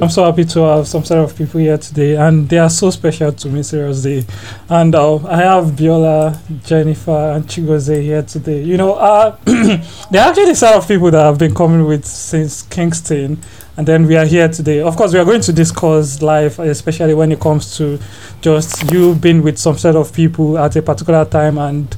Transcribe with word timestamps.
I'm 0.00 0.10
so 0.10 0.24
happy 0.24 0.44
to 0.44 0.60
have 0.60 0.86
some 0.86 1.04
set 1.04 1.18
of 1.18 1.36
people 1.36 1.58
here 1.58 1.76
today, 1.76 2.14
and 2.14 2.48
they 2.48 2.58
are 2.58 2.70
so 2.70 2.88
special 2.90 3.32
to 3.32 3.48
me, 3.48 3.64
seriously. 3.64 4.24
And 4.68 4.94
uh, 4.94 5.16
I 5.26 5.38
have 5.38 5.72
Biola, 5.72 6.38
Jennifer, 6.64 7.32
and 7.32 7.44
Chigozie 7.44 8.02
here 8.02 8.22
today. 8.22 8.62
You 8.62 8.76
know, 8.76 8.94
uh, 8.94 9.36
they're 9.44 10.22
actually 10.22 10.46
the 10.46 10.54
set 10.54 10.76
of 10.76 10.86
people 10.86 11.10
that 11.10 11.26
I've 11.26 11.38
been 11.38 11.52
coming 11.52 11.84
with 11.84 12.04
since 12.04 12.62
Kingston, 12.62 13.38
and 13.76 13.88
then 13.88 14.06
we 14.06 14.16
are 14.16 14.24
here 14.24 14.48
today. 14.48 14.80
Of 14.80 14.94
course, 14.94 15.12
we 15.12 15.18
are 15.18 15.24
going 15.24 15.40
to 15.40 15.52
discuss 15.52 16.22
life, 16.22 16.60
especially 16.60 17.14
when 17.14 17.32
it 17.32 17.40
comes 17.40 17.76
to 17.78 17.98
just 18.40 18.92
you 18.92 19.16
being 19.16 19.42
with 19.42 19.58
some 19.58 19.76
set 19.76 19.96
of 19.96 20.12
people 20.12 20.58
at 20.58 20.76
a 20.76 20.82
particular 20.82 21.24
time 21.24 21.58
and 21.58 21.96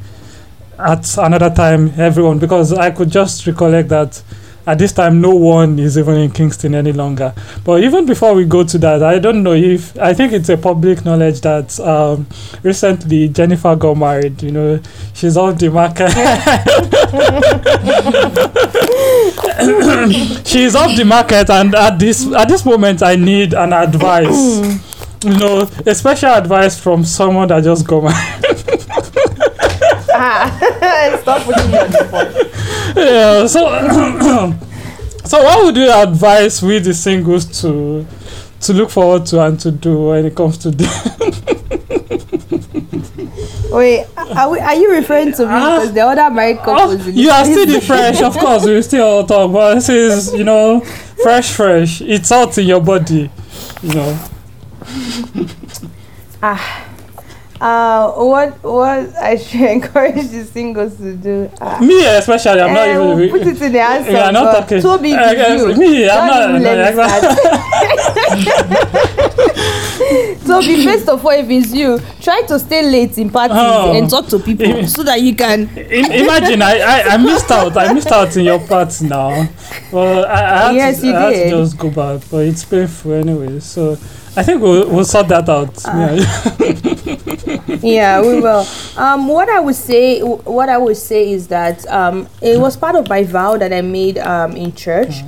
at 0.79 1.19
another 1.19 1.51
time 1.51 1.93
everyone 2.01 2.39
because 2.39 2.73
I 2.73 2.91
could 2.91 3.11
just 3.11 3.46
recollect 3.46 3.91
that 3.91 4.23
at 4.71 4.79
this 4.79 4.93
time 4.93 5.21
no 5.21 5.34
one 5.34 5.80
is 5.80 5.98
even 5.98 6.16
in 6.16 6.30
Kingston 6.30 6.77
any 6.77 6.93
longer. 6.93 7.34
But 7.64 7.82
even 7.82 8.07
before 8.07 8.34
we 8.34 8.44
go 8.44 8.63
to 8.63 8.79
that, 8.79 9.03
I 9.03 9.18
don't 9.18 9.43
know 9.43 9.53
if 9.53 9.99
I 9.99 10.14
think 10.14 10.32
it's 10.32 10.49
a 10.49 10.57
public 10.57 11.04
knowledge 11.04 11.40
that 11.40 11.79
um, 11.81 12.27
recently 12.63 13.29
Jennifer 13.29 13.75
got 13.75 13.96
married. 13.96 14.41
You 14.43 14.53
know, 14.53 14.80
she's 15.13 15.36
off 15.36 15.58
the 15.58 15.71
market. 15.71 16.11
she's 20.46 20.77
off 20.77 20.96
the 20.96 21.05
market, 21.05 21.50
and 21.50 21.75
at 21.75 21.99
this 21.99 22.32
at 22.32 22.49
this 22.49 22.64
moment, 22.64 23.02
I 23.02 23.16
need 23.16 23.55
an 23.55 23.72
advice. 23.72 24.86
you 25.25 25.36
know, 25.36 25.68
a 25.85 25.94
special 25.94 26.30
advice 26.30 26.79
from 26.79 27.05
someone 27.05 27.49
that 27.49 27.64
just 27.64 27.86
got 27.86 28.05
married. 28.05 28.46
Stop 30.21 31.43
putting 31.44 31.71
me 31.71 31.79
on 31.79 31.91
the 31.91 32.06
spot. 32.06 32.28
yeah, 32.97 33.47
so 33.47 34.61
so 35.30 35.41
what 35.44 35.64
would 35.64 35.77
you 35.77 35.89
advise 35.89 36.61
with 36.61 36.86
the 36.86 36.92
singles 36.92 37.44
to 37.62 38.05
to 38.62 38.72
look 38.72 38.91
forward 38.91 39.25
to 39.27 39.41
and 39.41 39.61
to 39.61 39.70
do 39.70 40.06
when 40.08 40.27
it 40.27 40.34
comes 40.34 40.58
to 40.58 40.72
this? 40.72 40.91
Wait, 43.70 44.06
are, 44.16 44.50
we, 44.50 44.58
are 44.58 44.74
you 44.74 44.90
referring 44.90 45.30
to 45.34 45.42
me? 45.42 45.48
Ah. 45.52 45.78
Because 45.78 45.94
the 45.94 46.00
other 46.00 46.34
married 46.34 46.58
couples. 46.58 47.06
in 47.06 47.16
you 47.16 47.30
are 47.30 47.44
still 47.44 47.64
the 47.64 47.80
fresh, 47.80 48.20
of 48.20 48.36
course. 48.38 48.66
We 48.66 48.82
still 48.82 49.24
talk, 49.24 49.52
but 49.52 49.77
this 49.77 49.88
is 49.88 50.34
you 50.34 50.42
know 50.42 50.80
fresh, 50.80 51.52
fresh. 51.52 52.00
It's 52.00 52.33
out 52.33 52.58
in 52.58 52.66
your 52.66 52.80
body, 52.80 53.30
you 53.83 53.94
know. 53.94 54.18
Uh, 57.61 58.11
what 58.12 58.62
what 58.64 59.14
I 59.16 59.36
should 59.36 59.61
encourage 59.77 60.28
the 60.28 60.44
singles 60.44 60.97
to 60.97 61.14
do? 61.14 61.50
Uh, 61.61 61.78
Me 61.80 62.06
especially, 62.06 62.61
I'm 62.62 62.72
not 62.72 62.89
eh, 62.89 62.94
even. 62.94 63.17
we'll 63.19 63.28
put 63.30 63.47
it 63.47 63.61
in 63.61 63.72
the 63.72 63.80
answer. 63.80 64.11
We 64.12 64.17
are 64.17 64.33
not 64.33 64.52
talking. 64.52 64.78
It's 64.78 64.86
eh, 64.86 65.56
you. 65.56 65.75
Me, 65.77 66.08
I'm 66.08 66.27
not. 66.27 66.50
no, 66.52 66.58
let 66.58 66.94
me 66.94 67.00
exactly. 67.02 67.36
Toby, 70.47 70.84
first 70.89 71.08
of 71.08 71.25
all, 71.25 71.33
if 71.33 71.48
it's 71.50 71.72
you, 71.75 72.00
try 72.22 72.42
to 72.48 72.58
stay 72.58 72.83
late 72.83 73.19
in 73.19 73.28
parties 73.30 73.56
Oh. 73.61 73.92
and 73.95 74.08
talk 74.08 74.27
to 74.28 74.39
people 74.39 74.67
Eh. 74.67 74.86
so 74.86 75.02
that 75.02 75.20
you 75.20 75.34
can. 75.34 75.69
Im- 75.77 76.12
imagine 76.12 76.62
I, 76.62 76.78
I, 76.80 77.00
I 77.14 77.17
missed 77.19 77.50
out. 77.50 77.77
I 77.77 77.92
missed 77.92 78.11
out 78.11 78.34
in 78.36 78.45
your 78.45 78.58
part 78.67 78.98
now. 79.02 79.47
Well, 79.92 80.24
I, 80.24 80.30
I 80.33 80.67
had, 80.67 80.74
Yes, 80.77 81.00
to, 81.00 81.06
you 81.08 81.14
I 81.14 81.20
had 81.34 81.50
to 81.50 81.50
just 81.50 81.77
go 81.78 81.91
back, 81.91 82.22
but 82.30 82.39
it's 82.47 82.64
painful 82.64 83.12
anyway. 83.12 83.61
So 83.61 83.98
I 84.36 84.42
think 84.42 84.62
we'll 84.62 84.89
we'll 84.89 85.05
sort 85.05 85.28
that 85.28 85.48
out. 85.48 85.75
Ah. 85.86 86.12
yeah. 86.59 87.77
yeah 87.83 88.20
we 88.20 88.41
will 88.41 88.67
um 88.97 89.27
what 89.28 89.48
i 89.48 89.59
would 89.59 89.75
say 89.75 90.20
what 90.20 90.69
i 90.69 90.77
would 90.77 90.97
say 90.97 91.33
is 91.33 91.48
that 91.48 91.86
um 91.89 92.28
it 92.42 92.58
was 92.61 92.77
part 92.77 92.95
of 92.95 93.08
my 93.08 93.25
vow 93.25 93.56
that 93.56 93.73
i 93.73 93.81
made 93.81 94.19
um 94.19 94.53
in 94.56 94.73
church 94.75 95.23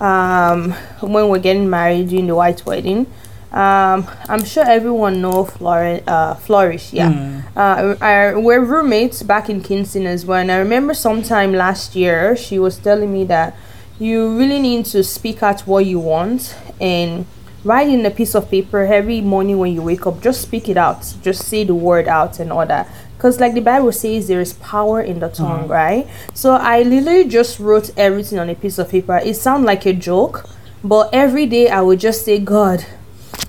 um 0.00 0.72
when 1.00 1.28
we're 1.28 1.38
getting 1.38 1.68
married 1.68 2.08
during 2.08 2.26
the 2.26 2.34
white 2.34 2.64
wedding 2.66 3.06
um 3.52 4.06
i'm 4.28 4.44
sure 4.44 4.64
everyone 4.64 5.20
know 5.20 5.44
Flor- 5.44 6.00
uh 6.06 6.34
flourish 6.34 6.92
yeah 6.92 7.10
Mm. 7.10 7.42
uh, 7.56 7.96
I, 8.04 8.34
we're 8.34 8.60
roommates 8.64 9.22
back 9.22 9.48
in 9.50 9.60
Kingston 9.62 10.06
as 10.06 10.24
well. 10.24 10.38
And 10.40 10.52
I 10.52 10.58
remember 10.58 10.94
sometime 10.94 11.52
last 11.52 11.96
year, 11.96 12.36
she 12.36 12.56
was 12.58 12.76
telling 12.78 13.12
me 13.12 13.24
that 13.24 13.56
you 13.98 14.36
really 14.38 14.60
need 14.60 14.84
to 14.94 15.02
speak 15.02 15.42
out 15.42 15.62
what 15.62 15.84
you 15.86 15.98
want 15.98 16.54
and 16.80 17.26
write 17.68 17.88
in 17.88 18.04
a 18.06 18.10
piece 18.10 18.34
of 18.34 18.50
paper 18.50 18.80
every 18.80 19.20
morning 19.20 19.58
when 19.58 19.72
you 19.74 19.82
wake 19.82 20.06
up. 20.06 20.22
Just 20.22 20.40
speak 20.40 20.68
it 20.70 20.78
out. 20.78 21.14
Just 21.22 21.44
say 21.44 21.64
the 21.64 21.74
word 21.74 22.08
out 22.08 22.40
and 22.40 22.50
all 22.50 22.66
that. 22.66 22.88
Because, 23.16 23.40
like 23.40 23.52
the 23.52 23.60
Bible 23.60 23.92
says, 23.92 24.26
there 24.28 24.40
is 24.40 24.54
power 24.54 25.02
in 25.02 25.20
the 25.20 25.28
tongue, 25.28 25.68
mm. 25.68 25.68
right? 25.68 26.08
So 26.34 26.52
I 26.52 26.82
literally 26.82 27.28
just 27.28 27.58
wrote 27.60 27.90
everything 27.96 28.38
on 28.38 28.48
a 28.48 28.54
piece 28.54 28.78
of 28.78 28.88
paper. 28.88 29.18
It 29.18 29.34
sounds 29.34 29.66
like 29.66 29.84
a 29.86 29.92
joke, 29.92 30.48
but 30.82 31.10
every 31.12 31.44
day 31.46 31.68
I 31.68 31.82
would 31.82 32.00
just 32.00 32.24
say, 32.24 32.38
God, 32.38 32.86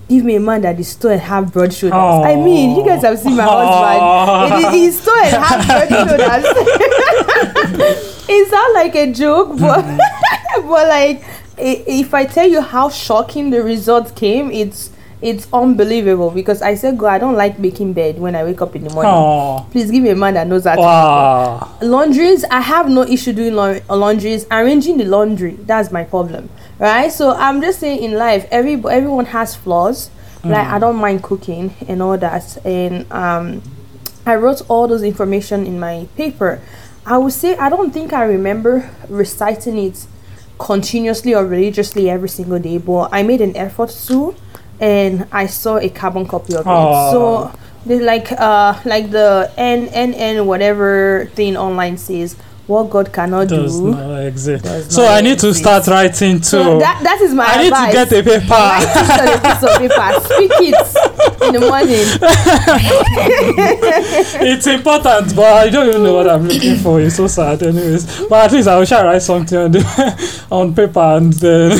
give 0.09 0.25
me 0.25 0.35
a 0.35 0.39
man 0.39 0.63
that 0.63 0.79
is 0.79 0.95
tall 0.95 1.11
and 1.11 1.21
have 1.21 1.53
broad 1.53 1.71
shoulders. 1.73 2.25
I 2.25 2.35
mean, 2.35 2.75
you 2.75 2.83
guys 2.83 3.03
have 3.03 3.19
seen 3.19 3.37
my 3.37 3.43
husband. 3.43 4.59
It 4.73 4.73
is, 4.73 4.97
he's 4.97 5.05
tall 5.05 5.17
and 5.23 5.35
have 5.45 5.67
broad 5.67 5.87
shoulders. 5.87 6.45
it 8.27 8.49
sounds 8.49 8.73
like 8.73 8.95
a 8.95 9.13
joke, 9.13 9.49
but 9.59 9.85
mm. 9.85 9.99
but 10.67 10.87
like 10.87 11.23
if 11.59 12.13
I 12.13 12.25
tell 12.25 12.47
you 12.47 12.61
how 12.61 12.89
shocking 12.89 13.49
the 13.49 13.61
result 13.63 14.15
came, 14.15 14.51
it's 14.51 14.91
it's 15.21 15.47
unbelievable 15.51 16.31
because 16.31 16.61
I 16.61 16.75
said, 16.75 16.97
God, 16.97 17.07
I 17.09 17.17
don't 17.17 17.35
like 17.35 17.59
making 17.59 17.91
bed 17.91 18.19
when 18.19 18.35
I 18.37 18.45
wake 18.45 18.61
up 18.61 18.73
in 18.75 18.85
the 18.85 18.89
morning. 18.89 19.11
Oh. 19.13 19.67
Please 19.69 19.91
give 19.91 20.01
me 20.01 20.09
a 20.11 20.15
man 20.15 20.35
that 20.35 20.47
knows 20.47 20.63
how 20.63 20.75
to 20.75 20.81
Wow. 20.81 21.77
laundries 21.81 22.45
i 22.45 22.61
have 22.61 22.89
no 22.89 23.03
issue 23.03 23.33
doing 23.33 23.53
lau- 23.53 23.81
laundries 23.89 24.45
arranging 24.49 24.97
the 24.97 25.03
laundry. 25.05 25.51
That's 25.65 25.91
my 25.91 26.03
problem 26.05 26.49
right? 26.79 27.11
So 27.11 27.31
i'm 27.35 27.59
just 27.61 27.79
saying 27.79 28.01
in 28.01 28.13
life 28.13 28.47
every 28.51 28.75
everyone 28.75 29.25
has 29.25 29.55
flaws. 29.55 30.09
Like 30.43 30.67
i 30.67 30.79
don't 30.79 30.95
mind 30.95 31.21
cooking 31.21 31.75
and 31.89 32.01
all 32.01 32.17
that. 32.17 32.57
And 32.65 33.11
um 33.11 33.61
i 34.25 34.35
wrote 34.35 34.61
all 34.69 34.87
those 34.87 35.03
information 35.03 35.65
in 35.67 35.79
my 35.79 36.07
paper. 36.15 36.61
I 37.05 37.17
would 37.17 37.33
say 37.33 37.57
i 37.57 37.67
don't 37.69 37.91
think 37.91 38.13
i 38.13 38.23
remember 38.23 38.89
reciting 39.09 39.77
it 39.77 40.05
continuously 40.59 41.33
or 41.33 41.45
religiously 41.45 42.09
every 42.09 42.29
single 42.29 42.59
day 42.59 42.77
but 42.77 43.09
i 43.11 43.23
made 43.23 43.41
an 43.41 43.55
effort 43.55 43.89
to 43.89 44.35
and 44.79 45.25
i 45.31 45.45
saw 45.47 45.77
a 45.77 45.89
carbon 45.89 46.25
copy 46.27 46.53
of 46.53 46.61
it. 46.61 47.11
So 47.11 47.51
like 47.85 48.31
uh 48.33 48.79
like 48.85 49.09
the 49.09 49.51
n 49.57 49.87
n 49.87 50.13
n 50.13 50.45
whatever 50.45 51.29
thing 51.33 51.57
online 51.57 51.97
says 51.97 52.35
what 52.69 52.87
god 52.89 53.11
cannot 53.11 53.47
Does 53.47 53.79
do 53.79 53.91
not 53.91 54.19
exist. 54.25 54.63
Does 54.63 54.93
So 54.93 55.01
not 55.01 55.11
I 55.17 55.21
need 55.21 55.39
to 55.39 55.53
start 55.55 55.87
writing 55.87 56.37
too. 56.37 56.43
so 56.43 56.79
that 56.79 57.01
that 57.03 57.19
is 57.19 57.33
my 57.33 57.45
I 57.45 57.63
need 57.63 57.73
to 57.73 57.91
get 57.91 58.11
a 58.13 58.23
paper. 58.23 58.45
Write 58.49 58.83
it 58.83 59.19
on 59.21 59.27
a 59.27 59.39
piece 59.41 59.63
of 59.63 59.71
paper 59.79 60.07
speak 60.25 60.51
it 60.69 61.43
in 61.47 61.53
the 61.53 61.59
morning 61.61 62.05
it's 64.41 64.67
important, 64.67 65.35
but 65.35 65.45
I 65.45 65.69
don't 65.69 65.89
even 65.89 66.03
know 66.03 66.13
what 66.15 66.29
I'm 66.29 66.47
looking 66.47 66.77
for. 66.77 67.01
It's 67.01 67.15
so 67.15 67.27
sad, 67.27 67.63
anyways. 67.63 68.27
But 68.27 68.45
at 68.45 68.51
least 68.51 68.67
I 68.67 68.77
will 68.77 68.85
try 68.85 69.03
write 69.03 69.21
something 69.21 69.57
on, 69.57 69.71
the, 69.71 70.47
on 70.51 70.75
paper 70.75 70.99
and 70.99 71.33
then 71.33 71.71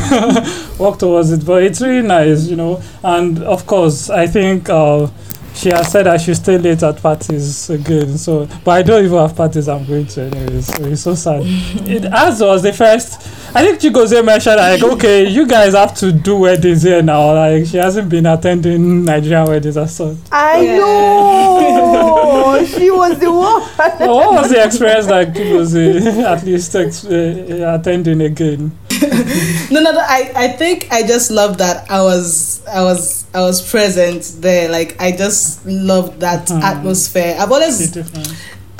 work 0.80 0.98
towards 1.00 1.32
it. 1.32 1.46
But 1.46 1.64
it's 1.64 1.82
really 1.82 2.06
nice, 2.08 2.48
you 2.48 2.56
know. 2.56 2.82
And 3.04 3.44
of 3.44 3.66
course, 3.66 4.10
I 4.10 4.28
think 4.28 4.70
uh, 4.70 5.08
she 5.54 5.70
has 5.70 5.92
said 5.92 6.08
I 6.08 6.18
should 6.18 6.36
stay 6.38 6.58
late 6.58 6.82
at 6.84 7.02
parties 7.02 7.70
again. 7.70 8.18
So, 8.18 8.48
but 8.64 8.72
I 8.72 8.82
don't 8.82 9.04
even 9.06 9.18
have 9.18 9.36
parties 9.36 9.68
I'm 9.68 9.86
going 9.86 10.06
to 10.08 10.22
anyways. 10.24 10.68
So 10.68 10.84
it's 10.86 11.02
so 11.02 11.16
sad. 11.16 11.42
it, 11.46 12.06
as 12.06 12.42
was 12.42 12.64
the 12.64 12.74
first. 12.74 13.28
I 13.56 13.64
think 13.66 13.80
Chigozie 13.80 14.24
mentioned 14.24 14.58
like, 14.58 14.84
okay, 14.84 15.28
you 15.28 15.48
guys 15.48 15.74
have 15.74 15.96
to 15.98 16.12
do 16.12 16.38
weddings 16.38 16.84
here 16.84 17.02
now. 17.02 17.34
Like 17.34 17.66
she 17.66 17.78
hasn't 17.78 18.10
been 18.10 18.26
attending 18.28 19.04
Nigerian 19.04 19.46
weddings 19.48 19.76
or 19.78 19.88
so. 19.88 20.16
i 20.32 20.62
Yeah. 20.62 20.78
know 20.78 22.66
she 22.66 22.92
was 22.92 23.18
the 23.20 23.32
one 23.32 23.62
what 24.08 24.34
was 24.34 24.50
the 24.52 24.64
experience 24.64 25.08
like? 25.08 25.30
It 25.36 25.54
was 25.54 25.76
uh, 25.76 26.24
at 26.28 26.44
least 26.46 26.76
ex- 26.76 27.06
uh, 27.06 27.78
attending 27.80 28.22
again. 28.22 28.72
No, 29.72 29.82
no, 29.82 29.92
no. 29.92 30.00
I, 30.00 30.32
I 30.36 30.48
think 30.50 30.88
I 30.92 31.04
just 31.04 31.30
love 31.32 31.60
that 31.60 31.90
I 31.92 32.02
was, 32.02 32.66
I 32.68 32.82
was, 32.84 33.26
I 33.34 33.42
was 33.42 33.62
present 33.70 34.24
there. 34.42 34.70
Like 34.70 35.00
I 35.00 35.12
just 35.12 35.66
loved 35.66 36.20
that 36.22 36.48
Mhm. 36.48 36.62
atmosphere. 36.64 37.36
I've 37.40 37.52
always, 37.52 37.96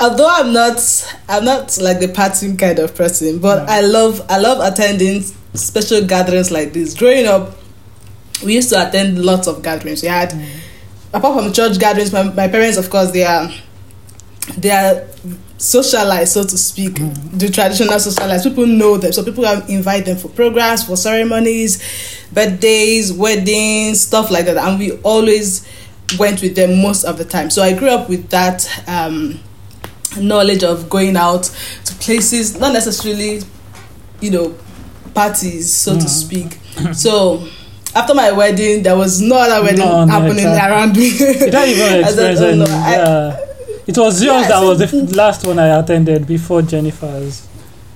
although 0.00 0.28
I'm 0.28 0.52
not, 0.52 0.78
I'm 1.28 1.44
not 1.44 1.78
like 1.80 2.00
the 2.00 2.08
partying 2.08 2.58
kind 2.58 2.78
of 2.80 2.94
person, 2.94 3.38
but 3.38 3.68
Yeah. 3.68 3.74
I 3.76 3.80
love, 3.82 4.26
I 4.28 4.38
love 4.38 4.58
attending 4.60 5.24
special 5.54 6.04
gatherings 6.04 6.50
like 6.50 6.72
this. 6.72 6.94
Growing 6.94 7.26
up, 7.26 7.56
we 8.44 8.54
used 8.54 8.70
to 8.70 8.88
attend 8.88 9.24
lots 9.24 9.46
of 9.46 9.62
gatherings. 9.62 10.02
We 10.02 10.08
had, 10.08 10.34
apart 11.12 11.42
from 11.42 11.52
church 11.52 11.78
gatherings, 11.78 12.12
my, 12.12 12.22
my 12.24 12.48
parents, 12.48 12.78
of 12.78 12.88
course, 12.90 13.10
they 13.12 13.24
are, 13.24 13.50
they 14.58 14.70
are 14.70 15.06
socialized, 15.60 16.32
so 16.32 16.42
to 16.42 16.56
speak, 16.56 16.94
the 16.94 17.50
traditional 17.52 17.98
socialized. 18.00 18.44
People 18.44 18.66
know 18.66 18.96
them, 18.96 19.12
so 19.12 19.22
people 19.22 19.44
invite 19.68 20.06
them 20.06 20.16
for 20.16 20.28
programs, 20.28 20.84
for 20.84 20.96
ceremonies, 20.96 21.82
birthdays, 22.32 23.12
weddings, 23.12 24.00
stuff 24.00 24.30
like 24.30 24.46
that, 24.46 24.56
and 24.56 24.78
we 24.78 24.92
always 25.02 25.66
went 26.18 26.40
with 26.42 26.56
them 26.56 26.80
most 26.80 27.04
of 27.04 27.18
the 27.18 27.24
time. 27.24 27.50
So 27.50 27.62
I 27.62 27.76
grew 27.78 27.88
up 27.90 28.08
with 28.08 28.30
that 28.30 28.66
um, 28.88 29.38
knowledge 30.18 30.64
of 30.64 30.88
going 30.88 31.16
out 31.16 31.44
to 31.84 31.94
places, 31.96 32.58
not 32.58 32.72
necessarily, 32.72 33.42
you 34.20 34.30
know, 34.30 34.54
parties, 35.14 35.70
so 35.72 35.92
to 35.94 36.04
Mhm. 36.04 36.08
speak. 36.08 36.58
so 36.94 37.46
after 37.94 38.14
my 38.14 38.32
wedding, 38.32 38.82
there 38.82 38.96
was 38.96 39.20
no 39.20 39.36
other 39.36 39.62
wedding 39.62 39.80
No, 39.80 40.04
no, 40.06 40.10
happening 40.12 40.38
exactly. 40.38 40.72
around 40.72 40.96
me. 40.96 41.08
You 41.08 41.50
don't 41.50 41.68
even 41.68 42.04
I 42.04 42.10
said, 42.12 42.30
experience 42.30 42.40
"Oh, 42.40 42.54
no, 42.54 42.64
I- 42.64 42.92
yeah. 42.96 43.36
It 43.90 43.98
was 43.98 44.22
yours 44.22 44.42
Yeah, 44.42 44.48
that 44.48 44.60
so- 44.60 44.68
was 44.68 44.78
the 44.78 44.84
f- 44.86 45.16
last 45.16 45.46
one 45.46 45.58
I 45.58 45.78
attended 45.78 46.26
before 46.26 46.62
Jennifer's. 46.62 47.46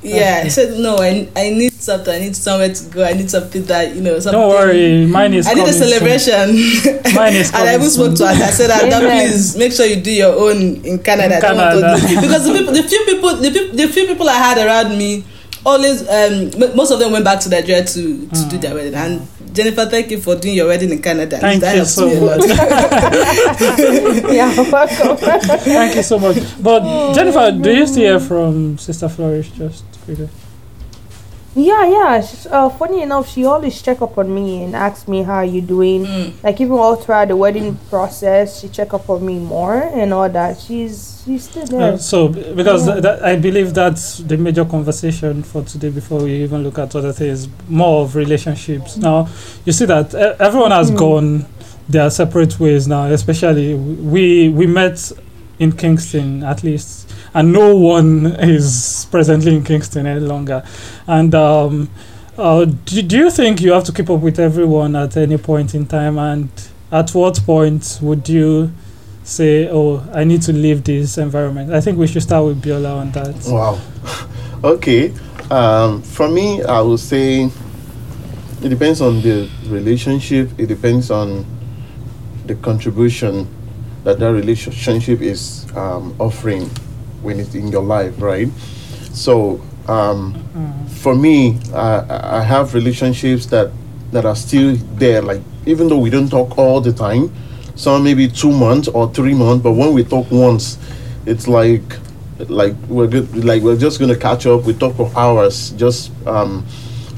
Yeah, 0.03 0.43
I 0.45 0.49
said 0.49 0.79
no. 0.79 0.97
I, 0.99 1.27
I 1.35 1.49
need 1.49 1.73
something. 1.73 2.13
I 2.15 2.19
need 2.19 2.37
somewhere 2.37 2.69
to 2.75 2.85
go. 2.91 3.03
I 3.05 3.15
need 3.15 3.31
something 3.31 3.65
that 3.65 3.95
you 3.97 4.03
know. 4.03 4.19
Something. 4.21 4.39
Don't 4.39 4.51
worry, 4.51 5.07
mine 5.07 5.33
is. 5.33 5.47
I 5.47 5.55
need 5.55 5.63
a 5.63 5.73
coming 5.73 5.81
soon. 5.81 5.89
celebration. 5.89 7.15
Mine 7.17 7.33
is 7.41 7.49
and 7.55 7.65
I 7.71 7.75
even 7.77 7.89
coming 7.89 7.91
spoke 7.91 8.15
to 8.17 8.27
her. 8.29 8.45
I 8.45 8.51
said, 8.51 8.69
"Ada, 8.69 8.97
Amen. 8.97 9.29
please 9.31 9.57
make 9.57 9.73
sure 9.73 9.87
you 9.87 9.97
do 10.03 10.13
your 10.13 10.35
own 10.37 10.85
in 10.85 10.99
Canada." 10.99 11.37
I 11.39 11.41
don't 11.41 11.57
want 11.57 11.81
to 11.81 11.81
Canada. 11.81 12.09
do- 12.09 12.21
because 12.21 12.45
the 12.45 12.53
people, 12.53 12.73
the 12.75 12.83
few 12.83 13.05
people, 13.07 13.37
the, 13.37 13.51
peop 13.51 13.73
the 13.73 13.89
few 13.89 14.07
people 14.07 14.29
I 14.29 14.35
had 14.37 14.59
around 14.59 14.99
me, 14.99 15.25
always, 15.65 16.03
um, 16.03 16.51
m- 16.63 16.77
most 16.77 16.91
of 16.91 16.99
them 17.01 17.11
went 17.11 17.25
back 17.25 17.41
to 17.41 17.49
Nigeria 17.49 17.83
to 17.83 18.27
to 18.29 18.49
do 18.51 18.59
their 18.59 18.75
wedding. 18.75 18.95
And 18.95 19.27
Jennifer, 19.55 19.87
thank 19.87 20.11
you 20.11 20.21
for 20.21 20.35
doing 20.35 20.57
your 20.57 20.67
wedding 20.67 20.91
in 20.91 21.01
Canada. 21.01 21.39
Thank 21.39 21.61
that 21.61 21.71
you 21.73 21.77
helps 21.77 21.95
so 21.95 22.09
me 22.09 22.17
a 22.17 22.19
yeah, 24.35 24.53
welcome. 24.57 25.17
Thank 25.17 25.95
you 25.95 26.03
so 26.03 26.19
much. 26.19 26.39
But 26.61 26.83
oh, 26.85 27.15
Jennifer, 27.15 27.53
do 27.53 27.73
you 27.73 27.87
still 27.87 28.03
hear 28.03 28.21
from 28.21 28.79
Sister 28.79 29.09
Flourish? 29.09 29.51
Just 29.51 29.85
quickly. 30.05 30.29
Yeah, 31.57 31.87
yeah. 31.87 32.21
She's, 32.21 32.47
uh, 32.47 32.69
funny 32.69 33.03
enough, 33.03 33.29
she 33.29 33.45
always 33.45 33.81
check 33.81 34.03
up 34.03 34.19
on 34.19 34.35
me 34.35 34.65
and 34.65 34.75
ask 34.75 35.07
me 35.07 35.23
how 35.23 35.43
you 35.43 35.61
doing. 35.61 36.05
Mm. 36.05 36.43
Like 36.43 36.61
even 36.61 36.73
all 36.77 36.97
throughout 36.97 37.29
the 37.29 37.37
wedding 37.37 37.77
process, 37.91 38.61
she 38.61 38.69
check 38.69 38.93
up 38.93 39.09
on 39.09 39.25
me 39.25 39.39
more 39.39 39.75
and 39.83 40.13
all 40.13 40.29
that. 40.29 40.59
She's 40.59 41.23
she's 41.25 41.45
still 41.49 41.65
there. 41.67 41.93
Uh, 41.93 41.97
so, 41.97 42.29
because 42.29 42.87
Yeah. 42.89 42.93
th- 42.95 43.03
that, 43.05 43.25
I 43.25 43.37
believe 43.37 43.73
that's 43.73 44.19
the 44.19 44.37
major 44.37 44.65
conversation 44.65 45.45
for 45.45 45.63
today 45.63 45.91
before 45.91 46.21
we 46.23 46.33
even 46.43 46.65
look 46.65 46.79
at 46.79 46.95
other 46.97 47.13
things, 47.13 47.47
more 47.69 48.03
of 48.03 48.17
relationships. 48.17 48.97
Now, 48.97 49.29
you 49.65 49.73
see 49.73 49.85
that 49.87 50.13
e- 50.13 50.37
everyone 50.41 50.73
has 50.73 50.91
Mm. 50.91 50.97
gone 50.99 51.47
their 51.89 52.11
separate 52.11 52.59
ways 52.59 52.89
now, 52.89 53.05
especially 53.13 53.75
we 53.75 54.49
we 54.49 54.67
met 54.67 55.13
in 55.61 55.71
Kingston 55.71 56.43
at 56.43 56.65
least, 56.65 57.04
and 57.35 57.53
no 57.53 57.75
one 57.75 58.27
is 58.39 59.07
presently 59.11 59.55
in 59.55 59.65
Kingston 59.65 60.07
any 60.07 60.21
longer. 60.21 60.65
And 61.07 61.35
um, 61.35 61.91
uh, 62.39 62.65
do, 62.65 63.03
do 63.03 63.19
you 63.19 63.31
think 63.31 63.61
you 63.61 63.73
have 63.73 63.85
to 63.85 63.93
keep 63.93 64.09
up 64.09 64.21
with 64.21 64.39
everyone 64.39 64.97
at 64.97 65.17
any 65.17 65.37
point 65.37 65.75
in 65.75 65.87
time? 65.87 66.19
And 66.19 66.49
at 66.93 67.11
what 67.11 67.41
point 67.45 67.99
would 68.01 68.29
you 68.29 68.73
say, 69.25 69.69
"Oh, 69.69 70.07
I 70.13 70.25
need 70.25 70.43
to 70.43 70.53
leave 70.53 70.85
this 70.85 71.19
environment"? 71.19 71.73
I 71.73 71.81
think 71.81 71.99
we 71.99 72.07
should 72.07 72.23
start 72.23 72.45
with 72.47 72.63
Biola 72.63 72.97
on 73.01 73.13
that. 73.13 73.35
Wow. 73.47 73.81
okay. 74.65 75.13
Um, 75.51 76.03
for 76.03 76.29
me, 76.29 76.63
I 76.63 76.81
would 76.81 77.01
say 77.01 77.51
it 78.63 78.69
depends 78.69 79.01
on 79.01 79.21
the 79.23 79.51
relationship. 79.67 80.51
It 80.57 80.67
depends 80.67 81.11
on 81.11 81.45
the 82.47 82.55
contribution 82.57 83.49
that 84.05 84.19
that 84.19 84.33
relationship 84.33 85.21
is 85.21 85.67
um, 85.75 86.15
offering 86.19 86.71
when 87.25 87.41
it's 87.41 87.55
in 87.55 87.69
your 87.69 87.83
life, 87.83 88.15
right? 88.21 88.49
So, 89.13 89.61
um, 89.89 90.35
for 91.01 91.15
me, 91.15 91.59
I, 91.75 92.39
I 92.39 92.43
have 92.43 92.75
relationships 92.75 93.47
that 93.47 93.71
that 94.13 94.25
are 94.25 94.37
still 94.37 94.77
there. 94.97 95.21
Like 95.23 95.43
even 95.67 95.89
though 95.89 95.99
we 95.99 96.11
don't 96.11 96.29
talk 96.31 96.57
all 96.57 96.81
the 96.81 96.93
time, 96.93 97.33
some 97.75 98.05
maybe 98.05 98.29
two 98.29 98.53
months 98.53 98.89
or 98.89 99.13
three 99.13 99.35
months, 99.35 99.63
but 99.63 99.73
when 99.73 99.93
we 99.93 100.05
talk 100.05 100.31
once, 100.31 100.79
it's 101.27 101.49
like 101.49 101.83
like 102.39 102.75
we're 102.89 103.07
good. 103.07 103.45
Like 103.45 103.63
we're 103.63 103.77
just 103.77 103.99
gonna 103.99 104.17
catch 104.17 104.47
up. 104.47 104.65
We 104.65 104.75
talk 104.75 104.95
for 104.97 105.11
hours, 105.17 105.71
just 105.73 106.13
um, 106.27 106.65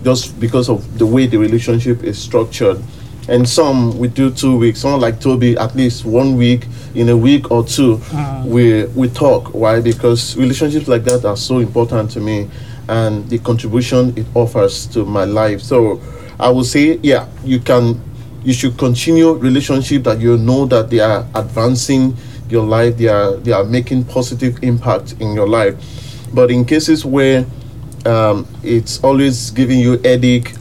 just 0.02 0.38
because 0.40 0.68
of 0.68 0.98
the 0.98 1.06
way 1.06 1.26
the 1.26 1.38
relationship 1.38 2.02
is 2.04 2.18
structured. 2.18 2.82
And 3.28 3.48
some 3.48 3.98
we 3.98 4.08
do 4.08 4.30
two 4.30 4.56
weeks. 4.56 4.80
Some 4.80 5.00
like 5.00 5.20
Toby, 5.20 5.56
at 5.56 5.74
least 5.74 6.04
one 6.04 6.36
week. 6.36 6.66
In 6.96 7.10
a 7.10 7.16
week 7.16 7.50
or 7.50 7.62
two, 7.64 8.00
we 8.46 8.84
we 8.96 9.08
talk. 9.08 9.52
Why? 9.54 9.80
Because 9.80 10.34
relationships 10.36 10.88
like 10.88 11.04
that 11.04 11.24
are 11.26 11.36
so 11.36 11.58
important 11.58 12.10
to 12.12 12.20
me, 12.20 12.48
and 12.88 13.28
the 13.28 13.38
contribution 13.38 14.14
it 14.16 14.26
offers 14.34 14.86
to 14.88 15.04
my 15.04 15.24
life. 15.24 15.60
So, 15.60 16.00
I 16.40 16.48
would 16.48 16.64
say, 16.64 16.98
yeah, 17.02 17.28
you 17.44 17.60
can, 17.60 18.00
you 18.44 18.54
should 18.54 18.78
continue 18.78 19.32
relationship 19.34 20.04
that 20.04 20.20
you 20.20 20.38
know 20.38 20.64
that 20.66 20.88
they 20.88 21.00
are 21.00 21.26
advancing 21.34 22.16
your 22.48 22.64
life. 22.64 22.96
They 22.96 23.08
are 23.08 23.36
they 23.36 23.52
are 23.52 23.64
making 23.64 24.04
positive 24.04 24.58
impact 24.62 25.16
in 25.20 25.34
your 25.34 25.48
life. 25.48 25.76
But 26.32 26.50
in 26.50 26.64
cases 26.64 27.04
where 27.04 27.44
um, 28.06 28.46
it's 28.62 29.02
always 29.04 29.50
giving 29.50 29.80
you 29.80 29.98
headache, 29.98 30.54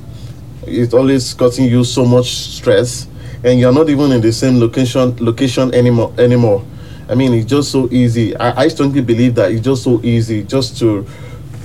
it's 0.68 0.94
always 0.94 1.34
causing 1.34 1.66
you 1.66 1.84
so 1.86 2.04
much 2.06 2.34
stress, 2.36 3.08
and 3.46 3.60
you're 3.60 3.72
not 3.72 3.90
even 3.90 4.12
in 4.12 4.22
the 4.22 4.34
same 4.34 4.60
location 4.60 5.16
location 5.24 5.74
anymore 5.74 6.12
anymore. 6.18 6.66
I 7.08 7.14
mean, 7.14 7.34
it's 7.36 7.46
just 7.46 7.72
so 7.72 7.88
easy. 7.92 8.36
I, 8.36 8.64
I 8.64 8.68
strongly 8.68 9.02
believe 9.02 9.36
that 9.36 9.52
it's 9.52 9.64
just 9.64 9.84
so 9.84 10.02
easy 10.04 10.44
just 10.44 10.80
to 10.80 11.08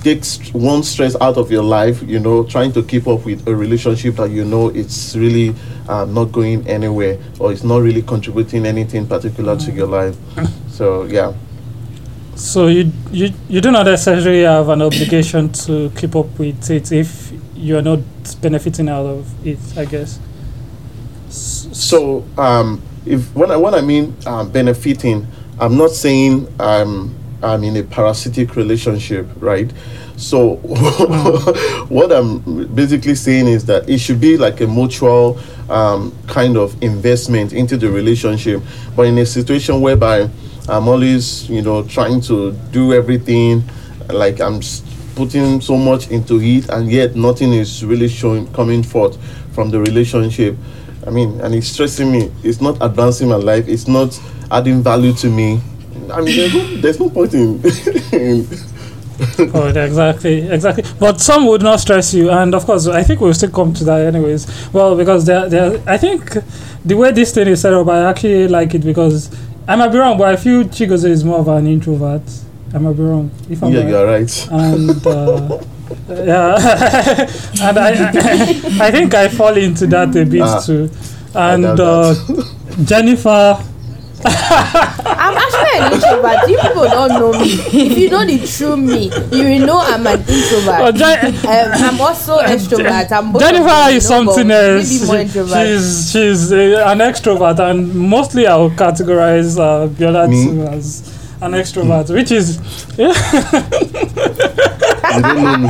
take 0.03 0.23
st- 0.23 0.53
one 0.53 0.83
stress 0.83 1.15
out 1.19 1.37
of 1.37 1.49
your 1.49 1.63
life. 1.63 2.03
You 2.03 2.19
know, 2.19 2.43
trying 2.43 2.71
to 2.73 2.83
keep 2.83 3.07
up 3.07 3.25
with 3.25 3.47
a 3.47 3.55
relationship 3.55 4.15
that 4.17 4.29
you 4.29 4.45
know 4.45 4.69
it's 4.69 5.15
really 5.15 5.55
um, 5.89 6.13
not 6.13 6.25
going 6.25 6.67
anywhere 6.67 7.17
or 7.39 7.51
it's 7.51 7.63
not 7.63 7.77
really 7.77 8.03
contributing 8.03 8.67
anything 8.67 9.07
particular 9.07 9.57
to 9.57 9.71
your 9.71 9.87
life. 9.87 10.15
So 10.69 11.05
yeah. 11.05 11.33
So 12.35 12.67
you 12.67 12.91
you 13.11 13.31
you 13.49 13.59
do 13.59 13.71
not 13.71 13.87
necessarily 13.87 14.43
have 14.43 14.69
an 14.69 14.83
obligation 14.83 15.51
to 15.65 15.91
keep 15.95 16.15
up 16.15 16.37
with 16.37 16.69
it 16.69 16.91
if 16.91 17.33
you 17.55 17.77
are 17.77 17.81
not 17.81 17.99
benefiting 18.39 18.87
out 18.89 19.07
of 19.07 19.47
it. 19.47 19.59
I 19.75 19.85
guess. 19.85 20.19
So, 21.71 22.25
um, 22.37 22.81
if 23.05 23.33
when 23.35 23.51
I 23.51 23.57
when 23.57 23.73
I 23.73 23.81
mean 23.81 24.15
um, 24.25 24.51
benefiting, 24.51 25.25
I'm 25.59 25.77
not 25.77 25.91
saying 25.91 26.53
I'm 26.59 27.15
I'm 27.43 27.63
in 27.63 27.77
a 27.77 27.83
parasitic 27.83 28.55
relationship, 28.55 29.27
right? 29.37 29.71
So, 30.17 30.55
what 31.89 32.11
I'm 32.11 32.65
basically 32.75 33.15
saying 33.15 33.47
is 33.47 33.65
that 33.65 33.89
it 33.89 33.97
should 33.99 34.21
be 34.21 34.37
like 34.37 34.61
a 34.61 34.67
mutual 34.67 35.39
um, 35.69 36.15
kind 36.27 36.57
of 36.57 36.81
investment 36.83 37.53
into 37.53 37.77
the 37.77 37.89
relationship, 37.89 38.61
but 38.95 39.03
in 39.03 39.17
a 39.17 39.25
situation 39.25 39.81
whereby 39.81 40.29
I'm 40.69 40.87
always, 40.87 41.49
you 41.49 41.63
know, 41.63 41.83
trying 41.83 42.21
to 42.21 42.51
do 42.71 42.93
everything, 42.93 43.63
like 44.09 44.39
I'm 44.39 44.61
putting 45.15 45.59
so 45.59 45.75
much 45.75 46.09
into 46.11 46.39
it, 46.39 46.69
and 46.69 46.91
yet 46.91 47.15
nothing 47.15 47.53
is 47.53 47.83
really 47.83 48.07
showing 48.07 48.51
coming 48.53 48.83
forth 48.83 49.17
from 49.53 49.71
the 49.71 49.79
relationship. 49.79 50.55
I 51.05 51.09
mean, 51.09 51.39
and 51.41 51.55
it's 51.55 51.67
stressing 51.67 52.11
me. 52.11 52.31
It's 52.43 52.61
not 52.61 52.77
advancing 52.81 53.29
my 53.29 53.35
life. 53.35 53.67
It's 53.67 53.87
not 53.87 54.19
adding 54.51 54.83
value 54.83 55.13
to 55.13 55.29
me. 55.29 55.59
I 56.11 56.21
mean, 56.21 56.35
there's 56.35 56.53
no, 56.53 56.77
there's 56.77 56.99
no 56.99 57.09
point 57.09 57.33
in. 57.33 57.61
in 58.11 58.47
oh, 59.53 59.67
exactly, 59.67 60.49
exactly. 60.49 60.83
But 60.99 61.21
some 61.21 61.45
would 61.47 61.61
not 61.61 61.79
stress 61.79 62.13
you, 62.13 62.31
and 62.31 62.55
of 62.55 62.65
course, 62.65 62.87
I 62.87 63.03
think 63.03 63.21
we'll 63.21 63.33
still 63.33 63.51
come 63.51 63.73
to 63.75 63.83
that 63.83 64.01
anyways. 64.07 64.73
Well, 64.73 64.95
because 64.95 65.25
there, 65.25 65.47
there, 65.47 65.81
I 65.85 65.97
think 65.97 66.33
the 66.83 66.95
way 66.95 67.11
this 67.11 67.33
thing 67.33 67.47
is 67.47 67.61
set 67.61 67.73
up, 67.73 67.87
I 67.87 68.09
actually 68.09 68.47
like 68.47 68.73
it 68.73 68.79
because 68.79 69.29
I 69.67 69.75
might 69.75 69.89
be 69.89 69.99
wrong, 69.99 70.17
but 70.17 70.27
I 70.27 70.35
feel 70.37 70.63
Chigozie 70.63 71.09
is 71.09 71.23
more 71.23 71.39
of 71.39 71.47
an 71.47 71.67
introvert. 71.67 72.23
I 72.73 72.77
might 72.79 72.93
be 72.93 73.03
wrong. 73.03 73.29
If 73.49 73.63
I'm 73.63 73.71
yeah, 73.71 73.81
right. 73.81 73.89
you're 73.89 74.05
right. 74.07 74.47
and 74.51 74.89
uh, 75.07 75.63
yeah, 76.09 76.55
and 77.61 77.77
I, 77.79 78.11
I, 78.11 78.87
I 78.87 78.91
think 78.91 79.13
I 79.13 79.27
fall 79.29 79.55
into 79.57 79.87
that 79.87 80.15
a 80.15 80.25
bit 80.25 80.41
Ah, 80.41 80.59
too. 80.65 80.89
And 81.33 81.65
uh. 81.65 82.13
Jennifer, 82.83 83.57
I'm 84.23 85.35
actually 85.35 85.79
an 85.79 85.93
introvert. 85.93 86.49
You 86.49 86.57
people 86.57 86.83
don't 86.83 87.09
know 87.09 87.31
me. 87.33 87.47
If 87.51 87.97
you 87.97 88.09
know 88.09 88.25
the 88.25 88.37
true 88.45 88.77
me, 88.77 89.05
you 89.31 89.43
will 89.59 89.65
know 89.67 89.79
I'm 89.79 90.05
an 90.07 90.19
introvert. 90.19 90.81
oh, 90.81 90.91
Je- 90.91 91.47
Um, 91.47 91.71
I'm 91.73 91.99
also 92.01 92.37
extrovert. 92.53 93.11
I'm 93.11 93.31
both 93.31 93.41
of 93.41 93.47
Jennifer 93.49 93.67
them, 93.67 93.95
is 93.95 94.03
you 94.03 94.09
know, 94.09 94.15
something 94.25 94.51
else. 94.51 95.09
Maybe 95.11 95.29
She- 95.29 95.47
she's 95.47 96.11
she's 96.11 96.51
uh, 96.53 96.83
an 96.87 96.99
extrovert, 96.99 97.59
and 97.59 97.93
mostly 97.95 98.45
I 98.47 98.55
would 98.57 98.73
categorize 98.73 99.57
uh, 99.59 99.87
Biola 99.87 100.71
as 100.73 101.01
an 101.41 101.51
extrovert, 101.53 102.13
which 102.13 102.31
is 102.31 102.59
Yeah. 102.97 103.13
don't 105.11 105.43
know 105.43 105.57
me. 105.57 105.67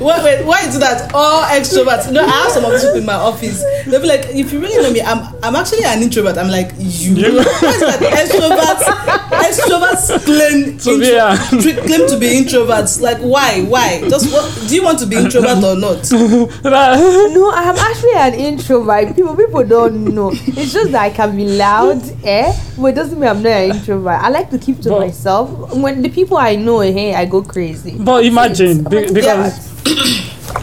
Wait, 0.00 0.22
wait, 0.24 0.44
why 0.46 0.60
is 0.66 0.78
that 0.78 1.10
all 1.14 1.42
extroverts? 1.44 2.10
No, 2.12 2.22
I 2.24 2.28
have 2.28 2.52
some 2.52 2.64
of 2.64 2.72
these 2.72 2.82
people 2.82 2.98
in 2.98 3.06
my 3.06 3.14
office. 3.14 3.62
They'll 3.86 4.00
be 4.00 4.06
like, 4.06 4.26
if 4.30 4.52
you 4.52 4.60
really 4.60 4.82
know 4.82 4.92
me, 4.92 5.00
I'm 5.02 5.34
I'm 5.42 5.56
actually 5.56 5.84
an 5.84 6.02
introvert. 6.02 6.36
I'm 6.38 6.48
like, 6.48 6.72
you? 6.78 7.14
You? 7.16 7.36
Why 7.36 7.70
is 7.74 7.82
it 7.82 8.00
that 8.00 8.12
extroverts 8.22 8.84
extroverts 9.42 10.24
claim 10.24 10.78
To 10.78 10.98
be 10.98 11.10
a- 11.12 11.32
intro- 11.32 11.84
claim 11.84 12.08
to 12.08 12.18
be 12.18 12.28
introverts? 12.28 13.00
Like, 13.00 13.18
why? 13.18 13.62
Why? 13.62 14.00
Just 14.08 14.32
what? 14.32 14.44
Do 14.68 14.74
you 14.74 14.82
want 14.82 14.98
to 15.00 15.06
be 15.06 15.16
introvert 15.16 15.62
or 15.62 15.76
not? 15.76 16.02
No, 17.34 17.50
I'm 17.54 17.76
actually 17.76 18.14
an 18.14 18.34
introvert. 18.34 19.14
People 19.16 19.36
people 19.36 19.64
don't 19.64 20.04
know. 20.14 20.30
It's 20.32 20.72
just 20.72 20.92
that 20.92 21.02
I 21.02 21.10
can 21.10 21.36
be 21.36 21.46
loud, 21.46 22.02
eh? 22.24 22.52
But 22.78 22.86
it 22.86 22.94
doesn't 22.94 23.18
mean 23.18 23.28
I'm 23.28 23.42
not 23.42 23.50
an 23.52 23.76
introvert. 23.76 24.20
I 24.20 24.28
like 24.28 24.50
to 24.50 24.58
keep 24.58 24.80
to 24.82 24.90
But- 24.90 25.00
myself. 25.00 25.74
When 25.74 26.02
the 26.02 26.08
people 26.08 26.36
I 26.36 26.56
know, 26.56 26.80
hey, 26.80 27.14
I 27.14 27.24
go 27.26 27.42
crazy. 27.42 27.96
But 27.98 28.24
imagine 28.24 28.84
be- 28.84 29.04
an 29.06 29.14
because 29.14 29.68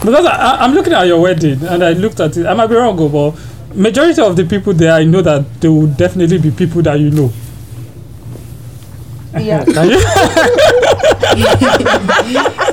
because 0.05 0.25
I, 0.25 0.36
I- 0.36 0.63
I'm 0.63 0.74
looking 0.74 0.93
at 0.93 1.07
your 1.07 1.19
wedding 1.21 1.62
and 1.65 1.83
I 1.83 1.93
looked 1.93 2.19
at 2.19 2.38
it. 2.38 2.45
I 2.45 2.53
might 2.53 2.67
be 2.67 2.75
wrong, 2.75 2.95
but 3.12 3.36
majority 3.75 4.21
of 4.21 4.36
the 4.36 4.45
people 4.45 4.74
there, 4.74 4.93
I 4.93 5.03
know 5.03 5.21
that 5.21 5.59
they 5.62 5.67
will 5.67 5.88
definitely 5.88 6.38
be 6.38 6.51
people 6.51 6.81
that 6.83 7.00
you 7.00 7.12
know. 7.12 7.31
Yeah. 9.38 9.63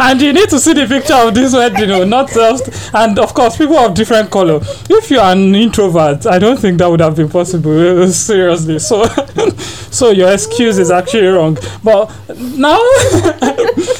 And 0.00 0.20
you 0.20 0.32
need 0.32 0.48
to 0.50 0.60
see 0.60 0.74
the 0.74 0.86
picture 0.86 1.14
of 1.14 1.34
this 1.34 1.52
wedding, 1.52 1.80
you 1.80 1.86
know, 1.86 2.04
not 2.04 2.30
just. 2.30 2.94
And 2.94 3.18
of 3.18 3.34
course, 3.34 3.56
people 3.56 3.76
of 3.78 3.94
different 3.94 4.30
color. 4.30 4.60
If 4.88 5.10
you 5.10 5.18
are 5.18 5.32
an 5.32 5.54
introvert, 5.54 6.26
I 6.26 6.38
don't 6.38 6.58
think 6.58 6.78
that 6.78 6.88
would 6.88 7.00
have 7.00 7.16
been 7.16 7.28
possible. 7.28 8.06
Seriously, 8.08 8.78
so 8.78 9.06
so 9.90 10.10
your 10.10 10.32
excuse 10.32 10.78
is 10.78 10.90
actually 10.90 11.26
wrong. 11.26 11.58
But 11.82 12.10
now, 12.38 12.78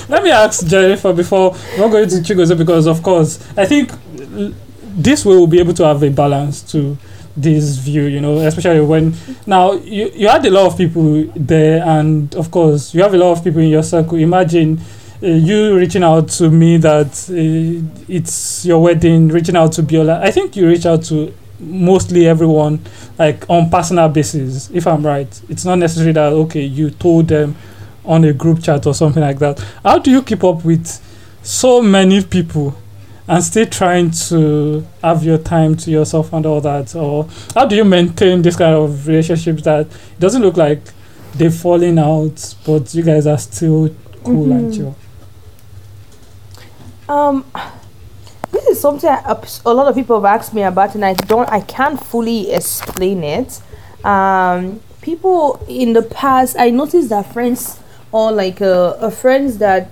let 0.09 0.23
me 0.23 0.31
ask 0.31 0.67
Jennifer 0.67 1.13
before 1.13 1.57
we're 1.79 1.91
going 1.91 2.09
to 2.11 2.17
Chigozie 2.17 2.57
because, 2.57 2.87
of 2.87 3.03
course, 3.03 3.39
I 3.57 3.65
think 3.65 3.91
this 4.83 5.25
way 5.25 5.35
we'll 5.35 5.47
be 5.47 5.59
able 5.61 5.75
to 5.75 5.85
have 5.85 6.03
a 6.03 6.11
balance 6.11 6.63
to 6.73 6.97
this 7.43 7.77
view, 7.77 8.05
you 8.05 8.21
know, 8.21 8.39
especially 8.39 8.81
when 8.81 9.15
now 9.47 9.73
you, 9.73 10.11
you 10.15 10.29
had 10.29 10.45
a 10.45 10.51
lot 10.51 10.67
of 10.67 10.77
people 10.77 11.25
there, 11.37 11.83
and 11.85 12.35
of 12.35 12.51
course, 12.51 12.95
you 12.95 13.03
have 13.03 13.15
a 13.15 13.19
lot 13.19 13.33
of 13.33 13.45
people 13.45 13.61
in 13.61 13.69
your 13.69 13.83
circle. 13.83 14.19
Imagine 14.19 14.81
uh, 15.23 15.27
you 15.27 15.77
reaching 15.77 16.03
out 16.03 16.29
to 16.29 16.51
me 16.51 16.77
that 16.79 17.07
uh, 17.31 18.05
it's 18.09 18.65
your 18.65 18.83
wedding, 18.83 19.29
reaching 19.29 19.57
out 19.57 19.73
to 19.73 19.83
Biola. 19.83 20.21
I 20.21 20.31
think 20.31 20.57
you 20.57 20.67
reach 20.67 20.87
out 20.87 21.03
to 21.05 21.33
mostly 21.61 22.27
everyone 22.27 22.81
like 23.19 23.49
on 23.51 23.69
personal 23.69 24.09
basis 24.09 24.71
if 24.71 24.87
i'm 24.87 25.05
right 25.05 25.41
it's 25.49 25.65
not 25.65 25.77
necessary 25.77 26.13
that 26.13 26.33
okay 26.33 26.63
you 26.63 26.89
told 26.89 27.27
them 27.27 27.57
on 28.05 28.25
a 28.25 28.33
group 28.33 28.63
chat 28.63 28.87
or 28.87 28.95
something 28.95 29.23
like 29.23 29.39
that 29.39 29.59
how 29.83 29.99
do 29.99 30.11
you 30.11 30.23
keep 30.23 30.45
up 30.45 30.65
with 30.65 30.87
so 31.43 31.83
many 31.83 32.23
people 32.23 32.77
and 33.29 33.45
still 33.45 33.67
trying 33.67 34.11
to 34.11 34.87
have 35.03 35.23
your 35.23 35.39
time 35.39 35.77
to 35.77 35.91
yourself 35.91 36.33
and 36.33 36.47
all 36.47 36.61
that 36.61 36.95
or 36.97 37.29
how 37.55 37.67
do 37.67 37.77
you 37.77 37.85
maintain 37.85 38.41
this 38.43 38.57
kind 38.57 38.75
of 38.75 39.07
relationships 39.07 39.63
that 39.63 39.81
it 39.87 40.21
doesn't 40.21 40.43
look 40.43 40.57
like 40.57 40.81
they're 41.35 41.51
falling 41.51 41.99
out 41.99 42.55
but 42.67 42.95
you 42.95 43.03
guys 43.03 43.27
are 43.27 43.39
still 43.39 43.91
cool 44.25 44.51
and 44.53 44.73
Mhm. 44.73 44.77
chill 44.77 44.95
Um, 47.09 47.45
this 48.53 48.67
is 48.67 48.81
something 48.81 49.09
I, 49.09 49.37
a 49.65 49.73
lot 49.73 49.89
of 49.89 49.95
people 49.95 50.21
have 50.21 50.27
asked 50.27 50.53
me 50.53 50.63
about, 50.63 50.95
and 50.95 51.05
I 51.05 51.15
don't, 51.15 51.49
I 51.51 51.61
can't 51.61 51.99
fully 52.05 52.51
explain 52.53 53.25
it. 53.25 53.61
Um, 54.05 54.81
people 55.01 55.59
in 55.69 55.95
the 55.95 56.03
past, 56.03 56.55
I 56.59 56.69
noticed 56.69 57.09
that 57.09 57.33
friends 57.33 57.81
or 58.13 58.31
like 58.31 58.61
uh, 58.61 58.91
uh, 59.01 59.09
friends 59.11 59.57
that 59.59 59.91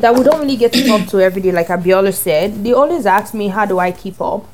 that 0.00 0.14
we 0.14 0.22
don't 0.24 0.40
really 0.40 0.56
get 0.56 0.72
to 0.72 0.86
talk 0.86 1.06
to 1.08 1.20
every 1.20 1.42
day, 1.42 1.52
like 1.52 1.68
Abiola 1.68 2.12
said, 2.12 2.64
they 2.64 2.72
always 2.72 3.06
ask 3.06 3.34
me 3.34 3.48
how 3.48 3.66
do 3.66 3.78
I 3.78 3.92
keep 3.92 4.20
up. 4.20 4.44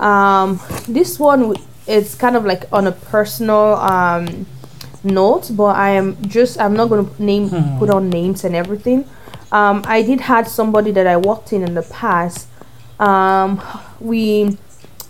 Um, 0.00 0.60
this 0.88 1.18
one 1.18 1.54
it's 1.86 2.14
kind 2.14 2.36
of 2.36 2.44
like 2.44 2.64
on 2.72 2.86
a 2.86 2.92
personal 2.92 3.74
um 3.76 4.46
note, 5.02 5.50
but 5.56 5.74
I 5.76 5.90
am 5.90 6.16
just 6.28 6.60
I'm 6.60 6.74
not 6.74 6.88
gonna 6.90 7.08
name 7.18 7.48
Hmm. 7.48 7.78
put 7.78 7.90
on 7.90 8.10
names 8.10 8.44
and 8.44 8.54
everything. 8.54 9.04
Um, 9.50 9.82
I 9.86 10.02
did 10.02 10.20
had 10.20 10.46
somebody 10.46 10.90
that 10.92 11.06
I 11.06 11.16
worked 11.16 11.52
in 11.52 11.62
in 11.62 11.74
the 11.74 11.82
past. 11.82 12.46
Um, 13.00 13.62
we 14.00 14.58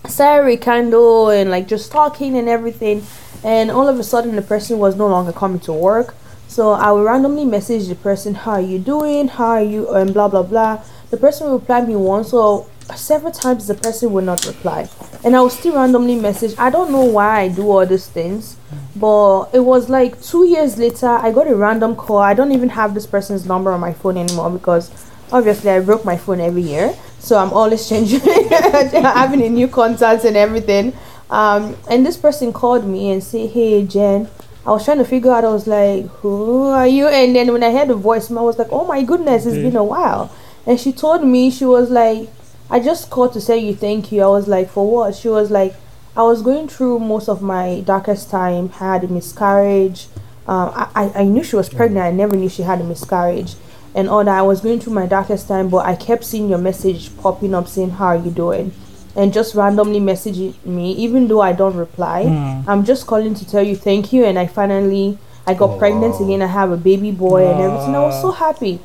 started 0.07 0.45
rekindle 0.47 1.31
and 1.31 1.51
like 1.51 1.67
just 1.67 1.91
talking 1.91 2.37
and 2.39 2.49
everything, 2.49 3.03
and 3.43 3.71
all 3.71 3.89
of 3.89 3.99
a 3.99 4.05
sudden 4.05 4.37
the 4.37 4.43
person 4.43 4.79
was 4.79 4.95
no 4.97 5.09
longer 5.09 5.33
coming 5.33 5.59
to 5.61 5.73
work. 5.73 6.15
So 6.49 6.73
I 6.73 6.91
will 6.91 7.05
randomly 7.05 7.45
message 7.45 7.89
the 7.89 7.95
person, 7.95 8.35
"How 8.35 8.53
are 8.53 8.61
you 8.61 8.79
doing? 8.79 9.29
How 9.29 9.49
are 9.49 9.63
you?" 9.63 9.89
and 9.91 10.13
blah 10.15 10.29
blah 10.29 10.43
blah. 10.43 10.79
The 11.11 11.17
person 11.17 11.47
will 11.47 11.59
reply 11.59 11.83
me 11.83 11.95
once 11.95 12.33
or 12.33 12.67
several 12.97 13.33
times. 13.33 13.67
The 13.67 13.75
person 13.75 14.13
will 14.13 14.25
not 14.25 14.47
reply, 14.47 14.89
and 15.23 15.37
I 15.37 15.41
will 15.43 15.51
still 15.51 15.75
randomly 15.75 16.17
message. 16.17 16.55
I 16.59 16.71
don't 16.71 16.91
know 16.91 17.05
why 17.05 17.41
I 17.41 17.49
do 17.49 17.71
all 17.71 17.85
these 17.85 18.07
things, 18.07 18.57
but 18.97 19.51
it 19.53 19.61
was 19.61 19.91
like 19.91 20.21
two 20.23 20.47
years 20.47 20.79
later. 20.79 21.09
I 21.09 21.31
got 21.33 21.47
a 21.49 21.55
random 21.55 21.95
call. 21.95 22.19
I 22.19 22.33
don't 22.33 22.53
even 22.53 22.71
have 22.71 22.95
this 22.95 23.07
person's 23.07 23.45
number 23.47 23.71
on 23.71 23.81
my 23.81 23.93
phone 23.93 24.17
anymore 24.17 24.51
because 24.51 24.91
obviously 25.31 25.71
I 25.71 25.81
broke 25.81 26.05
my 26.05 26.17
phone 26.17 26.41
every 26.41 26.63
year, 26.63 26.95
so 27.19 27.37
I'm 27.37 27.53
always 27.53 27.87
changing, 27.91 28.21
having 28.21 29.43
a 29.43 29.51
new 29.51 29.69
contact 29.69 30.25
and 30.25 30.37
everything. 30.37 30.95
Um, 31.31 31.77
and 31.91 32.07
this 32.07 32.17
person 32.17 32.55
called 32.55 32.87
me 32.87 33.11
and 33.13 33.23
said, 33.23 33.51
"Hey 33.51 33.85
Jen." 33.85 34.29
I 34.69 34.73
was 34.73 34.85
trying 34.85 34.99
to 34.99 35.05
figure 35.05 35.33
out. 35.33 35.45
I 35.45 35.49
was 35.49 35.67
like, 35.67 36.05
"Who 36.21 36.67
are 36.67 36.87
you?" 36.87 37.07
And 37.09 37.35
then 37.35 37.51
when 37.55 37.63
I 37.63 37.73
heard 37.73 37.89
the 37.89 37.95
voice, 37.95 38.31
I 38.31 38.35
was 38.43 38.59
like, 38.59 38.69
"Oh 38.71 38.85
my 38.85 39.03
goodness, 39.03 39.47
it's 39.47 39.57
been 39.57 39.77
a 39.77 39.83
while." 39.83 40.31
And 40.67 40.79
she 40.79 40.93
told 40.93 41.25
me 41.25 41.51
she 41.51 41.65
was 41.65 41.89
like, 41.91 42.29
"I 42.69 42.79
just 42.79 43.09
called 43.09 43.33
to 43.33 43.41
say 43.41 43.57
you 43.57 43.75
thank 43.75 44.13
you." 44.13 44.23
I 44.23 44.27
was 44.27 44.47
like, 44.47 44.69
"For 44.69 44.87
what?" 44.87 45.15
She 45.15 45.31
was 45.31 45.51
like, 45.51 45.75
"I 46.15 46.23
was 46.23 46.43
going 46.43 46.69
through 46.69 46.99
most 46.99 47.31
of 47.31 47.41
my 47.41 47.81
darkest 47.87 48.31
time. 48.31 48.69
Had 48.69 49.05
a 49.05 49.09
miscarriage. 49.09 50.09
Um, 50.47 50.71
I 50.77 51.13
I 51.15 51.25
knew 51.25 51.43
she 51.43 51.57
was 51.57 51.71
pregnant. 51.71 52.05
I 52.05 52.11
never 52.11 52.37
knew 52.37 52.51
she 52.51 52.63
had 52.63 52.83
a 52.83 52.85
miscarriage." 52.85 53.55
And 53.95 54.07
all 54.09 54.23
that 54.23 54.39
I 54.39 54.43
was 54.43 54.61
going 54.61 54.81
through 54.81 54.93
my 54.93 55.07
darkest 55.07 55.49
time, 55.49 55.71
but 55.71 55.87
I 55.87 55.97
kept 55.97 56.25
seeing 56.25 56.51
your 56.51 56.59
message 56.59 57.11
popping 57.17 57.55
up 57.55 57.69
saying, 57.69 57.91
How 57.91 58.09
are 58.09 58.17
you 58.17 58.31
doing? 58.31 58.73
And 59.17 59.33
just 59.33 59.55
randomly 59.55 60.01
messaging 60.01 60.55
me, 60.65 60.93
even 60.93 61.27
though 61.29 61.41
I 61.41 61.53
don't 61.53 61.77
reply. 61.77 62.25
Hmm. 62.25 62.69
I'm 62.71 62.85
just 62.85 63.07
calling 63.07 63.35
to 63.35 63.45
tell 63.49 63.63
you 63.63 63.75
thank 63.77 64.13
you 64.13 64.25
and 64.25 64.39
I 64.39 64.47
finally 64.47 65.19
I 65.47 65.55
got 65.55 65.71
Oh, 65.71 65.79
pregnant 65.79 66.15
wow. 66.21 66.25
again. 66.27 66.43
I 66.43 66.47
have 66.47 66.71
a 66.71 66.77
baby 66.77 67.11
boy 67.11 67.47
and 67.51 67.61
everything. 67.61 67.95
I 67.97 68.01
was 68.01 68.21
so 68.21 68.31
happy. 68.31 68.79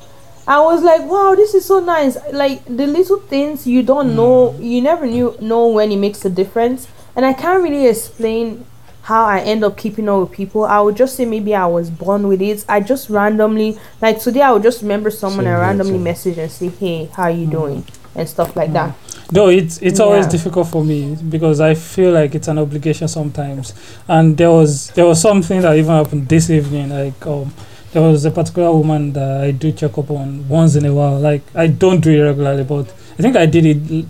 I 0.48 0.60
was 0.62 0.82
like, 0.84 1.01
wow, 1.03 1.36
this 1.36 1.53
is 1.53 1.65
so 1.65 1.80
nice. 1.80 2.18
Like 2.32 2.63
the 2.65 2.88
little 2.88 3.20
things 3.20 3.68
you 3.68 3.84
don't 3.84 4.15
know, 4.15 4.56
you 4.60 4.82
never 4.82 5.06
knew 5.06 5.36
know 5.39 5.68
when 5.68 5.92
it 5.92 5.98
makes 5.98 6.24
a 6.25 6.30
difference. 6.30 6.88
And 7.15 7.25
I 7.25 7.34
can't 7.34 7.62
really 7.62 7.88
explain 7.88 8.65
how 9.03 9.25
I 9.25 9.39
end 9.42 9.63
up 9.65 9.77
keeping 9.77 10.08
up 10.10 10.20
with 10.22 10.32
people. 10.32 10.63
I 10.63 10.80
would 10.80 10.96
just 10.96 11.15
say 11.15 11.25
maybe 11.25 11.53
I 11.53 11.65
was 11.65 11.89
born 11.89 12.27
with 12.27 12.42
it. 12.42 12.63
I 12.70 12.80
just 12.80 13.10
randomly 13.10 13.77
like 14.01 14.20
today 14.20 14.42
I 14.42 14.51
would 14.51 14.63
just 14.63 14.82
remember 14.82 15.12
someone 15.12 15.46
Same 15.46 15.53
and 15.53 15.62
randomly 15.62 16.00
message 16.00 16.38
and 16.38 16.50
say, 16.51 16.70
Hey, 16.70 17.06
how 17.13 17.27
you 17.27 17.46
doing? 17.46 17.84
and 18.15 18.30
stuff 18.30 18.56
like 18.56 18.72
that. 18.74 18.96
Though 19.34 19.50
it's 19.50 19.82
it's 19.82 20.00
always 20.00 20.25
Yeah. 20.25 20.32
difficult 20.32 20.68
for 20.68 20.84
me 20.84 21.18
because 21.30 21.60
I 21.60 21.74
feel 21.74 22.12
like 22.12 22.36
it's 22.36 22.48
an 22.48 22.58
obligation 22.60 23.08
sometimes. 23.08 23.74
And 24.08 24.38
there 24.38 24.52
was 24.52 24.90
there 24.96 25.06
was 25.06 25.20
something 25.22 25.62
that 25.62 25.75
even 25.75 25.92
happened 25.92 26.28
this 26.30 26.50
evening. 26.50 26.90
Like 26.90 27.25
um, 27.25 27.52
there 27.94 28.02
was 28.02 28.25
a 28.25 28.32
particular 28.32 28.72
woman 28.72 29.13
that 29.13 29.42
I 29.44 29.52
do 29.52 29.72
check 29.72 29.98
up 29.98 30.10
on 30.12 30.48
once 30.50 30.75
in 30.75 30.86
a 30.86 30.94
while. 30.94 31.20
Like 31.20 31.42
I 31.56 31.68
don't 31.68 32.02
do 32.02 32.12
it 32.12 32.22
regularly, 32.30 32.63
but 32.63 32.86
I 33.18 33.22
think 33.24 33.36
I 33.36 33.46
did 33.48 33.66
it 33.66 33.78
l- 33.92 34.06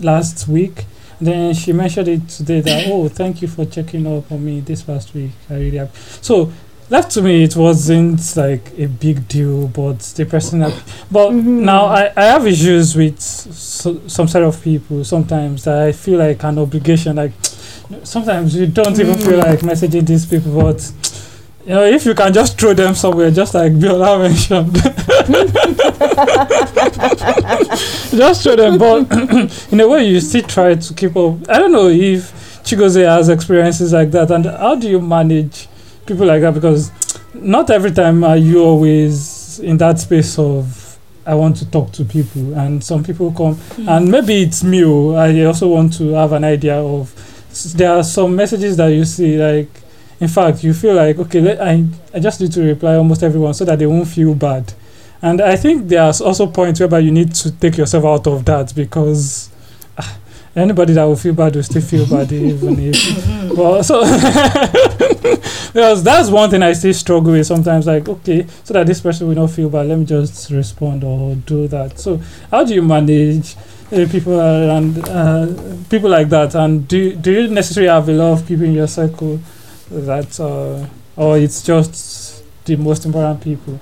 last 0.00 0.46
week. 0.48 0.84
Then 1.20 1.54
she 1.54 1.72
mentioned 1.72 2.08
it 2.08 2.28
today 2.28 2.60
that 2.60 2.88
oh 2.88 3.08
thank 3.08 3.40
you 3.40 3.48
for 3.48 3.64
checking 3.64 4.06
up 4.06 4.30
on 4.30 4.44
me 4.44 4.60
this 4.60 4.82
past 4.82 5.14
week. 5.14 5.30
I 5.48 5.54
really 5.54 5.78
have 5.78 5.90
so. 6.20 6.52
Left 6.88 7.10
to 7.12 7.22
me, 7.22 7.42
it 7.42 7.56
wasn't 7.56 8.36
like 8.36 8.70
a 8.78 8.86
big 8.86 9.26
deal, 9.26 9.66
but 9.66 9.98
the 10.16 10.24
person 10.24 10.60
that 10.60 10.72
but 11.10 11.30
Mhm. 11.32 11.64
now 11.64 11.86
I, 11.86 12.12
I 12.16 12.24
have 12.26 12.46
issues 12.46 12.94
with 12.94 13.18
so, 13.20 14.00
some 14.06 14.28
set 14.28 14.44
of 14.44 14.62
people 14.62 15.02
sometimes 15.04 15.64
that 15.64 15.82
I 15.82 15.90
feel 15.90 16.20
like 16.20 16.44
an 16.44 16.60
obligation. 16.60 17.16
Like 17.16 17.32
sometimes 18.04 18.54
you 18.54 18.68
don't 18.68 18.98
even 19.00 19.14
feel 19.16 19.38
like 19.38 19.60
messaging 19.60 20.06
these 20.06 20.26
people, 20.26 20.52
but 20.62 20.92
you 21.66 21.74
know, 21.74 21.82
if 21.84 22.06
you 22.06 22.14
can 22.14 22.32
just 22.32 22.56
throw 22.60 22.72
them 22.72 22.94
somewhere, 22.94 23.32
just 23.32 23.52
like 23.54 23.72
Biola 23.72 24.20
mentioned, 24.22 24.72
just 28.10 28.44
throw 28.44 28.54
them. 28.54 28.78
But 28.78 29.10
in 29.72 29.80
a 29.80 29.88
way, 29.88 30.06
you 30.08 30.20
still 30.20 30.42
try 30.42 30.76
to 30.76 30.94
keep 30.94 31.16
up. 31.16 31.34
I 31.48 31.58
don't 31.58 31.72
know 31.72 31.88
if 31.88 32.30
Chigozie 32.62 33.04
has 33.04 33.28
experiences 33.28 33.92
like 33.92 34.12
that, 34.12 34.30
and 34.30 34.46
how 34.46 34.76
do 34.76 34.88
you 34.88 35.00
manage 35.00 35.66
people 36.06 36.26
like 36.26 36.40
that? 36.42 36.54
Because 36.54 36.90
not 37.34 37.70
every 37.70 37.90
time 37.92 38.24
are 38.24 38.36
you 38.36 38.62
always 38.62 39.58
in 39.60 39.76
that 39.78 39.98
space 39.98 40.38
of 40.38 40.98
I 41.26 41.34
want 41.34 41.56
to 41.56 41.68
talk 41.70 41.90
to 41.92 42.04
people, 42.04 42.54
and 42.54 42.82
some 42.84 43.02
people 43.02 43.32
come, 43.32 43.58
and 43.88 44.08
maybe 44.08 44.42
it's 44.42 44.62
me. 44.62 44.84
oh, 44.84 45.14
I 45.14 45.42
also 45.44 45.66
want 45.68 45.92
to 45.98 46.10
have 46.12 46.32
an 46.32 46.44
idea 46.44 46.76
of. 46.76 47.12
There 47.74 47.90
are 47.90 48.04
some 48.04 48.36
messages 48.36 48.76
that 48.76 48.88
you 48.88 49.04
see, 49.04 49.36
like, 49.36 49.68
in 50.20 50.28
fact, 50.28 50.62
you 50.62 50.72
feel 50.72 50.94
like 50.94 51.18
okay, 51.18 51.40
let, 51.40 51.60
I 51.60 51.84
I 52.14 52.20
just 52.20 52.40
need 52.40 52.52
to 52.52 52.62
reply 52.62 52.94
almost 52.94 53.22
everyone 53.24 53.54
so 53.54 53.64
that 53.64 53.78
they 53.78 53.86
won't 53.86 54.06
feel 54.06 54.34
bad, 54.36 54.72
and 55.20 55.40
I 55.40 55.56
think 55.56 55.88
there's 55.88 56.20
also 56.20 56.46
points 56.46 56.78
whereby 56.78 57.00
you 57.00 57.10
need 57.10 57.34
to 57.34 57.50
take 57.50 57.76
yourself 57.76 58.04
out 58.04 58.26
of 58.28 58.44
that 58.44 58.72
because. 58.74 59.50
ah, 59.98 60.18
Anybody 60.56 60.94
that 60.94 61.04
will 61.04 61.16
feel 61.16 61.34
bad 61.34 61.54
will 61.54 61.62
still 61.62 61.82
feel 61.82 62.06
bad 62.06 62.32
even 62.32 62.78
if 62.80 62.96
well 63.58 63.82
so 63.84 64.00
because 65.76 66.02
that's 66.02 66.30
one 66.30 66.48
thing 66.48 66.62
I 66.62 66.72
still 66.72 66.94
struggle 66.94 67.32
with 67.32 67.46
sometimes 67.46 67.86
like 67.86 68.08
okay 68.08 68.46
so 68.64 68.72
that 68.72 68.86
this 68.86 68.98
person 68.98 69.28
will 69.28 69.34
not 69.34 69.50
feel 69.50 69.68
bad 69.68 69.86
let 69.88 69.98
me 69.98 70.06
just 70.06 70.50
respond 70.50 71.04
or 71.04 71.34
do 71.34 71.68
that 71.68 71.98
so 71.98 72.18
how 72.50 72.64
do 72.64 72.72
you 72.72 72.80
manage 72.80 73.56
uh, 73.92 74.06
people 74.10 74.40
around 74.40 74.98
uh, 75.06 75.76
people 75.90 76.08
like 76.08 76.30
that 76.30 76.54
and 76.54 76.88
do 76.88 77.14
do 77.14 77.30
you 77.30 77.48
necessarily 77.48 77.90
have 77.90 78.08
a 78.08 78.12
lot 78.12 78.32
of 78.32 78.48
people 78.48 78.64
in 78.64 78.72
your 78.72 78.86
circle 78.86 79.38
that 79.90 80.40
uh, 80.40 80.86
or 81.14 81.36
it's 81.36 81.62
just 81.62 82.42
the 82.64 82.76
most 82.76 83.04
important 83.04 83.42
people 83.42 83.78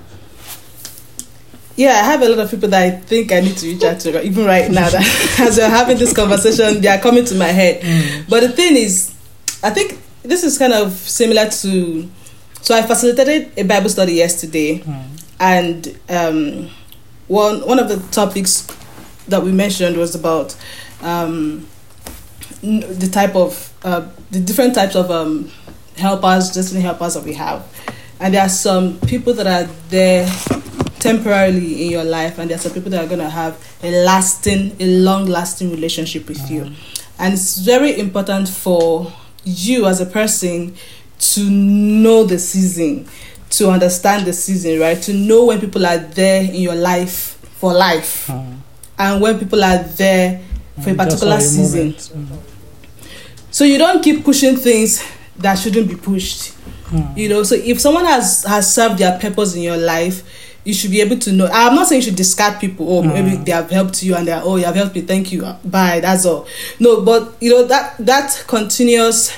yeah, 1.77 1.89
I 1.91 2.03
have 2.05 2.21
a 2.21 2.29
lot 2.29 2.39
of 2.39 2.49
people 2.49 2.69
that 2.69 2.83
I 2.83 2.91
think 2.91 3.33
I 3.33 3.41
need 3.41 3.57
to 3.57 3.67
reach 3.67 3.83
out 3.83 3.99
to, 3.99 4.23
even 4.23 4.45
right 4.45 4.71
now. 4.71 4.87
That 4.89 5.35
as 5.41 5.57
we're 5.57 5.67
having 5.67 5.97
this 5.97 6.13
conversation, 6.13 6.79
they 6.79 6.87
are 6.87 6.99
coming 6.99 7.25
to 7.25 7.35
my 7.35 7.47
head. 7.47 7.81
Mm. 7.81 8.29
But 8.29 8.43
the 8.43 8.49
thing 8.49 8.77
is, 8.77 9.13
I 9.61 9.71
think 9.71 9.99
this 10.27 10.43
is 10.43 10.57
kind 10.57 10.73
of 10.73 10.91
similar 10.93 11.49
to. 11.49 12.09
So 12.61 12.75
I 12.75 12.81
facilitated 12.81 13.51
a 13.57 13.63
Bible 13.63 13.89
study 13.89 14.13
yesterday, 14.13 14.79
Mm. 14.79 15.03
and 15.39 15.99
um, 16.09 16.69
one 17.27 17.61
one 17.67 17.79
of 17.79 17.87
the 17.89 17.97
topics 18.11 18.65
that 19.27 19.41
we 19.43 19.51
mentioned 19.51 19.97
was 19.97 20.15
about 20.15 20.55
um, 21.03 21.67
the 22.63 23.09
type 23.11 23.35
of 23.35 23.71
uh, 23.83 24.01
the 24.31 24.39
different 24.39 24.73
types 24.75 24.95
of 24.95 25.11
um, 25.11 25.51
helpers, 25.97 26.49
destiny 26.51 26.81
helpers 26.81 27.13
that 27.13 27.23
we 27.23 27.33
have, 27.33 27.63
and 28.19 28.33
there 28.33 28.41
are 28.41 28.49
some 28.49 28.97
people 29.01 29.33
that 29.33 29.45
are 29.47 29.69
there 29.89 30.27
temporarily 30.99 31.85
in 31.85 31.91
your 31.91 32.03
life, 32.03 32.39
and 32.39 32.49
there 32.49 32.57
are 32.57 32.61
some 32.61 32.71
people 32.73 32.89
that 32.89 33.03
are 33.03 33.07
going 33.07 33.19
to 33.21 33.29
have 33.29 33.53
a 33.83 33.91
lasting, 34.05 34.75
a 34.79 34.87
long-lasting 35.01 35.69
relationship 35.69 36.27
with 36.27 36.49
you, 36.49 36.71
and 37.19 37.33
it's 37.35 37.59
very 37.59 37.99
important 37.99 38.49
for 38.49 39.13
you 39.45 39.85
as 39.85 40.01
a 40.01 40.05
person 40.05 40.75
to 41.19 41.49
know 41.49 42.23
the 42.25 42.37
season 42.37 43.07
to 43.51 43.69
understand 43.69 44.25
the 44.25 44.33
season 44.33 44.79
right 44.79 45.01
to 45.01 45.13
know 45.13 45.45
when 45.45 45.61
people 45.61 45.85
are 45.85 45.97
there 45.97 46.43
in 46.43 46.55
your 46.55 46.75
life 46.75 47.37
for 47.59 47.73
life 47.73 48.27
Mm. 48.27 48.57
and 48.99 49.21
when 49.21 49.39
people 49.39 49.63
are 49.63 49.77
there 49.83 50.41
for 50.83 50.89
a 50.89 50.95
particular 50.95 51.39
season. 51.39 51.93
Mm. 51.93 52.27
so 53.51 53.63
you 53.63 53.77
don't 53.77 54.03
keep 54.03 54.25
pushing 54.25 54.55
things 54.57 55.03
that 55.37 55.55
shouldn't 55.55 55.87
be 55.87 55.95
pushed 55.95 56.51
Mm. 56.91 57.17
you 57.17 57.29
know 57.29 57.41
so 57.43 57.55
if 57.55 57.79
someone 57.81 58.05
has 58.05 58.43
has 58.43 58.73
served 58.73 58.99
their 58.99 59.17
purpose 59.19 59.55
in 59.55 59.61
your 59.63 59.77
life 59.77 60.21
you 60.65 60.73
should 60.73 60.91
be 60.91 60.99
able 60.99 61.17
to 61.19 61.31
know. 61.31 61.47
I'm 61.53 61.75
not 61.75 61.87
saying 61.87 62.01
you 62.01 62.05
should 62.07 62.15
discard 62.17 62.59
people 62.59 62.85
oh 62.91 63.01
maybe 63.03 63.31
Mm. 63.37 63.45
they 63.45 63.51
have 63.53 63.69
helped 63.69 64.01
you 64.03 64.15
and 64.15 64.27
they're 64.27 64.41
oh 64.43 64.55
you 64.57 64.65
have 64.65 64.75
helped 64.75 64.95
me 64.95 65.01
thank 65.01 65.31
you 65.31 65.41
bye 65.63 65.99
that's 66.01 66.25
all. 66.25 66.47
No 66.79 67.01
but 67.01 67.35
you 67.39 67.51
know 67.51 67.63
that 67.65 67.95
that 67.99 68.43
continuous 68.47 69.31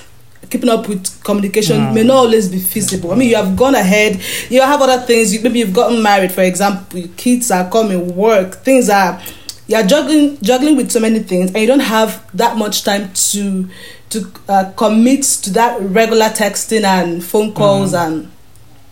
keeping 0.50 0.70
up 0.70 0.88
with 0.88 1.22
communication 1.24 1.78
Mm. 1.78 1.94
may 1.96 2.04
not 2.04 2.16
always 2.16 2.48
be 2.50 2.60
feasible. 2.60 3.12
I 3.12 3.16
mean 3.16 3.30
you 3.30 3.36
have 3.36 3.56
gone 3.58 3.76
ahead 3.76 4.22
you 4.50 4.62
have 4.62 4.82
other 4.82 5.06
things 5.06 5.34
you, 5.34 5.42
maybe 5.42 5.60
you've 5.60 5.74
gotten 5.74 6.02
married 6.02 6.32
for 6.32 6.42
example 6.42 7.00
your 7.00 7.10
kids 7.18 7.52
are 7.52 7.70
coming 7.70 8.16
work 8.16 8.56
things 8.64 8.90
are 8.90 9.22
you're 9.68 9.84
juggling 9.84 10.38
juggling 10.42 10.78
with 10.78 10.90
so 10.92 11.02
many 11.02 11.20
things 11.20 11.48
and 11.52 11.58
you 11.58 11.68
don't 11.68 11.82
have 11.82 12.26
that 12.34 12.56
much 12.56 12.84
time 12.86 13.12
to 13.14 13.68
to 14.12 14.32
uh, 14.48 14.72
commit 14.78 15.24
to 15.24 15.50
that 15.52 15.78
regular 15.82 16.28
texting 16.30 16.86
and 16.86 17.22
phone 17.22 17.54
calls 17.54 17.94
and 17.94 18.32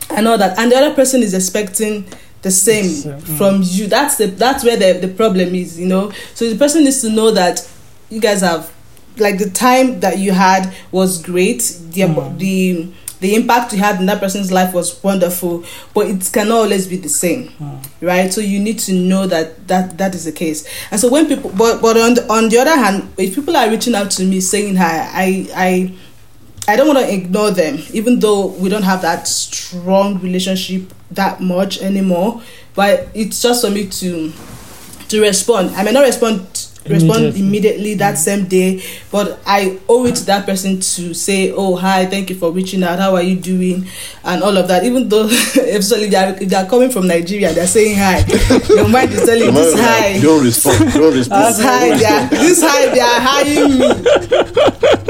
and 0.10 0.28
all 0.28 0.38
that. 0.38 0.60
And 0.60 0.72
the 0.72 0.76
other 0.76 0.94
person 0.94 1.24
is 1.24 1.34
expecting 1.34 2.06
the 2.46 2.52
same 2.52 2.86
Same, 2.86 3.14
mm. 3.20 3.38
from 3.38 3.62
you 3.64 3.88
that's 3.88 4.18
the 4.18 4.28
that's 4.28 4.64
where 4.64 4.78
the, 4.78 5.00
the 5.06 5.12
problem 5.14 5.56
is 5.56 5.80
you 5.80 5.88
know 5.88 6.12
so 6.36 6.48
the 6.48 6.56
person 6.58 6.84
needs 6.84 7.02
to 7.02 7.10
know 7.10 7.32
that 7.32 7.68
you 8.12 8.22
guys 8.22 8.42
have 8.42 8.72
like 9.18 9.40
the 9.40 9.50
time 9.50 10.00
that 10.02 10.20
you 10.20 10.32
had 10.32 10.72
was 10.92 11.22
great 11.22 11.60
the 11.90 12.02
Mm. 12.02 12.38
the 12.38 12.88
the 13.22 13.34
impact 13.34 13.72
you 13.74 13.80
had 13.80 14.00
in 14.00 14.06
that 14.06 14.20
person's 14.20 14.52
life 14.52 14.74
was 14.76 15.02
wonderful 15.04 15.64
but 15.96 16.06
it 16.06 16.30
cannot 16.32 16.58
always 16.58 16.86
be 16.88 16.98
the 16.98 17.10
same 17.10 17.50
Mm. 17.60 17.80
right 18.02 18.32
so 18.34 18.42
you 18.42 18.60
need 18.60 18.78
to 18.80 18.94
know 18.94 19.26
that 19.26 19.68
that 19.68 19.98
that 19.98 20.14
is 20.14 20.26
the 20.26 20.32
case 20.32 20.68
and 20.92 21.00
so 21.02 21.10
when 21.10 21.26
people 21.28 21.50
but 21.58 21.82
but 21.82 21.98
on 21.98 22.14
the, 22.14 22.24
on 22.32 22.50
the 22.50 22.58
other 22.60 22.76
hand 22.76 23.10
if 23.18 23.34
people 23.34 23.56
are 23.58 23.70
reaching 23.72 23.96
out 23.96 24.12
to 24.12 24.24
me 24.24 24.40
saying 24.40 24.76
hi 24.76 25.10
i 25.14 25.48
i 25.56 25.92
i 26.68 26.76
don't 26.76 26.88
want 26.88 27.00
to 27.00 27.14
ignore 27.14 27.52
them 27.52 27.78
even 27.94 28.20
though 28.20 28.48
we 28.48 28.70
don't 28.70 28.84
have 28.84 29.02
that 29.02 29.28
strong 29.28 30.20
relationship 30.20 30.92
that 31.12 31.42
much 31.42 31.82
anymore. 31.82 32.42
But 32.76 33.08
it's 33.14 33.42
just 33.42 33.64
for 33.64 33.72
me 33.72 33.88
to 33.88 34.32
to 35.10 35.22
respond. 35.22 35.72
I 35.76 35.84
may 35.84 35.92
not 35.92 36.02
respond 36.04 36.65
respond 36.88 37.36
Immediately. 37.36 37.96
that 37.96 38.14
mm. 38.14 38.18
same 38.18 38.46
day 38.46 38.82
but 39.12 39.40
i 39.46 39.80
owe 39.90 40.06
it 40.06 40.16
to 40.16 40.26
that 40.26 40.46
person 40.46 40.76
to 40.76 41.14
say 41.14 41.52
oh 41.52 41.76
hi 41.76 42.06
thank 42.06 42.30
you 42.30 42.36
for 42.36 42.52
reaching 42.52 42.84
out 42.84 43.00
how 43.00 43.16
are 43.16 43.24
you 43.24 43.36
doing 43.36 43.88
and 44.24 44.44
all 44.44 44.56
of 44.56 44.68
that 44.68 44.84
even 44.84 45.10
though 45.10 45.26
if 45.30 45.88
they 45.90 46.16
are, 46.16 46.34
they 46.34 46.56
are 46.56 46.66
coming 46.70 46.90
from 46.92 47.08
nigeria 47.08 47.52
they're 47.54 47.66
saying 47.68 47.96
hi 47.98 48.20
your 48.70 48.88
mind 48.88 49.12
is 49.12 49.26
telling 49.26 49.54
this 49.54 49.74
hi 49.80 50.20
Don't 50.22 50.44
respond. 50.44 50.94
Don't 50.94 51.14
respond. 51.18 51.46
this 51.46 51.64
high 51.64 51.98
they 51.98 52.06
are 52.06 52.28
this 52.30 52.62
high 52.62 52.86
they 52.94 53.00
are 53.00 53.20
hiring 53.20 53.80
me 53.80 53.88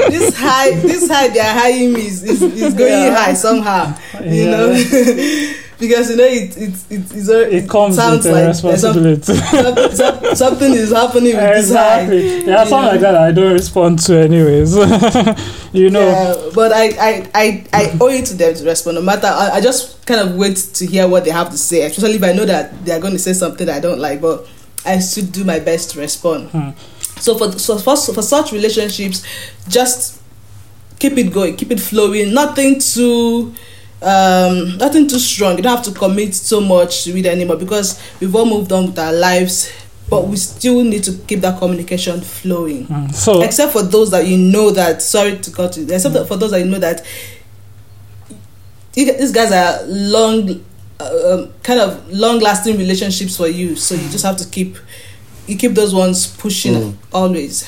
this 0.08 0.36
high 0.36 0.70
this 0.80 1.08
high 1.08 1.28
they 1.28 1.40
are 1.40 1.54
hiring 1.54 1.92
me 1.92 2.06
is, 2.06 2.22
is, 2.22 2.42
is 2.42 2.74
going 2.74 2.92
Yeah. 2.92 3.14
high 3.14 3.34
somehow 3.34 3.94
you 4.24 4.44
Yeah. 4.44 4.50
know 4.50 5.62
because 5.78 6.08
you 6.10 6.16
know 6.16 6.24
it 6.24 6.56
it 6.56 6.74
it, 6.90 7.12
it's 7.14 7.28
a- 7.28 7.54
It 7.56 7.68
comes 7.68 7.96
sounds 7.96 8.24
with 8.24 8.32
a 8.32 8.38
like 8.38 8.48
responsibility. 8.48 9.34
some- 9.34 9.90
some- 9.92 10.34
something 10.36 10.72
is 10.72 10.90
happening 10.92 11.36
with 11.36 11.54
this 11.54 11.66
exactly. 11.66 12.26
Yeah, 12.46 12.62
you 12.64 12.68
something 12.68 12.70
know. 12.70 12.88
like 12.92 13.00
that 13.00 13.14
I 13.16 13.32
don't 13.32 13.52
respond 13.52 13.98
to 14.00 14.18
anyways. 14.18 14.74
you 15.72 15.90
know. 15.90 16.06
Yeah, 16.06 16.50
but 16.54 16.72
I, 16.72 16.84
I, 16.98 17.30
I, 17.34 17.66
I 17.72 17.96
owe 18.00 18.08
it 18.08 18.26
to 18.26 18.34
them 18.34 18.54
to 18.54 18.64
respond. 18.64 18.94
No 18.96 19.02
matter, 19.02 19.26
I, 19.26 19.50
I 19.54 19.60
just 19.60 20.06
kind 20.06 20.20
of 20.20 20.36
wait 20.36 20.56
to 20.56 20.86
hear 20.86 21.06
what 21.08 21.24
they 21.24 21.30
have 21.30 21.50
to 21.50 21.58
say, 21.58 21.82
especially 21.82 22.14
if 22.16 22.22
I 22.24 22.32
know 22.32 22.44
that 22.46 22.84
they 22.84 22.92
are 22.92 23.00
going 23.00 23.12
to 23.12 23.18
say 23.18 23.32
something 23.32 23.68
I 23.68 23.80
don't 23.80 23.98
like. 23.98 24.20
But 24.20 24.46
I 24.84 24.98
still 25.00 25.26
do 25.26 25.44
my 25.44 25.58
best 25.58 25.90
to 25.92 25.98
respond. 26.00 26.50
Hmm. 26.50 26.70
So 27.20 27.36
for 27.36 27.52
so 27.58 27.78
for, 27.78 27.96
for 27.96 28.22
such 28.22 28.52
relationships, 28.52 29.24
just 29.68 30.20
keep 30.98 31.16
it 31.18 31.32
going, 31.32 31.56
keep 31.56 31.70
it 31.70 31.80
flowing. 31.80 32.32
Nothing 32.32 32.78
too, 32.78 33.54
um, 34.06 34.78
nothing 34.78 35.08
too 35.08 35.18
strong. 35.18 35.56
You 35.56 35.62
don't 35.62 35.76
have 35.76 35.84
to 35.86 35.92
commit 35.98 36.34
so 36.34 36.60
much 36.60 37.04
to 37.04 37.18
it 37.18 37.26
anymore 37.26 37.56
because 37.56 38.00
we've 38.20 38.34
all 38.34 38.46
moved 38.46 38.70
on 38.72 38.86
with 38.86 38.98
our 38.98 39.12
lives. 39.12 39.72
But 40.08 40.28
we 40.28 40.36
still 40.36 40.84
need 40.84 41.02
to 41.04 41.12
keep 41.26 41.40
that 41.40 41.58
communication 41.58 42.20
flowing 42.20 42.86
Mm. 42.86 43.12
So 43.12 43.42
except 43.42 43.72
for 43.72 43.82
those 43.82 44.12
that 44.12 44.24
you 44.28 44.38
know 44.38 44.70
that 44.70 45.02
sorry 45.02 45.38
to 45.38 45.50
cut 45.50 45.76
you 45.76 45.82
except 45.90 46.14
Mm. 46.14 46.28
for 46.28 46.36
those 46.36 46.52
that 46.52 46.60
you 46.60 46.66
know 46.66 46.78
that 46.78 47.04
these 48.92 49.32
guys 49.32 49.50
are 49.52 49.84
long 49.86 50.64
uh, 51.00 51.34
um, 51.34 51.52
kind 51.62 51.80
of 51.80 52.08
long 52.12 52.38
lasting 52.38 52.78
relationships 52.78 53.36
for 53.36 53.48
you 53.48 53.74
so 53.76 53.94
you 53.96 54.08
just 54.08 54.24
have 54.24 54.36
to 54.36 54.46
keep 54.48 54.76
you 55.46 55.56
keep 55.56 55.72
those 55.72 55.94
ones 55.94 56.26
pushing 56.26 56.74
Mm. 56.74 56.94
always 57.12 57.62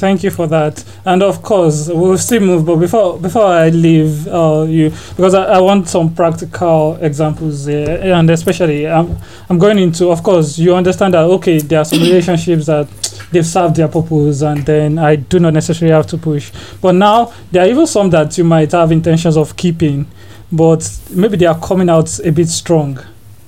Thank 0.00 0.22
you 0.22 0.30
for 0.30 0.46
that. 0.46 0.84
And 1.04 1.22
of 1.22 1.42
course, 1.42 1.88
we'll 1.88 2.18
still 2.18 2.40
move. 2.40 2.64
But 2.64 2.76
before 2.76 3.18
before 3.18 3.44
I 3.46 3.68
leave 3.70 4.26
uh, 4.28 4.64
you, 4.68 4.90
because 5.16 5.34
I, 5.34 5.44
I 5.44 5.60
want 5.60 5.88
some 5.88 6.14
practical 6.14 6.96
examples 7.00 7.64
there, 7.66 8.14
and 8.14 8.30
especially 8.30 8.86
I'm 8.86 9.18
I'm 9.50 9.58
going 9.58 9.78
into. 9.78 10.10
Of 10.10 10.22
course, 10.22 10.58
you 10.58 10.74
understand 10.74 11.14
that 11.14 11.24
okay, 11.24 11.58
there 11.58 11.80
are 11.80 11.84
some 11.84 12.00
relationships 12.08 12.66
that 12.66 12.86
they've 13.32 13.46
served 13.46 13.76
their 13.76 13.88
purpose, 13.88 14.42
and 14.42 14.64
then 14.64 14.98
I 14.98 15.16
do 15.16 15.38
not 15.38 15.52
necessarily 15.52 15.94
have 15.94 16.06
to 16.08 16.18
push. 16.18 16.52
But 16.80 16.94
now 16.94 17.32
there 17.52 17.64
are 17.64 17.68
even 17.68 17.86
some 17.86 18.10
that 18.10 18.38
you 18.38 18.44
might 18.44 18.72
have 18.72 18.92
intentions 18.92 19.36
of 19.36 19.56
keeping, 19.56 20.06
but 20.52 20.88
maybe 21.10 21.36
they 21.36 21.46
are 21.46 21.58
coming 21.58 21.90
out 21.90 22.18
a 22.20 22.30
bit 22.30 22.48
strong 22.48 22.98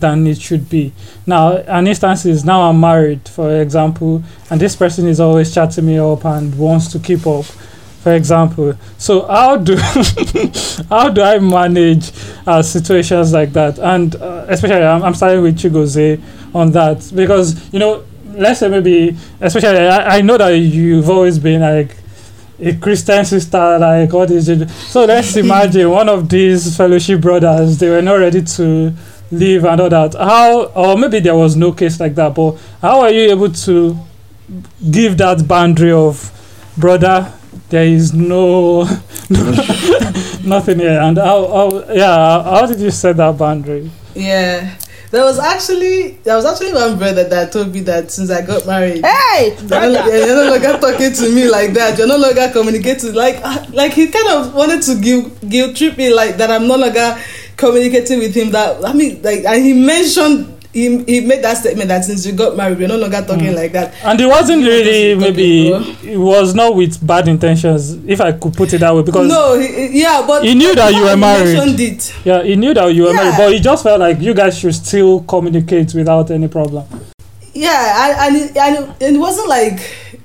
than 0.01 0.27
it 0.27 0.41
should 0.41 0.69
be. 0.69 0.93
Now, 1.27 1.57
an 1.57 1.87
instance 1.87 2.25
is 2.27 2.45
now 2.45 2.63
I'm 2.69 2.81
married, 2.81 3.29
for 3.29 3.61
example, 3.61 4.23
and 4.51 4.61
this 4.61 4.77
person 4.77 5.07
is 5.07 5.21
always 5.21 5.53
chatting 5.53 5.87
me 5.87 5.99
up 5.99 6.25
and 6.25 6.57
wants 6.59 6.89
to 6.93 6.99
keep 6.99 7.27
up, 7.27 7.45
for 7.45 8.15
example. 8.15 8.75
So 8.97 9.27
how 9.27 9.57
do 9.57 9.77
how 10.89 11.09
do 11.09 11.23
I 11.23 11.39
manage 11.39 12.13
uh, 12.47 12.63
situations 12.63 13.33
like 13.33 13.53
that? 13.53 13.79
And 13.79 14.15
uh, 14.17 14.47
especially, 14.49 14.85
I'm, 14.85 15.03
I'm 15.03 15.15
starting 15.15 15.43
with 15.43 15.59
Chigozie 15.59 16.21
on 16.55 16.73
that 16.73 17.11
because 17.15 17.73
you 17.73 17.79
know, 17.79 18.05
let's 18.33 18.61
say 18.61 18.69
maybe, 18.69 19.17
especially, 19.41 19.79
I, 19.79 20.19
I 20.19 20.21
know 20.23 20.39
that 20.39 20.51
you've 20.51 21.11
always 21.11 21.39
been 21.39 21.61
like 21.61 21.97
a 22.61 22.75
Christian 22.75 23.25
sister, 23.25 23.79
like 23.79 24.13
all 24.13 24.27
these. 24.27 24.47
So 24.91 25.05
let's 25.05 25.37
imagine 25.45 25.91
one 25.91 26.09
of 26.09 26.29
these 26.29 26.77
fellowship 26.77 27.21
brothers, 27.21 27.79
they 27.79 27.89
were 27.89 28.03
not 28.03 28.15
ready 28.15 28.43
to 28.43 28.93
leave 29.31 29.65
and 29.65 29.81
all 29.81 29.89
that. 29.89 30.15
How, 30.15 30.65
or 30.75 30.97
maybe 30.97 31.21
there 31.21 31.35
was 31.37 31.57
no 31.57 31.73
case 31.73 32.01
like 32.01 32.15
that, 32.17 32.35
but 32.35 32.57
how 32.81 33.01
are 33.01 33.11
you 33.11 33.31
able 33.31 33.51
to 33.51 33.99
give 34.91 35.19
that 35.19 35.47
boundary 35.47 35.93
of, 35.93 36.31
brother, 36.77 37.33
there 37.69 37.85
is 37.85 38.13
no, 38.15 38.83
nothing 40.45 40.79
here, 40.79 41.01
and 41.01 41.19
how, 41.19 41.47
how, 41.49 41.93
yeah, 41.93 42.43
how 42.43 42.67
did 42.67 42.81
you 42.81 42.91
set 42.91 43.17
that 43.17 43.37
boundary? 43.37 43.91
yeah 44.15 44.75
there 45.11 45.23
was 45.23 45.39
actually 45.39 46.13
there 46.25 46.35
was 46.35 46.45
actually 46.45 46.73
one 46.73 46.99
brother 46.99 47.25
that 47.29 47.51
told 47.53 47.73
me 47.73 47.81
that 47.81 48.11
since 48.11 48.31
I 48.31 48.45
got 48.45 48.67
married 48.67 49.05
Hey, 49.05 49.57
no, 49.63 49.69
brother. 49.69 50.17
you're 50.27 50.45
no 50.45 50.51
longer 50.51 50.79
talking 50.79 51.13
to 51.15 51.35
me 51.35 51.49
like 51.49 51.73
that. 51.75 51.97
You're 51.97 52.07
no 52.09 52.17
longer 52.19 52.51
communicating 52.53 53.15
like 53.15 53.41
ah, 53.43 53.65
like 53.73 53.93
he 53.93 54.09
kind 54.09 54.29
of 54.29 54.55
wanted 54.55 54.83
to 54.83 55.01
guilt 55.01 55.49
guilt 55.49 55.77
trip 55.77 55.97
me 55.97 56.13
like 56.13 56.37
that. 56.37 56.51
I'm 56.51 56.67
no 56.67 56.77
longer 56.77 57.17
communicating 57.59 58.21
with 58.21 58.35
him. 58.35 58.51
That 58.53 58.83
I 58.85 58.93
mean, 58.95 59.21
like 59.23 59.45
and 59.45 59.63
he 59.63 59.75
mentioned 59.75 60.55
he, 60.73 61.03
he 61.05 61.21
made 61.23 61.43
that 61.43 61.57
statement 61.57 61.89
that 61.89 62.05
since 62.05 62.25
you 62.27 62.33
got 62.33 62.55
married, 62.57 62.79
we're 62.79 62.87
no 62.89 62.99
longer 62.99 63.23
talking 63.27 63.49
Mm. 63.53 63.57
like 63.57 63.73
that. 63.73 63.95
And 64.05 64.21
it 64.21 64.27
wasn't 64.27 64.63
really 64.65 65.15
maybe 65.17 65.71
talking, 65.71 66.09
it 66.13 66.17
was 66.19 66.55
not 66.55 66.77
with 66.77 67.05
bad 67.05 67.27
intentions, 67.27 67.95
if 68.07 68.21
I 68.21 68.33
could 68.33 68.53
put 68.55 68.73
it 68.75 68.79
that 68.79 68.95
way, 68.95 69.03
because 69.03 69.29
no, 69.29 69.59
he, 69.59 70.01
yeah, 70.03 70.23
but 70.27 70.45
he 70.45 70.55
knew 70.55 70.75
that 70.75 70.93
you 70.95 71.05
were 71.05 71.17
married. 71.17 71.57
mentioned 71.57 71.81
it. 71.81 72.15
yeah, 72.25 72.43
he 72.43 72.55
knew 72.55 72.75
that 72.75 72.95
you 72.95 73.05
were 73.05 73.15
married, 73.15 73.37
but 73.39 73.53
he 73.53 73.61
just 73.61 73.83
felt 73.83 73.99
like 73.99 74.21
you 74.21 74.35
guys 74.35 74.59
should 74.59 74.75
still 74.75 75.21
communicate 75.23 75.95
without 75.95 76.31
any 76.31 76.49
problem. 76.49 76.85
Yeah, 77.55 78.27
and, 78.29 78.37
and, 78.37 78.51
it, 78.51 78.57
and 78.57 79.17
it 79.17 79.19
wasn't 79.19 79.49
like 79.49 79.81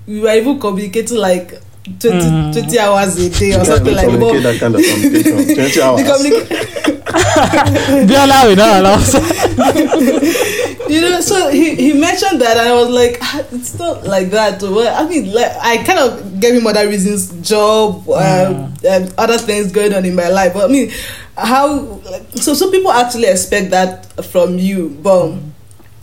we 0.05 0.19
were 0.19 0.33
even 0.35 0.59
communicating 0.59 1.17
like 1.17 1.59
20, 1.83 2.09
Mm. 2.09 2.53
20 2.53 2.79
hours 2.79 3.17
a 3.17 3.29
day 3.29 3.53
or 3.55 3.59
You 3.59 3.65
something 3.65 3.93
like 3.95 4.07
that. 4.07 4.43
that 4.43 4.59
kind 4.59 4.75
of 4.75 4.81
communication. 4.81 5.55
20 5.55 5.81
hours. 5.81 6.01
The 6.01 6.07
communica- 6.11 7.03
Biola 8.07 8.47
will 8.47 8.55
not 8.55 8.79
allow. 8.79 8.97
you 10.89 11.01
know, 11.01 11.21
so 11.21 11.49
he, 11.49 11.75
he 11.75 11.93
mentioned 11.93 12.41
that, 12.41 12.57
and 12.57 12.69
I 12.69 12.73
was 12.73 12.89
like, 12.89 13.17
"Ah, 13.21 13.43
it's 13.51 13.77
not 13.77 14.05
like 14.05 14.29
that. 14.31 14.61
Well, 14.61 14.93
I 14.95 15.07
mean, 15.07 15.31
like, 15.33 15.51
I 15.61 15.83
kind 15.83 15.99
of 15.99 16.39
gave 16.39 16.55
him 16.55 16.65
other 16.67 16.87
reasons, 16.87 17.29
job, 17.47 18.07
um, 18.09 18.73
and 18.87 19.13
other 19.17 19.37
things 19.37 19.71
going 19.71 19.93
on 19.93 20.05
in 20.05 20.15
my 20.15 20.29
life. 20.29 20.53
But 20.53 20.69
I 20.69 20.71
mean, 20.73 20.91
how? 21.37 21.73
Like, 22.09 22.23
so 22.35 22.53
some 22.53 22.71
people 22.71 22.91
actually 22.91 23.27
expect 23.27 23.71
that 23.71 24.23
from 24.25 24.57
you, 24.57 24.97
but 25.01 25.33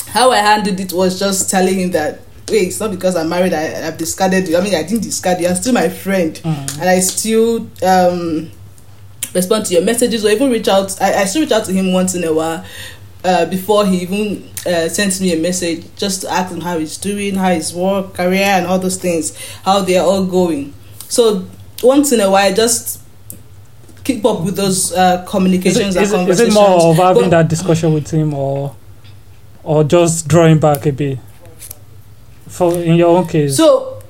how 0.09 0.31
I 0.31 0.37
handled 0.39 0.79
it 0.81 0.93
was 0.93 1.19
just 1.19 1.51
telling 1.51 1.79
him 1.81 1.91
that. 1.93 2.21
Wait, 2.51 2.69
it's 2.69 2.81
not 2.81 2.91
because 2.91 3.17
I'm 3.17 3.29
married. 3.29 3.53
I, 3.55 3.87
I've 3.87 3.97
discarded 3.99 4.49
you. 4.49 4.57
I 4.57 4.61
mean, 4.61 4.75
I 4.75 4.83
didn't 4.83 5.03
discard 5.05 5.39
you. 5.41 5.47
You're 5.47 5.55
still 5.55 5.73
my 5.73 5.89
friend, 5.89 6.41
and 6.45 6.83
I 6.83 7.01
still 7.01 7.69
um, 7.83 8.51
respond 9.35 9.67
to 9.67 9.75
your 9.75 9.85
messages 9.85 10.25
or 10.25 10.31
even 10.31 10.51
reach 10.51 10.69
out. 10.69 11.01
I, 11.01 11.23
I 11.23 11.25
still 11.27 11.43
reach 11.43 11.53
out 11.53 11.65
to 11.67 11.73
him 11.73 11.93
once 11.93 12.15
in 12.15 12.25
a 12.25 12.33
while 12.33 12.65
uh, 13.25 13.47
before 13.47 13.87
he 13.87 13.99
even 13.99 14.49
uh, 14.67 14.89
sends 14.89 15.21
me 15.21 15.33
a 15.33 15.39
message 15.41 15.85
just 15.97 16.23
to 16.23 16.31
ask 16.31 16.53
him 16.53 16.61
how 16.61 16.79
he's 16.79 16.97
doing, 16.99 17.35
how 17.35 17.51
his 17.51 17.73
work, 17.73 18.15
career, 18.15 18.43
and 18.45 18.67
all 18.67 18.79
those 18.79 18.97
things, 18.97 19.37
how 19.63 19.81
they 19.81 19.97
are 19.97 20.07
all 20.07 20.25
going. 20.27 20.73
So 21.09 21.47
once 21.83 22.13
in 22.13 22.21
a 22.21 22.31
while, 22.31 22.53
just 22.55 23.01
keep 24.05 24.25
up 24.25 24.43
with 24.43 24.57
those 24.57 24.93
uh, 24.93 25.25
communications 25.29 25.95
is, 25.95 25.97
and 25.97 26.03
it, 26.03 26.03
is 26.03 26.13
conversations. 26.13 26.57
it 26.57 26.59
more 26.59 26.91
of 26.91 26.97
having 26.97 27.23
But- 27.25 27.31
that 27.31 27.49
discussion 27.49 27.95
with 27.95 28.11
him, 28.11 28.35
or 28.35 28.75
or 29.63 29.85
just 29.85 30.27
drawing 30.27 30.59
back 30.59 30.87
a 30.87 30.93
bit? 30.93 31.19
For 32.51 32.75
in 32.75 32.97
your 32.97 33.17
own 33.17 33.27
case, 33.27 33.57
So, 33.57 34.03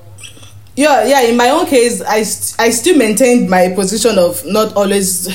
yeah, 0.75 1.05
yeah. 1.05 1.21
In 1.21 1.37
my 1.37 1.49
own 1.49 1.65
case, 1.67 2.01
I 2.01 2.23
st- 2.23 2.59
I 2.59 2.71
still 2.71 2.97
maintained 2.97 3.49
my 3.49 3.69
position 3.73 4.17
of 4.17 4.43
not 4.45 4.73
always 4.75 5.27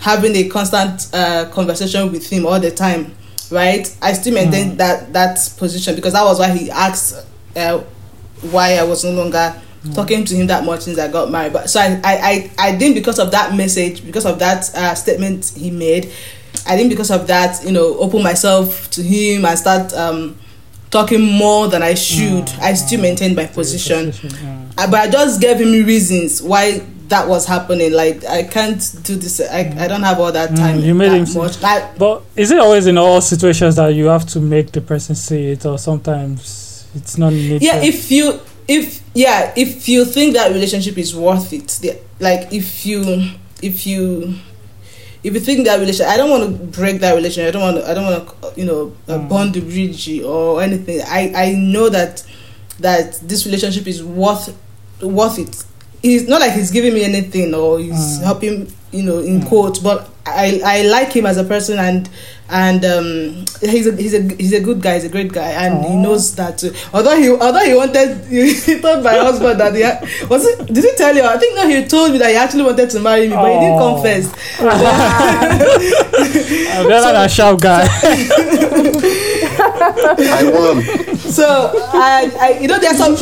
having 0.00 0.34
a 0.36 0.48
constant 0.48 1.08
uh, 1.12 1.46
conversation 1.52 2.10
with 2.12 2.28
him 2.28 2.46
all 2.46 2.58
the 2.60 2.70
time, 2.70 3.14
right? 3.50 3.86
I 4.02 4.12
still 4.14 4.34
maintained 4.34 4.72
Mm. 4.74 4.78
that 4.78 5.12
that 5.12 5.38
position 5.58 5.94
because 5.94 6.12
that 6.14 6.24
was 6.24 6.38
why 6.38 6.50
he 6.56 6.70
asked 6.70 7.26
uh, 7.56 7.78
why 8.50 8.76
I 8.78 8.82
was 8.84 9.04
no 9.04 9.12
longer 9.12 9.54
talking 9.94 10.24
to 10.24 10.34
him 10.34 10.46
that 10.46 10.64
much 10.64 10.80
since 10.82 10.98
I 10.98 11.08
got 11.08 11.30
married. 11.30 11.52
But 11.52 11.68
so 11.68 11.78
I 11.80 12.00
I, 12.02 12.14
I, 12.14 12.50
I 12.68 12.76
didn't 12.76 12.94
because 12.94 13.18
of 13.18 13.30
that 13.32 13.54
message, 13.54 14.04
because 14.06 14.24
of 14.24 14.38
that 14.38 14.74
uh, 14.74 14.94
statement 14.94 15.52
he 15.56 15.70
made. 15.70 16.10
I 16.66 16.76
didn't 16.76 16.88
because 16.90 17.10
of 17.10 17.26
that, 17.26 17.62
you 17.64 17.72
know, 17.72 17.98
open 17.98 18.22
myself 18.22 18.90
to 18.92 19.02
him 19.02 19.44
and 19.44 19.58
start 19.58 19.92
um, 19.92 20.38
talking 20.94 21.20
more 21.20 21.66
than 21.68 21.82
I 21.82 21.94
should. 21.94 22.46
Mm. 22.46 22.60
I 22.62 22.74
still 22.74 23.00
maintained 23.02 23.34
my 23.36 23.46
position. 23.46 24.12
yeah. 24.22 24.64
I, 24.78 24.86
but 24.86 25.00
I 25.00 25.10
just 25.10 25.40
gave 25.40 25.58
him 25.60 25.72
reasons 25.84 26.40
why 26.40 26.78
that 27.08 27.28
was 27.28 27.46
happening. 27.46 27.92
Like 27.92 28.24
I 28.24 28.44
can't 28.44 28.80
do 29.02 29.16
this. 29.16 29.40
I, 29.40 29.60
I 29.84 29.88
don't 29.88 30.02
have 30.04 30.18
all 30.20 30.32
that 30.32 30.50
Mm, 30.50 30.56
time. 30.56 30.78
you 30.80 30.94
made 30.94 31.12
him 31.12 31.26
much. 31.34 31.62
I, 31.62 31.90
But 31.98 32.22
is 32.36 32.50
it 32.50 32.58
always 32.60 32.86
in 32.86 32.96
all 32.96 33.20
situations 33.20 33.74
that 33.76 33.88
you 33.94 34.06
have 34.06 34.24
to 34.34 34.40
make 34.40 34.70
the 34.72 34.80
person 34.80 35.14
see 35.16 35.42
it, 35.54 35.66
or 35.66 35.78
sometimes 35.78 36.86
it's 36.94 37.18
not 37.18 37.32
needed? 37.32 37.60
yeah, 37.62 37.82
if 37.82 38.10
you 38.10 38.40
if 38.66 39.02
yeah 39.14 39.52
if 39.56 39.88
you 39.88 40.04
think 40.06 40.34
that 40.34 40.52
relationship 40.52 40.96
is 40.96 41.14
worth 41.14 41.52
it, 41.52 41.68
the- 41.82 41.98
like 42.20 42.52
if 42.52 42.86
you 42.86 43.00
if 43.62 43.86
you 43.86 44.34
if 45.24 45.34
you 45.34 45.40
think 45.40 45.64
that 45.66 45.80
relation, 45.80 46.06
I 46.06 46.16
don't 46.16 46.30
want 46.30 46.44
to 46.44 46.50
break 46.80 47.00
that 47.00 47.14
relation. 47.14 47.44
I 47.46 47.50
don't 47.50 47.62
want 47.62 47.76
to. 47.78 47.90
I 47.90 47.94
don't 47.94 48.04
want 48.04 48.28
to. 48.28 48.60
You 48.60 48.66
know, 48.66 48.92
uh, 49.08 49.18
Mm. 49.18 49.28
burn 49.28 49.52
the 49.52 49.60
bridge 49.60 50.20
or 50.22 50.62
anything. 50.62 51.00
I 51.02 51.32
I 51.34 51.52
know 51.52 51.88
that 51.88 52.22
that 52.80 53.14
this 53.26 53.44
relationship 53.46 53.86
is 53.86 54.02
worth 54.02 54.54
worth 55.02 55.38
it. 55.38 55.64
It's 56.04 56.28
not 56.28 56.40
like 56.40 56.52
he's 56.52 56.70
giving 56.70 56.92
me 56.92 57.02
anything 57.02 57.54
or 57.54 57.78
he's 57.80 58.18
Mm. 58.20 58.22
helping. 58.24 58.56
You 58.94 59.02
know, 59.02 59.18
in 59.18 59.40
Mm. 59.40 59.48
quotes, 59.48 59.80
but 59.80 60.06
I 60.24 60.60
I 60.64 60.82
like 60.86 61.10
him 61.12 61.26
as 61.26 61.36
a 61.36 61.42
person 61.42 61.80
and 61.80 62.08
and 62.48 62.84
um 62.84 63.08
he's 63.60 63.88
a 63.88 63.92
he's 63.96 64.14
a 64.14 64.20
he's 64.38 64.52
a 64.52 64.60
good 64.60 64.80
guy. 64.80 64.94
He's 64.94 65.04
a 65.04 65.08
great 65.08 65.32
guy 65.32 65.50
and 65.50 65.82
he 65.84 65.96
knows 65.96 66.30
that. 66.36 66.58
Too. 66.58 66.70
Although 66.94 67.16
he 67.18 67.26
although 67.30 67.64
he 67.66 67.74
wanted 67.74 68.22
he 68.30 68.78
told 68.78 69.02
my 69.02 69.14
husband 69.18 69.58
that 69.58 69.74
he 69.74 69.80
had, 69.82 69.98
was 70.30 70.46
it 70.46 70.66
did 70.72 70.84
he 70.84 70.92
tell 70.94 71.10
you? 71.16 71.24
I 71.24 71.36
think 71.38 71.56
no, 71.58 71.66
he 71.66 71.82
told 71.90 72.12
me 72.12 72.18
that 72.22 72.30
he 72.30 72.36
actually 72.36 72.62
wanted 72.70 72.88
to 72.90 73.00
marry 73.00 73.26
me, 73.26 73.34
but 73.34 73.50
he 73.50 73.58
didn't 73.58 73.82
confess. 73.82 74.24
I'm 76.70 76.86
better 76.86 77.10
than 77.10 77.16
a 77.24 77.28
sharp 77.28 77.60
guy. 77.60 77.82
I 79.58 80.50
won. 80.52 80.82
so 81.16 81.46
I, 81.92 82.30
I 82.40 82.58
you 82.60 82.68
know 82.68 82.78
there's 82.78 82.96
some 82.98 83.14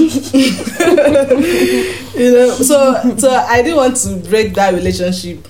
you 2.14 2.33
know 2.33 2.51
so 2.51 3.16
so 3.16 3.31
I 3.31 3.62
didn't 3.62 3.77
want 3.77 3.97
to 3.99 4.16
break 4.29 4.55
that 4.55 4.75
relationship 4.75 5.47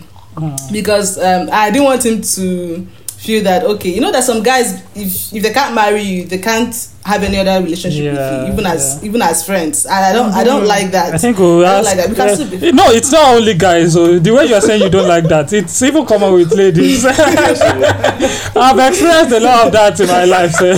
because 0.72 1.18
um 1.18 1.48
I 1.52 1.70
didn't 1.70 1.84
want 1.84 2.04
him 2.04 2.22
to 2.22 2.86
feel 3.18 3.42
that 3.44 3.64
okay 3.64 3.90
you 3.90 4.00
know 4.00 4.10
that 4.12 4.24
some 4.24 4.42
guys 4.42 4.82
if 4.96 5.32
if 5.32 5.42
they 5.42 5.52
can't 5.52 5.74
marry 5.74 6.02
you 6.02 6.24
they 6.24 6.38
can't 6.38 6.74
have 7.04 7.22
any 7.24 7.38
other 7.38 7.62
relationship 7.64 8.04
Yeah, 8.04 8.12
with 8.12 8.46
you 8.48 8.52
even 8.52 8.66
as 8.66 8.98
yeah. 9.02 9.08
even 9.08 9.22
as 9.22 9.44
friends 9.44 9.86
and 9.86 9.94
I 9.94 10.12
don't 10.12 10.32
I 10.32 10.44
don't 10.44 10.66
like 10.66 10.92
that 10.92 11.14
I 11.14 11.18
think 11.18 11.38
we'll 11.38 11.64
I 11.66 11.82
don't 11.82 11.86
ask. 11.86 11.86
like 11.86 11.96
that. 11.96 12.08
We 12.10 12.14
can 12.14 12.34
still 12.36 12.50
be- 12.60 12.72
no, 12.72 12.90
it's 12.90 13.10
not 13.10 13.34
only 13.36 13.54
guys. 13.54 13.92
So 13.94 14.18
the 14.18 14.30
way 14.32 14.46
you're 14.46 14.60
saying 14.60 14.82
you 14.82 14.90
don't 14.90 15.08
like 15.08 15.24
that, 15.24 15.52
it's 15.52 15.82
even 15.82 16.06
common 16.06 16.32
with 16.34 16.52
ladies. 16.52 17.04
I've 17.06 18.78
experienced 18.78 19.32
a 19.32 19.40
lot 19.40 19.66
of 19.66 19.72
that 19.72 19.98
in 20.00 20.06
my 20.06 20.24
life. 20.24 20.52
So. 20.52 20.76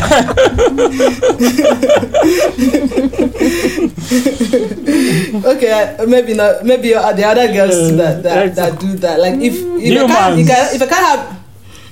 okay 5.44 5.96
uh, 5.98 6.06
maybe 6.06 6.34
not 6.34 6.64
maybe 6.64 6.90
the 6.92 7.24
other 7.24 7.52
girls 7.52 7.74
Yeah, 7.90 7.96
that, 7.96 8.22
that 8.22 8.54
that 8.56 8.80
do 8.80 8.94
that 9.04 9.20
like 9.20 9.34
if 9.40 9.54
if 9.56 10.02
I 10.02 10.06
can't, 10.06 10.38
you 10.38 10.46
can, 10.46 10.74
if 10.74 10.82
I 10.82 10.86
can't 10.86 11.06
have 11.06 11.43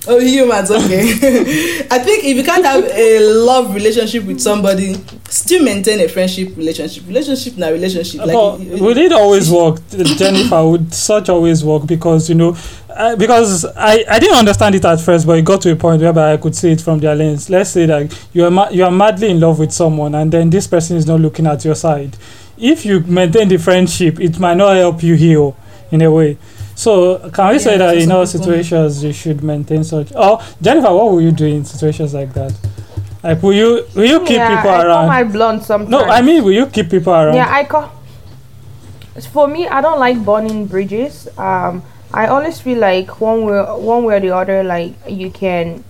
oh 0.09 0.19
humans 0.19 0.71
okay 0.71 1.03
I 1.91 1.99
think 1.99 2.25
if 2.25 2.37
you 2.37 2.43
can't 2.43 2.65
have 2.65 2.85
a 2.85 3.21
love 3.21 3.75
relationship 3.75 4.25
with 4.25 4.41
somebody 4.41 4.95
still 5.29 5.63
maintain 5.65 6.01
a 6.01 6.09
friendship 6.09 6.57
relationship 6.57 7.07
relationship 7.07 7.57
na 7.57 7.69
relationship 7.69 8.21
like 8.21 8.33
but 8.33 8.59
would 8.81 8.97
it 8.99 9.13
always 9.13 9.51
work, 9.51 9.79
Jennifer? 9.91 10.63
Would 10.67 10.93
such 10.93 11.29
always 11.29 11.65
work? 11.65 11.87
Because 11.87 12.29
you 12.29 12.35
know, 12.35 12.57
uh, 12.91 13.17
because 13.17 13.65
I, 13.77 14.05
I 14.09 14.19
didn't 14.19 14.37
understand 14.37 14.75
it 14.75 14.85
at 14.85 15.01
first, 15.01 15.27
but 15.27 15.39
it 15.39 15.45
got 15.45 15.61
to 15.63 15.73
a 15.73 15.77
point 15.77 16.03
where 16.03 16.19
I 16.19 16.37
could 16.37 16.55
see 16.55 16.73
it 16.73 16.81
from 16.81 16.99
their 16.99 17.15
lens. 17.15 17.49
Let's 17.49 17.71
say 17.71 17.87
that 17.87 18.17
you 18.33 18.45
are 18.45 18.51
ma- 18.51 18.69
you 18.71 18.85
are 18.85 18.91
madly 18.91 19.31
in 19.31 19.41
love 19.41 19.59
with 19.59 19.73
someone, 19.73 20.15
and 20.15 20.33
then 20.33 20.51
this 20.51 20.67
person 20.67 20.97
is 20.97 21.07
not 21.07 21.21
looking 21.21 21.47
at 21.47 21.65
your 21.65 21.75
side. 21.75 22.17
If 22.59 22.85
you 22.85 23.01
maintain 23.01 23.49
the 23.49 23.59
friendship, 23.59 24.21
it 24.21 24.39
might 24.39 24.57
not 24.57 24.77
help 24.77 25.03
you 25.03 25.15
heal 25.15 25.57
in 25.91 26.03
a 26.03 26.11
way. 26.11 26.39
So 26.83 27.31
can 27.31 27.53
we 27.53 27.61
say 27.61 27.79
that 27.79 27.97
in 27.97 28.09
some 28.09 28.17
all 28.17 28.27
situations 28.27 29.05
you 29.05 29.13
should 29.13 29.41
maintain 29.45 29.85
such? 29.85 30.13
Oh, 30.17 30.43
Jennifer, 30.61 30.93
what 30.93 31.13
will 31.13 31.21
you 31.21 31.31
do 31.31 31.47
in 31.47 31.65
situations 31.65 32.13
like 32.13 32.35
that? 32.35 32.53
Like, 33.23 33.41
will 33.41 33.53
you 33.53 33.87
will 33.95 34.05
you 34.05 34.19
keep 34.27 34.43
yeah, 34.43 34.57
people 34.57 34.71
I 34.71 34.83
call 34.83 34.87
around? 34.87 35.07
my 35.07 35.23
blunt 35.23 35.63
sometimes. 35.63 35.91
no, 35.91 36.01
I 36.03 36.23
mean, 36.23 36.43
will 36.43 36.51
you 36.51 36.67
keep 36.67 36.91
people 36.91 37.13
around? 37.13 37.37
Yeah, 37.37 37.47
I 37.49 37.63
call. 37.63 37.89
For 39.31 39.47
me, 39.47 39.69
I 39.69 39.81
don't 39.81 40.01
like 40.01 40.25
burning 40.25 40.67
bridges. 40.67 41.29
Um, 41.39 41.85
I 42.13 42.27
always 42.27 42.61
feel 42.61 42.79
like 42.79 43.21
one 43.21 43.45
way, 43.45 43.63
one 43.63 44.03
way 44.03 44.17
or 44.17 44.21
the 44.21 44.35
other, 44.35 44.65
like 44.65 44.95
you 45.07 45.31
can, 45.31 45.85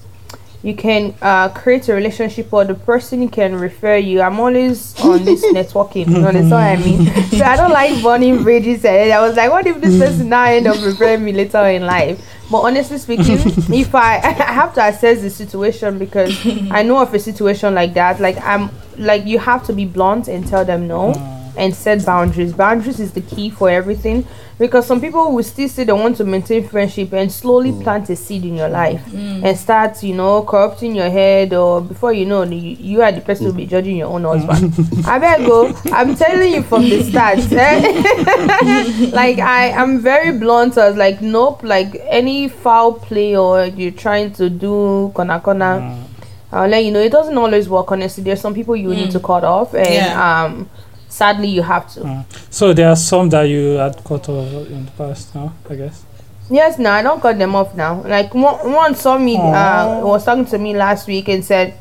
you 0.62 0.74
can 0.74 1.14
uh, 1.20 1.48
create 1.48 1.88
a 1.88 1.94
relationship 1.94 2.52
or 2.52 2.64
the 2.64 2.74
person 2.74 3.28
can 3.28 3.56
refer 3.56 3.96
you. 3.96 4.20
I'm 4.20 4.38
always 4.38 4.98
on 5.00 5.24
this 5.24 5.44
networking. 5.52 6.08
You 6.08 6.24
understand 6.24 6.50
what 6.50 6.60
I 6.60 6.76
mean? 6.76 7.30
So 7.30 7.44
I 7.44 7.56
don't 7.56 7.72
like 7.72 8.02
burning 8.02 8.42
bridges. 8.42 8.84
And 8.84 9.12
I 9.12 9.20
was 9.26 9.36
like, 9.36 9.50
what 9.50 9.66
if 9.66 9.80
this 9.80 9.98
person 9.98 10.28
now 10.28 10.44
end 10.44 10.68
up 10.68 10.80
referring 10.84 11.24
me 11.24 11.32
later 11.32 11.66
in 11.66 11.84
life? 11.84 12.24
But 12.50 12.60
honestly 12.60 12.98
speaking, 12.98 13.38
if 13.74 13.94
I, 13.94 14.16
I 14.22 14.52
have 14.52 14.72
to 14.74 14.86
assess 14.86 15.20
the 15.22 15.30
situation 15.30 15.98
because 15.98 16.38
I 16.70 16.82
know 16.82 16.98
of 16.98 17.12
a 17.12 17.18
situation 17.18 17.74
like 17.74 17.94
that, 17.94 18.20
like 18.20 18.36
I'm 18.42 18.70
like 18.98 19.26
you 19.26 19.38
have 19.38 19.64
to 19.66 19.72
be 19.72 19.84
blunt 19.84 20.28
and 20.28 20.46
tell 20.46 20.64
them 20.64 20.86
no 20.86 21.12
and 21.56 21.74
set 21.74 22.04
boundaries. 22.04 22.52
Boundaries 22.52 23.00
is 23.00 23.12
the 23.12 23.20
key 23.20 23.50
for 23.50 23.68
everything 23.70 24.26
because 24.58 24.86
some 24.86 25.00
people 25.00 25.32
will 25.32 25.42
still 25.42 25.68
say 25.68 25.84
they 25.84 25.92
want 25.92 26.16
to 26.16 26.24
maintain 26.24 26.66
friendship 26.66 27.12
and 27.12 27.32
slowly 27.32 27.72
mm. 27.72 27.82
plant 27.82 28.08
a 28.10 28.16
seed 28.16 28.44
in 28.44 28.54
your 28.56 28.68
mm. 28.68 28.72
life 28.72 29.04
mm. 29.06 29.42
and 29.44 29.58
start, 29.58 30.02
you 30.02 30.14
know, 30.14 30.42
corrupting 30.42 30.94
your 30.94 31.10
head 31.10 31.52
or 31.52 31.80
before 31.80 32.12
you 32.12 32.24
know, 32.24 32.42
you, 32.44 32.76
you 32.78 33.02
are 33.02 33.10
the 33.12 33.20
person 33.20 33.46
who 33.46 33.52
will 33.52 33.56
be 33.56 33.66
judging 33.66 33.96
your 33.96 34.08
own 34.08 34.22
husband. 34.24 34.72
I 35.06 35.18
better 35.18 35.44
go. 35.44 35.74
I'm 35.86 36.14
telling 36.14 36.52
you 36.52 36.62
from 36.62 36.82
the 36.82 37.02
start. 37.02 37.38
eh? 37.50 39.10
like 39.12 39.38
I 39.38 39.72
I'm 39.72 39.98
very 40.00 40.38
blunt. 40.38 40.78
I 40.78 40.88
was 40.88 40.96
like, 40.96 41.20
nope. 41.20 41.62
Like 41.62 41.96
any 42.04 42.48
foul 42.48 42.94
play 42.94 43.36
or 43.36 43.66
you're 43.66 43.90
trying 43.90 44.32
to 44.34 44.48
do 44.48 45.12
kona 45.14 45.40
kona. 45.40 46.06
I'll 46.52 46.68
let 46.68 46.84
you 46.84 46.92
know. 46.92 47.00
It 47.00 47.10
doesn't 47.12 47.36
always 47.36 47.68
work. 47.68 47.90
Honestly, 47.90 48.22
there's 48.22 48.40
some 48.40 48.54
people 48.54 48.76
you 48.76 48.90
need 48.90 49.10
to 49.12 49.20
cut 49.20 49.42
off, 49.42 49.74
and 49.74 49.86
Yeah. 49.88 50.44
um, 50.44 50.68
sadly, 51.12 51.48
you 51.48 51.62
have 51.62 51.92
to. 51.94 52.02
Uh, 52.04 52.22
so 52.50 52.72
there 52.72 52.88
are 52.88 52.96
some 52.96 53.28
that 53.30 53.42
you 53.42 53.76
had 53.76 54.02
cut 54.04 54.28
off 54.28 54.66
in 54.68 54.86
the 54.86 54.90
past 54.92 55.34
now, 55.34 55.52
I 55.68 55.74
guess. 55.76 56.04
Yes, 56.50 56.78
no, 56.78 56.90
I 56.90 57.02
don't 57.02 57.20
cut 57.20 57.38
them 57.38 57.54
off 57.54 57.74
now. 57.76 58.02
Like 58.02 58.34
one, 58.34 58.72
one 58.72 58.94
saw 58.94 59.18
me, 59.18 59.36
uh, 59.36 60.00
was 60.04 60.24
talking 60.24 60.46
to 60.46 60.58
me 60.58 60.74
last 60.76 61.06
week 61.06 61.28
and 61.28 61.44
said, 61.44 61.74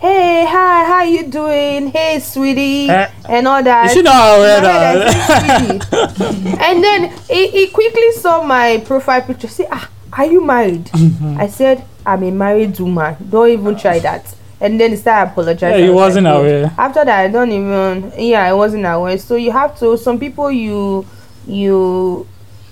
"Hey, 0.00 0.44
hi, 0.48 0.84
how 0.84 1.02
you 1.02 1.26
doing? 1.26 1.88
Hey, 1.88 2.18
sweetie," 2.20 2.88
Eh, 2.88 3.10
and 3.28 3.46
all 3.46 3.62
that. 3.62 3.86
Is 3.86 3.92
she 3.92 4.02
not 4.02 4.38
aware 4.38 4.58
In 4.58 4.62
my 4.64 4.68
head, 4.70 4.96
I 4.96 4.96
that? 4.96 5.12
said, 5.26 6.16
"Sweetie." 6.16 6.56
and 6.66 6.82
then 6.82 7.00
he, 7.28 7.48
he 7.48 7.66
quickly 7.68 8.12
saw 8.12 8.42
my 8.42 8.82
profile 8.84 9.22
picture. 9.22 9.48
Say, 9.48 9.66
ah, 9.70 9.88
are 10.12 10.26
you 10.26 10.44
married? 10.44 10.86
Mm-hmm. 10.86 11.40
I 11.40 11.46
said, 11.48 11.84
I'm 12.04 12.22
a 12.24 12.30
married 12.30 12.78
woman. 12.80 13.16
Don't 13.30 13.48
even 13.50 13.76
try 13.76 13.98
that. 14.00 14.34
And 14.62 14.80
then 14.80 14.90
he 14.90 14.96
started 14.96 15.32
apologizing. 15.32 15.78
Yeah, 15.80 15.84
he 15.86 15.90
was 15.90 15.96
wasn't 15.96 16.24
like, 16.26 16.34
aware. 16.36 16.72
After 16.78 17.04
that, 17.04 17.18
I 17.24 17.28
don't 17.28 17.50
even. 17.50 18.12
Yeah, 18.16 18.44
I 18.44 18.52
wasn't 18.52 18.86
aware. 18.86 19.18
So 19.18 19.34
you 19.34 19.50
have 19.50 19.76
to. 19.80 19.98
Some 19.98 20.20
people 20.20 20.52
you 20.52 21.04
you 21.48 22.28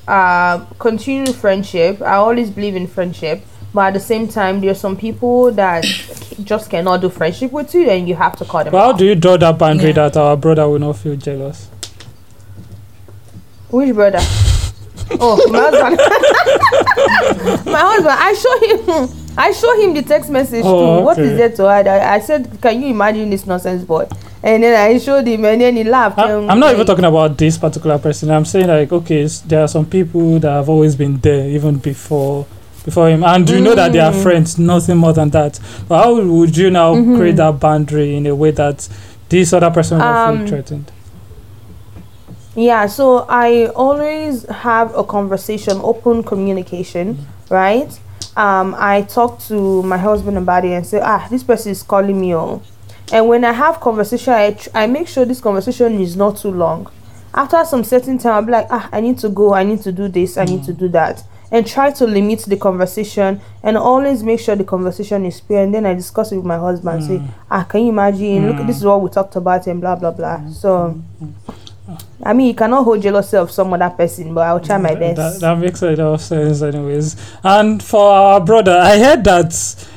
uh 0.07 0.65
continue 0.79 1.33
friendship. 1.33 2.01
I 2.01 2.15
always 2.15 2.49
believe 2.51 2.77
in 2.77 2.87
friendship. 2.87 3.43
But 3.75 3.89
at 3.89 3.95
the 3.95 4.01
same 4.01 4.29
time, 4.29 4.61
there 4.61 4.71
are 4.71 4.75
some 4.75 4.97
people 4.97 5.51
that 5.53 5.85
just 6.45 6.71
cannot 6.71 7.01
do 7.01 7.09
friendship 7.09 7.51
with 7.51 7.75
you, 7.75 7.91
and 7.91 8.09
you 8.09 8.15
have 8.15 8.37
to 8.37 8.45
cut 8.45 8.65
them 8.65 8.73
But 8.73 8.81
how 8.81 8.91
off. 8.93 8.99
do 8.99 9.05
you 9.05 9.17
draw 9.17 9.37
that 9.37 9.59
boundary 9.59 9.89
Yeah. 9.89 10.09
that 10.09 10.17
our 10.17 10.37
brother 10.37 10.69
will 10.69 10.79
not 10.79 10.97
feel 10.97 11.17
jealous? 11.17 11.69
Which 13.71 13.93
brother? 13.95 14.19
oh, 15.21 15.39
my 15.51 15.59
husband. 15.59 15.97
my 17.67 17.81
husband. 17.81 18.17
I 18.19 18.35
show 18.35 19.07
him. 19.07 19.20
I 19.37 19.53
show 19.53 19.81
him 19.81 19.95
the 19.95 20.03
text 20.03 20.29
message 20.31 20.65
Oh, 20.65 20.99
too. 20.99 21.05
What 21.05 21.19
okay. 21.19 21.29
is 21.29 21.37
there 21.39 21.51
to? 21.51 21.65
I, 21.65 22.15
I 22.17 22.21
said, 22.21 22.61
"Can 22.61 22.83
you 22.83 22.89
imagine 22.89 23.31
this 23.31 23.47
nonsense 23.47 23.85
boy?" 23.85 24.07
And 24.43 24.63
then 24.63 24.75
I 24.75 24.99
showed 24.99 25.27
him, 25.27 25.45
and 25.45 25.61
then 25.61 25.77
he 25.77 25.85
laughed. 25.85 26.19
I, 26.19 26.33
Um, 26.33 26.51
I'm 26.51 26.59
not 26.59 26.73
even 26.75 26.87
talking 26.87 27.05
about 27.05 27.37
this 27.39 27.57
particular 27.59 27.99
person. 27.99 28.31
I'm 28.31 28.45
saying 28.45 28.67
like, 28.69 28.91
okay, 28.93 29.27
there 29.47 29.63
are 29.63 29.69
some 29.69 29.87
people 29.87 30.39
that 30.41 30.51
have 30.51 30.69
always 30.69 30.97
been 30.97 31.19
there 31.19 31.49
even 31.49 31.77
before 31.77 32.47
before 32.85 33.09
him, 33.11 33.23
and 33.25 33.49
you 33.49 33.61
know 33.61 33.75
that 33.75 33.93
they 33.93 34.01
are 34.01 34.13
Mm. 34.13 34.23
friends, 34.23 34.59
nothing 34.59 34.97
more 34.97 35.13
than 35.13 35.29
that. 35.31 35.61
But 35.87 36.03
how 36.03 36.15
would 36.21 36.57
you 36.57 36.71
now 36.71 36.95
Mhm. 36.95 37.17
create 37.17 37.37
that 37.37 37.61
boundary 37.61 38.17
in 38.17 38.27
a 38.27 38.35
way 38.35 38.51
that 38.53 38.89
this 39.29 39.53
other 39.53 39.71
person 39.71 39.99
will 39.99 40.05
not 40.07 40.25
feel 40.33 40.41
Um, 40.43 40.47
threatened? 40.47 40.91
Yeah, 42.57 42.87
so 42.87 43.27
I 43.29 43.67
always 43.77 44.45
have 44.49 44.97
a 44.97 45.05
conversation, 45.05 45.79
open 45.83 46.23
communication, 46.23 47.27
right? 47.49 47.89
Um, 48.37 48.75
I 48.79 49.03
talk 49.03 49.41
to 49.49 49.83
my 49.83 49.99
husband 49.99 50.39
about 50.39 50.65
it 50.65 50.73
and 50.73 50.87
say, 50.87 51.01
ah, 51.03 51.27
this 51.31 51.43
person 51.43 51.73
is 51.73 51.83
calling 51.83 52.21
me 52.21 52.33
on. 52.35 52.63
And 53.13 53.27
when 53.29 53.45
I 53.45 53.53
have 53.53 53.81
conversation, 53.81 54.33
I, 54.33 54.53
tr- 54.53 54.69
I 54.75 54.87
make 54.87 55.09
sure 55.09 55.25
this 55.25 55.41
conversation 55.41 56.01
is 56.01 56.17
not 56.17 56.37
too 56.37 56.51
long. 56.51 56.91
After 57.35 57.65
some 57.65 57.85
certain 57.85 58.19
time, 58.19 58.33
I'll 58.35 58.43
be 58.43 58.53
like, 58.53 58.67
ah, 58.71 58.89
I 58.93 59.01
need 59.01 59.19
to 59.19 59.29
go, 59.29 59.53
I 59.53 59.65
need 59.65 59.83
to 59.83 59.93
do 59.93 60.09
this, 60.09 60.37
I 60.37 60.45
need 60.45 60.65
to 60.65 60.73
do 60.73 60.89
that. 60.91 61.25
And 61.53 61.67
try 61.67 61.91
to 61.91 62.07
limit 62.07 62.41
the 62.47 62.57
conversation 62.57 63.41
and 63.65 63.77
always 63.77 64.23
make 64.23 64.39
sure 64.39 64.55
the 64.55 64.63
conversation 64.63 65.27
is 65.27 65.41
pure. 65.41 65.61
And 65.63 65.75
then 65.75 65.85
I 65.85 65.95
discuss 65.95 66.31
it 66.31 66.37
with 66.37 66.45
my 66.47 66.59
husband, 66.59 67.03
say, 67.03 67.21
ah, 67.51 67.65
can 67.65 67.83
you 67.83 67.89
imagine? 67.89 68.47
Look, 68.49 68.67
this 68.69 68.77
is 68.77 68.85
what 68.85 69.01
we 69.03 69.11
talked 69.11 69.35
about 69.35 69.67
and 69.67 69.81
blah, 69.81 69.97
blah, 69.97 70.13
blah. 70.13 70.49
So. 70.51 71.03
I 72.23 72.33
mean, 72.33 72.49
you 72.49 72.55
cannot 72.55 72.85
hold 72.85 73.03
jealousy 73.03 73.37
of 73.37 73.51
some 73.51 73.73
other 73.73 73.91
person, 73.91 74.35
but 74.35 74.47
I'll 74.47 74.61
try 74.61 74.77
my 74.79 74.95
best. 74.95 75.41
that 75.41 75.59
makes 75.59 75.83
a 75.83 75.91
lot 75.91 76.01
of 76.15 76.21
sense, 76.21 76.63
anyways. 76.63 77.17
And 77.43 77.83
for 77.83 78.11
our 78.13 78.41
brother, 78.41 78.77
I 78.79 78.99
heard 78.99 79.25
that 79.25 79.55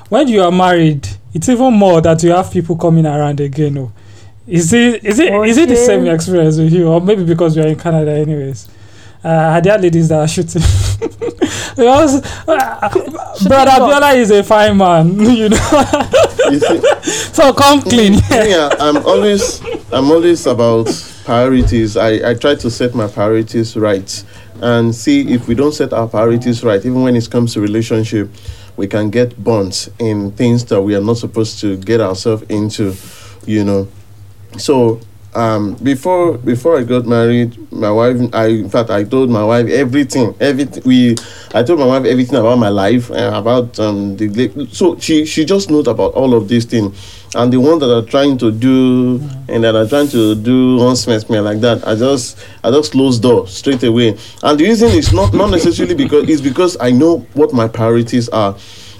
when 0.10 0.28
you 0.28 0.42
are 0.42 0.52
married, 0.52 1.08
it's 1.34 1.50
even 1.50 1.74
more 1.74 2.02
that 2.02 2.24
you 2.24 2.32
have 2.32 2.52
people 2.52 2.78
coming 2.78 3.06
around 3.06 3.40
again. 3.40 3.78
Oh. 3.78 3.92
Is 4.46 4.74
it 4.74 5.04
is 5.06 5.20
it 5.20 5.34
is 5.34 5.58
it 5.58 5.70
the 5.70 5.76
same 5.76 6.06
experience 6.08 6.58
with 6.58 6.74
you, 6.74 6.88
or 6.88 7.00
maybe 7.00 7.24
because 7.24 7.56
you're 7.56 7.68
in 7.68 7.78
Canada, 7.78 8.12
anyways? 8.12 8.68
Uh, 9.24 9.30
are 9.30 9.62
there 9.62 9.78
ladies 9.78 10.10
that 10.10 10.20
are 10.20 10.28
shooting? 10.28 10.62
because 11.00 12.22
uh, 12.46 12.90
brother. 13.48 13.72
Biola 13.72 14.16
is 14.16 14.32
a 14.32 14.44
fine 14.44 14.76
man, 14.76 15.18
you 15.20 15.48
know. 15.48 15.84
You 16.52 16.60
see, 16.60 16.82
so 17.34 17.54
come 17.54 17.82
clean. 17.82 18.16
yeah, 18.30 18.70
I'm 18.80 18.98
always 19.06 19.62
I'm 19.94 20.12
always 20.12 20.46
about 20.46 20.88
priorities. 21.26 21.98
I, 21.98 22.32
I 22.32 22.34
try 22.34 22.56
to 22.56 22.70
set 22.70 22.94
my 22.96 23.08
priorities 23.08 23.76
right 23.76 24.24
and 24.62 24.94
see 24.94 25.34
if 25.34 25.48
we 25.48 25.56
don't 25.56 25.74
set 25.74 25.94
our 25.94 26.08
priorities 26.08 26.64
right, 26.64 26.80
even 26.80 27.04
when 27.04 27.16
it 27.16 27.30
comes 27.30 27.54
to 27.54 27.62
relationship, 27.62 28.30
we 28.78 28.88
can 28.88 29.10
get 29.10 29.42
bonds 29.44 29.90
in 30.00 30.32
things 30.32 30.66
that 30.66 30.82
we 30.82 30.96
are 30.96 31.02
not 31.02 31.18
supposed 31.18 31.60
to 31.60 31.78
get 31.78 32.02
ourselves 32.02 32.44
into, 32.50 32.96
you 33.46 33.64
know. 33.64 33.88
So 34.58 35.00
um 35.36 35.74
before 35.76 36.38
before 36.38 36.78
I 36.78 36.84
got 36.84 37.06
married, 37.06 37.58
my 37.72 37.90
wife 37.92 38.18
I 38.34 38.48
in 38.48 38.70
fact 38.70 38.92
I 38.92 39.04
told 39.04 39.30
my 39.32 39.44
wife 39.44 39.68
everything 39.68 40.36
everything 40.40 40.84
we 40.86 41.16
I 41.56 41.64
told 41.64 41.80
my 41.80 41.88
wife 41.88 42.06
everything 42.06 42.36
about 42.36 42.60
my 42.60 42.70
life 42.70 43.10
and 43.10 43.36
about 43.36 43.80
um 43.80 44.16
the 44.18 44.68
so 44.72 44.98
she 45.00 45.26
she 45.26 45.44
just 45.44 45.72
knows 45.72 45.88
about 45.88 46.14
all 46.14 46.36
of 46.36 46.48
these 46.50 46.66
things 46.66 46.96
and 47.36 47.52
the 47.52 47.60
ones 47.60 47.80
that 47.80 47.92
are 47.96 48.06
trying 48.06 48.38
to 48.38 48.52
do 48.52 49.16
and 49.50 49.64
that 49.64 49.76
are 49.76 49.88
trying 49.88 50.08
to 50.08 50.36
do 50.36 50.78
one 50.78 50.96
smash 50.96 51.28
me 51.30 51.40
like 51.40 51.60
that 51.62 51.86
I 51.88 51.96
just 51.96 52.38
I 52.64 52.72
just 52.72 52.92
close 52.92 53.20
door 53.20 53.48
straight 53.48 53.84
away 53.84 54.18
and 54.44 54.60
the 54.60 54.66
reason 54.66 54.90
is 54.90 55.12
not 55.14 55.34
not 55.34 55.50
necessarily 55.50 55.96
because 55.96 56.30
it's 56.30 56.42
because 56.42 56.78
I 56.80 56.92
know 56.92 57.20
what 57.34 57.54
my 57.54 57.68
priorities 57.68 58.30
are 58.30 58.56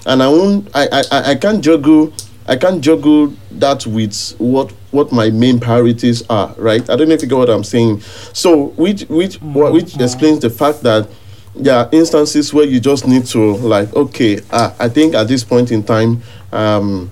and 0.06 0.22
I 0.22 0.28
won't 0.28 0.68
I 0.74 0.88
I, 0.92 1.30
I- 1.30 1.34
can't 1.36 1.62
juggle 1.62 2.12
I 2.46 2.56
can't 2.56 2.82
juggle 2.82 3.32
that 3.52 3.86
with 3.86 4.34
what 4.38 4.70
what 4.90 5.10
my 5.12 5.30
main 5.30 5.58
priorities 5.58 6.22
are, 6.28 6.54
right? 6.58 6.88
I 6.90 6.94
don't 6.96 7.08
know 7.08 7.14
if 7.14 7.22
you 7.22 7.28
get 7.28 7.38
what 7.38 7.48
I'm 7.50 7.64
saying. 7.64 8.00
So, 8.34 8.66
which 8.76 9.02
which 9.08 9.36
what 9.40 9.72
which 9.72 9.98
explains 9.98 10.40
the 10.40 10.50
fact 10.50 10.82
that 10.82 11.08
there 11.56 11.74
are 11.78 11.88
instances 11.90 12.52
where 12.52 12.66
you 12.66 12.80
just 12.80 13.06
need 13.08 13.24
to 13.26 13.56
like, 13.56 13.92
okay, 13.94 14.40
uh, 14.50 14.74
I 14.78 14.88
think 14.90 15.14
at 15.14 15.26
this 15.26 15.42
point 15.42 15.72
in 15.72 15.82
time, 15.84 16.22
um, 16.52 17.10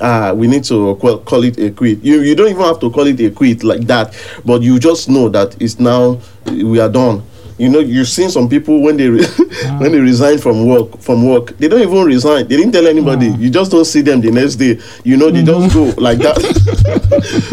uh, 0.00 0.34
we 0.36 0.46
need 0.46 0.64
to 0.64 0.96
call, 0.96 1.18
call 1.18 1.44
it 1.44 1.58
a 1.58 1.70
quit. 1.70 2.02
You 2.02 2.20
you 2.20 2.34
don't 2.34 2.48
even 2.48 2.62
have 2.62 2.80
to 2.80 2.90
call 2.90 3.06
it 3.06 3.20
a 3.20 3.30
quit 3.30 3.62
like 3.62 3.82
that, 3.82 4.14
but 4.44 4.62
you 4.62 4.78
just 4.78 5.08
know 5.08 5.28
that 5.28 5.60
it's 5.60 5.78
now 5.78 6.20
we 6.46 6.80
are 6.80 6.88
done. 6.88 7.22
You 7.56 7.68
know, 7.68 7.78
you've 7.78 8.08
seen 8.08 8.30
some 8.30 8.48
people 8.48 8.82
when 8.82 8.96
they 8.96 9.08
re- 9.08 9.24
when 9.78 9.92
they 9.92 10.00
resign 10.00 10.38
from 10.38 10.66
work 10.66 10.98
from 11.00 11.26
work, 11.28 11.56
they 11.58 11.68
don't 11.68 11.80
even 11.80 12.04
resign. 12.04 12.48
They 12.48 12.56
didn't 12.56 12.72
tell 12.72 12.86
anybody. 12.86 13.28
You 13.28 13.50
just 13.50 13.70
don't 13.70 13.84
see 13.84 14.00
them 14.00 14.20
the 14.20 14.30
next 14.30 14.56
day. 14.56 14.80
You 15.04 15.16
know, 15.16 15.30
they 15.30 15.42
just 15.42 15.74
mm-hmm. 15.74 15.94
go 15.96 16.02
like 16.02 16.18
that. 16.18 16.36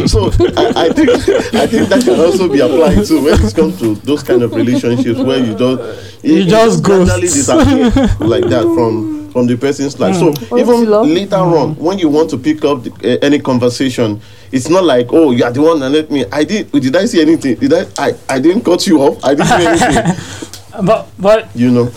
so 0.07 0.31
I, 0.57 0.87
I 0.87 0.93
think 0.93 1.09
I 1.53 1.67
think 1.67 1.89
that 1.89 2.01
can 2.03 2.19
also 2.19 2.49
be 2.49 2.59
applied 2.59 3.05
to 3.05 3.23
when 3.23 3.43
it 3.43 3.55
comes 3.55 3.79
to 3.79 3.95
those 3.95 4.23
kind 4.23 4.41
of 4.41 4.53
relationships 4.53 5.19
where 5.19 5.37
you 5.39 5.55
just 5.55 6.23
You 6.23 6.45
just 6.45 6.83
go 6.83 7.03
gradually 7.05 7.27
disappear 7.27 7.89
like 8.19 8.45
that 8.49 8.63
from 8.75 9.21
from 9.31 9.47
the 9.47 9.57
person's 9.57 9.99
life. 9.99 10.15
So 10.15 10.31
mm. 10.33 10.59
even 10.59 10.89
Love. 10.89 11.07
later 11.07 11.35
on, 11.35 11.75
mm. 11.75 11.77
when 11.77 11.97
you 11.97 12.09
want 12.09 12.29
to 12.31 12.37
pick 12.37 12.63
up 12.65 12.83
the, 12.83 12.91
uh, 12.91 13.25
any 13.25 13.39
conversation, 13.39 14.21
it's 14.51 14.69
not 14.69 14.83
like, 14.83 15.07
oh, 15.11 15.31
you 15.31 15.43
are 15.43 15.51
the 15.51 15.61
one 15.61 15.79
that 15.79 15.89
let 15.89 16.11
me. 16.11 16.25
I 16.31 16.43
did. 16.43 16.71
Did 16.71 16.95
I 16.95 17.05
see 17.05 17.21
anything? 17.21 17.55
Did 17.55 17.73
I? 17.73 17.85
I, 17.97 18.13
I 18.29 18.39
didn't 18.39 18.63
cut 18.63 18.85
you 18.85 18.99
off. 19.01 19.23
I 19.23 19.35
didn't 19.35 19.47
do 19.47 19.67
anything. 19.67 20.85
but 20.85 21.07
but 21.17 21.55
you 21.55 21.71
know. 21.71 21.91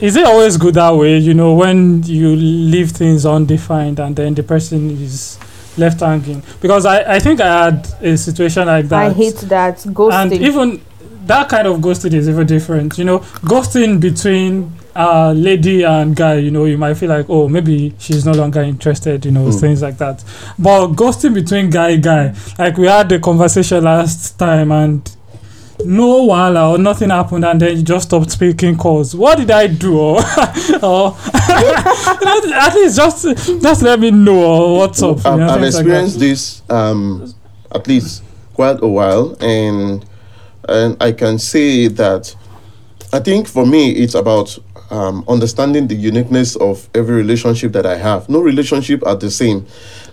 is 0.00 0.16
it 0.16 0.26
always 0.26 0.56
good 0.56 0.74
that 0.74 0.90
way? 0.90 1.18
You 1.18 1.34
know, 1.34 1.54
when 1.54 2.02
you 2.02 2.34
leave 2.36 2.90
things 2.90 3.24
undefined 3.24 3.98
and 4.00 4.14
then 4.14 4.34
the 4.34 4.42
person 4.42 4.90
is 4.90 5.38
left 5.78 6.00
hanging. 6.00 6.42
Because 6.60 6.84
I 6.86 7.14
I 7.14 7.18
think 7.18 7.40
I 7.40 7.64
had 7.64 7.88
a 8.02 8.16
situation 8.16 8.66
like 8.66 8.88
that. 8.88 9.06
I 9.06 9.12
hate 9.12 9.36
that 9.48 9.78
ghosting 9.78 10.12
and 10.12 10.32
even 10.32 10.80
that 11.26 11.48
kind 11.48 11.66
of 11.66 11.78
ghosting 11.78 12.12
is 12.14 12.28
even 12.28 12.46
different 12.46 12.98
you 12.98 13.04
know 13.04 13.20
ghosting 13.46 14.00
between 14.00 14.72
uh 14.94 15.32
lady 15.32 15.82
and 15.84 16.14
guy 16.14 16.34
you 16.34 16.50
know 16.50 16.66
you 16.66 16.76
might 16.76 16.94
feel 16.94 17.08
like 17.08 17.24
oh 17.30 17.48
maybe 17.48 17.94
she's 17.98 18.26
no 18.26 18.32
longer 18.32 18.60
interested 18.60 19.24
you 19.24 19.30
know 19.30 19.46
Mm. 19.46 19.60
things 19.60 19.82
like 19.82 19.96
that. 19.98 20.22
But 20.58 20.88
ghosting 20.88 21.34
between 21.34 21.70
guy 21.70 21.96
guy 21.96 22.34
like 22.58 22.76
we 22.76 22.86
had 22.86 23.08
the 23.08 23.18
conversation 23.18 23.84
last 23.84 24.38
time 24.38 24.70
and 24.70 25.10
no 25.84 26.28
wahala 26.28 26.72
or 26.72 26.78
nothing 26.78 27.10
happened 27.10 27.44
and 27.44 27.60
then 27.60 27.76
you 27.76 27.82
just 27.82 28.08
stopped 28.08 28.30
speaking 28.30 28.76
calls. 28.76 29.16
What 29.16 29.38
did 29.38 29.50
i 29.50 29.66
do? 29.66 29.98
Or, 29.98 30.16
or 30.82 31.16
at 31.34 32.74
least 32.74 32.96
just 32.96 33.24
just 33.62 33.82
let 33.82 33.98
me 33.98 34.10
know 34.10 34.44
or 34.44 34.78
what's 34.78 35.02
up 35.02 35.24
I've, 35.26 35.38
know, 35.38 35.48
I've 35.48 35.60
things 35.60 35.74
like 35.74 35.84
experienced 35.84 36.18
this 36.20 36.62
um, 36.70 37.34
at 37.74 37.86
least 37.88 38.22
quite 38.54 38.82
a 38.82 38.86
while, 38.88 39.36
and 39.40 40.04
and 40.68 40.96
I 41.00 41.12
can 41.12 41.38
say 41.38 41.88
that 41.88 42.34
I 43.12 43.18
think 43.20 43.48
for 43.48 43.66
me 43.66 43.90
it's 43.92 44.14
about 44.14 44.58
um, 44.92 45.24
understanding 45.26 45.88
the 45.88 45.96
uniqueness 45.96 46.54
of 46.56 46.88
every 46.94 47.16
relationship 47.16 47.72
that 47.72 47.86
I 47.86 47.96
have. 47.96 48.28
No 48.28 48.40
relationship 48.40 49.04
are 49.06 49.16
the 49.16 49.30
same. 49.30 49.66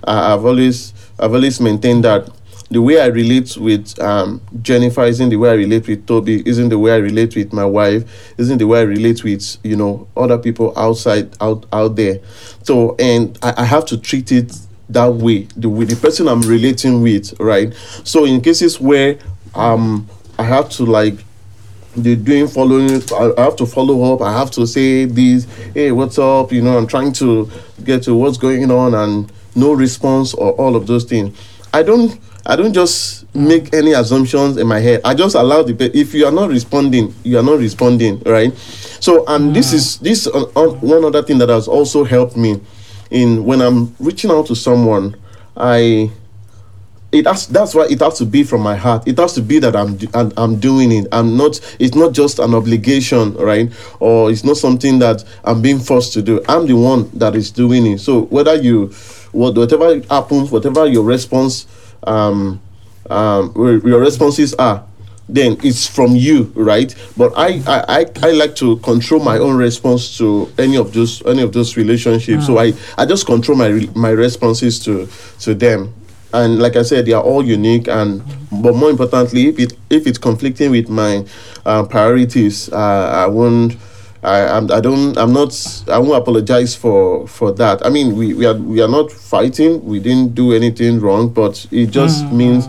Uh, 0.07 0.35
I've 0.35 0.45
always 0.45 0.93
I've 1.19 1.33
always 1.33 1.59
maintained 1.59 2.05
that 2.05 2.29
the 2.71 2.81
way 2.81 3.01
I 3.01 3.07
relate 3.07 3.57
with 3.57 3.99
um, 3.99 4.41
Jennifer 4.61 5.03
isn't 5.03 5.29
the 5.29 5.35
way 5.35 5.49
I 5.49 5.53
relate 5.53 5.87
with 5.87 6.05
Toby, 6.07 6.47
isn't 6.47 6.69
the 6.69 6.79
way 6.79 6.93
I 6.93 6.97
relate 6.97 7.35
with 7.35 7.51
my 7.51 7.65
wife, 7.65 8.33
isn't 8.37 8.59
the 8.59 8.67
way 8.67 8.79
I 8.79 8.83
relate 8.83 9.23
with 9.23 9.57
you 9.63 9.75
know 9.75 10.07
other 10.15 10.37
people 10.37 10.73
outside 10.77 11.35
out 11.41 11.65
out 11.73 11.95
there. 11.95 12.19
So 12.63 12.95
and 12.97 13.37
I, 13.43 13.55
I 13.57 13.65
have 13.65 13.85
to 13.87 13.97
treat 13.97 14.31
it 14.31 14.55
that 14.89 15.13
way, 15.13 15.47
the 15.57 15.67
with 15.67 15.89
the 15.89 15.97
person 15.97 16.29
I'm 16.29 16.41
relating 16.41 17.01
with, 17.01 17.37
right? 17.39 17.73
So 18.05 18.23
in 18.25 18.39
cases 18.39 18.79
where 18.79 19.19
um 19.55 20.07
I 20.37 20.43
have 20.43 20.69
to 20.71 20.85
like 20.85 21.17
the 21.95 22.15
doing 22.15 22.47
following 22.47 23.01
I 23.11 23.31
I 23.37 23.43
have 23.45 23.55
to 23.57 23.65
follow 23.65 24.13
up 24.13 24.21
i 24.21 24.31
have 24.31 24.51
to 24.51 24.67
say 24.67 25.05
this 25.05 25.45
hey 25.73 25.91
what's 25.91 26.19
up 26.19 26.51
you 26.51 26.61
know 26.61 26.77
i'm 26.77 26.87
trying 26.87 27.11
to 27.13 27.49
get 27.83 28.03
to 28.03 28.15
what's 28.15 28.37
going 28.37 28.69
on 28.71 28.93
and 28.93 29.31
no 29.55 29.73
response 29.73 30.33
or 30.33 30.51
all 30.53 30.75
of 30.75 30.85
those 30.87 31.03
things. 31.03 31.37
I 31.73 31.83
don't 31.83 32.19
i 32.45 32.55
don't 32.55 32.73
just 32.73 33.25
make 33.35 33.73
any 33.73 33.91
assumptions 33.93 34.57
in 34.57 34.67
my 34.67 34.79
head. 34.79 35.01
I 35.03 35.13
just 35.13 35.35
allow 35.35 35.63
the 35.63 35.73
pe- 35.73 35.91
if 35.93 36.13
you 36.13 36.25
are 36.25 36.31
not 36.31 36.49
responding 36.49 37.13
you 37.23 37.37
are 37.39 37.43
not 37.43 37.59
responding 37.59 38.21
right? 38.25 38.55
So 38.55 39.25
and 39.27 39.55
this 39.55 39.73
is 39.73 39.97
this 39.99 40.27
uh, 40.27 40.43
uh, 40.55 40.69
one 40.81 41.03
other 41.03 41.23
thing 41.23 41.37
that 41.39 41.49
has 41.49 41.67
also 41.67 42.03
helped 42.03 42.37
me 42.37 42.61
in 43.11 43.43
when 43.43 43.59
i'm 43.61 43.95
reaching 43.99 44.29
out 44.29 44.45
to 44.45 44.55
someone 44.55 45.15
i 45.57 46.11
it 47.11 47.25
has 47.25 47.47
that's 47.47 47.73
why 47.73 47.87
it 47.89 47.99
has 47.99 48.17
to 48.19 48.25
be 48.25 48.43
from 48.43 48.61
my 48.61 48.75
heart. 48.75 49.07
It 49.07 49.17
has 49.17 49.33
to 49.33 49.41
be 49.41 49.59
that 49.59 49.75
i'm 49.75 49.97
I'm, 50.37 50.59
doing 50.59 50.91
it. 50.91 51.07
I'm 51.11 51.35
not 51.37 51.59
it's 51.79 51.95
not 51.95 52.13
just 52.13 52.39
an 52.39 52.53
obligation 52.53 53.33
right? 53.35 53.71
Or 53.99 54.29
it's 54.31 54.43
not 54.43 54.57
something 54.57 54.99
that 54.99 55.23
i'm 55.43 55.61
being 55.61 55.79
forced 55.79 56.13
to 56.13 56.21
do. 56.21 56.41
I'm 56.47 56.67
the 56.67 56.75
one 56.75 57.09
that 57.17 57.35
is 57.35 57.51
doing 57.51 57.85
it. 57.87 57.99
So 57.99 58.21
whether 58.25 58.55
you 58.55 58.87
what 59.31 59.55
whatever 59.55 59.99
happens 60.09 60.51
whatever 60.51 60.85
your 60.87 61.03
response 61.03 61.67
um 62.03 62.59
um 63.09 63.53
your 63.55 63.99
responses 63.99 64.53
are 64.55 64.83
then 65.27 65.57
it's 65.63 65.87
from 65.87 66.15
you 66.15 66.51
right? 66.55 66.93
But 67.17 67.33
I, 67.35 67.61
I 67.67 68.01
i 68.01 68.05
i 68.23 68.31
like 68.31 68.55
to 68.57 68.77
control 68.77 69.23
my 69.23 69.37
own 69.39 69.57
response 69.57 70.15
to 70.19 70.51
any 70.59 70.77
of 70.77 70.93
those 70.93 71.25
any 71.25 71.41
of 71.41 71.53
those 71.53 71.75
relationships. 71.75 72.45
So 72.45 72.59
i 72.59 72.73
i 72.99 73.05
just 73.07 73.25
control 73.25 73.57
my 73.57 73.87
my 73.95 74.09
responses 74.09 74.77
to 74.85 75.07
to 75.39 75.55
them 75.55 75.95
and 76.33 76.59
like 76.59 76.75
i 76.75 76.81
said 76.81 77.05
they 77.05 77.13
are 77.13 77.23
all 77.23 77.43
unique 77.43 77.87
and 77.87 78.21
but 78.61 78.75
more 78.75 78.89
importantly 78.89 79.47
if 79.47 79.59
it 79.59 79.73
if 79.89 80.05
it's 80.05 80.17
conflicting 80.17 80.71
with 80.71 80.89
my 80.89 81.25
uh, 81.65 81.83
priorities 81.83 82.71
uh, 82.71 83.23
i 83.25 83.27
won't 83.27 83.75
I, 84.21 84.45
I'm, 84.47 84.69
I 84.69 84.81
don't 84.81 85.17
I'm 85.17 85.31
not 85.31 85.55
I 85.87 85.97
won't 85.97 86.21
apologize 86.21 86.75
for 86.75 87.25
for 87.27 87.53
that. 87.53 87.85
I 87.85 87.89
mean 87.89 88.17
we, 88.17 88.33
we 88.33 88.45
are 88.45 88.53
we 88.53 88.81
are 88.81 88.87
not 88.87 89.11
fighting. 89.11 89.83
We 89.85 89.99
didn't 90.01 90.35
do 90.35 90.51
anything 90.51 90.99
wrong, 90.99 91.29
but 91.29 91.65
it 91.71 91.87
just 91.91 92.25
means 92.25 92.67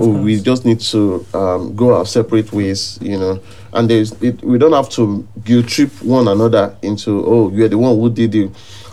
oh, 0.00 0.10
we 0.22 0.40
just 0.40 0.64
need 0.64 0.78
to 0.78 1.26
um, 1.34 1.74
go 1.74 1.96
our 1.96 2.06
separate 2.06 2.52
ways, 2.52 3.00
you 3.02 3.18
know. 3.18 3.40
And 3.72 3.90
there's 3.90 4.12
it, 4.22 4.44
we 4.44 4.58
don't 4.58 4.74
have 4.74 4.90
to 4.90 5.26
guilt 5.44 5.66
trip 5.66 5.90
one 6.02 6.28
another 6.28 6.76
into 6.82 7.24
oh 7.26 7.50
you're 7.50 7.68
the 7.68 7.78
one 7.78 7.96
who 7.98 8.08
did 8.08 8.32
it. 8.36 8.52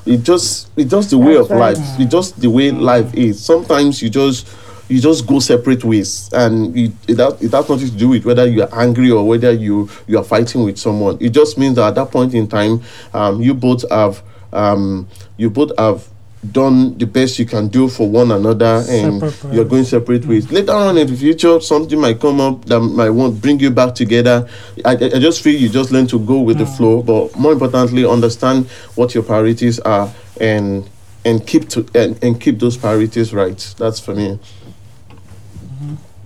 It 0.09 0.23
just 0.23 0.69
it's 0.75 0.89
just 0.89 1.11
the 1.11 1.19
way 1.19 1.35
That's 1.35 1.51
of 1.51 1.57
right. 1.57 1.77
life. 1.77 1.99
It's 1.99 2.11
just 2.11 2.41
the 2.41 2.49
way 2.49 2.71
life 2.71 3.13
is. 3.13 3.43
Sometimes 3.43 4.01
you 4.01 4.09
just 4.09 4.47
you 4.89 4.99
just 4.99 5.27
go 5.27 5.39
separate 5.39 5.83
ways 5.83 6.31
and 6.33 6.75
it, 6.75 6.91
it, 7.07 7.19
has, 7.19 7.39
it 7.43 7.51
has 7.51 7.69
nothing 7.69 7.89
to 7.89 7.95
do 7.95 8.09
with 8.09 8.25
whether 8.25 8.47
you 8.47 8.63
are 8.63 8.81
angry 8.81 9.11
or 9.11 9.25
whether 9.27 9.51
you 9.51 9.87
you 10.07 10.17
are 10.17 10.23
fighting 10.23 10.63
with 10.63 10.79
someone 10.79 11.15
it 11.21 11.29
just 11.29 11.59
means 11.59 11.75
that 11.75 11.89
at 11.89 11.93
that 11.95 12.09
point 12.09 12.33
in 12.33 12.47
time 12.47 12.81
um, 13.13 13.39
you 13.39 13.53
both 13.53 13.87
have 13.91 14.23
um, 14.51 15.07
you 15.37 15.47
both 15.47 15.71
have 15.77 16.08
done 16.51 16.97
the 16.97 17.05
best 17.05 17.37
you 17.37 17.45
can 17.45 17.67
do 17.67 17.89
for 17.89 18.09
one 18.09 18.31
another 18.31 18.83
and 18.87 19.19
Separate 19.19 19.53
you're 19.53 19.65
going 19.65 19.83
separate 19.83 20.25
ways. 20.25 20.49
Later 20.51 20.71
on 20.71 20.97
in 20.97 21.07
the 21.07 21.15
future 21.15 21.59
something 21.59 21.99
might 21.99 22.19
come 22.21 22.39
up 22.39 22.63
that 22.65 22.79
might 22.79 23.09
want 23.09 23.41
bring 23.41 23.59
you 23.59 23.69
back 23.71 23.93
together. 23.93 24.47
I, 24.85 24.91
I 24.93 25.19
just 25.19 25.41
feel 25.41 25.59
you 25.59 25.67
just 25.67 25.91
learn 25.91 26.07
to 26.07 26.19
go 26.19 26.39
with 26.39 26.57
the 26.57 26.65
flow 26.65 27.03
but 27.03 27.37
more 27.37 27.51
importantly 27.51 28.05
understand 28.05 28.67
what 28.95 29.13
your 29.13 29.23
priorities 29.23 29.79
are 29.81 30.09
and 30.39 30.89
and 31.25 31.45
keep 31.45 31.67
to 31.69 31.85
and, 31.93 32.21
and 32.23 32.39
keep 32.39 32.59
those 32.59 32.77
priorities 32.77 33.33
right. 33.33 33.75
That's 33.77 33.99
for 33.99 34.15
me. 34.15 34.39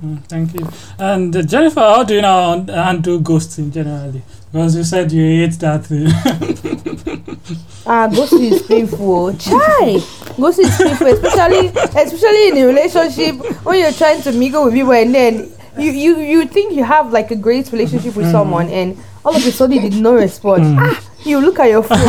Mm, 0.04 0.24
Thank 0.26 0.54
you. 0.60 0.68
And 1.00 1.36
uh, 1.36 1.42
Jennifer, 1.44 1.80
how 1.80 2.04
do 2.04 2.16
you 2.16 2.22
now 2.22 2.52
un- 2.52 2.68
handle 2.68 3.20
ghosting 3.20 3.72
generally? 3.72 4.22
Because 4.52 4.76
you 4.76 4.84
said 4.84 5.12
you 5.12 5.24
hate 5.24 5.58
that 5.60 5.86
thing. 5.86 6.08
Ah, 7.94 8.08
ghosting 8.10 8.50
is 8.52 8.64
painful. 8.64 9.34
Chai, 9.38 10.02
ghosting 10.42 10.66
is 10.66 10.78
painful, 10.82 11.14
especially 11.14 11.68
especially 12.02 12.48
in 12.48 12.58
a 12.58 12.66
relationship 12.66 13.36
when 13.64 13.78
you're 13.82 13.92
trying 13.92 14.20
to 14.24 14.32
mingle 14.32 14.66
with 14.66 14.74
people 14.74 14.94
and 14.94 15.14
then 15.14 15.54
you 15.78 15.92
you 15.92 16.18
you 16.18 16.48
think 16.48 16.74
you 16.74 16.84
have 16.84 17.14
like 17.14 17.30
a 17.30 17.36
great 17.36 17.72
relationship 17.72 18.16
with 18.16 18.32
someone 18.32 18.68
and 18.70 18.98
all 19.24 19.36
of 19.36 19.46
a 19.46 19.52
sudden 19.52 19.76
you 19.78 19.90
did 19.92 20.02
not 20.02 20.14
respond. 20.16 20.64
Ah, 20.80 20.98
you 21.24 21.38
look 21.40 21.60
at 21.60 21.70
your 21.70 21.84
phone, 21.84 22.02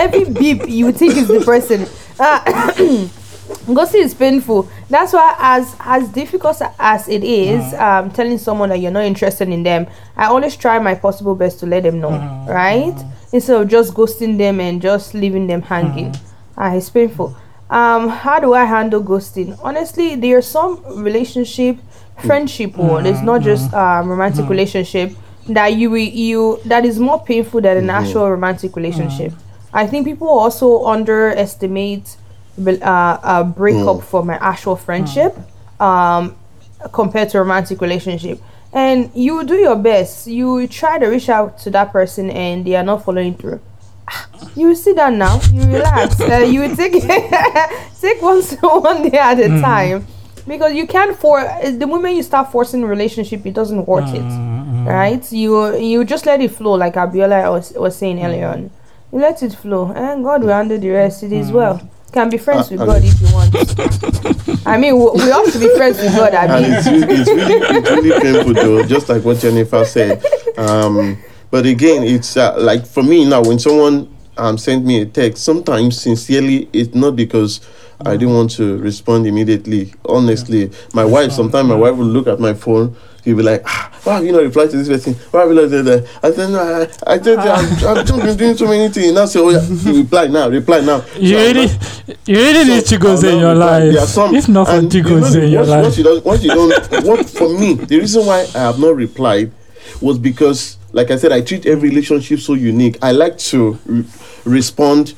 every 0.00 0.24
beep 0.24 0.66
you 0.66 0.92
think 0.92 1.14
is 1.14 1.28
the 1.28 1.44
person. 1.44 1.84
Ah, 2.18 2.40
ghosting 3.68 4.00
is 4.08 4.14
painful. 4.14 4.66
That's 4.88 5.12
why, 5.12 5.36
as 5.38 5.76
as 5.80 6.08
difficult 6.08 6.56
as 6.78 7.06
it 7.06 7.22
is, 7.22 7.74
um, 7.74 8.10
telling 8.12 8.38
someone 8.38 8.70
that 8.70 8.78
you're 8.80 8.96
not 8.96 9.04
interested 9.04 9.50
in 9.50 9.62
them, 9.62 9.88
I 10.16 10.32
always 10.32 10.56
try 10.56 10.78
my 10.78 10.94
possible 10.94 11.34
best 11.34 11.60
to 11.60 11.66
let 11.66 11.82
them 11.82 12.00
know, 12.00 12.16
right? 12.48 12.96
Instead 13.32 13.60
of 13.60 13.68
just 13.68 13.92
ghosting 13.94 14.38
them 14.38 14.60
and 14.60 14.80
just 14.80 15.14
leaving 15.14 15.46
them 15.46 15.62
hanging. 15.62 16.14
Ah, 16.56 16.72
it's 16.74 16.88
painful. 16.90 17.36
Um, 17.70 18.08
how 18.08 18.40
do 18.40 18.54
I 18.54 18.64
handle 18.64 19.02
ghosting? 19.02 19.58
Honestly, 19.62 20.14
there 20.16 20.38
are 20.38 20.42
some 20.42 20.82
relationship, 21.02 21.76
friendship 22.24 22.76
one. 22.76 23.04
It's 23.06 23.20
not 23.22 23.42
just 23.42 23.72
um 23.74 24.08
romantic 24.08 24.48
relationship 24.48 25.12
that 25.48 25.74
you 25.74 25.94
you 25.94 26.60
that 26.64 26.84
is 26.86 26.98
more 26.98 27.22
painful 27.22 27.60
than 27.60 27.76
an 27.76 27.90
actual 27.90 28.30
romantic 28.30 28.74
relationship. 28.76 29.32
I 29.72 29.86
think 29.86 30.06
people 30.06 30.28
also 30.28 30.84
underestimate 30.86 32.16
uh, 32.66 33.18
a 33.22 33.44
breakup 33.44 34.02
from 34.02 34.30
an 34.30 34.38
actual 34.40 34.76
friendship 34.76 35.36
um, 35.80 36.34
compared 36.92 37.28
to 37.30 37.38
romantic 37.38 37.80
relationship. 37.80 38.40
And 38.72 39.10
you 39.14 39.44
do 39.44 39.54
your 39.54 39.76
best. 39.76 40.26
You 40.26 40.66
try 40.66 40.98
to 40.98 41.06
reach 41.06 41.28
out 41.28 41.58
to 41.60 41.70
that 41.70 41.92
person, 41.92 42.30
and 42.30 42.64
they 42.66 42.76
are 42.76 42.84
not 42.84 43.04
following 43.04 43.34
through. 43.34 43.60
You 44.54 44.74
sit 44.74 44.96
down 44.96 45.18
now. 45.18 45.40
You 45.52 45.62
relax. 45.62 46.20
uh, 46.20 46.38
you 46.38 46.74
take 46.76 46.92
take 48.00 48.22
one 48.22 48.42
one 48.42 49.08
day 49.08 49.18
at 49.18 49.38
a 49.38 49.44
mm. 49.44 49.60
time, 49.60 50.06
because 50.46 50.74
you 50.74 50.86
can't 50.86 51.16
for 51.16 51.42
the 51.62 51.86
moment 51.86 52.16
you 52.16 52.22
start 52.22 52.50
forcing 52.50 52.82
a 52.82 52.86
relationship, 52.86 53.44
it 53.46 53.54
doesn't 53.54 53.86
work 53.86 54.08
it 54.08 54.22
mm, 54.22 54.84
mm, 54.84 54.86
right? 54.86 55.32
You 55.32 55.76
you 55.76 56.04
just 56.04 56.26
let 56.26 56.40
it 56.40 56.50
flow, 56.50 56.74
like 56.74 56.94
Abiola 56.94 57.50
was, 57.50 57.72
was 57.72 57.96
saying 57.96 58.22
earlier 58.24 58.48
on. 58.48 58.70
You 59.12 59.20
let 59.20 59.42
it 59.42 59.54
flow, 59.54 59.92
and 59.92 60.24
God 60.24 60.42
will 60.42 60.52
handle 60.52 60.78
the 60.78 60.90
rest. 60.90 61.22
It 61.22 61.32
is 61.32 61.50
well. 61.50 61.80
Can 62.12 62.30
be 62.30 62.38
friends 62.38 62.66
Uh, 62.72 62.76
with 62.76 62.80
I 62.80 62.86
God 62.86 63.02
mean- 63.02 63.12
if 63.12 63.20
you 63.20 63.34
want. 63.34 64.66
I 64.66 64.76
mean, 64.78 64.98
we, 64.98 65.04
we 65.12 65.30
have 65.30 65.52
to 65.52 65.58
be 65.58 65.68
friends 65.76 65.98
with 65.98 66.14
God. 66.16 66.34
I 66.34 66.44
and 66.46 66.62
mean, 66.62 66.72
it's, 66.72 66.86
it's 66.86 67.30
really 67.30 67.78
it's 67.78 67.90
really 67.90 68.20
painful 68.20 68.54
though 68.54 68.82
just 68.86 69.08
like 69.08 69.24
what 69.24 69.38
jennifer 69.38 69.84
said 69.84 70.22
um 70.58 71.16
but 71.50 71.64
again 71.66 72.02
it's 72.02 72.36
uh, 72.36 72.54
like 72.58 72.84
for 72.86 73.02
me 73.02 73.24
now 73.28 73.42
when 73.42 73.58
someone 73.58 74.08
um 74.36 74.56
sent 74.58 74.84
me 74.84 75.02
a 75.02 75.06
text 75.06 75.42
sometimes 75.44 76.00
sincerely 76.00 76.68
it's 76.72 76.94
not 76.94 77.14
because 77.16 77.60
i 78.06 78.12
didn't 78.16 78.34
want 78.34 78.50
to 78.50 78.76
respond 78.78 79.26
immediately 79.26 79.92
honestly 80.06 80.70
my 80.94 81.04
wife 81.04 81.32
sometimes 81.32 81.68
my 81.68 81.74
wife 81.74 81.94
will 81.96 82.06
look 82.06 82.26
at 82.26 82.38
my 82.40 82.52
phone 82.54 82.94
She'll 83.28 83.36
be 83.36 83.42
like, 83.42 83.60
ah, 83.66 83.90
why 84.04 84.14
have 84.14 84.24
you 84.24 84.32
not 84.32 84.40
replied 84.42 84.70
to 84.70 84.78
this 84.78 84.88
person? 84.88 85.12
Why 85.30 85.40
have 85.40 85.50
you 85.50 85.54
not 85.54 85.70
done 85.70 85.84
that? 85.84 86.18
I 86.22 86.30
said, 86.32 86.48
no, 86.48 86.58
I, 87.06 87.12
I 87.12 87.18
said, 87.20 87.38
I've 87.38 88.06
just 88.06 88.22
been 88.24 88.36
doing 88.38 88.56
so 88.56 88.66
many 88.66 88.88
things. 88.88 89.12
Now 89.12 89.26
say, 89.26 89.38
oh 89.38 89.50
yeah, 89.50 89.92
reply 89.98 90.28
now, 90.28 90.48
reply 90.48 90.80
now. 90.80 91.04
you 91.18 91.36
So 91.36 91.36
really, 91.36 91.68
you 92.24 92.36
really 92.36 92.64
need 92.64 92.86
so 92.86 92.96
Chigozies 92.96 93.24
I'll 93.24 93.34
in 93.34 93.38
your 93.40 93.54
life. 93.54 93.92
There 93.92 94.02
are 94.02 94.06
some- 94.06 94.34
if 94.34 94.48
not 94.48 94.66
for 94.66 94.72
and 94.72 94.94
you 94.94 95.02
know, 95.02 95.10
Chigozies 95.10 95.42
in 95.44 95.50
your 95.52 95.64
life. 95.66 95.82
Once 95.82 95.98
you 95.98 96.04
don't, 96.04 96.24
once 96.24 96.42
you 96.42 96.48
don't, 96.48 97.04
what 97.04 97.28
for 97.28 97.50
me, 97.50 97.74
the 97.74 97.98
reason 97.98 98.24
why 98.24 98.46
I 98.54 98.58
have 98.60 98.78
not 98.78 98.96
replied 98.96 99.52
was 100.00 100.18
because, 100.18 100.78
like 100.92 101.10
I 101.10 101.16
said, 101.18 101.30
I 101.32 101.42
treat 101.42 101.66
every 101.66 101.90
relationship 101.90 102.40
so 102.40 102.54
unique. 102.54 102.96
I 103.02 103.12
like 103.12 103.36
to 103.52 103.78
re- 103.84 104.04
respond. 104.46 105.12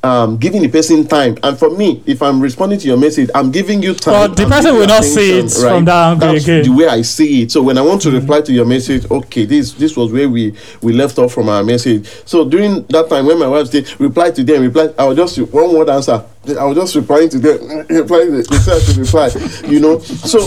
Um, 0.00 0.36
giving 0.36 0.62
the 0.62 0.68
person 0.68 1.08
time, 1.08 1.36
and 1.42 1.58
for 1.58 1.70
me, 1.70 2.04
if 2.06 2.22
I'm 2.22 2.40
responding 2.40 2.78
to 2.78 2.86
your 2.86 2.96
message, 2.96 3.30
I'm 3.34 3.50
giving 3.50 3.82
you 3.82 3.94
time. 3.94 4.28
But 4.30 4.36
the 4.36 4.44
I'm 4.44 4.50
person 4.50 4.74
will 4.76 4.86
not 4.86 5.02
see 5.02 5.40
it 5.40 5.50
from 5.50 5.86
that 5.86 6.12
angle 6.12 6.32
That's 6.32 6.44
again. 6.44 6.62
the 6.62 6.70
way 6.70 6.86
I 6.86 7.02
see 7.02 7.42
it. 7.42 7.50
So 7.50 7.62
when 7.64 7.76
I 7.76 7.82
want 7.82 8.02
to 8.02 8.12
reply 8.12 8.42
to 8.42 8.52
your 8.52 8.64
message, 8.64 9.10
okay, 9.10 9.44
this 9.44 9.72
this 9.72 9.96
was 9.96 10.12
where 10.12 10.28
we 10.28 10.54
we 10.82 10.92
left 10.92 11.18
off 11.18 11.32
from 11.32 11.48
our 11.48 11.64
message. 11.64 12.06
So 12.26 12.48
during 12.48 12.84
that 12.86 13.08
time 13.08 13.26
when 13.26 13.40
my 13.40 13.48
wife 13.48 13.66
said 13.68 13.88
reply 14.00 14.30
to 14.30 14.44
them, 14.44 14.62
reply, 14.62 14.90
I 14.96 15.04
will 15.04 15.16
just 15.16 15.36
one 15.38 15.74
word 15.74 15.90
answer. 15.90 16.24
I 16.46 16.64
was 16.64 16.76
just 16.76 16.94
replying 16.94 17.28
to 17.30 17.38
them, 17.38 17.86
replying 17.90 18.30
to 18.30 18.42
they 18.42 18.56
said 18.58 18.76
I 18.76 18.80
should 18.80 18.96
reply. 18.96 19.28
You 19.68 19.80
know, 19.80 19.98
so 19.98 20.38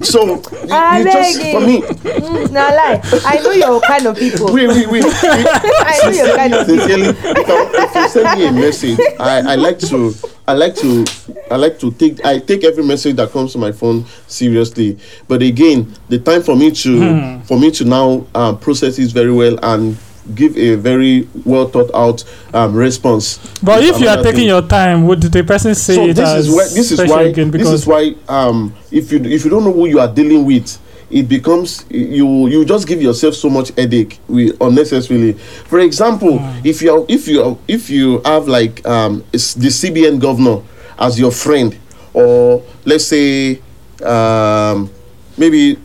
so 0.00 0.24
you, 0.24 0.34
you 0.34 1.04
just 1.04 1.40
for 1.40 1.60
me. 1.60 1.82
Mm, 1.82 2.50
now 2.52 2.70
lie. 2.70 3.00
I 3.26 3.40
know 3.42 3.50
your 3.50 3.80
kind 3.82 4.06
of 4.06 4.16
people. 4.16 4.52
Wait, 4.52 4.68
wait, 4.68 4.88
wait. 4.88 5.04
I 5.04 6.00
know 6.04 6.10
your 6.10 6.36
kind 6.36 6.54
of 6.54 6.66
people. 6.66 6.86
If, 6.90 7.96
I, 7.96 8.02
you 8.02 8.08
send 8.08 8.38
me 8.40 8.46
a 8.46 8.52
message, 8.52 8.98
I, 9.18 9.52
I 9.52 9.54
like 9.56 9.78
to 9.80 10.14
I 10.48 10.54
like 10.54 10.74
to 10.76 11.04
I 11.50 11.56
like 11.56 11.78
to 11.80 11.90
take 11.92 12.24
I 12.24 12.38
take 12.38 12.64
every 12.64 12.84
message 12.84 13.16
that 13.16 13.30
comes 13.30 13.52
to 13.52 13.58
my 13.58 13.72
phone 13.72 14.06
seriously. 14.26 14.98
But 15.28 15.42
again, 15.42 15.94
the 16.08 16.18
time 16.18 16.42
for 16.42 16.56
me 16.56 16.70
to 16.70 17.40
for 17.40 17.58
me 17.58 17.70
to 17.72 17.84
now 17.84 18.26
um, 18.34 18.58
process 18.58 18.98
it 18.98 19.10
very 19.12 19.32
well 19.32 19.58
and 19.62 19.96
give 20.34 20.56
a 20.56 20.74
very 20.76 21.28
well 21.44 21.68
thought 21.68 21.90
out 21.94 22.24
um, 22.54 22.74
response. 22.74 23.38
But 23.62 23.82
if 23.84 23.98
you 24.00 24.08
are 24.08 24.16
taking 24.16 24.40
thing. 24.40 24.48
your 24.48 24.62
time, 24.62 25.06
would 25.06 25.22
the 25.22 25.42
person 25.44 25.74
say 25.74 25.94
so 25.94 26.06
it 26.06 26.14
this 26.14 26.28
as 26.28 26.48
is 26.48 26.54
why 26.54 26.64
this 26.64 26.90
is 26.92 26.98
why 27.10 27.22
again? 27.22 27.50
this 27.50 27.68
is 27.68 27.86
why 27.86 28.14
um 28.28 28.74
if 28.90 29.10
you 29.12 29.18
if 29.24 29.44
you 29.44 29.50
don't 29.50 29.64
know 29.64 29.72
who 29.72 29.86
you 29.86 30.00
are 30.00 30.12
dealing 30.12 30.44
with 30.44 30.78
it 31.10 31.28
becomes 31.28 31.84
you 31.90 32.46
you 32.46 32.64
just 32.64 32.86
give 32.86 33.02
yourself 33.02 33.34
so 33.34 33.48
much 33.50 33.70
headache 33.76 34.20
we 34.28 34.52
unnecessarily 34.60 35.32
for 35.32 35.80
example 35.80 36.38
Hmm. 36.38 36.60
if 36.64 36.80
you 36.82 36.92
are 36.94 37.04
if 37.08 37.26
you 37.26 37.42
are, 37.42 37.58
if 37.66 37.90
you 37.90 38.20
have 38.24 38.46
like 38.46 38.86
um 38.86 39.24
the 39.32 39.70
cbn 39.70 40.20
governor 40.20 40.62
as 40.98 41.18
your 41.18 41.32
friend 41.32 41.76
or 42.14 42.62
let's 42.84 43.04
say 43.06 43.60
um 44.04 44.88
maybe 45.36 45.76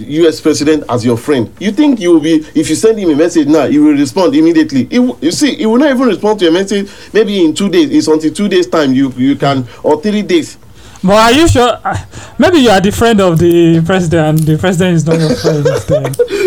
US 0.00 0.40
president 0.40 0.84
as 0.88 1.04
your 1.04 1.16
friend. 1.16 1.52
You 1.58 1.72
think 1.72 2.00
you 2.00 2.12
will 2.12 2.20
be 2.20 2.44
if 2.54 2.68
you 2.68 2.74
send 2.76 2.98
him 2.98 3.10
a 3.10 3.16
message 3.16 3.48
now, 3.48 3.66
he 3.66 3.78
will 3.78 3.92
respond 3.94 4.34
immediately. 4.34 4.84
Will- 4.98 5.18
you 5.20 5.30
see, 5.32 5.54
he 5.56 5.66
will 5.66 5.78
not 5.78 5.90
even 5.90 6.08
respond 6.08 6.38
to 6.40 6.44
your 6.46 6.54
message. 6.54 6.90
Maybe 7.12 7.44
in 7.44 7.54
two 7.54 7.68
days. 7.68 7.90
It's 7.90 8.08
until 8.08 8.32
two 8.32 8.48
days 8.48 8.66
time 8.66 8.92
you 8.92 9.10
you 9.16 9.36
can 9.36 9.66
or 9.82 10.00
three 10.00 10.22
days. 10.22 10.56
But 11.02 11.14
are 11.14 11.32
you 11.32 11.48
sure? 11.48 11.78
Uh, 11.82 11.96
maybe 12.38 12.58
you 12.58 12.68
are 12.68 12.78
the 12.80 12.92
friend 12.92 13.18
of 13.22 13.38
the 13.38 13.80
president, 13.86 14.28
and 14.28 14.38
the 14.46 14.58
president 14.58 14.96
is 14.96 15.06
not 15.06 15.18
your 15.18 15.34
friend. 15.34 15.64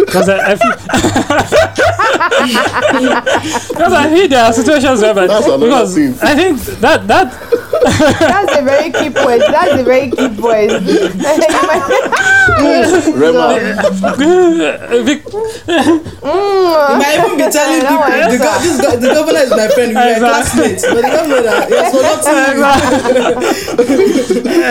Because 0.06 0.30
I, 0.36 0.52
I 0.52 0.56
feel, 0.56 0.74
because 3.74 3.94
I 3.94 4.10
feel 4.14 4.28
there 4.28 4.44
are 4.46 4.54
situations 4.54 5.02
where, 5.02 5.14
because. 5.16 5.98
I 6.22 6.36
think 6.36 6.62
that 6.82 7.08
that 7.08 7.34
That's 7.84 8.58
a 8.58 8.62
very 8.62 8.92
key 8.92 9.10
point. 9.10 9.42
That's 9.42 9.80
a 9.80 9.84
very 9.84 10.10
key 10.12 10.30
point. 10.40 10.72
Rema, 13.16 13.60
Vic- 15.04 15.24
You 15.34 16.98
might 17.00 17.18
even 17.20 17.38
be 17.38 17.48
telling 17.52 17.80
That 17.80 17.88
people 17.88 18.00
one 18.00 18.12
the, 18.32 18.38
go- 18.38 18.60
this 18.62 18.78
go- 18.82 18.98
the 18.98 19.08
governor 19.14 19.40
is 19.40 19.50
my 19.52 19.68
friend, 19.70 19.90
we 19.92 19.98
are 19.98 20.20
classmates, 20.20 20.84
but 20.86 20.96
they 20.96 21.02
don't 21.02 21.30
know 21.30 21.42
that. 21.44 21.70
Yes, 21.70 21.94
we're 21.94 22.02
not 22.04 22.24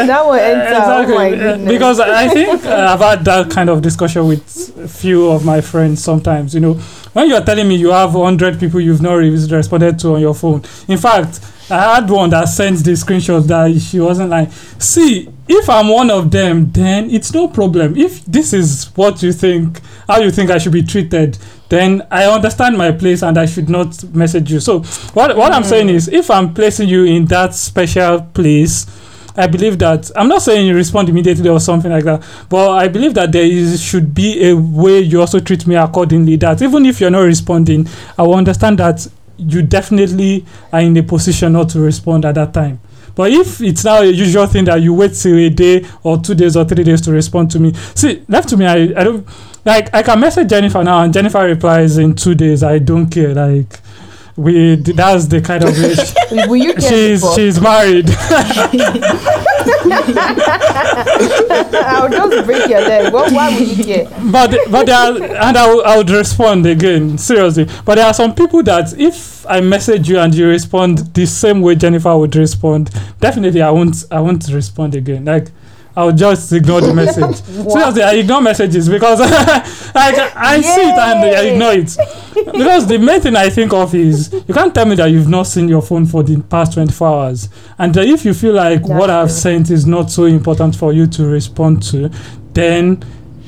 that 0.07 0.25
will 0.25 0.33
enter. 0.35 0.63
exactly 0.63 1.15
Oh 1.15 1.19
my 1.19 1.31
goodness. 1.31 1.69
because 1.69 2.01
I 2.01 2.29
think 2.29 2.65
uh, 2.65 2.89
I've 2.93 3.01
had 3.01 3.25
that 3.25 3.51
kind 3.51 3.69
of 3.71 3.83
discussion 3.83 4.27
with 4.27 4.73
a 4.79 4.89
few 4.89 5.31
of 5.31 5.45
my 5.45 5.61
friends. 5.61 6.03
Sometimes 6.03 6.55
you 6.55 6.61
know 6.61 6.75
when 7.13 7.29
you 7.29 7.35
are 7.35 7.45
telling 7.45 7.69
me 7.69 7.77
you 7.77 7.91
have 7.91 8.13
hundred 8.13 8.59
people 8.61 8.81
you've 8.81 9.03
not 9.03 9.15
responded 9.15 9.99
to 10.01 10.15
on 10.15 10.21
your 10.21 10.35
phone. 10.35 10.63
In 10.89 10.99
fact, 10.99 11.41
I 11.71 11.95
had 11.95 12.11
one 12.11 12.31
that 12.31 12.47
sent 12.47 12.85
the 12.85 12.93
screenshot 12.93 13.47
that 13.47 13.81
she 13.81 14.01
wasn't 14.01 14.31
like, 14.31 14.51
see, 14.79 15.29
if 15.49 15.69
I'm 15.71 15.89
one 15.89 16.11
of 16.11 16.31
them, 16.31 16.71
then 16.73 17.11
it's 17.11 17.33
no 17.33 17.49
problem. 17.49 17.97
If 17.97 18.25
this 18.27 18.53
is 18.53 18.87
what 18.95 19.23
you 19.23 19.33
think, 19.33 19.81
how 20.07 20.19
you 20.19 20.31
think 20.31 20.51
I 20.51 20.59
should 20.59 20.73
be 20.73 20.83
treated, 20.83 21.39
then 21.69 22.07
I 22.11 22.27
understand 22.27 22.77
my 22.77 22.93
place 22.93 23.23
and 23.23 23.39
I 23.39 23.47
should 23.47 23.69
not 23.69 24.03
message 24.15 24.53
you. 24.53 24.61
So 24.61 24.81
what 25.15 25.37
what 25.37 25.53
I'm 25.53 25.65
saying 25.65 25.89
hmm. 25.89 25.95
is, 25.95 26.09
if 26.09 26.31
I'm 26.31 26.53
placing 26.53 26.89
you 26.89 27.05
in 27.05 27.27
that 27.27 27.55
special 27.55 28.21
place. 28.21 28.87
I 29.35 29.47
believe 29.47 29.79
that 29.79 30.11
I'm 30.15 30.29
not 30.29 30.43
saying 30.43 30.67
you 30.67 30.75
respond 30.75 31.09
immediately 31.09 31.49
or 31.49 31.59
something 31.59 31.91
like 31.91 32.05
that, 32.05 32.23
but 32.51 32.73
I 32.73 32.87
believe 32.89 33.15
that 33.15 33.33
there 33.33 33.47
is 33.47 33.81
should 33.83 34.13
be 34.15 34.47
a 34.51 34.55
way 34.55 35.01
you 35.01 35.23
also 35.23 35.41
treat 35.41 35.67
me 35.67 35.75
accordingly. 35.75 36.37
That 36.37 36.61
even 36.61 36.85
if 36.85 37.01
you're 37.01 37.09
not 37.09 37.21
responding, 37.23 37.89
I 38.19 38.25
will 38.25 38.35
understand 38.35 38.79
that 38.81 39.09
you 39.47 39.62
definitely 39.62 40.45
are 40.72 40.80
in 40.80 40.97
a 40.97 41.03
position 41.03 41.53
not 41.53 41.68
to 41.70 41.80
respond 41.80 42.24
at 42.24 42.34
that 42.36 42.55
time. 42.55 42.80
But 43.14 43.30
if 43.30 43.61
it's 43.61 43.84
now 43.84 44.01
a 44.01 44.07
usual 44.07 44.47
thing 44.47 44.64
that 44.64 44.80
you 44.80 44.95
wait 44.95 45.14
till 45.14 45.36
a 45.36 45.51
day 45.51 45.84
or 46.03 46.18
two 46.18 46.34
days 46.34 46.57
or 46.57 46.64
three 46.64 46.84
days 46.84 47.01
to 47.03 47.12
respond 47.12 47.51
to 47.51 47.61
me, 47.61 47.74
see, 47.95 48.24
left 48.28 48.49
to 48.51 48.57
me, 48.57 48.66
I, 48.66 48.74
I 48.74 49.05
don't 49.05 49.26
like 49.64 49.95
I 49.95 50.03
can 50.03 50.18
message 50.18 50.49
Jennifer 50.49 50.82
now 50.82 51.03
and 51.03 51.12
Jennifer 51.12 51.45
replies 51.45 51.99
in 51.99 52.14
two 52.14 52.34
days. 52.34 52.62
I 52.62 52.78
don't 52.78 53.09
care. 53.09 53.34
Like 53.34 53.80
we 54.37 54.76
that's 54.76 55.26
the 55.26 55.41
kind 55.41 55.64
of 55.64 55.76
will 56.49 56.57
you 56.57 56.74
care 56.74 56.91
she's 56.91 57.20
before? 57.20 57.37
she's 57.37 57.61
married. 57.61 58.09
I'll 61.85 62.09
just 62.09 62.47
break 62.47 62.68
your 62.68 62.80
leg. 62.80 63.12
Well, 63.12 63.33
why 63.35 63.59
would 63.59 63.68
you 63.76 63.85
care? 63.85 64.09
but 64.30 64.57
but 64.70 64.87
there 64.87 64.97
are, 64.97 65.22
and 65.22 65.57
I 65.57 65.74
would, 65.74 65.85
I 65.85 65.97
would 65.99 66.11
respond 66.11 66.66
again 66.66 67.18
seriously 67.18 67.66
but 67.85 67.97
there 67.97 68.07
are 68.07 68.14
some 68.14 68.35
people 68.35 68.62
that 68.62 68.93
if 68.99 69.45
i 69.47 69.61
message 69.61 70.09
you 70.09 70.18
and 70.18 70.35
you 70.35 70.47
respond 70.49 70.99
the 71.14 71.26
same 71.26 71.61
way 71.61 71.74
jennifer 71.74 72.16
would 72.16 72.35
respond 72.37 72.91
definitely 73.20 73.61
i 73.62 73.70
won't 73.70 74.05
i 74.11 74.20
won't 74.20 74.49
respond 74.49 74.95
again 74.95 75.24
like 75.24 75.49
I'll 75.95 76.12
just 76.12 76.53
ignore 76.53 76.80
the 76.80 76.95
message. 77.03 77.36
Seriously, 77.43 78.03
I 78.03 78.12
ignore 78.14 78.40
messages 78.40 78.88
because 78.88 79.20
like 79.95 80.36
I 80.36 80.61
see 80.61 80.80
it 80.80 80.99
and 80.99 81.24
I 81.24 81.43
ignore 81.45 81.72
it. 81.72 81.97
Because 82.53 82.86
the 82.86 82.99
main 82.99 83.20
thing 83.20 83.36
I 83.36 83.51
think 83.51 83.72
of 83.72 83.95
is 83.95 84.32
you 84.32 84.55
can't 84.55 84.74
tell 84.74 84.86
me 84.86 84.97
that 84.97 85.07
you've 85.11 85.28
not 85.28 85.45
seen 85.45 85.68
your 85.68 85.82
phone 85.82 86.07
for 86.07 86.22
the 86.22 86.40
past 86.43 86.74
24 86.74 87.07
hours. 87.09 87.49
And 87.78 87.97
if 87.97 88.24
you 88.24 88.32
feel 88.34 88.55
like 88.55 88.86
what 88.88 89.11
I've 89.11 89.28
That's 89.28 89.40
sent 89.43 89.70
is 89.70 89.86
not 89.86 90.11
so 90.11 90.24
important 90.24 90.76
for 90.76 90.93
you 90.93 91.07
to 91.09 91.24
respond 91.26 91.82
to, 91.90 92.11
then 92.55 93.03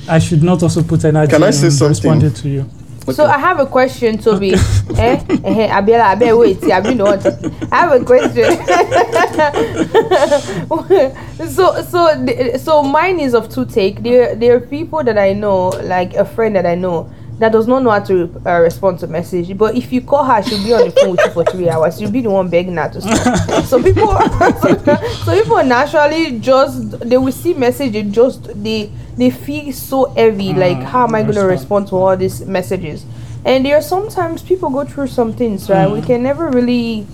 I 0.08 0.18
should 0.18 0.42
not 0.42 0.62
also 0.62 0.82
put 0.82 1.04
energy 1.04 1.30
Can 1.32 1.42
I 1.42 1.46
in 1.48 1.52
say 1.52 1.70
something? 1.70 1.88
responding 1.88 2.32
to 2.34 2.48
you. 2.48 2.70
So 3.12 3.26
I 3.26 3.38
have 3.38 3.60
a 3.60 3.66
question, 3.66 4.16
Toby. 4.18 4.54
eh? 4.96 5.20
Eh, 5.44 5.68
Abiola, 5.68 6.04
I 6.04 6.14
bet 6.14 6.36
wait. 6.36 6.62
I've 6.64 6.82
been 6.84 6.96
the 6.98 7.04
one 7.04 7.18
talking. 7.20 7.52
I 7.70 7.76
have 7.76 7.92
a 8.00 8.04
question. 8.04 8.44
so 11.50 11.82
so 11.82 12.26
so 12.56 12.82
mine 12.82 13.20
is 13.20 13.34
of 13.34 13.48
two 13.50 13.66
take. 13.66 14.02
There 14.02 14.34
there 14.34 14.56
are 14.56 14.60
people 14.60 15.04
that 15.04 15.18
I 15.18 15.32
know, 15.34 15.68
like 15.84 16.14
a 16.14 16.24
friend 16.24 16.56
that 16.56 16.64
I 16.66 16.74
know, 16.74 17.10
that 17.44 17.52
does 17.52 17.68
not 17.68 17.82
know 17.82 17.90
how 17.90 18.00
to 18.00 18.42
uh, 18.46 18.58
respond 18.58 18.98
to 18.98 19.06
message. 19.06 19.56
But 19.58 19.76
if 19.76 19.92
you 19.92 20.00
call 20.00 20.24
her, 20.24 20.42
she'll 20.42 20.64
be 20.64 20.72
on 20.72 20.86
the 20.86 20.90
phone 20.92 21.10
with 21.10 21.20
you 21.26 21.30
for 21.30 21.44
three 21.44 21.68
hours. 21.68 22.00
You'll 22.00 22.10
be 22.10 22.22
the 22.22 22.30
one 22.30 22.48
begging 22.48 22.76
her 22.76 22.88
to 22.88 23.02
stop. 23.02 23.64
so 23.66 23.82
people, 23.82 24.18
so 25.24 25.42
people 25.42 25.62
naturally 25.62 26.40
just 26.40 27.00
they 27.00 27.18
will 27.18 27.32
see 27.32 27.52
message. 27.52 27.92
They 27.92 28.02
just 28.04 28.62
they 28.62 28.90
they 29.18 29.28
feel 29.28 29.74
so 29.74 30.06
heavy. 30.14 30.54
like 30.54 30.78
how 30.78 31.06
am 31.06 31.14
I 31.14 31.22
going 31.22 31.34
to 31.34 31.42
respond 31.42 31.88
to 31.88 31.96
all 31.96 32.16
these 32.16 32.46
messages? 32.46 33.04
And 33.44 33.66
there 33.66 33.76
are 33.76 33.82
sometimes 33.82 34.40
people 34.40 34.70
go 34.70 34.86
through 34.86 35.08
some 35.08 35.34
things, 35.34 35.68
right? 35.68 35.90
We 35.90 36.00
can 36.00 36.22
never 36.22 36.48
really 36.48 37.06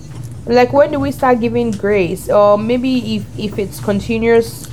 like 0.45 0.71
when 0.71 0.91
do 0.91 0.99
we 1.01 1.11
start 1.11 1.41
giving 1.41 1.71
grace 1.71 2.29
or 2.29 2.57
maybe 2.57 3.17
if 3.17 3.37
if 3.37 3.59
it's 3.59 3.81
continuous 3.81 4.65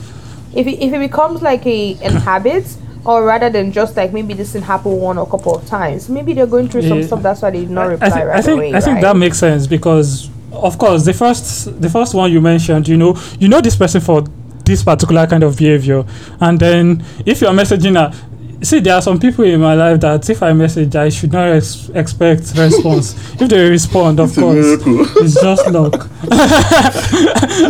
if 0.54 0.66
it, 0.66 0.80
if 0.80 0.92
it 0.92 0.98
becomes 1.00 1.42
like 1.42 1.66
a 1.66 1.94
an 2.02 2.14
habit 2.14 2.64
or 3.04 3.24
rather 3.24 3.48
than 3.50 3.72
just 3.72 3.96
like 3.96 4.12
maybe 4.12 4.34
this 4.34 4.52
didn't 4.52 4.64
happen 4.66 4.92
one 4.92 5.18
or 5.18 5.26
couple 5.26 5.54
of 5.54 5.66
times 5.66 6.08
maybe 6.08 6.32
they're 6.34 6.46
going 6.46 6.68
through 6.68 6.82
some 6.82 7.00
Yeah. 7.00 7.06
stuff 7.06 7.22
that's 7.22 7.42
why 7.42 7.50
they 7.50 7.60
did 7.60 7.70
not 7.70 7.88
reply 7.88 8.06
I, 8.08 8.10
think, 8.10 8.24
right 8.26 8.36
I 8.38 8.42
think 8.42 8.56
away 8.58 8.74
I 8.74 8.80
think 8.80 8.94
right? 8.96 9.02
that 9.02 9.16
makes 9.16 9.38
sense 9.38 9.66
because 9.66 10.30
of 10.52 10.78
course 10.78 11.04
the 11.04 11.12
first 11.12 11.80
the 11.80 11.88
first 11.90 12.14
one 12.14 12.32
you 12.32 12.40
mentioned, 12.40 12.88
you 12.88 12.96
know, 12.96 13.16
you 13.38 13.48
know 13.48 13.60
this 13.60 13.76
person 13.76 14.00
for 14.00 14.22
this 14.64 14.82
particular 14.82 15.26
kind 15.26 15.42
of 15.42 15.56
behavior, 15.56 16.04
and 16.40 16.58
then 16.58 17.04
if 17.26 17.40
you're 17.40 17.52
messaging 17.52 17.96
her. 17.96 18.12
See, 18.60 18.80
there 18.80 18.94
are 18.94 19.02
some 19.02 19.20
people 19.20 19.44
in 19.44 19.60
my 19.60 19.74
life 19.74 20.00
that 20.00 20.28
if 20.28 20.42
I 20.42 20.52
message, 20.52 20.96
I 20.96 21.10
should 21.10 21.32
not 21.32 21.48
ex- 21.48 21.88
expect 21.94 22.52
response. 22.56 23.14
if 23.40 23.48
they 23.48 23.68
respond, 23.70 24.18
of 24.18 24.30
it's 24.30 24.38
course, 24.38 24.56
it's 25.22 25.40
just 25.40 25.66
luck. 25.70 26.08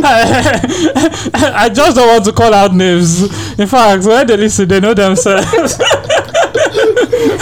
I, 0.01 0.61
I 1.65 1.69
just 1.69 1.95
don't 1.95 2.09
want 2.09 2.25
to 2.25 2.33
call 2.33 2.55
out 2.55 2.75
names. 2.75 3.23
In 3.59 3.67
fact, 3.67 4.05
when 4.05 4.27
they 4.27 4.37
listen, 4.39 4.67
they 4.67 4.81
know 4.81 4.95
themselves. 4.95 5.47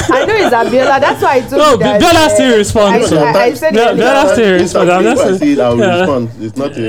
I 0.09 0.24
know 0.24 0.34
it's 0.34 0.55
Abiola 0.55 1.01
that's 1.01 1.22
why 1.22 1.34
I 1.36 1.40
told 1.40 1.53
no, 1.53 1.70
you 1.72 1.78
that 1.78 2.01
Biola 2.01 2.26
uh, 2.26 2.28
still 2.28 2.55
I, 2.55 2.57
responds. 2.57 3.12
I, 3.12 3.32
I 3.44 3.55
said 3.55 3.74
Yeah, 3.74 3.90
it 3.90 3.97
yeah, 3.99 4.05
that's 4.05 4.32
still 4.32 4.55
If 4.55 4.61
respond. 4.62 4.90
I- 4.90 4.97
I'm 4.97 5.07
if 5.07 5.14
just- 5.18 5.26
I 5.26 5.36
see 5.36 5.53
it, 5.53 5.59
I 5.61 5.68
will 5.68 5.78
yeah. 5.78 6.01
respond. 6.01 6.30
It's 6.40 6.57
not 6.57 6.72
a 6.72 6.80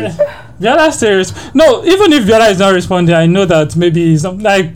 Biola 0.62 0.92
still 0.92 1.20
resp- 1.20 1.56
No, 1.56 1.84
even 1.86 2.14
if 2.14 2.24
Biola 2.24 2.50
is 2.52 2.60
not 2.60 2.74
responding, 2.74 3.16
I 3.16 3.26
know 3.28 3.46
that 3.46 3.76
maybe 3.76 4.18
some 4.18 4.40
like 4.40 4.74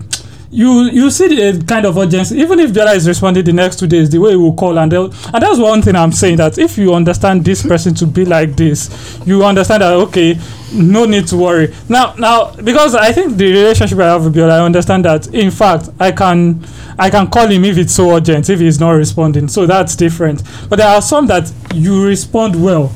you 0.52 0.84
you 0.92 1.10
see 1.10 1.30
the 1.30 1.42
eh, 1.42 1.60
kind 1.66 1.86
of 1.86 1.98
urgency. 1.98 2.38
Even 2.38 2.60
if 2.60 2.72
Biola 2.72 2.96
is 2.96 3.08
responding 3.08 3.46
the 3.46 3.54
next 3.54 3.80
two 3.80 3.88
days, 3.88 4.10
the 4.10 4.18
way 4.20 4.32
he 4.32 4.36
will 4.36 4.54
call 4.54 4.78
and 4.78 4.92
and 4.92 5.14
that's 5.14 5.58
one 5.58 5.82
thing 5.82 5.96
I'm 5.96 6.12
saying 6.12 6.38
that 6.38 6.58
if 6.58 6.78
you 6.78 6.94
understand 6.94 7.46
this 7.46 7.66
person 7.66 7.96
to 7.96 8.06
be 8.06 8.26
like 8.26 8.58
this, 8.58 8.90
you 9.26 9.46
understand 9.46 9.82
that 9.82 9.94
okay, 9.94 10.38
no 10.74 11.06
need 11.06 11.28
to 11.28 11.38
worry. 11.38 11.74
Now 11.88 12.14
now 12.18 12.54
because 12.56 12.96
I 12.96 13.14
think 13.14 13.38
the 13.38 13.50
relationship 13.52 13.98
I 14.00 14.08
have 14.08 14.26
with 14.26 14.36
Biola, 14.36 14.52
I 14.60 14.66
understand 14.66 15.06
that 15.06 15.28
in 15.34 15.52
fact 15.52 15.90
I 16.00 16.12
can 16.12 16.62
I 17.00 17.10
can 17.10 17.28
call 17.28 17.48
him 17.48 17.64
if 17.64 17.78
it's 17.78 17.94
so 17.96 18.12
urgent 18.12 18.50
if 18.50 18.60
he's 18.60 18.80
not 18.80 18.92
responding. 18.92 19.48
So 19.48 19.66
that's 19.66 19.96
different. 19.96 20.44
But 20.70 20.78
there 20.80 20.88
are 20.88 21.02
some 21.02 21.28
that 21.28 21.52
you 21.74 22.06
respond 22.06 22.62
well 22.62 22.92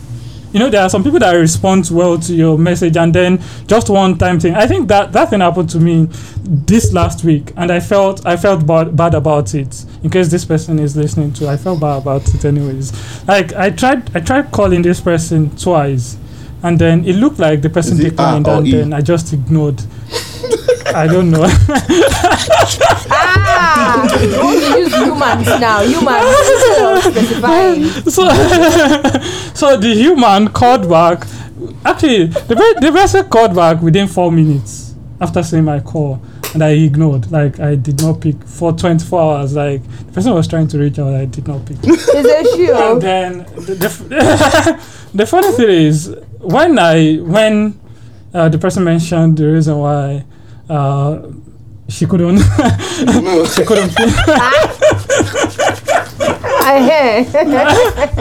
you 0.55 0.59
know 0.59 0.69
there 0.69 0.81
are 0.81 0.89
some 0.89 1.03
people 1.03 1.19
that 1.19 1.33
respond 1.33 1.89
well 1.91 2.17
to 2.17 2.33
your 2.33 2.57
message 2.57 2.95
and 2.95 3.13
then 3.13 3.43
just 3.67 3.89
one 3.89 4.17
time 4.17 4.39
thing. 4.39 4.55
I 4.55 4.65
think 4.65 4.87
that 4.87 5.11
that 5.11 5.29
thing 5.29 5.41
happened 5.41 5.69
to 5.71 5.79
me 5.81 6.07
this 6.45 6.93
last 6.93 7.25
week 7.25 7.51
and 7.57 7.71
i 7.73 7.81
felt 7.81 8.25
i 8.25 8.37
felt 8.37 8.65
bad, 8.65 8.95
bad 8.95 9.15
about 9.15 9.53
it. 9.53 9.83
In 10.01 10.09
case 10.09 10.29
this 10.29 10.45
person 10.45 10.79
is 10.79 10.95
listening 10.95 11.33
to 11.33 11.49
i 11.49 11.57
felt 11.57 11.81
bad 11.81 11.97
about 11.97 12.33
it 12.33 12.45
anyways. 12.45 12.93
Like 13.27 13.51
i 13.53 13.69
tried 13.69 14.15
i 14.15 14.21
tried 14.21 14.49
calling 14.53 14.81
this 14.81 15.01
person 15.01 15.53
twice 15.57 16.15
and 16.63 16.79
then 16.79 17.03
it 17.03 17.17
looked 17.17 17.37
like 17.37 17.61
the 17.61 17.69
person 17.69 17.95
Is 17.95 18.05
it 18.05 18.09
declined 18.11 18.47
and 18.47 18.65
E? 18.65 18.71
then 18.71 18.93
i 18.93 19.01
just 19.01 19.33
ignored 19.33 19.81
i 20.93 21.07
don't 21.07 21.31
know. 21.31 21.45
Ah, 23.07 24.07
don't 24.09 24.79
use 24.79 24.93
humans 24.95 25.47
now. 25.59 25.81
Humans 25.81 26.25
instead 26.51 26.97
of 26.97 27.03
specifying. 27.03 27.83
so 28.09 28.29
so 29.53 29.77
the 29.77 29.93
human 29.95 30.47
called 30.49 30.89
back 30.89 31.25
actually 31.85 32.25
the, 32.27 32.77
the 32.81 32.91
person 32.91 33.27
called 33.29 33.55
back 33.55 33.81
within 33.81 34.07
four 34.07 34.31
minutes 34.31 34.95
after 35.21 35.41
seeing 35.43 35.63
my 35.63 35.79
call 35.79 36.21
and 36.53 36.63
i 36.63 36.69
ignored. 36.71 37.31
Like 37.31 37.59
i 37.59 37.75
did 37.75 38.01
not 38.01 38.21
pick 38.21 38.41
for 38.43 38.71
24 38.73 39.21
hours. 39.21 39.55
Like 39.55 39.81
the 40.07 40.11
person 40.11 40.33
was 40.33 40.47
trying 40.47 40.67
to 40.69 40.79
reach 40.79 40.99
out 40.99 41.13
i 41.13 41.25
did 41.25 41.47
not 41.47 41.65
pick. 41.65 41.77
Is 41.83 42.07
a 42.07 42.75
and 42.91 43.01
then 43.01 43.37
the, 43.55 43.75
the, 43.75 44.85
the 45.13 45.25
funny 45.25 45.51
thing 45.51 45.69
is 45.69 46.15
when 46.39 46.77
i 46.79 47.15
when 47.17 47.79
uh, 48.33 48.49
the 48.49 48.57
person 48.57 48.83
mentioned 48.83 49.37
the 49.37 49.47
reason 49.51 49.77
why 49.77 50.25
uh, 50.69 51.21
she 51.87 52.05
couldn't 52.05 52.39
she 52.39 53.63
couldn't 53.65 53.93
I 56.67 56.79
hear. 56.81 57.43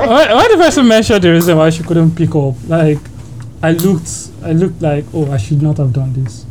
when, 0.06 0.36
when 0.36 0.50
the 0.50 0.56
person 0.58 0.86
mentioned 0.86 1.24
the 1.24 1.32
reason 1.32 1.56
why 1.56 1.70
she 1.70 1.82
couldn't 1.82 2.14
pick 2.14 2.34
up, 2.34 2.54
like 2.68 2.98
I 3.62 3.72
looked, 3.72 4.28
I 4.42 4.52
looked 4.52 4.82
like, 4.82 5.06
oh, 5.14 5.30
I 5.32 5.38
should 5.38 5.62
not 5.62 5.78
have 5.78 5.94
done 5.94 6.12
this. 6.12 6.44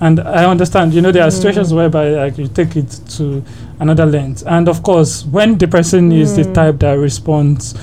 And 0.00 0.20
I 0.20 0.44
understand, 0.48 0.94
you 0.94 1.02
know, 1.02 1.10
there 1.12 1.24
are 1.24 1.30
situations 1.30 1.74
whereby 1.74 2.10
like 2.10 2.38
you 2.38 2.46
take 2.46 2.76
it 2.76 3.00
to 3.16 3.44
another 3.80 4.06
length. 4.06 4.44
And 4.46 4.68
of 4.68 4.82
course, 4.82 5.24
when 5.26 5.58
the 5.58 5.66
person 5.66 6.12
is 6.12 6.36
the 6.36 6.50
type 6.52 6.78
that 6.78 6.92
responds 6.92 7.74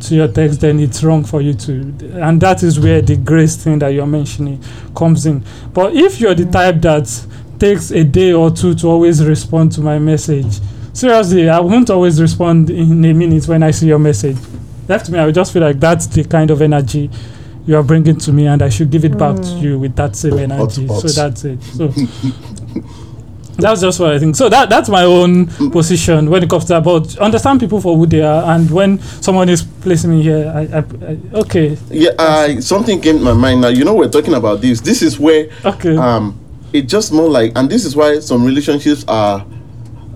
to 0.00 0.14
your 0.14 0.28
text, 0.28 0.60
then 0.60 0.80
it's 0.80 1.02
wrong 1.02 1.24
for 1.24 1.40
you 1.40 1.54
to. 1.54 1.72
And 2.20 2.40
that 2.40 2.62
is 2.62 2.78
where 2.78 3.02
the 3.02 3.16
grace 3.16 3.56
thing 3.56 3.78
that 3.80 3.88
you're 3.88 4.06
mentioning 4.06 4.62
comes 4.94 5.26
in. 5.26 5.44
But 5.72 5.94
if 5.94 6.20
you're 6.20 6.34
the 6.34 6.44
mm. 6.44 6.52
type 6.52 6.80
that 6.82 7.26
takes 7.58 7.90
a 7.90 8.04
day 8.04 8.32
or 8.32 8.50
two 8.50 8.74
to 8.74 8.88
always 8.88 9.24
respond 9.24 9.72
to 9.72 9.80
my 9.80 9.98
message, 9.98 10.60
seriously, 10.92 11.48
I 11.48 11.60
won't 11.60 11.90
always 11.90 12.20
respond 12.20 12.70
in 12.70 13.04
a 13.04 13.14
minute 13.14 13.46
when 13.48 13.62
I 13.62 13.70
see 13.70 13.88
your 13.88 13.98
message. 13.98 14.36
Left 14.88 15.06
to 15.06 15.12
me, 15.12 15.18
I 15.18 15.26
would 15.26 15.34
just 15.34 15.52
feel 15.52 15.62
like 15.62 15.80
that's 15.80 16.06
the 16.06 16.24
kind 16.24 16.50
of 16.50 16.62
energy 16.62 17.10
you 17.66 17.76
are 17.76 17.82
bringing 17.82 18.16
to 18.16 18.32
me, 18.32 18.46
and 18.46 18.62
I 18.62 18.68
should 18.68 18.90
give 18.90 19.04
it 19.04 19.18
back 19.18 19.36
to 19.36 19.42
mm. 19.42 19.62
you 19.62 19.78
with 19.78 19.96
that 19.96 20.14
same 20.14 20.38
energy. 20.38 20.86
hot. 20.86 21.00
So 21.00 21.08
that's 21.08 21.44
it. 21.44 21.62
So 21.62 21.88
that's 23.58 23.80
just 23.80 24.00
what 24.00 24.12
I 24.12 24.18
think. 24.18 24.36
So 24.36 24.48
that 24.48 24.68
that's 24.68 24.88
my 24.88 25.04
own 25.04 25.46
position 25.70 26.30
when 26.30 26.42
it 26.42 26.50
comes 26.50 26.64
to 26.66 26.74
that. 26.74 26.84
But 26.84 27.16
understand 27.18 27.60
people 27.60 27.80
for 27.80 27.96
who 27.96 28.06
they 28.06 28.22
are, 28.22 28.54
and 28.54 28.70
when 28.70 29.00
someone 29.00 29.48
is 29.48 29.62
placing 29.62 30.10
me 30.10 30.22
here, 30.22 30.52
I, 30.54 30.60
I, 30.60 30.78
I 30.78 31.18
okay, 31.40 31.76
Yeah, 31.90 32.10
I 32.18 32.60
something 32.60 33.00
came 33.00 33.18
to 33.18 33.24
my 33.24 33.32
mind 33.34 33.62
now. 33.62 33.68
You 33.68 33.84
know, 33.84 33.94
we're 33.94 34.10
talking 34.10 34.34
about 34.34 34.60
this. 34.60 34.80
This 34.80 35.02
is 35.02 35.18
where 35.18 35.48
okay. 35.64 35.96
um 35.96 36.38
it 36.72 36.82
just 36.88 37.12
more 37.12 37.28
like 37.28 37.52
and 37.56 37.70
this 37.70 37.84
is 37.84 37.96
why 37.96 38.18
some 38.20 38.44
relationships 38.44 39.04
are 39.08 39.46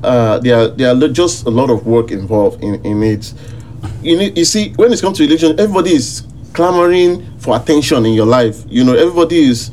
uh 0.02 0.38
there 0.40 0.58
are 0.58 0.68
there 0.68 0.94
are 0.94 1.08
just 1.08 1.46
a 1.46 1.50
lot 1.50 1.70
of 1.70 1.86
work 1.86 2.10
involved 2.10 2.62
in 2.62 2.84
in 2.84 3.02
it 3.02 3.32
you 4.02 4.16
need 4.16 4.36
you 4.36 4.44
see 4.44 4.72
when 4.74 4.92
it 4.92 5.00
comes 5.00 5.16
to 5.18 5.24
religion 5.24 5.58
everybody 5.60 5.92
is 5.92 6.26
clamoring 6.52 7.24
for 7.38 7.56
attention 7.56 8.04
in 8.04 8.12
your 8.12 8.26
life 8.26 8.64
you 8.68 8.84
know 8.84 8.94
everybody 8.94 9.42
is 9.42 9.70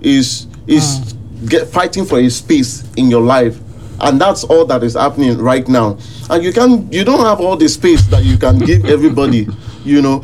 is 0.00 0.46
is 0.66 1.14
get 1.46 1.68
fighting 1.68 2.04
for 2.04 2.18
a 2.18 2.28
space 2.28 2.84
in 2.96 3.10
your 3.10 3.22
life. 3.22 3.58
And 4.02 4.18
that's 4.20 4.44
all 4.44 4.64
that 4.66 4.82
is 4.82 4.94
happening 4.94 5.36
right 5.38 5.66
now. 5.68 5.98
And 6.30 6.42
you 6.42 6.52
can 6.52 6.90
you 6.90 7.04
don't 7.04 7.20
have 7.20 7.40
all 7.40 7.56
the 7.56 7.68
space 7.68 8.02
that 8.06 8.24
you 8.24 8.38
can 8.38 8.58
give 8.58 8.84
everybody 8.86 9.46
you 9.84 10.00
know. 10.02 10.22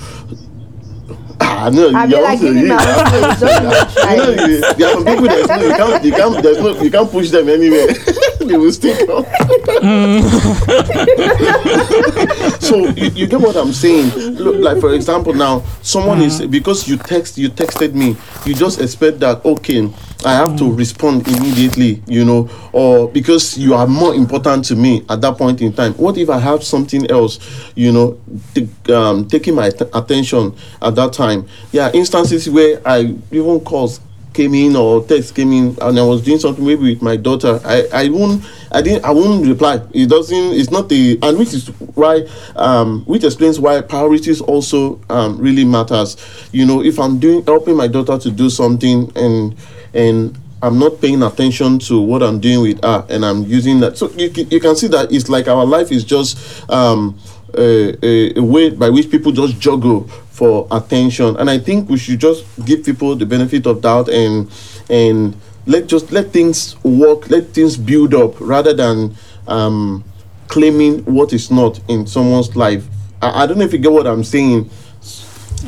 Ah 1.41 1.69
no 1.73 1.91
I 1.95 2.05
you 2.05 2.11
feel 2.11 2.23
like 2.23 2.31
also- 2.33 2.47
giving 2.53 2.67
you- 2.67 2.73
out 2.73 3.09
space, 3.09 3.41
don't 3.41 3.63
even 3.63 3.93
try 3.93 4.15
you 4.15 4.17
know, 4.37 4.47
you- 4.47 4.61
there 4.77 4.89
are 4.89 4.93
some 4.95 5.05
people 5.05 5.27
that 5.29 5.61
you 5.61 5.75
can't, 5.77 6.05
you 6.05 6.13
can't, 6.13 6.43
there's 6.43 6.59
no, 6.59 6.81
you 6.83 6.91
can't 6.91 7.11
push 7.11 7.31
them 7.31 7.49
anywhere. 7.49 7.89
they 8.49 8.57
will 8.57 8.69
up. 8.69 9.27
so 12.61 12.87
you, 12.89 13.11
you 13.11 13.27
get 13.27 13.41
what 13.41 13.57
I'm 13.57 13.73
saying? 13.73 14.11
Look, 14.35 14.57
like 14.57 14.81
for 14.81 14.95
example, 14.95 15.35
now 15.35 15.61
someone 15.83 16.21
is 16.23 16.45
because 16.47 16.89
you 16.89 16.97
text, 16.97 17.39
you 17.39 17.49
texted 17.49 17.95
me, 17.95 18.17
you 18.45 18.55
just 18.55 18.81
expect 18.81 19.21
that 19.21 19.45
okay, 19.45 19.89
I 20.25 20.35
have 20.35 20.57
to 20.59 20.73
respond 20.73 21.27
immediately, 21.29 22.03
you 22.07 22.25
know, 22.25 22.49
or 22.73 23.09
because 23.09 23.57
you 23.59 23.75
are 23.75 23.87
more 23.87 24.15
important 24.15 24.65
to 24.67 24.77
me 24.77 25.05
at 25.09 25.21
that 25.21 25.37
point 25.39 25.61
in 25.63 25.73
time. 25.73 25.93
What 25.95 26.17
if 26.19 26.31
I 26.31 26.39
have 26.39 26.65
something 26.65 27.09
else, 27.11 27.39
you 27.75 27.93
know, 27.93 28.19
t- 28.55 28.69
um, 28.93 29.29
taking 29.29 29.55
my 29.55 29.67
att- 29.69 29.91
attention 29.95 30.55
at 30.83 30.95
that 30.97 31.13
time? 31.13 31.47
Yeah, 31.73 31.91
instances 31.93 32.49
where 32.51 32.81
I 32.87 33.15
even 33.31 33.61
calls 33.61 34.01
came 34.37 34.55
in 34.55 34.77
or 34.77 35.03
text 35.05 35.35
came 35.35 35.51
in 35.53 35.77
and 35.81 35.99
I 35.99 36.03
was 36.03 36.23
doing 36.23 36.39
something 36.39 36.65
maybe 36.65 36.93
with 36.93 37.03
my 37.03 37.17
daughter, 37.17 37.59
I, 37.65 37.89
I 37.93 38.09
won't 38.11 38.45
I 38.71 38.83
didn't 38.83 39.05
I 39.05 39.11
won't 39.11 39.47
reply. 39.47 39.81
It 39.93 40.09
doesn't 40.11 40.53
it's 40.53 40.71
not 40.71 40.89
the 40.89 41.19
and 41.23 41.39
which 41.39 41.55
is 41.55 41.69
why 41.95 42.29
um 42.57 43.03
which 43.07 43.25
explains 43.25 43.59
why 43.59 43.81
priorities 43.81 44.41
also 44.43 45.01
um 45.09 45.39
really 45.39 45.65
matters. 45.65 46.17
You 46.53 46.67
know, 46.67 46.83
if 46.83 47.01
I'm 47.01 47.19
doing 47.19 47.45
helping 47.45 47.77
my 47.77 47.89
daughter 47.89 48.19
to 48.19 48.31
do 48.31 48.51
something 48.51 49.11
and 49.17 49.57
and 49.95 50.39
I'm 50.63 50.79
not 50.79 51.01
paying 51.01 51.23
attention 51.23 51.79
to 51.81 52.01
what 52.01 52.23
I'm 52.23 52.41
doing 52.41 52.61
with 52.61 52.85
her 52.85 53.07
and 53.09 53.25
I'm 53.25 53.45
using 53.45 53.81
that. 53.81 53.97
So 53.97 54.11
you, 54.11 54.31
you 54.51 54.61
can 54.61 54.75
see 54.75 54.89
that 54.89 55.13
it's 55.13 55.29
like 55.29 55.49
our 55.49 55.65
life 55.65 55.91
is 55.91 56.05
just 56.05 56.69
um 56.71 57.19
a, 57.55 58.39
a, 58.39 58.43
way 58.43 58.71
by 58.71 58.91
which 58.91 59.11
people 59.11 59.33
just 59.33 59.59
juggle 59.61 60.03
for 60.31 60.67
attention 60.71 61.37
and 61.37 61.49
i 61.49 61.59
think 61.59 61.89
we 61.89 61.97
should 61.97 62.19
just 62.19 62.45
give 62.65 62.85
people 62.85 63.15
the 63.17 63.25
benefit 63.27 63.67
of 63.67 63.81
doubt 63.81 64.09
and 64.09 64.51
and 64.91 65.37
let 65.67 65.87
just 65.87 66.13
let 66.13 66.33
things 66.33 66.81
work 66.85 67.29
let 67.31 67.49
things 67.49 67.77
build 67.77 68.15
up 68.15 68.39
rather 68.41 68.75
than 68.75 69.15
um 69.49 70.05
claiming 70.49 70.99
what 71.05 71.33
is 71.33 71.51
not 71.51 71.81
in 71.89 72.07
someone's 72.07 72.55
life 72.57 72.85
i, 73.23 73.43
I 73.43 73.47
don't 73.47 73.59
know 73.59 73.65
if 73.65 73.73
you 73.73 73.79
get 73.79 73.93
what 73.93 74.07
i'm 74.07 74.25
saying 74.25 74.69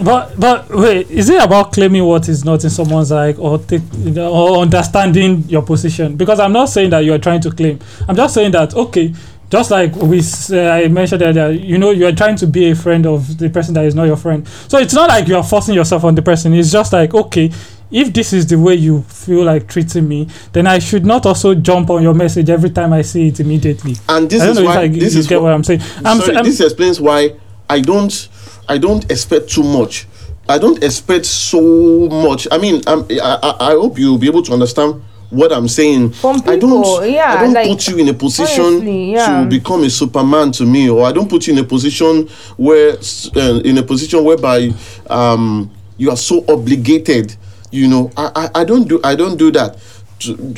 But 0.03 0.39
but 0.39 0.68
wait, 0.70 1.11
is 1.11 1.29
it 1.29 1.43
about 1.43 1.72
claiming 1.72 2.05
what 2.05 2.29
is 2.29 2.45
not 2.45 2.62
in 2.62 2.70
someone's 2.70 3.11
life 3.11 3.39
or 3.39 3.59
take 3.59 3.83
you 3.99 4.11
know, 4.12 4.33
or 4.33 4.62
understanding 4.62 5.43
your 5.49 5.62
position? 5.62 6.16
Because 6.16 6.39
I'm 6.39 6.53
not 6.53 6.68
saying 6.68 6.91
that 6.91 7.01
you 7.01 7.12
are 7.14 7.18
trying 7.18 7.41
to 7.41 7.51
claim. 7.51 7.81
I'm 8.07 8.14
just 8.14 8.35
saying 8.35 8.53
that 8.53 8.74
okay, 8.74 9.12
just 9.51 9.70
like 9.70 9.94
we 9.96 10.18
s- 10.18 10.51
uh, 10.53 10.80
I 10.84 10.88
mentioned 10.88 11.22
earlier, 11.22 11.51
you 11.51 11.78
know, 11.78 11.90
you 11.90 12.07
are 12.07 12.12
trying 12.12 12.36
to 12.36 12.46
be 12.46 12.70
a 12.70 12.74
friend 12.74 13.07
of 13.07 13.38
the 13.38 13.49
person 13.49 13.74
that 13.74 13.84
is 13.84 13.94
not 13.94 14.05
your 14.05 14.16
friend. 14.16 14.46
So 14.68 14.78
it's 14.78 14.94
not 14.94 15.09
like 15.09 15.26
you 15.28 15.36
are 15.36 15.42
forcing 15.44 15.74
yourself 15.74 16.05
on 16.05 16.14
the 16.14 16.22
person. 16.22 16.53
It's 16.55 16.70
just 16.72 16.92
like 16.92 17.14
okay. 17.14 17.51
If 17.90 18.12
this 18.12 18.34
is 18.34 18.46
the 18.46 18.59
way 18.59 18.74
you 18.74 19.01
feel 19.05 19.44
like 19.44 19.66
treating 19.66 20.07
me, 20.07 20.28
then 20.53 20.66
I 20.66 20.78
should 20.78 21.07
not 21.07 21.24
also 21.24 21.55
jump 21.55 21.88
on 21.88 22.03
your 22.03 22.12
message 22.12 22.51
every 22.51 22.68
time 22.68 22.92
I 22.92 23.01
see 23.01 23.28
it 23.28 23.40
immediately. 23.40 23.94
and 24.11 24.28
this 24.28 24.42
I 24.42 24.44
don't 24.44 24.53
is 24.57 24.59
know 24.61 24.66
why 24.66 24.72
if 24.72 24.78
I, 24.78 24.88
this 24.99 25.14
you 25.14 25.20
is 25.20 25.26
get 25.26 25.38
wh- 25.38 25.42
what 25.44 25.53
I'm 25.55 25.64
saying. 25.64 25.80
I'm, 26.05 26.20
Sorry, 26.20 26.36
I'm, 26.36 26.44
this 26.44 26.61
explains 26.61 27.01
why 27.01 27.32
I 27.70 27.80
don't 27.80 28.28
I 28.68 28.76
don't 28.76 29.11
expect 29.11 29.49
too 29.49 29.62
much. 29.62 30.07
I 30.51 30.59
don't 30.59 30.82
expect 30.84 31.24
so 31.24 32.09
much. 32.11 32.46
I 32.51 32.59
mean, 32.59 32.82
um, 32.86 33.07
I, 33.11 33.38
I, 33.42 33.68
I 33.68 33.72
hope 33.72 33.99
you'll 33.99 34.18
be 34.18 34.26
able 34.26 34.42
to 34.42 34.53
understand 34.53 35.03
what 35.31 35.53
I'm 35.53 35.68
saying. 35.68 36.12
From 36.12 36.43
I 36.47 36.57
don't, 36.57 37.11
yeah, 37.11 37.35
I 37.35 37.43
don't 37.43 37.53
like, 37.53 37.68
put 37.68 37.89
you 37.89 37.99
in 37.99 38.09
a 38.09 38.14
position 38.14 38.64
honestly, 38.64 39.12
yeah. 39.12 39.43
to 39.43 39.49
become 39.49 39.85
a 39.85 39.91
Superman 39.91 40.53
to 40.53 40.64
me, 40.64 40.89
or 40.89 41.07
I 41.07 41.12
don't 41.12 41.29
put 41.29 41.47
you 41.47 41.53
in 41.53 41.59
a 41.59 41.64
position 41.64 42.29
where, 42.57 42.97
uh, 43.37 43.61
in 43.64 43.79
a 43.79 43.83
position 43.83 44.24
whereby 44.24 44.70
um, 45.09 45.70
you 45.97 46.11
are 46.11 46.16
so 46.16 46.45
obligated. 46.49 47.37
You 47.70 47.89
know, 47.89 48.11
I, 48.16 48.31
I, 48.55 48.61
I 48.61 48.64
don't 48.64 48.89
do 48.89 48.99
I 49.05 49.14
don't 49.14 49.37
do 49.37 49.51
that. 49.53 49.76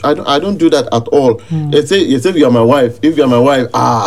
I 0.04 0.14
don't, 0.14 0.26
I 0.26 0.38
don't 0.38 0.56
do 0.56 0.70
that 0.70 0.86
at 0.92 1.06
all. 1.08 1.38
Hmm. 1.38 1.70
Let's 1.70 1.90
say, 1.90 2.06
let's 2.06 2.22
say 2.24 2.32
you 2.32 2.46
are 2.46 2.50
my 2.50 2.62
wife. 2.62 2.98
If 3.02 3.16
you 3.18 3.24
are 3.24 3.28
my 3.28 3.38
wife, 3.38 3.68
ah, 3.74 4.06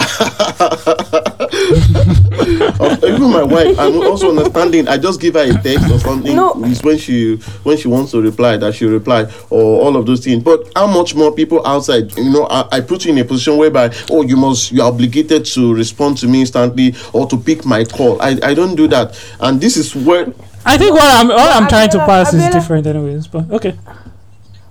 even 2.61 3.31
my 3.31 3.43
wife, 3.43 3.77
I'm 3.79 3.95
also 4.01 4.29
understanding. 4.29 4.87
I 4.87 4.97
just 4.97 5.19
give 5.19 5.33
her 5.35 5.41
a 5.43 5.53
text 5.61 5.89
or 5.91 5.99
something. 5.99 6.35
No. 6.35 6.53
It's 6.65 6.83
when 6.83 6.97
she 6.97 7.35
when 7.63 7.77
she 7.77 7.87
wants 7.87 8.11
to 8.11 8.21
reply 8.21 8.57
that 8.57 8.75
she 8.75 8.85
reply 8.85 9.23
or 9.49 9.81
all 9.81 9.95
of 9.97 10.05
those 10.05 10.23
things. 10.23 10.43
But 10.43 10.71
how 10.75 10.87
much 10.87 11.15
more 11.15 11.31
people 11.33 11.65
outside? 11.65 12.15
You 12.17 12.29
know, 12.31 12.47
I, 12.49 12.67
I 12.77 12.81
put 12.81 13.05
you 13.05 13.11
in 13.11 13.17
a 13.19 13.25
position 13.25 13.57
whereby 13.57 13.93
oh 14.09 14.21
you 14.21 14.37
must 14.37 14.71
you 14.71 14.81
are 14.81 14.89
obligated 14.91 15.45
to 15.45 15.73
respond 15.73 16.17
to 16.19 16.27
me 16.27 16.41
instantly 16.41 16.95
or 17.13 17.27
to 17.27 17.37
pick 17.37 17.65
my 17.65 17.83
call. 17.83 18.21
I, 18.21 18.37
I 18.43 18.53
don't 18.53 18.75
do 18.75 18.87
that, 18.89 19.19
and 19.39 19.59
this 19.59 19.77
is 19.77 19.95
where 19.95 20.27
I 20.65 20.77
think 20.77 20.93
what 20.93 21.03
I'm 21.03 21.27
what 21.27 21.55
I'm 21.55 21.67
trying 21.67 21.89
to 21.91 21.97
Abiola- 21.97 22.05
pass 22.05 22.33
is 22.33 22.47
different, 22.49 22.87
anyways. 22.87 23.27
But 23.27 23.49
okay. 23.51 23.77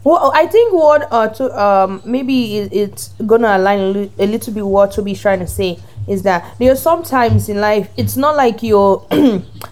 Well, 0.04 0.32
I 0.34 0.46
think 0.46 0.72
what 0.74 1.06
uh 1.12 1.28
to 1.28 1.60
um 1.62 2.02
maybe 2.04 2.58
it, 2.58 2.72
it's 2.72 3.08
gonna 3.24 3.56
align 3.56 3.78
a, 3.78 3.86
li- 3.88 4.12
a 4.18 4.26
little 4.26 4.52
bit 4.52 4.66
what 4.66 4.90
Toby's 4.92 5.20
trying 5.20 5.38
to 5.40 5.46
say 5.46 5.78
is 6.09 6.22
that 6.22 6.57
there 6.59 6.72
are 6.72 6.76
sometimes 6.76 7.48
in 7.48 7.61
life 7.61 7.88
it's 7.96 8.16
not 8.16 8.36
like 8.36 8.62
you're 8.62 9.07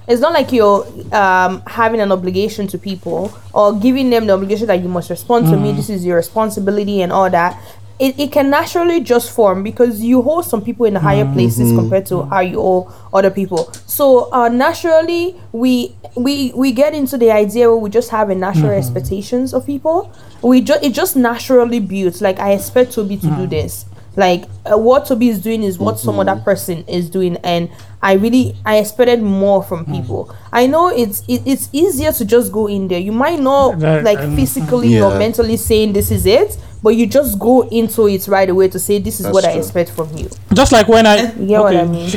it's 0.09 0.21
not 0.21 0.33
like 0.33 0.53
you're 0.53 0.87
um 1.15 1.63
having 1.67 2.01
an 2.01 2.13
obligation 2.13 2.67
to 2.69 2.79
people 2.79 3.33
or 3.53 3.73
giving 3.79 4.11
them 4.11 4.27
the 4.27 4.33
obligation 4.33 4.67
that 4.67 4.81
you 4.81 4.89
must 4.89 5.11
respond 5.11 5.47
to 5.47 5.57
me. 5.57 5.73
This 5.73 5.91
is 5.91 6.05
your 6.05 6.17
responsibility 6.17 7.03
and 7.03 7.13
all 7.13 7.29
that. 7.31 7.61
It, 7.99 8.19
it 8.19 8.33
can 8.33 8.49
naturally 8.49 9.03
just 9.03 9.31
form 9.31 9.63
because 9.63 10.01
you 10.01 10.23
hold 10.23 10.47
some 10.47 10.63
people 10.63 10.87
in 10.87 10.95
higher 10.95 11.31
places 11.35 11.71
compared 11.77 12.07
to 12.07 12.23
how 12.23 12.41
you 12.41 12.57
hold 12.59 12.95
other 13.13 13.31
people. 13.31 13.71
So 13.85 14.33
uh, 14.33 14.49
naturally, 14.49 15.37
we 15.53 15.95
we 16.17 16.51
we 16.57 16.73
get 16.73 16.95
into 16.95 17.19
the 17.19 17.31
idea 17.31 17.69
where 17.69 17.77
we 17.77 17.91
just 17.91 18.09
have 18.09 18.31
a 18.31 18.35
natural 18.35 18.71
expectations 18.71 19.53
of 19.53 19.67
people. 19.67 20.11
We 20.41 20.63
just 20.63 20.83
it 20.83 20.95
just 20.95 21.15
naturally 21.15 21.79
builds. 21.79 22.23
Like 22.23 22.39
I 22.39 22.53
expect 22.53 22.93
Toby 22.93 23.19
to 23.19 23.27
do 23.37 23.47
this. 23.47 23.85
Like 24.17 24.45
uh, 24.71 24.77
what 24.77 25.07
Toby 25.07 25.29
is 25.29 25.41
doing 25.41 25.63
is 25.63 25.79
what 25.79 25.99
some 25.99 26.19
other 26.19 26.37
person 26.41 26.85
is 26.89 27.09
doing, 27.09 27.37
and 27.39 27.71
I 28.03 28.15
really 28.15 28.57
I 28.65 28.79
expected 28.79 29.23
more 29.23 29.63
from 29.63 29.85
people. 29.87 30.35
I 30.53 30.67
know 30.67 30.89
it's 30.89 31.23
it, 31.29 31.43
it's 31.47 31.69
easier 31.73 32.13
to 32.13 32.25
just 32.25 32.51
go 32.51 32.67
in 32.67 32.89
there. 32.89 32.99
You 32.99 33.13
might 33.13 33.39
not 33.41 33.81
Right, 33.81 34.03
like 34.03 34.19
um, 34.19 34.35
physically 34.37 35.01
or 35.01 35.17
mentally 35.19 35.57
saying 35.57 35.93
this 35.93 36.11
is 36.11 36.27
it, 36.27 36.59
but 36.83 36.91
you 36.91 37.07
just 37.07 37.39
go 37.39 37.69
into 37.69 38.09
it 38.09 38.27
right 38.27 38.49
away 38.51 38.69
to 38.69 38.79
say 38.79 38.99
this 38.99 39.21
is 39.21 39.27
That's 39.27 39.35
what 39.35 39.45
I 39.45 39.53
expect 39.53 39.91
from 39.91 40.17
you. 40.17 40.29
Just 40.55 40.73
like 40.73 40.89
when 40.89 41.07
I. 41.07 41.33
You 41.41 41.47
get 41.47 41.61
what 41.61 41.77
I 41.77 41.85
mean? 41.85 42.09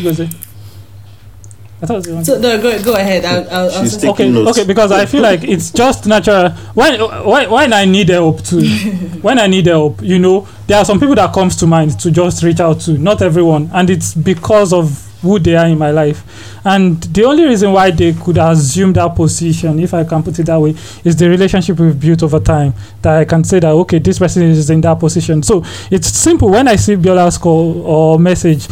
Chigozie. 1.84 1.84
I 1.84 1.86
thought 1.86 1.94
it 1.94 1.98
was 1.98 2.06
the 2.06 2.14
one- 2.16 2.26
So 2.26 2.40
no, 2.40 2.62
go 2.62 2.84
go 2.84 2.94
ahead. 2.96 3.26
I'll, 3.26 3.50
I'll, 3.50 3.72
I'll 3.72 3.84
She's 3.84 3.98
taking 3.98 4.10
okay, 4.12 4.30
notes. 4.30 4.58
okay, 4.58 4.68
because 4.68 4.92
I 4.92 5.06
feel 5.06 5.22
like 5.22 5.44
it's 5.44 5.72
just 5.72 6.06
natural. 6.06 6.50
When, 6.74 7.00
when 7.26 7.50
when 7.52 7.74
I 7.74 7.86
need 7.86 8.10
help 8.10 8.44
too, 8.44 8.62
when 9.22 9.40
I 9.40 9.48
need 9.48 9.66
help, 9.68 10.02
you 10.02 10.20
know, 10.20 10.48
there 10.68 10.78
are 10.80 10.86
some 10.86 11.00
people 11.00 11.16
that 11.16 11.34
comes 11.34 11.56
to 11.58 11.68
mind 11.68 12.00
to 12.00 12.12
just 12.12 12.44
reach 12.44 12.60
out 12.60 12.80
to. 12.82 12.98
Not 12.98 13.22
everyone, 13.22 13.70
and 13.74 13.90
it's 13.90 14.14
because 14.14 14.74
of 14.74 15.10
who 15.22 15.40
they 15.40 15.56
are 15.56 15.68
in 15.68 15.78
my 15.78 15.90
life. 15.92 16.22
And 16.66 17.02
the 17.04 17.24
only 17.24 17.46
reason 17.46 17.72
why 17.72 17.92
they 17.92 18.12
could 18.12 18.38
assume 18.38 18.92
that 18.94 19.16
position, 19.16 19.80
if 19.80 19.94
I 19.94 20.04
can 20.04 20.22
put 20.22 20.38
it 20.38 20.44
that 20.48 20.60
way, 20.60 20.76
is 21.06 21.16
the 21.16 21.30
relationship 21.30 21.80
we've 21.80 21.98
built 21.98 22.24
over 22.24 22.42
time. 22.42 22.74
That 23.02 23.20
I 23.20 23.26
can 23.26 23.44
say 23.46 23.60
that 23.60 23.70
okay, 23.70 24.00
this 24.00 24.20
person 24.20 24.44
is 24.44 24.70
in 24.70 24.82
that 24.82 25.00
position. 25.00 25.42
So 25.42 25.64
it's 25.90 26.08
simple. 26.10 26.50
When 26.50 26.68
I 26.68 26.76
see 26.76 26.96
Biola's 26.96 27.38
call 27.38 27.82
or 27.86 28.20
message. 28.20 28.68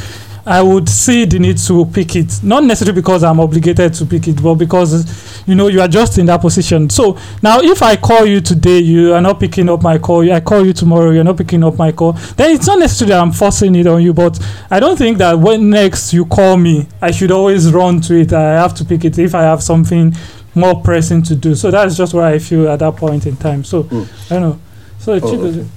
I 0.46 0.62
would 0.62 0.90
see 0.90 1.26
the 1.26 1.38
need 1.38 1.58
to 1.60 1.86
pick 1.86 2.16
it, 2.16 2.40
not 2.44 2.64
necessarily 2.64 3.00
because 3.00 3.24
I'm 3.24 3.40
obligated 3.40 3.94
to 3.96 4.06
pick 4.06 4.28
it, 4.28 4.42
but 4.42 4.56
because 4.56 5.44
you 5.48 5.54
know 5.56 5.68
you 5.68 5.82
are 5.82 5.88
just 5.88 6.18
in 6.18 6.26
that 6.28 6.42
position. 6.42 6.90
So 6.90 7.18
now, 7.44 7.60
if 7.62 7.82
I 7.84 7.96
call 7.96 8.26
you 8.26 8.42
today, 8.42 8.80
you 8.80 9.14
are 9.14 9.22
not 9.22 9.40
picking 9.40 9.70
up 9.70 9.84
my 9.84 10.00
call. 10.00 10.32
I 10.32 10.40
call 10.40 10.66
you 10.66 10.74
tomorrow, 10.74 11.12
you're 11.12 11.24
not 11.24 11.38
picking 11.38 11.64
up 11.64 11.78
my 11.78 11.92
call. 11.92 12.14
Then 12.38 12.56
it's 12.56 12.66
not 12.66 12.80
necessarily 12.80 13.14
I'm 13.16 13.32
forcing 13.32 13.76
it 13.76 13.86
on 13.86 14.02
you, 14.02 14.14
but 14.14 14.40
I 14.72 14.80
don't 14.80 14.98
think 14.98 15.20
that 15.20 15.38
when 15.38 15.70
next 15.70 16.12
you 16.14 16.26
call 16.26 16.58
me, 16.58 16.88
I 17.02 17.12
should 17.12 17.32
always 17.32 17.72
run 17.72 18.02
to 18.02 18.16
it. 18.20 18.34
I 18.34 18.54
have 18.54 18.74
to 18.76 18.86
pick 18.86 19.06
it 19.06 19.20
if 19.20 19.36
I 19.36 19.44
have 19.44 19.62
something 19.62 20.16
more 20.56 20.82
pressing 20.82 21.22
to 21.24 21.36
do. 21.36 21.54
So 21.56 21.70
that's 21.72 21.96
just 21.96 22.14
what 22.14 22.24
I 22.24 22.40
feel 22.40 22.68
at 22.68 22.80
that 22.80 22.96
point 22.96 23.26
in 23.28 23.36
time. 23.38 23.64
So 23.64 23.84
Mm. 23.84 24.08
I 24.32 24.34
don't 24.36 24.42
know. 24.42 24.60
So 25.00 25.20
Chigozie- 25.20 25.60
Okay. 25.60 25.68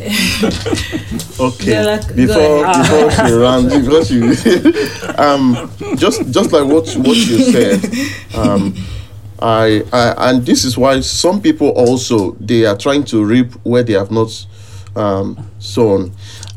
Yeah, 1.70 1.82
like- 1.84 2.14
before 2.16 2.66
before 2.66 3.10
she 3.10 3.32
ran, 3.44 3.68
because 3.68 4.10
you, 4.12 5.14
um, 5.18 5.70
just 5.96 6.30
just 6.30 6.52
like 6.52 6.64
what 6.66 6.88
what 6.96 7.16
you 7.16 7.38
said, 7.52 7.84
um, 8.36 8.74
I, 9.40 9.82
I 9.92 10.30
and 10.30 10.44
this 10.44 10.64
is 10.64 10.76
why 10.76 11.00
some 11.00 11.40
people 11.40 11.68
also 11.70 12.32
they 12.40 12.66
are 12.66 12.76
trying 12.76 13.04
to 13.04 13.24
reap 13.24 13.52
where 13.64 13.82
they 13.82 13.94
have 13.94 14.10
not 14.10 14.28
um, 14.96 15.38
sown. 15.58 16.12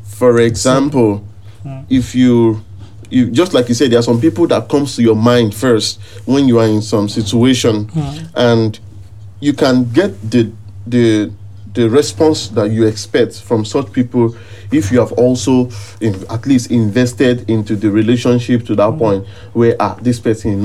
For 0.05 0.39
example, 0.39 1.23
if 1.89 2.13
you 2.15 2.61
you 3.09 3.29
just 3.31 3.53
like 3.53 3.69
you 3.69 3.75
said, 3.75 3.91
there 3.91 3.99
are 3.99 4.03
some 4.03 4.19
people 4.19 4.47
that 4.47 4.67
comes 4.69 4.95
to 4.97 5.01
your 5.01 5.15
mind 5.15 5.53
first 5.55 5.99
when 6.25 6.47
you 6.47 6.59
are 6.59 6.67
in 6.67 6.81
some 6.81 7.07
situation, 7.07 7.89
and 8.35 8.79
you 9.39 9.53
can 9.53 9.85
get 9.93 10.11
the 10.29 10.51
the 10.87 11.31
the 11.73 11.89
response 11.89 12.49
that 12.49 12.69
you 12.69 12.85
expect 12.85 13.41
from 13.41 13.65
such 13.65 13.91
people 13.91 14.35
if 14.71 14.91
you 14.91 14.99
have 14.99 15.11
also 15.13 15.69
in, 16.01 16.15
at 16.29 16.45
least 16.45 16.71
invested 16.71 17.49
into 17.49 17.75
the 17.75 17.89
relationship 17.89 18.65
to 18.65 18.75
that 18.75 18.97
point 18.97 19.25
where 19.53 19.75
ah 19.79 19.95
this 20.01 20.19
person 20.19 20.61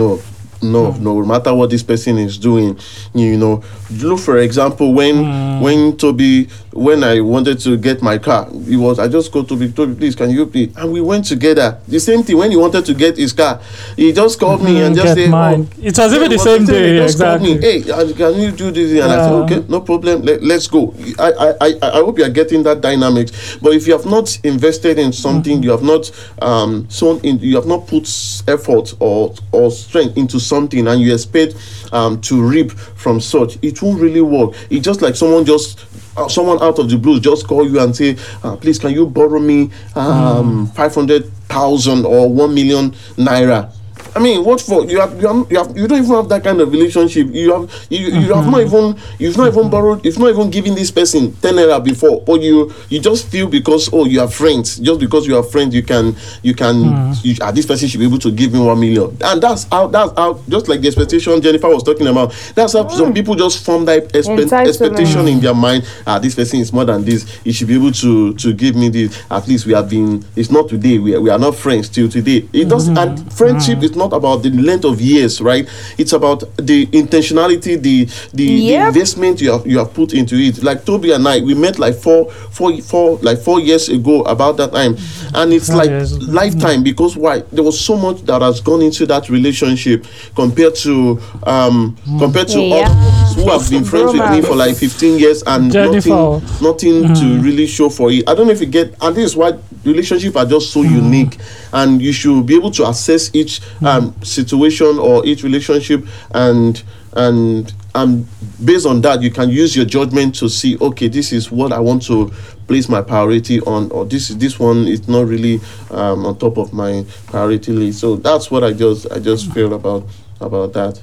no 0.63 0.91
no 0.93 1.21
no 1.21 1.25
matter 1.25 1.55
what 1.55 1.71
this 1.71 1.83
person 1.83 2.19
is 2.19 2.37
doing 2.39 2.79
you 3.15 3.37
know 3.37 3.63
look 3.93 4.19
for 4.19 4.39
example 4.39 4.93
when 4.93 5.61
when 5.63 5.97
toby 5.97 6.49
when 6.73 7.03
i 7.03 7.21
wanted 7.21 7.59
to 7.59 7.77
get 7.77 8.03
my 8.03 8.19
car 8.19 8.49
it 8.69 8.77
was 8.77 8.99
i 8.99 9.09
just 9.09 9.33
go 9.33 9.43
to 9.43 9.49
toby 9.49 9.71
toby 9.73 9.95
please 9.95 10.15
can 10.15 10.31
you 10.31 10.47
pay 10.47 10.71
and 10.77 10.93
we 10.93 11.01
went 11.01 11.25
together. 11.25 11.79
The 11.89 11.99
same 12.01 12.23
thing 12.23 12.37
when 12.37 12.51
he 12.51 12.57
wanted 12.57 12.85
to 12.87 12.95
get 12.95 13.17
his 13.17 13.33
car 13.33 13.61
he 13.97 14.13
just 14.13 14.39
called 14.39 14.63
me 14.63 14.81
and 14.83 14.95
Mhm, 14.95 15.03
just 15.03 15.15
said 15.15 15.31
mine. 15.31 15.69
oh, 15.71 15.83
It 15.83 15.99
was 15.99 16.15
even 16.15 16.31
the 16.31 16.39
same 16.39 16.61
He 16.61 16.67
day, 16.67 16.97
just 16.99 17.19
called 17.19 17.43
me, 17.43 17.59
hey 17.59 17.83
can 17.83 18.35
you 18.41 18.51
do 18.53 18.71
this? 18.71 18.93
And 19.03 19.13
i 19.13 19.21
said 19.21 19.33
okay 19.33 19.65
no 19.69 19.81
problem 19.81 20.23
Let, 20.23 20.43
let's 20.43 20.67
go. 20.67 20.95
I, 21.19 21.33
I 21.33 21.55
i 21.61 21.79
i 21.83 22.01
hope 22.01 22.19
you 22.19 22.25
are 22.25 22.31
getting 22.31 22.63
that 22.65 22.81
dynamics. 22.81 23.57
But 23.63 23.73
if 23.75 23.87
you 23.87 23.93
have 23.95 24.07
not 24.07 24.39
invested 24.45 24.99
in 24.99 25.13
something 25.13 25.63
you 25.63 25.71
have 25.71 25.83
not 25.83 26.11
um 26.43 26.87
sown 26.91 27.21
in 27.23 27.39
you 27.41 27.57
have 27.57 27.67
not 27.67 27.87
put 27.87 28.07
effort 28.47 28.95
or 29.01 29.35
or 29.53 29.71
strength 29.71 30.17
into 30.17 30.39
something 30.49 30.87
and 30.89 31.01
you 31.01 31.13
expect 31.13 31.55
um 31.93 32.21
to 32.23 32.43
reap 32.43 32.73
from 32.73 33.21
such 33.21 33.59
it 33.63 33.81
won't 33.83 34.01
really 34.01 34.21
work. 34.21 34.55
It's 34.71 34.85
just 34.85 35.03
like 35.03 35.15
someone 35.17 35.45
just 35.45 35.85
uh, 36.17 36.29
someone 36.29 36.61
out 36.63 36.79
of 36.79 36.89
the 36.91 36.97
blues 36.97 37.21
just 37.21 37.47
call 37.47 37.69
you 37.69 37.81
and 37.81 37.95
say 37.95 38.17
uh, 38.43 38.57
please 38.57 38.79
can 38.79 38.93
you 38.93 39.07
borrow 39.07 39.39
me 39.39 39.71
um 39.95 40.67
500,000 40.69 42.05
or 42.05 42.33
1 42.33 42.55
million 42.55 42.91
naira 43.17 43.73
I 44.15 44.19
mean, 44.21 44.45
what 44.45 44.61
for? 44.61 44.85
You 44.85 45.01
have, 45.01 45.21
you 45.21 45.29
have, 45.29 45.51
you 45.51 45.59
have, 45.59 45.77
you 45.77 45.87
don't 45.87 45.99
even 45.99 46.15
have 46.15 46.29
that 46.29 46.45
kind 46.45 46.61
of 46.61 46.71
relationship. 46.73 47.29
You 47.31 47.53
have, 47.53 47.87
you, 47.91 48.07
you 48.09 48.35
have 48.35 48.47
not 48.47 48.61
mm-hmm. 48.61 48.95
even, 48.95 49.03
you've 49.19 49.37
not 49.37 49.49
even 49.49 49.71
borrowed, 49.71 50.05
you've 50.05 50.19
not 50.19 50.31
even 50.31 50.51
given 50.51 50.75
this 50.75 50.91
person 50.91 51.33
ten 51.37 51.55
naira 51.55 51.83
before, 51.83 52.23
but 52.23 52.41
you, 52.41 52.73
you 52.89 53.01
just 53.01 53.29
feel 53.29 53.47
because 53.47 53.91
oh, 53.93 54.05
you 54.05 54.21
are 54.21 54.29
friends, 54.29 54.79
just 54.79 55.01
because 55.01 55.27
you 55.27 55.37
are 55.37 55.43
friends, 55.43 55.75
you 55.75 55.83
can, 55.83 56.15
you 56.43 56.55
can, 56.55 56.75
mm-hmm. 56.77 57.13
you, 57.23 57.35
ah, 57.41 57.51
this 57.51 57.67
person 57.67 57.89
should 57.89 58.01
be 58.01 58.07
able 58.07 58.19
to 58.19 58.31
give 58.31 58.53
me 58.53 58.61
one 58.61 58.79
million, 58.81 59.17
and 59.23 59.43
that's 59.43 59.65
how, 59.65 59.87
that's 59.87 60.13
how, 60.17 60.41
just 60.49 60.69
like 60.69 60.81
the 60.81 60.89
expectation 60.89 61.41
Jennifer 61.41 61.69
was 61.69 61.83
talking 61.83 62.07
about. 62.07 62.35
That's 62.55 62.73
how 62.73 62.89
some 62.89 63.13
mm. 63.13 63.15
people 63.15 63.35
just 63.35 63.65
form 63.65 63.85
that 63.87 64.09
expe- 64.13 64.67
expectation 64.67 65.29
in 65.29 65.41
their 65.41 65.55
mind. 65.55 65.87
Ah, 66.07 66.19
this 66.19 66.35
person 66.35 66.61
is 66.61 66.73
more 66.73 66.85
than 66.85 67.05
this. 67.05 67.29
He 67.45 67.53
should 67.53 67.69
be 67.69 67.75
able 67.75 67.93
to, 67.93 68.35
to 68.35 68.53
give 68.53 68.75
me 68.75 68.89
this. 68.89 69.23
At 69.31 69.47
least 69.49 69.67
we 69.67 69.73
have 69.75 69.89
been. 69.89 70.25
It's 70.37 70.51
not 70.51 70.69
today. 70.69 70.99
We 70.99 71.15
are, 71.15 71.21
we 71.21 71.31
are 71.31 71.39
not 71.39 71.55
friends 71.55 71.89
till 71.89 72.09
today. 72.09 72.49
It 72.53 72.69
does, 72.69 72.89
and 72.89 72.97
mm-hmm. 73.19 73.29
friendship 73.29 73.83
is 73.83 73.95
not 73.99 74.13
about 74.13 74.43
the 74.43 74.51
length 74.51 74.85
of 74.85 75.01
years, 75.01 75.41
right? 75.41 75.69
It's 75.99 76.13
about 76.13 76.41
the 76.57 76.87
intentionality, 76.87 77.81
the 77.81 78.05
the, 78.33 78.47
the 78.69 78.75
investment 78.89 79.41
you 79.41 79.53
have 79.53 79.67
you 79.67 79.79
have 79.79 79.93
put 79.93 80.15
into 80.15 80.37
it. 80.37 80.63
Like 80.63 80.85
Toby 80.85 81.13
and 81.13 81.27
I, 81.27 81.41
we 81.41 81.55
met 81.55 81.79
like 81.79 81.95
four 81.97 82.31
four 82.31 82.81
four 82.81 83.19
like 83.19 83.39
four 83.39 83.61
years 83.61 83.89
ago 83.89 84.23
about 84.23 84.57
that 84.59 84.73
time, 84.73 84.97
and 85.35 85.53
it's 85.53 85.69
like 85.69 85.89
years 85.91 86.19
lifetime 86.29 86.83
because 86.83 87.17
why? 87.17 87.41
There 87.53 87.65
was 87.65 87.79
so 87.81 87.97
much 87.97 88.23
that 88.23 88.41
has 88.43 88.61
gone 88.61 88.83
into 88.83 89.07
that 89.07 89.29
relationship 89.29 90.07
compared 90.35 90.75
to 90.77 91.21
um 91.45 91.97
compared 92.19 92.49
to 92.49 92.61
Yeah. 92.61 92.87
others 92.89 93.35
who 93.37 93.51
have 93.51 93.71
been 93.71 93.85
friends 93.85 94.13
with 94.13 94.31
me 94.31 94.43
for 94.43 94.55
like 94.57 94.77
15 94.77 95.19
years 95.19 95.43
and 95.47 95.73
Jennifer. 95.73 96.09
nothing 96.11 96.63
nothing 96.63 97.15
to 97.15 97.41
really 97.43 97.67
show 97.67 97.89
for 97.89 98.11
it. 98.11 98.29
I 98.29 98.35
don't 98.35 98.47
know 98.47 98.53
if 98.53 98.61
you 98.61 98.67
get 98.67 98.95
and 99.01 99.17
this 99.17 99.25
is 99.25 99.37
why 99.37 99.53
relationships 99.85 100.37
are 100.37 100.45
just 100.47 100.71
so 100.73 100.83
unique 100.83 101.39
and 101.73 102.01
you 102.03 102.13
should 102.13 102.45
be 102.47 102.55
able 102.57 102.71
to 102.73 102.89
assess 102.89 103.31
each 103.35 103.61
um 103.89 104.15
situation 104.23 104.99
or 104.99 105.25
each 105.27 105.43
relationship 105.43 106.05
and 106.35 106.83
and 107.17 107.73
and 107.95 108.27
based 108.65 108.87
on 108.87 109.01
that 109.01 109.23
you 109.23 109.31
can 109.31 109.49
use 109.49 109.75
your 109.77 109.87
judgment 109.87 110.35
to 110.35 110.49
see 110.49 110.77
okay 110.79 111.09
this 111.09 111.33
is 111.33 111.51
what 111.51 111.73
i 111.73 111.79
want 111.79 112.03
to 112.03 112.31
place 112.67 112.89
my 112.89 113.01
priority 113.01 113.61
on 113.63 113.91
or 113.91 114.05
this 114.05 114.29
is 114.31 114.37
this 114.39 114.59
one 114.59 114.87
is 114.87 115.09
not 115.09 115.27
really 115.27 115.59
um, 115.91 116.27
on 116.27 116.37
top 116.39 116.59
of 116.59 116.73
my 116.73 117.05
priority 117.27 117.73
list 117.73 118.01
so 118.01 118.17
that's 118.17 118.51
what 118.51 118.63
i 118.63 118.73
just 118.73 119.11
i 119.11 119.19
just 119.19 119.51
feel 119.53 119.73
about 119.75 120.05
about 120.41 120.73
that 120.73 121.01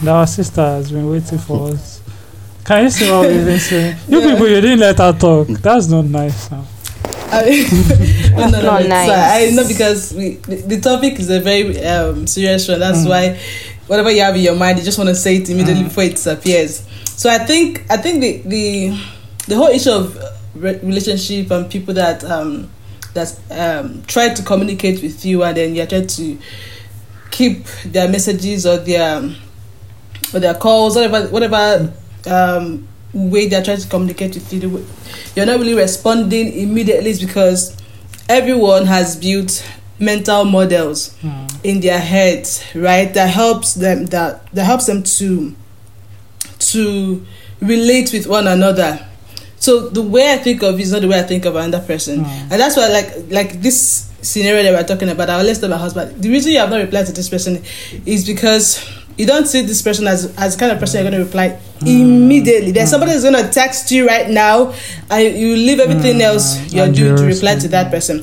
And 0.00 0.08
our 0.08 0.26
sister 0.26 0.62
has 0.62 0.90
been 0.92 1.08
waiting 1.10 1.38
for 1.38 1.68
us. 1.72 2.00
Can 2.64 2.84
you 2.84 2.90
see 2.90 3.10
what 3.10 3.26
we've 3.28 3.44
been 3.44 3.58
saying? 3.58 3.96
You 4.08 4.20
Yeah. 4.20 4.30
people, 4.32 4.48
you 4.48 4.60
didn't 4.60 4.78
let 4.80 4.96
her 4.98 5.12
talk. 5.12 5.48
That's 5.48 5.88
not 5.88 6.04
nice 6.06 6.50
now. 6.50 6.64
I 7.32 8.32
no, 8.36 8.48
no, 8.48 8.50
no, 8.50 8.62
not 8.62 8.86
nice. 8.86 9.10
I 9.10 9.50
know 9.54 9.66
because 9.66 10.12
we 10.14 10.36
the, 10.36 10.56
the 10.56 10.80
topic 10.80 11.18
is 11.18 11.30
a 11.30 11.40
very 11.40 11.82
um, 11.84 12.26
serious 12.26 12.68
one. 12.68 12.80
That's 12.80 12.98
Mm. 13.04 13.08
why 13.08 13.40
whatever 13.86 14.10
you 14.10 14.20
have 14.22 14.36
in 14.36 14.42
your 14.42 14.56
mind, 14.56 14.78
you 14.78 14.84
just 14.84 14.98
want 14.98 15.08
to 15.08 15.14
say 15.14 15.36
it 15.36 15.48
immediately 15.50 15.82
Mm. 15.82 15.88
before 15.88 16.04
it 16.04 16.10
disappears. 16.16 16.82
So 17.16 17.30
I 17.30 17.38
think 17.38 17.84
I 17.90 17.96
think 17.96 18.20
the 18.20 18.42
the 18.46 18.98
the 19.48 19.56
whole 19.56 19.68
issue 19.68 19.90
of 19.90 20.16
re- 20.54 20.78
relationship 20.82 21.50
and 21.50 21.70
people 21.70 21.94
that 21.94 22.24
um 22.24 22.68
that 23.14 23.34
um 23.50 24.02
try 24.06 24.32
to 24.32 24.42
communicate 24.42 25.02
with 25.02 25.24
you 25.24 25.42
and 25.42 25.56
then 25.56 25.74
you're 25.74 25.86
trying 25.86 26.06
to 26.06 26.38
keep 27.30 27.64
their 27.86 28.08
messages 28.08 28.66
or 28.66 28.78
their 28.78 29.22
or 30.34 30.40
their 30.40 30.54
calls 30.54 30.94
whatever 30.96 31.26
whatever 31.28 31.92
um 32.26 32.86
way 33.12 33.48
they're 33.48 33.62
trying 33.62 33.78
to 33.78 33.88
communicate 33.88 34.34
with 34.34 34.52
you, 34.52 34.70
way- 34.70 34.86
you're 35.34 35.46
not 35.46 35.58
really 35.58 35.74
responding 35.74 36.52
immediately, 36.52 37.10
is 37.10 37.20
because 37.20 37.76
everyone 38.28 38.86
has 38.86 39.16
built 39.16 39.66
mental 39.98 40.44
models 40.44 41.16
hmm. 41.20 41.46
in 41.62 41.80
their 41.80 42.00
heads, 42.00 42.64
right? 42.74 43.12
That 43.14 43.28
helps 43.28 43.74
them 43.74 44.06
that 44.06 44.46
that 44.52 44.64
helps 44.64 44.86
them 44.86 45.02
to 45.02 45.54
to 46.58 47.26
relate 47.60 48.12
with 48.12 48.26
one 48.26 48.46
another. 48.46 49.06
So 49.56 49.88
the 49.88 50.02
way 50.02 50.32
I 50.32 50.38
think 50.38 50.62
of 50.62 50.78
it 50.78 50.82
is 50.82 50.92
not 50.92 51.02
the 51.02 51.08
way 51.08 51.18
I 51.18 51.22
think 51.22 51.44
of 51.44 51.54
another 51.56 51.84
person, 51.84 52.20
hmm. 52.20 52.30
and 52.50 52.52
that's 52.52 52.76
why 52.76 52.88
like 52.88 53.30
like 53.30 53.60
this 53.60 54.10
scenario 54.22 54.62
that 54.62 54.72
we're 54.72 54.86
talking 54.86 55.08
about. 55.08 55.30
I 55.30 55.34
always 55.34 55.58
tell 55.58 55.68
my 55.68 55.76
husband 55.76 56.22
the 56.22 56.30
reason 56.30 56.52
you 56.52 56.58
have 56.58 56.70
not 56.70 56.80
replied 56.80 57.06
to 57.06 57.12
this 57.12 57.28
person 57.28 57.62
is 58.06 58.26
because 58.26 58.84
you 59.20 59.26
don't 59.26 59.46
see 59.46 59.60
this 59.60 59.82
person 59.82 60.06
as 60.06 60.34
as 60.38 60.56
the 60.56 60.60
kind 60.60 60.72
of 60.72 60.78
person 60.78 61.02
you're 61.02 61.10
going 61.10 61.20
to 61.20 61.26
reply 61.26 61.60
immediately. 61.84 62.72
There's 62.72 62.88
somebody 62.88 63.12
who's 63.12 63.22
going 63.22 63.34
to 63.36 63.50
text 63.50 63.90
you 63.90 64.06
right 64.06 64.30
now, 64.30 64.72
and 65.10 65.36
you 65.36 65.54
leave 65.56 65.78
everything 65.78 66.16
mm. 66.16 66.22
else 66.22 66.72
you're 66.72 66.90
doing 66.90 67.16
to 67.16 67.24
reply 67.24 67.56
to 67.56 67.68
that 67.68 67.90
person. 67.90 68.22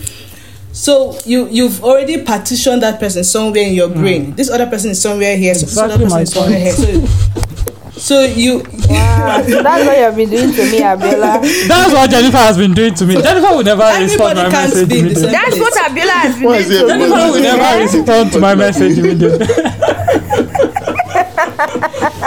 So 0.74 1.16
you 1.24 1.48
you've 1.50 1.84
already 1.84 2.24
partitioned 2.24 2.82
that 2.82 3.00
person 3.00 3.24
somewhere 3.24 3.62
in 3.64 3.76
your 3.76 3.90
mm. 3.90 3.96
brain. 3.96 4.36
This 4.36 4.50
other 4.50 4.66
person 4.66 4.90
is 4.90 5.00
somewhere 5.00 5.38
here. 5.38 5.54
So 5.54 5.68
this 5.68 5.78
other 5.78 6.00
person 6.00 6.22
is 6.22 6.32
somewhere 6.34 6.60
here. 6.60 6.74
So, 6.74 7.06
so 7.98 8.22
you 8.26 8.64
Wow, 8.90 9.44
so 9.44 9.62
that's 9.62 9.86
what 9.86 9.98
you've 10.02 10.16
been 10.16 10.30
doing 10.30 10.52
to 10.54 10.64
me, 10.72 10.80
Abiola. 10.82 11.68
That's 11.68 11.94
what 11.94 12.10
Jennifer 12.10 12.38
has 12.38 12.58
been 12.58 12.74
doing 12.74 12.94
to 12.96 13.06
me. 13.06 13.22
Jennifer 13.22 13.56
will 13.56 13.64
never 13.64 13.84
respond 14.02 14.40
Everybody 14.40 14.52
my 14.52 14.66
message 14.66 14.90
be 14.90 14.96
the 14.96 15.00
immediately. 15.02 15.32
That's 15.32 15.60
what 15.60 15.74
Abiola 15.74 16.10
has 16.26 16.36
been 16.36 16.44
Why 16.46 16.64
doing 16.64 16.70
to 16.70 16.78
it- 16.78 16.82
me. 16.82 16.88
Jennifer 16.90 17.32
will 17.32 17.42
never 17.42 17.84
respond 17.84 18.32
to 18.34 18.40
my 18.40 18.56
message 18.56 18.98
immediately. 18.98 19.48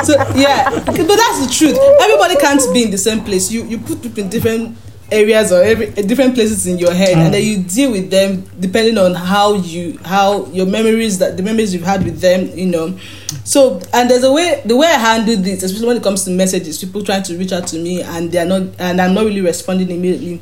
so 0.04 0.14
yeah, 0.36 0.70
but 0.70 0.96
that's 0.96 1.46
the 1.46 1.52
truth. 1.52 1.78
Everybody 2.00 2.36
can't 2.36 2.62
be 2.72 2.84
in 2.84 2.90
the 2.90 2.98
same 2.98 3.24
place. 3.24 3.50
You 3.50 3.64
you 3.64 3.78
put 3.78 4.02
people 4.02 4.22
in 4.22 4.30
different 4.30 4.76
areas 5.10 5.50
or 5.50 5.62
every 5.62 5.90
different 5.90 6.34
places 6.34 6.66
in 6.66 6.78
your 6.78 6.94
head, 6.94 7.18
and 7.18 7.34
then 7.34 7.42
you 7.42 7.62
deal 7.64 7.90
with 7.90 8.10
them 8.10 8.42
depending 8.60 8.98
on 8.98 9.14
how 9.14 9.54
you 9.54 9.98
how 10.04 10.46
your 10.46 10.66
memories 10.66 11.18
that 11.18 11.36
the 11.36 11.42
memories 11.42 11.74
you've 11.74 11.82
had 11.82 12.04
with 12.04 12.20
them. 12.20 12.56
You 12.56 12.66
know, 12.66 12.98
so 13.44 13.80
and 13.92 14.08
there's 14.08 14.24
a 14.24 14.32
way 14.32 14.62
the 14.64 14.76
way 14.76 14.86
I 14.86 14.98
handle 14.98 15.36
this, 15.36 15.62
especially 15.62 15.88
when 15.88 15.96
it 15.96 16.02
comes 16.02 16.24
to 16.24 16.30
messages, 16.30 16.78
people 16.78 17.02
trying 17.04 17.24
to 17.24 17.36
reach 17.36 17.52
out 17.52 17.66
to 17.68 17.78
me 17.78 18.02
and 18.02 18.30
they're 18.30 18.46
not 18.46 18.62
and 18.78 19.00
I'm 19.00 19.14
not 19.14 19.24
really 19.24 19.40
responding 19.40 19.90
immediately. 19.90 20.40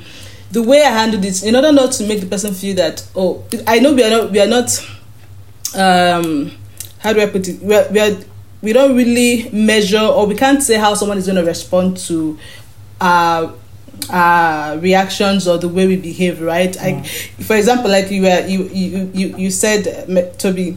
The 0.51 0.62
way 0.62 0.83
I 0.83 0.91
handle 0.91 1.21
this, 1.21 1.43
in 1.43 1.55
order 1.57 1.73
not 1.73 1.93
to 1.93 2.07
make 2.07 2.21
the 2.21 2.27
person 2.27 2.55
feel 2.55 2.77
that 2.77 3.07
oh, 3.16 3.45
I 3.66 3.79
know 3.79 3.95
we 3.95 4.05
are 4.05 4.11
not 4.11 4.31
we 4.31 4.41
are 4.41 4.47
not 4.47 4.79
um 5.75 6.53
how 7.01 7.12
do 7.12 7.21
I 7.21 7.27
put 7.27 7.49
it? 7.49 7.62
We 7.62 7.75
are, 7.75 7.87
we 7.91 8.01
are 8.01 8.16
we 8.62 8.72
don't 8.72 8.96
really 8.96 9.48
measure 9.52 10.00
or 10.00 10.26
we 10.26 10.34
can't 10.34 10.62
say 10.62 10.76
how 10.76 10.94
someone 10.94 11.18
is 11.18 11.26
going 11.26 11.36
to 11.36 11.44
respond 11.44 11.96
to 11.96 12.38
our 13.00 13.54
uh 14.11 14.78
reactions 14.80 15.46
or 15.48 15.59
the 15.59 15.68
way 15.68 15.86
we 15.86 15.96
behave 15.96 16.40
right? 16.40 16.76
I, 16.80 17.02
for 17.02 17.56
example 17.56 17.90
like 17.90 18.11
you 18.11 18.22
were 18.22 18.46
you 18.46 18.64
you 18.72 19.11
you, 19.14 19.36
you 19.36 19.50
said 19.50 19.86
uh, 20.09 20.22
toby 20.38 20.76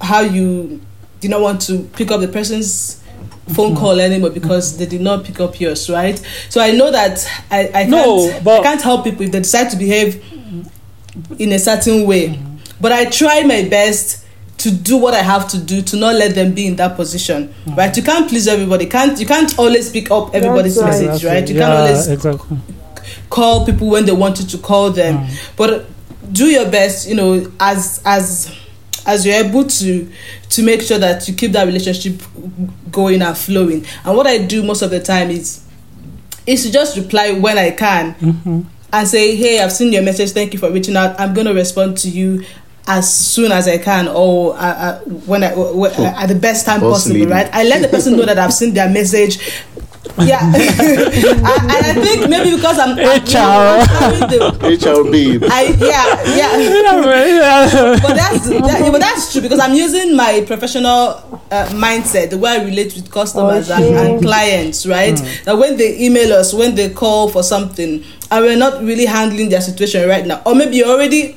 how 0.00 0.20
you 0.20 0.80
did 1.20 1.30
not 1.30 1.40
want 1.40 1.60
to 1.62 1.82
pick 1.94 2.10
up 2.10 2.20
the 2.20 2.28
person's 2.28 3.02
phone 3.54 3.74
call 3.76 3.98
anymore 4.00 4.30
because 4.30 4.76
they 4.78 4.86
did 4.86 5.00
not 5.00 5.24
pick 5.24 5.40
up 5.40 5.58
yours 5.60 5.88
right? 5.90 6.18
So 6.48 6.60
i 6.60 6.70
know 6.70 6.90
that 6.90 7.26
i 7.50 7.60
i 7.74 7.84
can't, 8.32 8.44
but- 8.44 8.60
I 8.60 8.62
can't 8.62 8.82
help 8.82 9.04
people 9.04 9.22
if 9.22 9.32
they 9.32 9.40
decide 9.40 9.70
to 9.70 9.76
behave 9.76 10.22
in 11.38 11.52
a 11.52 11.58
certain 11.58 12.06
way. 12.06 12.38
But 12.80 12.92
i 12.92 13.04
try 13.06 13.42
my 13.42 13.68
best 13.68 14.24
to 14.58 14.70
do 14.72 14.96
what 14.96 15.14
I 15.14 15.22
have 15.22 15.48
to 15.50 15.58
do 15.58 15.82
to 15.82 15.96
not 15.96 16.16
let 16.16 16.34
them 16.34 16.52
be 16.52 16.66
in 16.66 16.76
that 16.76 16.96
position, 16.96 17.54
right? 17.76 17.96
You 17.96 18.02
can't 18.02 18.28
please 18.28 18.48
everybody. 18.48 18.86
Can't 18.86 19.18
you 19.18 19.26
can't 19.26 19.56
always 19.58 19.90
pick 19.90 20.10
up 20.10 20.34
everybody's 20.34 20.76
That's 20.76 20.98
right. 21.00 21.06
message, 21.06 21.24
right? 21.24 21.48
You 21.48 21.54
yeah, 21.54 21.60
can't 21.60 21.72
always 21.78 22.08
exactly. 22.08 22.58
call 23.30 23.64
people 23.66 23.88
when 23.88 24.04
they 24.06 24.12
want 24.12 24.40
you 24.40 24.46
to 24.46 24.58
call 24.58 24.90
them, 24.90 25.28
but 25.56 25.86
do 26.32 26.46
your 26.46 26.70
best, 26.70 27.08
you 27.08 27.14
know, 27.14 27.50
as 27.60 28.02
as 28.04 28.54
as 29.06 29.24
you're 29.24 29.36
able 29.36 29.64
to 29.64 30.10
to 30.50 30.62
make 30.62 30.82
sure 30.82 30.98
that 30.98 31.26
you 31.28 31.34
keep 31.34 31.52
that 31.52 31.64
relationship 31.66 32.20
going 32.90 33.22
and 33.22 33.36
flowing. 33.38 33.86
And 34.04 34.16
what 34.16 34.26
I 34.26 34.38
do 34.38 34.62
most 34.62 34.82
of 34.82 34.90
the 34.90 35.00
time 35.00 35.30
is 35.30 35.64
is 36.46 36.64
to 36.64 36.72
just 36.72 36.96
reply 36.96 37.32
when 37.32 37.58
I 37.58 37.70
can 37.70 38.14
Mm-hmm. 38.14 38.60
and 38.92 39.08
say, 39.08 39.36
"Hey, 39.36 39.60
I've 39.62 39.72
seen 39.72 39.92
your 39.92 40.02
message. 40.02 40.30
Thank 40.32 40.52
you 40.52 40.58
for 40.58 40.70
reaching 40.70 40.96
out. 40.96 41.18
I'm 41.20 41.32
going 41.32 41.46
to 41.46 41.54
respond 41.54 41.96
to 41.98 42.08
you 42.10 42.44
as 42.88 43.04
soon 43.14 43.52
as 43.52 43.68
I 43.68 43.78
can, 43.78 44.08
or 44.08 44.54
uh, 44.54 44.58
uh, 44.58 44.98
when 45.28 45.44
I 45.44 45.50
w- 45.50 45.68
w- 45.76 45.92
uh, 45.94 46.14
at 46.22 46.26
the 46.26 46.34
best 46.34 46.64
time 46.66 46.80
Boss 46.80 47.04
possible." 47.04 47.20
lady. 47.20 47.30
Right? 47.30 47.48
I 47.52 47.62
let 47.64 47.82
the 47.82 47.88
person 47.88 48.16
know 48.16 48.24
that 48.24 48.38
I've 48.38 48.52
seen 48.54 48.74
their 48.74 48.88
message. 48.90 49.38
Yeah, 50.18 50.40
and, 50.42 50.56
and 50.56 51.82
I 51.86 51.94
think 51.94 52.28
maybe 52.28 52.56
because 52.56 52.78
I'm, 52.78 52.98
I'm 52.98 53.22
HR. 53.22 53.38
I'm 53.38 54.30
the- 54.30 55.04
HR 55.04 55.04
babe. 55.12 55.44
I 55.46 55.62
yeah 55.78 56.34
yeah 56.34 56.50
but 58.02 58.16
that's 58.16 58.48
that, 58.48 58.80
yeah, 58.80 58.90
but 58.90 58.98
that's 59.00 59.30
true 59.32 59.42
because 59.42 59.60
I'm 59.60 59.74
using 59.74 60.16
my 60.16 60.42
professional 60.46 61.22
uh, 61.52 61.68
mindset, 61.72 62.30
the 62.30 62.38
way 62.38 62.50
I 62.58 62.64
relate 62.64 62.94
with 62.96 63.10
customers 63.12 63.70
and, 63.70 63.84
Okay. 63.84 64.12
and 64.14 64.22
clients, 64.22 64.86
right? 64.86 65.16
That 65.44 65.56
when 65.58 65.76
they 65.76 66.00
email 66.04 66.32
us, 66.32 66.52
when 66.54 66.74
they 66.74 66.90
call 66.90 67.28
for 67.28 67.42
something, 67.44 68.02
and 68.30 68.44
we're 68.44 68.56
not 68.58 68.82
really 68.82 69.06
handling 69.06 69.50
their 69.50 69.60
situation 69.60 70.08
right 70.08 70.26
now, 70.26 70.42
or 70.46 70.54
maybe 70.54 70.78
you're 70.78 70.88
already 70.90 71.36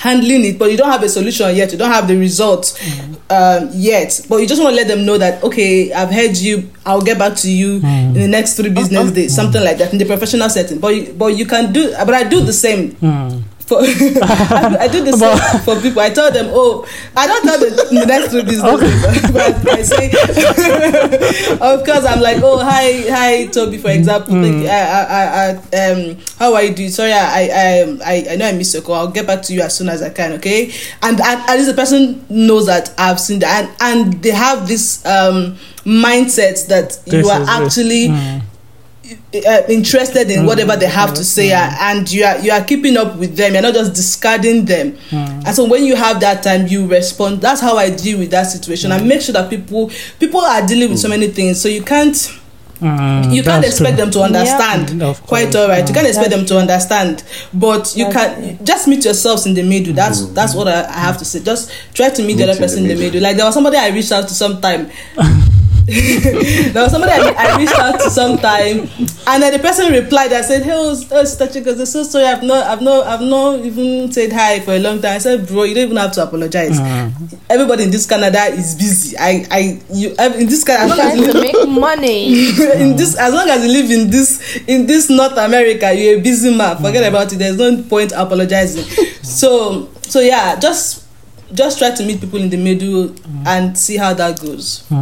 handling 0.00 0.44
it, 0.46 0.58
but 0.58 0.70
you 0.70 0.76
don't 0.78 0.90
have 0.90 1.02
a 1.02 1.08
solution 1.08 1.54
yet. 1.54 1.70
You 1.72 1.78
don't 1.78 1.90
have 1.92 2.08
the 2.08 2.16
results 2.16 2.80
um, 3.28 3.68
yet, 3.74 4.20
but 4.28 4.38
you 4.38 4.46
just 4.46 4.60
want 4.62 4.72
to 4.72 4.76
let 4.76 4.88
them 4.88 5.04
know 5.04 5.18
that 5.18 5.44
okay, 5.44 5.92
I've 5.92 6.10
heard 6.10 6.36
you. 6.36 6.70
I'll 6.86 7.02
get 7.02 7.18
back 7.18 7.36
to 7.44 7.50
you 7.50 7.74
in 7.84 8.14
the 8.14 8.28
next 8.28 8.56
three 8.56 8.70
business 8.70 9.10
days, 9.12 9.34
something 9.34 9.62
like 9.62 9.76
that 9.78 9.92
in 9.92 9.98
the 9.98 10.06
professional 10.06 10.48
setting. 10.48 10.78
But 10.80 10.94
you, 10.96 11.12
but 11.12 11.36
you 11.36 11.44
can 11.46 11.72
do, 11.72 11.92
but 11.92 12.14
I 12.14 12.24
do 12.24 12.40
the 12.40 12.52
same 12.52 12.92
Hmm. 12.96 13.40
For 13.70 13.78
I, 13.82 14.76
I 14.80 14.88
do 14.88 15.04
the 15.04 15.12
same 15.14 15.60
for 15.62 15.80
people. 15.80 16.02
I 16.02 16.10
tell 16.10 16.32
them, 16.32 16.46
oh, 16.50 16.84
I 17.16 17.26
don't 17.28 17.44
tell 17.44 17.60
them 17.60 17.70
the 17.94 18.04
next 18.06 18.32
two 18.32 18.42
business 18.42 18.80
days, 18.82 19.30
but 19.30 19.68
I 19.70 19.82
say, 19.82 20.10
of 21.54 21.84
course, 21.86 22.04
I'm 22.04 22.20
like, 22.20 22.42
oh, 22.42 22.58
hi, 22.58 23.06
hi, 23.08 23.46
Toby, 23.46 23.78
for 23.78 23.90
example, 23.90 24.34
thank 24.34 24.64
you. 24.64 24.68
I, 24.68 24.82
I, 25.06 25.22
I, 25.22 25.86
um, 25.86 26.18
how 26.38 26.54
are 26.54 26.64
you 26.64 26.74
doing? 26.74 26.90
Sorry, 26.90 27.12
I, 27.12 27.46
I, 27.46 27.80
um, 27.82 28.00
I, 28.04 28.26
I 28.30 28.36
know 28.36 28.48
I 28.48 28.52
missed 28.52 28.74
your 28.74 28.82
call. 28.82 28.96
I'll 28.96 29.08
get 29.14 29.26
back 29.26 29.42
to 29.42 29.54
you 29.54 29.62
as 29.62 29.76
soon 29.76 29.88
as 29.88 30.02
I 30.02 30.10
can. 30.10 30.32
Okay, 30.34 30.72
and 31.02 31.20
and 31.20 31.40
at 31.48 31.54
least 31.56 31.68
the 31.70 31.74
person 31.74 32.24
knows 32.28 32.66
that 32.66 32.92
I've 32.98 33.20
seen 33.20 33.38
that, 33.40 33.70
and 33.80 34.00
and 34.00 34.22
they 34.22 34.30
have 34.30 34.66
this 34.66 35.04
um 35.06 35.56
mindset 35.84 36.66
that 36.68 36.98
This 37.06 37.24
you 37.24 37.30
are 37.30 37.42
actually 37.48 38.08
Mm. 38.10 38.42
Uh, 39.34 39.62
interested 39.68 40.30
in 40.30 40.46
whatever 40.46 40.76
they 40.76 40.86
have 40.86 41.14
to 41.14 41.24
say 41.24 41.52
uh, 41.52 41.70
and 41.80 42.10
you 42.10 42.24
are 42.24 42.38
you 42.38 42.50
are 42.50 42.64
keeping 42.64 42.96
up 42.96 43.16
with 43.16 43.36
them. 43.36 43.52
You're 43.52 43.62
not 43.62 43.74
just 43.74 43.94
discarding 43.94 44.64
them. 44.64 44.96
And 45.10 45.54
so 45.54 45.66
when 45.66 45.84
you 45.84 45.96
have 45.96 46.20
that 46.20 46.42
time 46.42 46.66
you 46.66 46.86
respond. 46.86 47.40
That's 47.40 47.60
how 47.60 47.76
i 47.76 47.90
deal 47.90 48.18
with 48.18 48.30
that 48.30 48.44
situation. 48.44 48.92
And 48.92 49.08
make 49.08 49.22
sure 49.22 49.32
that 49.32 49.50
people 49.50 49.90
people 50.18 50.40
are 50.40 50.66
dealing 50.66 50.90
with 50.90 50.98
so 50.98 51.08
many 51.08 51.28
things. 51.28 51.60
So 51.60 51.68
you 51.68 51.82
can't 51.82 52.16
Mm, 52.80 53.34
you 53.34 53.42
can't 53.42 53.62
expect 53.62 53.96
true. 53.96 54.06
them 54.06 54.10
to 54.12 54.22
understand. 54.22 55.02
Of 55.02 55.22
quite 55.26 55.54
all 55.54 55.68
right 55.68 55.86
you 55.86 55.92
mm. 55.92 55.94
can't 55.94 56.06
expect 56.08 56.30
them 56.30 56.46
to 56.46 56.58
understand. 56.58 57.22
But 57.52 57.94
you 57.94 58.06
can 58.08 58.64
just 58.64 58.88
meet 58.88 59.04
yourselves 59.04 59.44
in 59.46 59.52
the 59.52 59.62
middle. 59.62 59.92
That's 59.92 60.26
that's 60.32 60.54
what 60.54 60.66
I, 60.66 60.86
I 60.88 60.98
have 60.98 61.18
to 61.18 61.24
say. 61.26 61.40
Just 61.42 61.70
try 61.92 62.08
to 62.08 62.22
meet, 62.22 62.38
the 62.38 62.44
other 62.44 62.56
person 62.58 62.84
in 62.84 62.88
the 62.88 62.94
middle. 62.94 63.06
middle. 63.08 63.22
Like 63.22 63.36
there 63.36 63.44
was 63.44 63.54
somebody 63.54 63.76
i 63.76 63.88
reached 63.88 64.12
out 64.12 64.28
to 64.28 64.34
sometime 64.34 64.90
there 65.86 66.82
was 66.82 66.92
somebody 66.92 67.12
I, 67.12 67.34
I 67.36 67.56
reached 67.58 67.78
out 67.78 68.00
to 68.00 68.10
sometime, 68.10 68.88
and 69.26 69.42
then 69.42 69.52
the 69.52 69.58
person 69.58 69.92
replied. 69.92 70.32
I 70.32 70.42
said, 70.42 70.62
"Hey, 70.62 70.72
oh, 70.74 70.94
Sister 70.94 71.46
Chigozie, 71.46 71.80
I'm 71.80 71.86
so 71.86 72.02
sorry. 72.02 72.26
I've 72.26 72.42
not, 72.42 72.66
I've 72.66 72.82
not, 72.82 73.06
I've 73.06 73.20
not 73.22 73.60
even 73.60 74.10
said 74.12 74.32
hi 74.32 74.60
for 74.60 74.72
a 74.72 74.78
long 74.78 75.00
time." 75.00 75.16
I 75.16 75.18
said, 75.18 75.46
"Bro, 75.46 75.64
you 75.64 75.74
don't 75.74 75.84
even 75.84 75.96
have 75.96 76.12
to 76.12 76.22
apologize. 76.22 76.78
Mm. 76.78 77.38
Everybody 77.48 77.84
in 77.84 77.90
this 77.90 78.06
Canada 78.06 78.44
is 78.46 78.74
busy. 78.76 79.16
I, 79.18 79.46
I, 79.50 79.80
you, 79.92 80.10
in 80.10 80.46
this 80.46 80.64
Canada, 80.64 80.92
as 80.92 80.98
long 80.98 81.28
as 81.28 81.34
you 81.34 81.40
make 81.40 81.68
money. 81.80 82.50
in 82.80 82.96
this 82.96 83.16
as 83.16 83.32
long 83.32 83.48
as 83.48 83.64
you 83.64 83.72
live 83.72 83.90
in 83.90 84.10
this 84.10 84.56
in 84.66 84.86
this 84.86 85.10
north 85.10 85.36
america 85.36 85.92
you're 85.92 86.18
a 86.18 86.20
busy 86.20 86.54
man 86.56 86.76
forget 86.76 87.02
mm. 87.04 87.08
about 87.08 87.32
it 87.32 87.36
there's 87.36 87.56
no 87.56 87.82
point 87.84 88.12
apologizing 88.12 88.84
so 89.22 89.88
so 90.02 90.20
yeah 90.20 90.58
just 90.58 91.06
just 91.52 91.78
try 91.78 91.90
to 91.90 92.04
meet 92.04 92.20
people 92.20 92.38
in 92.38 92.50
the 92.50 92.56
middle 92.56 93.08
mm. 93.08 93.46
and 93.46 93.76
see 93.76 93.96
how 93.96 94.14
that 94.14 94.40
goes 94.40 94.84
Be- 94.88 94.96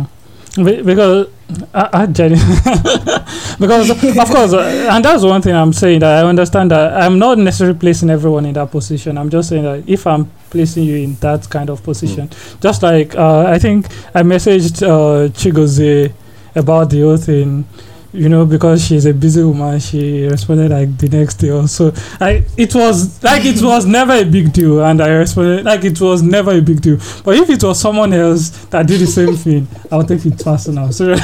because 0.57 1.29
uh, 1.75 1.89
uh, 1.93 2.07
Jenny, 2.07 2.35
because 3.61 3.91
of 3.91 4.01
course, 4.29 4.53
uh, 4.53 4.89
and 4.91 5.05
that's 5.05 5.23
one 5.23 5.41
thing 5.41 5.55
I'm 5.55 5.73
saying 5.73 6.01
that 6.01 6.25
I 6.25 6.29
understand 6.29 6.71
that 6.71 7.01
I'm 7.03 7.19
not 7.19 7.39
necessarily 7.39 7.79
placing 7.79 8.11
everyone 8.11 8.47
in 8.47 8.55
that 8.55 8.71
position. 8.71 9.17
I'm 9.17 9.31
just 9.31 9.49
saying 9.49 9.65
that 9.65 9.89
if 9.89 10.07
I'm 10.07 10.31
placing 10.51 10.85
you 10.85 10.97
in 10.97 11.15
that 11.17 11.49
kind 11.49 11.71
of 11.71 11.83
position, 11.83 12.29
just 12.61 12.83
like 12.83 13.15
uh, 13.15 13.47
I 13.47 13.59
think 13.59 13.87
I 14.15 14.23
messaged 14.23 14.83
uh, 14.83 15.29
Chigozie 15.31 16.13
about 16.55 16.91
the 16.91 17.01
whole 17.03 17.17
thing. 17.17 17.67
You 18.13 18.29
know, 18.29 18.47
because 18.47 18.85
she's 18.85 19.05
a 19.07 19.13
busy 19.13 19.43
woman, 19.43 19.79
she 19.81 20.27
responded 20.27 20.71
like 20.71 20.97
the 20.99 21.09
next 21.09 21.35
day 21.37 21.51
or 21.51 21.69
so. 21.69 21.93
I 22.21 22.45
it 22.57 22.75
was 22.75 23.23
like 23.23 23.45
it 23.45 23.63
was 23.63 23.85
never 23.85 24.13
a 24.13 24.25
big 24.25 24.53
deal, 24.53 24.83
and 24.85 25.01
I 25.01 25.09
responded 25.09 25.65
like 25.65 25.85
it 25.85 26.01
was 26.01 26.23
never 26.23 26.53
a 26.53 26.61
big 26.61 26.81
deal. 26.81 26.97
But 27.25 27.37
if 27.37 27.51
it 27.51 27.63
was 27.63 27.81
someone 27.81 28.13
else 28.13 28.51
that 28.67 28.87
did 28.87 29.01
the 29.01 29.07
same 29.07 29.35
thing, 29.37 29.69
I 29.93 29.97
would 29.97 30.09
take 30.09 30.25
it 30.25 30.43
personal. 30.43 30.91
So 30.93 31.15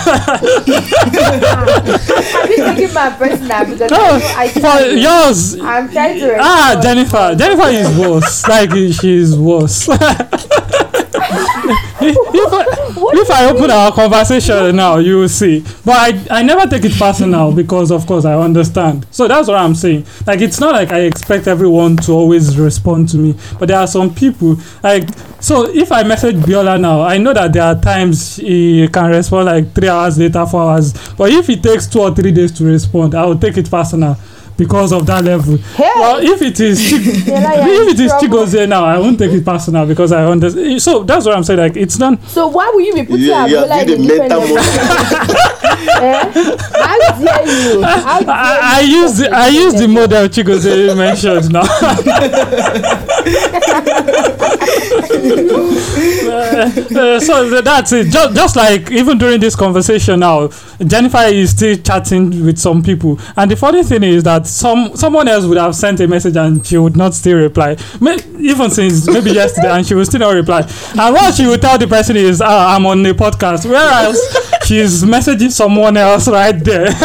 taken 2.74 2.95
my 2.95 3.11
personal? 3.18 3.64
Because 3.64 3.91
no, 3.91 3.99
I, 3.99 4.18
know 4.18 4.35
I 4.37 4.49
for 4.49 4.85
yours, 4.91 5.61
I'm 5.61 5.91
trying 5.91 6.18
to. 6.20 6.37
ah. 6.39 6.80
Jennifer, 6.82 7.35
Jennifer 7.37 7.68
is 7.68 7.99
worse. 7.99 8.47
like 8.49 8.70
she's 8.70 9.37
worse. 9.37 9.89
if, 12.01 13.30
I, 13.30 13.51
open 13.51 13.70
our 13.70 13.93
conversation 13.93 14.76
now, 14.76 14.99
you 14.99 15.18
will 15.18 15.28
see. 15.28 15.61
But 15.85 15.97
I, 16.30 16.39
I 16.39 16.43
never 16.43 16.66
take 16.68 16.85
it 16.85 16.99
personal 16.99 17.53
because, 17.53 17.91
of 17.91 18.07
course, 18.07 18.24
I 18.24 18.35
understand. 18.35 19.07
So 19.11 19.28
that's 19.28 19.49
what 19.49 19.57
I'm 19.57 19.74
saying. 19.74 20.07
Like, 20.26 20.41
it's 20.41 20.61
not 20.61 20.72
like 20.72 20.93
I 20.93 21.01
expect 21.01 21.47
everyone 21.47 21.97
to 21.99 22.12
always 22.12 22.59
respond 22.59 23.09
to 23.11 23.16
me. 23.16 23.35
But 23.59 23.68
there 23.68 23.78
are 23.78 23.87
some 23.87 24.14
people, 24.14 24.57
like, 24.82 25.09
so 25.41 25.68
if 25.68 25.93
I 25.93 26.03
message 26.03 26.37
Biola 26.37 26.80
now, 26.80 27.03
I 27.03 27.18
know 27.18 27.35
that 27.35 27.53
there 27.53 27.62
are 27.62 27.80
times 27.80 28.37
he 28.37 28.89
can 28.89 29.11
respond 29.11 29.47
like 29.47 29.72
three 29.74 29.89
hours 29.89 30.18
later, 30.18 30.47
four 30.47 30.62
hours. 30.62 30.93
But 31.14 31.30
if 31.30 31.49
it 31.51 31.62
takes 31.62 31.87
two 31.87 32.01
or 32.01 32.14
three 32.14 32.32
days 32.32 32.53
to 32.53 32.64
respond, 32.64 33.14
I 33.14 33.26
will 33.26 33.39
take 33.39 33.57
it 33.57 33.70
personal 33.70 34.16
because 34.57 34.92
of 34.92 35.05
that 35.07 35.24
level. 35.24 35.57
Hey! 35.57 35.90
Well, 35.96 36.18
if 36.20 36.40
it 36.42 36.61
is 36.61 36.80
Chig- 36.80 37.24
Biola, 37.26 37.57
you're 37.66 37.74
if 37.74 37.82
in 37.82 37.88
it 37.94 38.00
is 38.00 38.11
trouble. 38.12 38.44
Chigozie 38.46 38.68
now, 38.68 38.84
I 38.84 38.98
won't 38.98 39.18
take 39.18 39.32
it 39.32 39.44
personal 39.44 39.84
because 39.86 40.12
I 40.12 40.24
understand. 40.24 40.80
So 40.82 41.02
that's 41.02 41.26
what 41.26 41.34
I'm 41.36 41.42
saying. 41.44 41.59
Like, 41.61 41.76
it's 41.76 41.98
not. 41.98 42.22
So 42.24 42.46
why 42.48 42.70
will 42.72 42.80
you 42.82 42.94
be 42.94 43.05
putting 43.05 43.26
Yeah, 43.26 43.46
yeah, 43.46 43.48
you 43.48 43.57
Abiola 43.66 43.78
have 43.78 43.86
the 43.86 43.96
different 43.96 44.28
mental 44.30 44.40
level? 44.40 44.59
eh? 46.00 46.24
How 46.72 46.98
dare 47.18 47.46
you? 47.74 47.82
How 47.82 48.20
dare 48.20 48.30
I, 48.30 48.59
I 48.62 48.80
use 48.80 49.16
the 49.18 49.24
put 49.24 49.32
I 49.34 49.48
us 49.48 49.50
in 49.55 49.55
use 49.55 49.72
the 49.74 49.84
a 49.84 49.86
different 49.88 50.11
model 50.11 50.28
Chigozie 50.28 50.94
mentioned 50.96 51.52
now. 51.52 51.64
Uh, 56.24 56.70
uh, 56.96 57.20
so 57.20 57.61
that's 57.61 57.92
it. 57.92 58.11
Just, 58.11 58.34
just 58.34 58.57
like 58.57 58.90
even 58.90 59.18
during 59.18 59.38
this 59.40 59.55
conversation 59.55 60.20
now, 60.20 60.48
Jennifer 60.85 61.18
is 61.25 61.51
still 61.51 61.77
chatting 61.77 62.45
with 62.45 62.59
some 62.59 62.83
people, 62.83 63.18
and 63.37 63.51
the 63.51 63.57
funny 63.57 63.83
thing 63.83 64.03
is 64.03 64.25
that 64.25 64.47
some 64.47 64.97
someone 64.97 65.29
else 65.29 65.45
would 65.45 65.59
have 65.59 65.75
sent 65.75 66.01
a 66.01 66.09
message 66.09 66.37
and 66.37 66.64
she 66.66 66.77
would 66.79 66.97
not 66.97 67.14
still 67.14 67.37
reply. 67.39 67.77
May, 68.01 68.18
even 68.39 68.70
since 68.70 69.07
maybe 69.09 69.31
yesterday, 69.33 69.70
and 69.70 69.87
she 69.87 69.95
would 69.95 70.07
still 70.07 70.20
not 70.20 70.35
reply. 70.35 70.61
And 70.99 71.14
what 71.14 71.35
she 71.35 71.47
would 71.47 71.62
tell 71.62 71.79
the 71.79 71.87
person 71.87 72.16
is, 72.16 72.41
ah, 72.41 72.75
"I'm 72.75 72.87
on 72.87 73.03
the 73.03 73.12
podcast," 73.12 73.68
whereas 73.68 74.18
she's 74.65 75.03
messaging 75.05 75.51
someone 75.51 75.97
else 75.97 76.29
right 76.29 76.53
there. 76.65 76.87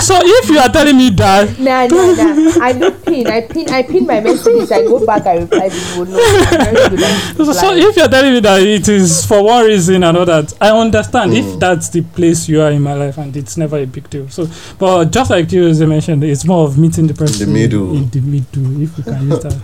so 0.00 0.14
if 0.22 0.48
you 0.50 0.58
are 0.58 0.68
telling 0.68 0.96
me 0.96 1.10
that 1.10 1.58
Nah, 1.58 1.86
nah, 1.86 2.12
nah. 2.12 2.64
I 2.64 2.72
don't 2.72 3.04
pin. 3.04 3.26
I 3.26 3.40
pin. 3.40 3.68
I 3.70 3.82
pin 3.82 4.06
my 4.06 4.20
messages. 4.20 4.70
I 4.70 4.82
go 4.84 5.04
back. 5.04 5.26
I 5.26 5.38
reply 5.38 5.68
people. 5.68 6.06
No, 6.06 6.18
I'm 6.18 6.64
very 6.64 6.88
good 6.90 7.02
at 7.02 7.36
So, 7.36 7.52
so 7.52 7.74
if 7.74 7.96
you're 7.96 8.08
telling 8.08 8.32
me 8.34 8.40
that 8.40 8.62
it 8.62 8.88
is 8.88 9.24
for 9.26 9.42
one 9.42 9.64
reason 9.64 10.04
or 10.04 10.10
another, 10.10 10.46
I 10.60 10.70
understand 10.70 11.34
if 11.34 11.44
mm. 11.44 11.60
that's 11.60 11.88
the 11.88 12.02
place 12.02 12.48
you 12.48 12.60
are 12.62 12.70
in 12.70 12.82
my 12.82 12.94
life 12.94 13.18
and 13.18 13.36
it's 13.36 13.56
never 13.56 13.78
a 13.78 13.86
big 13.86 14.08
deal. 14.10 14.28
So, 14.28 14.46
but 14.78 15.06
just 15.10 15.30
like 15.30 15.50
you 15.52 15.66
as 15.68 15.80
you 15.80 15.86
mentioned, 15.86 16.22
it's 16.24 16.44
more 16.44 16.66
of 16.66 16.78
meeting 16.78 17.06
the 17.06 17.14
person 17.14 17.48
in 17.48 17.52
the 17.54 17.60
middle. 17.60 17.96
In 17.96 18.08
the 18.10 18.20
middle, 18.20 18.82
if 18.82 18.96
we 18.96 19.02
can 19.04 19.28
use 19.28 19.42
that. 19.42 19.56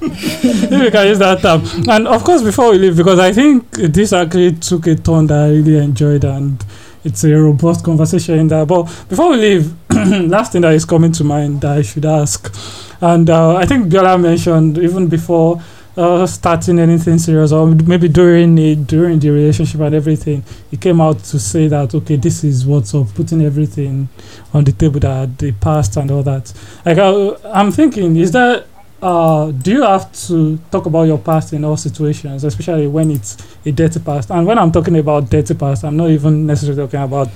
if 0.02 0.70
we 0.70 0.90
can 0.90 1.06
use 1.06 1.18
that 1.18 1.40
term. 1.40 1.62
And 1.88 2.08
of 2.08 2.24
course, 2.24 2.42
before 2.42 2.70
we 2.72 2.78
leave, 2.78 2.96
because 2.96 3.18
I 3.18 3.32
think 3.32 3.70
this 3.72 4.12
actually 4.12 4.49
took 4.52 4.86
a 4.86 4.94
turn 4.94 5.26
that 5.28 5.44
I 5.44 5.48
really 5.48 5.78
enjoyed 5.78 6.24
and. 6.24 6.64
It's 7.02 7.24
a 7.24 7.32
robust 7.34 7.82
conversation 7.82 8.38
in 8.38 8.48
that. 8.48 8.68
But 8.68 8.82
before 9.08 9.30
we 9.30 9.36
leave, 9.38 9.74
last 10.30 10.52
thing 10.52 10.60
that 10.60 10.74
is 10.74 10.84
coming 10.84 11.12
to 11.12 11.24
mind 11.24 11.62
that 11.62 11.78
I 11.78 11.80
should 11.80 12.04
ask, 12.04 12.54
and 13.00 13.30
uh, 13.30 13.56
I 13.56 13.64
think 13.64 13.86
Biola 13.86 14.20
mentioned 14.20 14.76
even 14.76 15.08
before 15.08 15.62
uh, 15.96 16.26
starting 16.26 16.78
anything 16.78 17.18
serious 17.18 17.52
or 17.52 17.66
maybe 17.66 18.08
during 18.08 18.56
it 18.58 18.86
during 18.86 19.18
the 19.18 19.28
relationship 19.30 19.80
and 19.80 19.94
everything 19.94 20.42
he 20.70 20.76
came 20.76 21.00
out 21.00 21.18
to 21.18 21.38
say 21.38 21.68
that 21.68 21.94
okay 21.94 22.16
this 22.16 22.44
is 22.44 22.64
what's 22.64 22.94
up 22.94 23.12
putting 23.14 23.42
everything 23.42 24.08
on 24.54 24.64
the 24.64 24.72
table 24.72 25.00
that 25.00 25.36
the 25.38 25.52
past 25.52 25.96
and 25.96 26.10
all 26.10 26.22
that 26.22 26.52
like 26.86 26.96
uh, 26.96 27.36
i'm 27.52 27.72
thinking 27.72 28.16
is 28.16 28.30
that 28.30 28.66
uh, 29.02 29.50
do 29.50 29.72
you 29.72 29.82
have 29.82 30.12
to 30.12 30.58
talk 30.70 30.86
about 30.86 31.04
your 31.04 31.18
past 31.18 31.52
in 31.52 31.64
all 31.64 31.76
situations 31.76 32.44
especially 32.44 32.86
when 32.86 33.10
it's 33.10 33.36
a 33.64 33.72
dirty 33.72 34.00
past 34.00 34.30
and 34.30 34.46
when 34.46 34.58
i'm 34.58 34.70
talking 34.70 34.96
about 34.98 35.28
dirty 35.30 35.54
past 35.54 35.84
i'm 35.84 35.96
not 35.96 36.10
even 36.10 36.46
necessarily 36.46 36.82
talking 36.82 37.00
about 37.00 37.28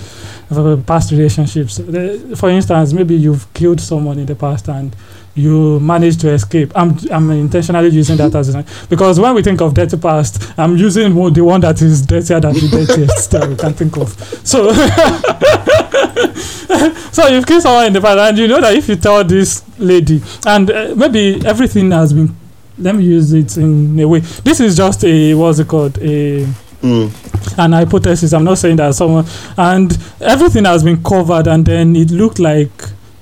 past 0.86 1.10
relationships 1.10 1.78
for 2.38 2.50
instance 2.50 2.92
maybe 2.92 3.14
you've 3.14 3.52
killed 3.54 3.80
someone 3.80 4.18
in 4.18 4.26
the 4.26 4.34
past 4.34 4.68
and 4.68 4.94
you 5.34 5.80
managed 5.80 6.20
to 6.20 6.30
escape. 6.30 6.72
I'm 6.74 6.96
I'm 7.10 7.30
intentionally 7.30 7.88
using 7.88 8.16
that 8.18 8.34
as 8.34 8.54
an 8.54 8.64
because 8.88 9.18
when 9.18 9.34
we 9.34 9.42
think 9.42 9.60
of 9.60 9.74
dirty 9.74 9.96
past, 9.96 10.58
I'm 10.58 10.76
using 10.76 11.14
the 11.32 11.44
one 11.44 11.60
that 11.62 11.82
is 11.82 12.02
dirtier 12.02 12.40
than 12.40 12.54
the 12.54 12.68
dirtiest 12.68 13.30
that 13.32 13.48
we 13.48 13.56
can 13.56 13.72
think 13.72 13.96
of. 13.96 14.10
So 14.46 14.72
so 17.12 17.28
you've 17.28 17.46
killed 17.46 17.62
someone 17.62 17.86
in 17.86 17.92
the 17.92 18.00
past, 18.00 18.18
and 18.18 18.38
you 18.38 18.46
know 18.46 18.60
that 18.60 18.74
if 18.74 18.88
you 18.88 18.96
tell 18.96 19.24
this 19.24 19.63
lady, 19.78 20.22
and 20.46 20.70
uh, 20.70 20.94
maybe 20.96 21.44
everything 21.46 21.90
has 21.90 22.12
been. 22.12 22.34
Let 22.76 22.96
me 22.96 23.04
use 23.04 23.32
it 23.32 23.56
in 23.56 23.98
a 24.00 24.08
way. 24.08 24.18
This 24.20 24.58
is 24.60 24.76
just 24.76 25.04
a 25.04 25.34
what's 25.34 25.58
it 25.58 25.68
called 25.68 25.98
a 25.98 26.46
Mm. 26.82 27.10
an 27.58 27.72
hypothesis. 27.72 28.34
I'm 28.34 28.44
not 28.44 28.58
saying 28.58 28.76
that 28.76 28.94
someone 28.94 29.24
and 29.56 29.96
everything 30.20 30.66
has 30.66 30.82
been 30.84 31.02
covered, 31.02 31.46
and 31.46 31.64
then 31.64 31.96
it 31.96 32.10
looked 32.10 32.38
like 32.38 32.70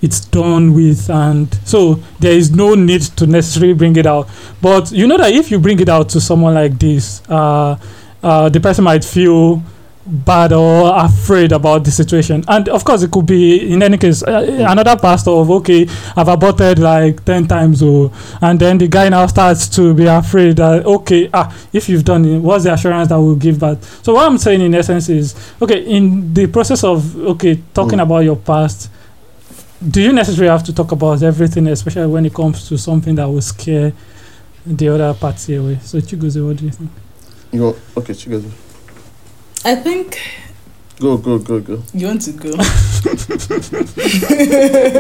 it's 0.01 0.19
done 0.19 0.75
with, 0.75 1.09
and 1.09 1.47
so 1.65 1.95
there 2.19 2.33
is 2.33 2.51
no 2.51 2.75
need 2.75 3.03
to 3.03 3.25
necessarily 3.27 3.73
bring 3.75 3.95
it 3.95 4.05
out. 4.07 4.29
But 4.61 4.91
you 4.91 5.07
know 5.07 5.17
that 5.17 5.31
if 5.33 5.51
you 5.53 5.61
bring 5.61 5.79
it 5.79 5.89
out 5.89 6.09
to 6.09 6.21
someone 6.21 6.55
like 6.55 6.77
this, 6.81 7.23
uh, 7.29 7.77
uh, 8.23 8.49
the 8.49 8.59
person 8.59 8.83
might 8.83 9.05
feel 9.05 9.63
bad 10.05 10.53
or 10.53 10.93
afraid 10.97 11.53
about 11.53 11.85
the 11.85 11.91
situation. 11.91 12.45
And 12.49 12.69
of 12.69 12.85
course 12.85 13.03
it 13.03 13.11
could 13.11 13.27
be 13.27 13.73
in 13.73 13.83
any 13.83 13.99
case 13.99 14.23
uh, 14.23 14.67
another 14.69 14.97
pastor 14.97 15.31
of 15.31 15.51
okay 15.51 15.87
i've 16.17 16.29
aborted 16.29 16.79
like 16.79 17.25
10 17.25 17.47
times 17.47 17.83
or 17.83 18.11
and 18.41 18.59
then 18.59 18.79
the 18.79 18.89
guy 18.89 19.09
now 19.09 19.27
starts 19.27 19.69
to 19.69 19.95
be 19.95 20.07
afraid 20.07 20.57
that 20.57 20.85
okay 20.85 21.31
ah 21.33 21.55
if 21.73 21.89
you've 21.89 22.05
done 22.05 22.25
it 22.25 22.39
what's 22.41 22.65
the 22.65 22.73
assurance 22.73 23.09
that 23.09 23.21
we'll 23.21 23.37
give 23.37 23.61
back? 23.61 23.79
So 24.03 24.15
what 24.15 24.27
i'm 24.27 24.39
saying 24.39 24.61
in 24.61 24.75
essence 24.75 25.09
is 25.09 25.35
okay 25.63 25.85
in 25.85 26.35
the 26.35 26.47
process 26.49 26.83
of 26.85 27.17
okay 27.17 27.63
talking 27.73 27.99
Mm. 27.99 28.03
about 28.03 28.21
your 28.21 28.37
past 28.37 28.91
do 29.89 30.01
you 30.01 30.13
necessarily 30.13 30.51
have 30.51 30.65
to 30.65 30.73
talk 30.75 30.93
about 30.93 31.23
everything 31.23 31.67
especially 31.69 32.07
when 32.07 32.25
it 32.27 32.35
comes 32.35 32.69
to 32.69 32.77
something 32.77 33.15
that 33.17 33.29
will 33.29 33.41
scare 33.41 33.93
the 34.65 34.89
other 34.89 35.13
party 35.15 35.57
away? 35.57 35.79
So 35.83 35.99
Chigozie, 35.99 36.47
what 36.47 36.57
do 36.57 36.65
you 36.67 36.71
think? 36.71 36.91
You 37.51 37.59
go, 37.59 37.77
okay, 37.97 38.13
Chigozie. 38.13 38.51
I 39.65 39.75
think 39.77 40.19
Go, 41.01 41.17
go, 41.17 41.39
go, 41.39 41.59
go. 41.61 41.83
you 41.95 42.07
want 42.07 42.23
to 42.23 42.33
go. 42.33 42.51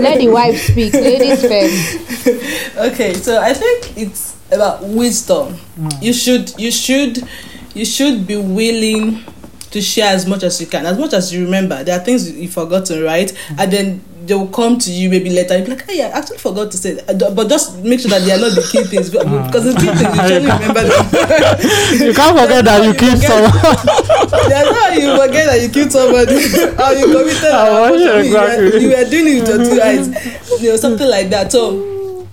Let 0.01 0.19
the 0.19 0.29
wife 0.33 0.59
speak. 0.61 0.93
Ladies 0.95 1.41
first. 1.43 2.77
okay, 2.77 3.15
so 3.15 3.41
I 3.41 3.55
think 3.55 3.97
it's 3.97 4.37
about 4.51 4.83
wisdom. 4.83 5.55
Mm. 5.79 6.03
You 6.03 6.13
should 6.13 6.59
you 6.59 6.73
should 6.73 7.23
you 7.75 7.85
should 7.85 8.27
be 8.27 8.37
willing 8.37 9.23
to 9.71 9.81
share 9.81 10.13
as 10.13 10.27
much 10.27 10.43
as 10.43 10.61
you 10.61 10.67
can, 10.67 10.87
as 10.87 10.99
much 10.99 11.13
as 11.13 11.33
you 11.33 11.45
remember. 11.45 11.85
There 11.85 11.97
are 11.99 12.05
things 12.05 12.31
you've 12.31 12.53
forgotten, 12.53 13.03
right? 13.05 13.33
And 13.57 13.73
then 13.73 14.05
they 14.33 14.39
will 14.39 14.49
come 14.49 14.78
to 14.78 14.91
you 14.91 15.11
maybe 15.11 15.28
later. 15.28 15.57
You'll 15.59 15.66
be 15.66 15.70
like, 15.72 15.83
ah, 15.83 15.93
hey, 15.93 16.03
I 16.05 16.09
actually 16.09 16.39
forgot 16.39 16.70
to 16.70 16.78
say 16.78 16.95
that. 16.95 17.22
Uh, 17.22 17.35
but 17.35 17.51
just 17.51 17.76
make 17.85 18.01
sure 18.01 18.09
that 18.09 18.22
they 18.24 18.33
are 18.33 18.39
not 18.41 18.53
the 18.57 18.62
key 18.72 18.83
things. 18.85 19.12
Ah. 19.22 19.47
Because 19.47 19.64
the 19.68 19.78
key 19.78 19.93
things, 19.93 20.16
you 20.16 20.22
surely 20.24 20.47
remember 20.57 20.83
them. 20.89 21.05
you 22.01 22.14
can't 22.14 22.39
forget 22.39 22.64
that 22.64 22.80
you 22.83 22.95
killed 23.03 23.20
someone 23.20 23.53
no 24.49 24.72
how 24.72 24.89
you 24.89 25.16
forget 25.20 25.47
that 25.53 25.61
you 25.61 25.68
killed 25.68 25.93
somebody 25.93 26.33
or 26.33 26.91
you 26.97 27.07
committed 27.12 27.45
an 27.45 27.53
Oh, 27.53 27.85
abortion. 27.85 28.24
You 28.24 28.33
were- 28.33 28.78
You 28.80 28.89
were 28.89 29.11
doing 29.11 29.26
it 29.37 29.41
with 29.41 29.49
your 29.49 29.59
two 29.68 29.83
eyes, 29.83 30.62
you 30.62 30.70
know, 30.70 30.76
something 30.76 31.09
like 31.09 31.28
that. 31.28 31.53
So 31.53 32.26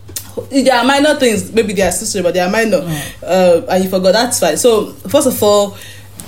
there 0.49 0.73
are 0.75 0.85
minor 0.85 1.15
things, 1.15 1.51
maybe 1.51 1.73
they 1.73 1.81
are 1.81 1.91
sister, 1.91 2.23
but 2.23 2.33
they 2.33 2.39
are 2.39 2.49
minor, 2.49 2.79
mm. 2.79 3.23
uh, 3.23 3.65
and 3.69 3.83
you 3.83 3.89
forgot. 3.89 4.13
That's 4.13 4.39
fine. 4.39 4.55
So 4.55 4.93
first 5.11 5.27
of 5.27 5.43
all, 5.43 5.75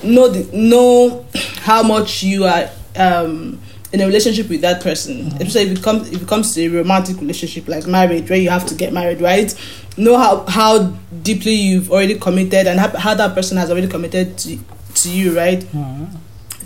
know 0.04 0.28
the, 0.28 0.44
know 0.54 1.24
how 1.62 1.82
much 1.82 2.22
you 2.22 2.44
are 2.44 2.68
um, 2.96 3.58
in 3.92 4.00
a 4.00 4.06
relationship 4.06 4.48
with 4.48 4.60
that 4.62 4.82
person. 4.82 5.26
Especially 5.32 5.62
if 5.62 5.78
it 5.78 5.82
comes 5.82 6.10
if 6.10 6.22
it 6.22 6.28
comes 6.28 6.54
to 6.54 6.64
a 6.64 6.68
romantic 6.68 7.20
relationship 7.20 7.68
like 7.68 7.86
marriage, 7.86 8.28
where 8.30 8.38
you 8.38 8.50
have 8.50 8.66
to 8.66 8.74
get 8.74 8.92
married, 8.92 9.20
right? 9.20 9.54
Know 9.96 10.16
how 10.16 10.44
how 10.46 10.78
deeply 11.22 11.52
you've 11.52 11.90
already 11.90 12.18
committed 12.18 12.66
and 12.66 12.80
how, 12.80 12.88
how 12.96 13.14
that 13.14 13.34
person 13.34 13.56
has 13.58 13.70
already 13.70 13.88
committed 13.88 14.38
to 14.38 14.58
to 14.94 15.10
you, 15.10 15.36
right? 15.36 15.64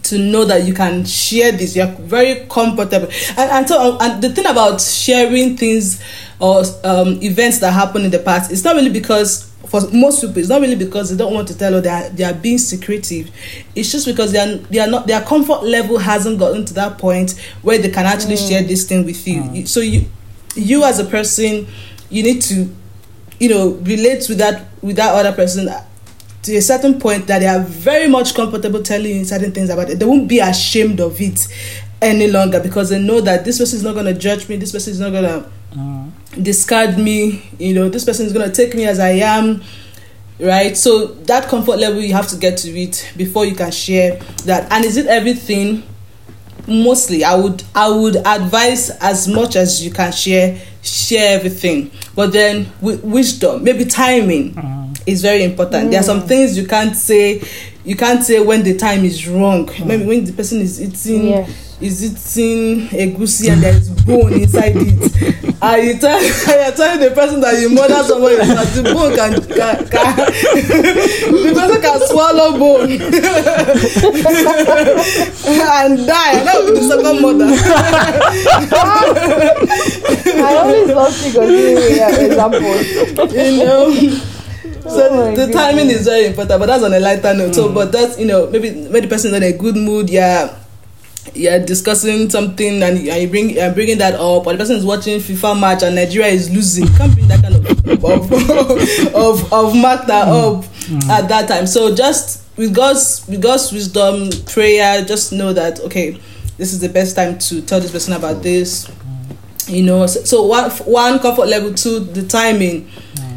to 0.07 0.19
know 0.19 0.45
that 0.45 0.65
you 0.65 0.73
can 0.73 1.05
share 1.05 1.51
this 1.51 1.75
you're 1.75 1.87
very 1.87 2.47
comfortable 2.47 3.09
and, 3.37 3.51
and 3.51 3.69
so 3.69 3.99
and 4.01 4.23
the 4.23 4.29
thing 4.31 4.47
about 4.47 4.81
sharing 4.81 5.57
things 5.57 6.01
or 6.39 6.63
um, 6.85 7.21
events 7.23 7.59
that 7.59 7.73
happen 7.73 8.05
in 8.05 8.11
the 8.13 8.19
past 8.21 8.53
it's 8.53 8.63
not 8.63 8.77
really 8.77 8.91
because 8.91 9.46
for 9.67 9.81
most 9.93 10.21
people 10.21 10.39
it's 10.39 10.49
not 10.49 10.61
really 10.61 10.77
because 10.77 11.11
they 11.11 11.17
don't 11.17 11.33
want 11.35 11.49
to 11.49 11.57
tell 11.59 11.75
or 11.75 11.81
they 11.81 11.89
are, 11.89 12.09
they 12.11 12.25
are 12.25 12.35
being 12.35 12.59
secretive. 12.59 13.31
It's 13.75 13.91
just 13.93 14.07
because 14.07 14.33
they 14.33 14.39
are 14.39 14.57
they 14.57 14.79
are 14.79 14.87
not 14.87 15.07
their 15.07 15.21
comfort 15.23 15.65
level 15.65 15.99
hasn't 15.99 16.39
gotten 16.39 16.65
to 16.67 16.75
that 16.75 16.99
point 16.99 17.33
where 17.63 17.79
they 17.79 17.91
can 17.91 18.07
actually 18.07 18.37
share 18.37 18.63
mm. 18.63 18.69
this 18.69 18.87
thing 18.87 19.05
with 19.05 19.27
you. 19.27 19.43
Mm. 19.43 19.69
So 19.69 19.81
you 19.81 20.07
you 20.55 20.85
as 20.85 20.99
a 20.99 21.05
person 21.05 21.67
you 22.11 22.23
need 22.23 22.41
to 22.43 22.69
you 23.41 23.49
know 23.49 23.71
relate 23.83 24.29
with 24.29 24.39
that 24.39 24.67
with 24.83 24.97
that 24.97 25.15
other 25.15 25.33
person 25.33 25.69
to 26.43 26.57
a 26.57 26.63
certain 26.63 27.01
point 27.01 27.27
that 27.27 27.41
they 27.41 27.49
are 27.49 27.61
very 27.61 28.09
much 28.09 28.35
comfortable 28.35 28.83
telling 28.83 29.17
you 29.17 29.25
certain 29.25 29.53
things 29.53 29.69
about 29.69 29.91
it. 29.91 29.99
They 29.99 30.05
won't 30.07 30.29
be 30.29 30.39
ashamed 30.39 31.01
of 31.01 31.21
it 31.21 31.49
any 32.01 32.29
longer 32.29 32.61
because 32.61 32.91
they 32.91 33.01
know 33.01 33.21
that 33.21 33.45
this 33.45 33.59
person 33.59 33.77
is 33.79 33.83
not 33.83 33.95
going 33.95 34.07
to 34.07 34.15
judge 34.15 34.49
me 34.49 34.57
this 34.57 34.73
person 34.73 34.93
is 34.93 35.01
not 35.01 35.11
going 35.11 35.25
to 35.25 35.49
discard 36.41 36.99
me 36.99 37.43
you 37.59 37.75
know 37.75 37.89
this 37.89 38.05
person 38.05 38.27
is 38.27 38.33
going 38.33 38.49
to 38.49 38.55
take 38.55 38.75
me 38.75 38.85
as 38.87 38.99
i 38.99 39.11
am 39.11 39.63
right? 40.39 40.77
So 40.77 41.07
that 41.07 41.49
comfort 41.49 41.79
level 41.79 42.01
you 42.01 42.13
have 42.13 42.29
to 42.29 42.37
get 42.37 42.59
to 42.59 42.71
it 42.71 43.11
before 43.17 43.45
you 43.45 43.55
can 43.55 43.71
share 43.71 44.19
that. 44.45 44.71
And 44.73 44.85
is 44.85 44.97
it 44.97 45.07
everything? 45.07 45.83
Mostly 46.69 47.23
i 47.23 47.33
would 47.37 47.63
i 47.77 47.89
would 47.89 48.17
advise 48.17 48.91
as 49.01 49.29
much 49.29 49.55
as 49.55 49.85
you 49.85 49.93
can 49.93 50.11
share 50.11 50.61
share 50.83 51.39
everything. 51.39 51.93
But 52.17 52.33
then 52.33 52.73
with 52.81 53.05
wisdom 53.05 53.63
maybe 53.63 53.85
timing 53.85 54.55
mm. 54.55 55.01
is 55.07 55.23
very 55.23 55.45
important. 55.45 55.93
There 55.93 56.01
are 56.01 56.03
some 56.03 56.23
mm. 56.23 56.27
things 56.29 56.59
you 56.59 56.67
can't 56.67 56.97
say 56.97 57.41
you 57.85 57.95
can't 57.95 58.25
say 58.25 58.41
when 58.41 58.65
the 58.65 58.77
time 58.77 59.05
is 59.05 59.29
wrong. 59.29 59.67
Mm. 59.67 59.87
Maybe 59.87 60.07
when 60.07 60.25
the 60.25 60.33
person 60.33 60.61
is 60.61 60.83
eating 60.83 61.29
Yes. 61.29 61.81
is 61.81 62.37
eating 62.37 62.89
egusi 62.89 63.53
and 63.53 63.63
there 63.63 63.77
is 63.77 63.89
bone 64.05 64.33
inside 64.33 64.73
it 64.77 65.46
and 65.63 65.87
you 65.87 65.99
tell 65.99 66.23
you 66.23 66.73
tell 66.77 66.99
the 66.99 67.11
person 67.15 67.41
that 67.41 67.59
you 67.61 67.69
murder 67.71 68.03
somebody 68.05 68.37
that 68.37 68.67
the 68.75 68.83
bone 68.93 69.15
can 69.17 69.33
can 69.49 69.77
can 69.89 70.17
the 70.17 71.53
person 71.57 71.81
can 71.81 72.01
swallow 72.07 72.59
bone 72.59 72.91
and 75.47 76.07
die 76.07 76.33
and 76.37 76.47
that 76.47 76.57
will 76.61 76.73
be 76.73 76.81
the 76.81 76.87
second 76.87 77.23
murder 77.23 77.49
I 80.39 80.55
always 80.57 80.89
love 80.89 81.15
to 81.23 81.33
go 81.33 81.47
through 81.47 81.77
examples. 82.27 82.87
you 83.33 83.57
know. 83.65 83.91
So 84.87 85.09
Oh 85.11 85.17
my 85.17 85.35
the 85.35 85.53
timing 85.53 85.91
is 85.91 86.05
very 86.07 86.27
important, 86.27 86.61
but 86.61 86.67
that's 86.67 86.83
on 86.85 86.95
a 86.95 87.01
lighter 87.01 87.35
note. 87.35 87.55
So, 87.55 87.73
but 87.73 87.91
that's 87.91 88.19
you 88.19 88.27
know 88.27 88.49
maybe 88.51 88.71
maybe 88.71 89.07
the 89.07 89.09
person 89.09 89.31
is 89.35 89.37
in 89.37 89.43
a 89.43 89.53
good 89.53 89.75
mood. 89.77 90.09
Yeah, 90.11 90.55
you're 91.35 91.65
discussing 91.65 92.31
something 92.31 92.83
and 92.83 92.99
and 92.99 93.23
you 93.23 93.29
bring 93.29 93.51
you're 93.51 93.73
bringing 93.73 93.99
that 93.99 94.15
up, 94.15 94.47
or 94.47 94.53
the 94.53 94.59
person 94.59 94.77
is 94.77 94.85
watching 94.85 95.19
FIFA 95.19 95.61
match 95.61 95.83
and 95.83 95.95
Nigeria 95.95 96.29
is 96.29 96.51
losing. 96.51 96.87
You 96.87 96.95
can't 96.95 97.15
bring 97.15 97.29
that 97.29 97.43
kind 97.43 97.55
of 97.55 97.67
of 98.05 99.15
of, 99.15 99.53
of 99.53 99.77
mark 99.77 100.07
that 100.07 100.29
up 100.29 100.65
at 101.11 101.29
that 101.29 101.49
time. 101.49 101.67
So 101.67 101.95
just 101.95 102.45
with 102.57 102.75
God's 102.75 103.27
with 103.29 103.43
God's 103.43 103.73
wisdom, 103.73 104.31
prayer, 104.47 105.05
just 105.05 105.33
know 105.33 105.53
that 105.53 105.81
okay, 105.81 106.21
this 106.57 106.73
is 106.73 106.81
the 106.81 106.89
best 106.89 107.17
time 107.17 107.39
to 107.39 107.63
tell 107.63 107.81
this 107.81 107.93
person 107.93 108.15
about 108.15 108.43
this. 108.43 108.91
You 109.69 109.83
know, 109.83 110.07
so, 110.07 110.23
so 110.23 110.43
one 110.47 110.71
one 110.71 111.19
comfort 111.19 111.47
level, 111.47 111.75
two 111.75 112.01
the 112.01 112.27
timing, 112.27 112.89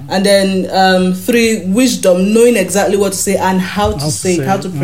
and 0.10 0.26
then 0.26 0.70
um, 0.72 1.14
three 1.14 1.66
wisdom, 1.66 2.34
knowing 2.34 2.56
exactly 2.56 2.98
what 2.98 3.14
to 3.14 3.18
say 3.18 3.36
and 3.38 3.60
how 3.60 3.92
to 3.94 4.00
How 4.00 4.10
say, 4.10 4.38
say 4.38 4.46
how 4.46 4.56
it, 4.56 4.62
to 4.64 4.70
mm. 4.70 4.80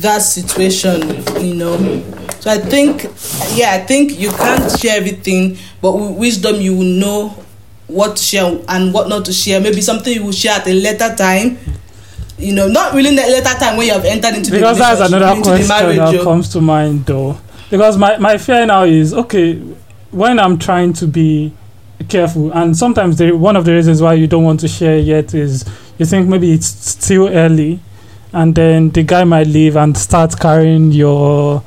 That 0.00 0.18
situation. 0.18 1.00
You 1.44 1.54
know, 1.54 1.76
so 2.40 2.50
I 2.50 2.58
think, 2.58 3.04
yeah, 3.54 3.72
I 3.72 3.78
think 3.86 4.18
you 4.18 4.30
can't 4.30 4.70
share 4.78 4.96
everything, 4.96 5.56
but 5.80 5.92
with 5.92 6.16
wisdom 6.16 6.56
you 6.60 6.76
will 6.76 6.84
know 6.84 7.28
what 7.86 8.16
to 8.16 8.22
share 8.22 8.60
and 8.68 8.92
what 8.94 9.08
not 9.08 9.24
to 9.26 9.32
share. 9.32 9.60
Maybe 9.60 9.80
something 9.80 10.12
you 10.12 10.24
will 10.24 10.32
share 10.32 10.52
at 10.54 10.66
a 10.66 10.72
later 10.72 11.14
time. 11.16 11.58
You 12.36 12.52
know, 12.54 12.66
not 12.68 12.94
really 12.94 13.16
at 13.18 13.28
a 13.28 13.30
later 13.32 13.58
time 13.58 13.76
when 13.76 13.86
you 13.86 13.92
have 13.92 14.04
entered 14.04 14.34
into 14.34 14.50
because 14.50 14.76
the 14.78 14.82
that's 14.82 15.00
another 15.12 15.36
the 15.36 15.42
question 15.42 15.68
marriage. 15.68 15.96
that 15.98 16.22
comes 16.24 16.48
to 16.50 16.60
mind 16.60 17.06
though 17.06 17.38
because 17.70 17.96
my, 17.96 18.16
my 18.18 18.38
fear 18.38 18.66
now 18.66 18.84
is 18.84 19.12
okay 19.14 19.54
when 20.10 20.38
i'm 20.38 20.58
trying 20.58 20.92
to 20.92 21.06
be 21.06 21.52
careful 22.08 22.52
and 22.52 22.76
sometimes 22.76 23.16
the, 23.18 23.32
one 23.32 23.56
of 23.56 23.64
the 23.64 23.72
reasons 23.72 24.00
why 24.02 24.12
you 24.14 24.26
don't 24.26 24.44
want 24.44 24.60
to 24.60 24.68
share 24.68 24.98
yet 24.98 25.34
is 25.34 25.64
you 25.98 26.06
think 26.06 26.28
maybe 26.28 26.52
it's 26.52 26.66
still 26.66 27.28
early 27.28 27.80
and 28.34 28.54
then 28.54 28.90
the 28.90 29.02
guy 29.02 29.24
might 29.24 29.46
leave 29.46 29.76
and 29.76 29.96
start 29.96 30.38
carrying 30.38 30.90
your 30.92 31.62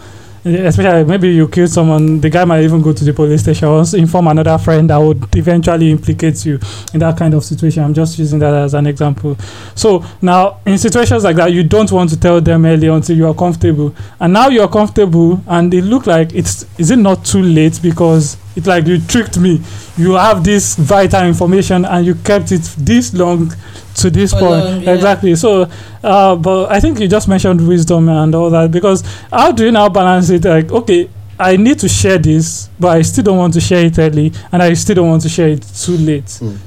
especially 0.55 1.03
maybe 1.03 1.30
you 1.30 1.47
kill 1.47 1.68
someone 1.68 2.22
the 2.22 2.30
guy 2.30 2.45
might 2.45 2.63
even 2.63 2.82
go 2.82 2.93
to 2.93 3.03
the 3.03 3.13
police 3.13 3.41
station 3.41 3.68
or 3.68 3.84
inform 3.95 4.28
another 4.28 4.57
friend 4.57 4.89
that 4.89 4.97
would 4.97 5.36
eventually 5.36 5.91
implicate 5.91 6.45
you 6.45 6.59
in 6.93 6.99
that 6.99 7.18
kind 7.18 7.34
of 7.34 7.43
situation. 7.43 7.84
I'm 7.84 7.93
just 7.93 8.18
using 8.18 8.39
that 8.39 8.53
as 8.53 8.74
an 8.74 8.88
example. 8.88 9.36
So 9.76 10.05
now 10.22 10.59
in 10.65 10.78
situations 10.78 11.24
like 11.24 11.36
that 11.38 11.51
you 11.51 11.63
don't 11.63 11.91
want 11.91 12.09
to 12.11 12.20
tell 12.20 12.39
them 12.39 12.65
early 12.65 12.88
until 12.88 13.18
you 13.18 13.28
are 13.28 13.34
comfortable. 13.34 13.93
And 14.20 14.34
now 14.34 14.47
you're 14.47 14.70
comfortable 14.70 15.41
and 15.47 15.74
it 15.74 15.84
look 15.84 16.07
like 16.07 16.34
it's 16.34 16.65
is 16.80 16.91
it 16.91 16.99
not 16.99 17.26
too 17.26 17.41
late? 17.41 17.80
Because 17.82 18.38
it's 18.55 18.68
like 18.68 18.88
you 18.88 18.99
tricked 19.01 19.38
me. 19.38 19.61
You 19.97 20.13
have 20.13 20.43
this 20.43 20.76
vital 20.76 21.26
information 21.26 21.86
and 21.86 22.05
you 22.05 22.15
kept 22.15 22.51
it 22.51 22.61
this 22.78 23.13
long 23.13 23.51
to 23.98 24.10
this 24.10 24.32
For 24.32 24.39
point. 24.39 24.66
long, 24.66 24.82
yeah. 24.82 24.93
exactly. 24.93 25.36
So 25.36 25.70
uh, 26.04 26.36
but 26.36 26.72
i 26.72 26.80
think 26.80 27.00
you 27.00 27.08
just 27.08 27.28
mentioned 27.28 27.68
wisdom 27.68 28.08
and 28.10 28.34
all 28.36 28.50
that 28.52 28.72
because 28.72 29.04
how 29.32 29.52
do 29.52 29.66
you 29.66 29.72
now 29.72 29.89
balance 29.89 30.30
it? 30.30 30.45
Like 30.45 30.72
okay 30.72 31.10
i 31.39 31.56
need 31.56 31.78
to 31.80 31.88
share 31.88 32.18
this 32.18 32.68
but 32.80 32.98
i 32.98 33.02
still 33.04 33.24
don't 33.24 33.38
want 33.38 33.54
to 33.54 33.62
share 33.62 33.86
it 33.86 34.00
early 34.00 34.32
and 34.52 34.64
i 34.64 34.74
still 34.74 34.95
don't 34.95 35.10
want 35.10 35.22
to 35.22 35.30
share 35.30 35.50
it 35.50 35.62
too 35.62 35.98
late. 35.98 36.26
Mm. 36.26 36.58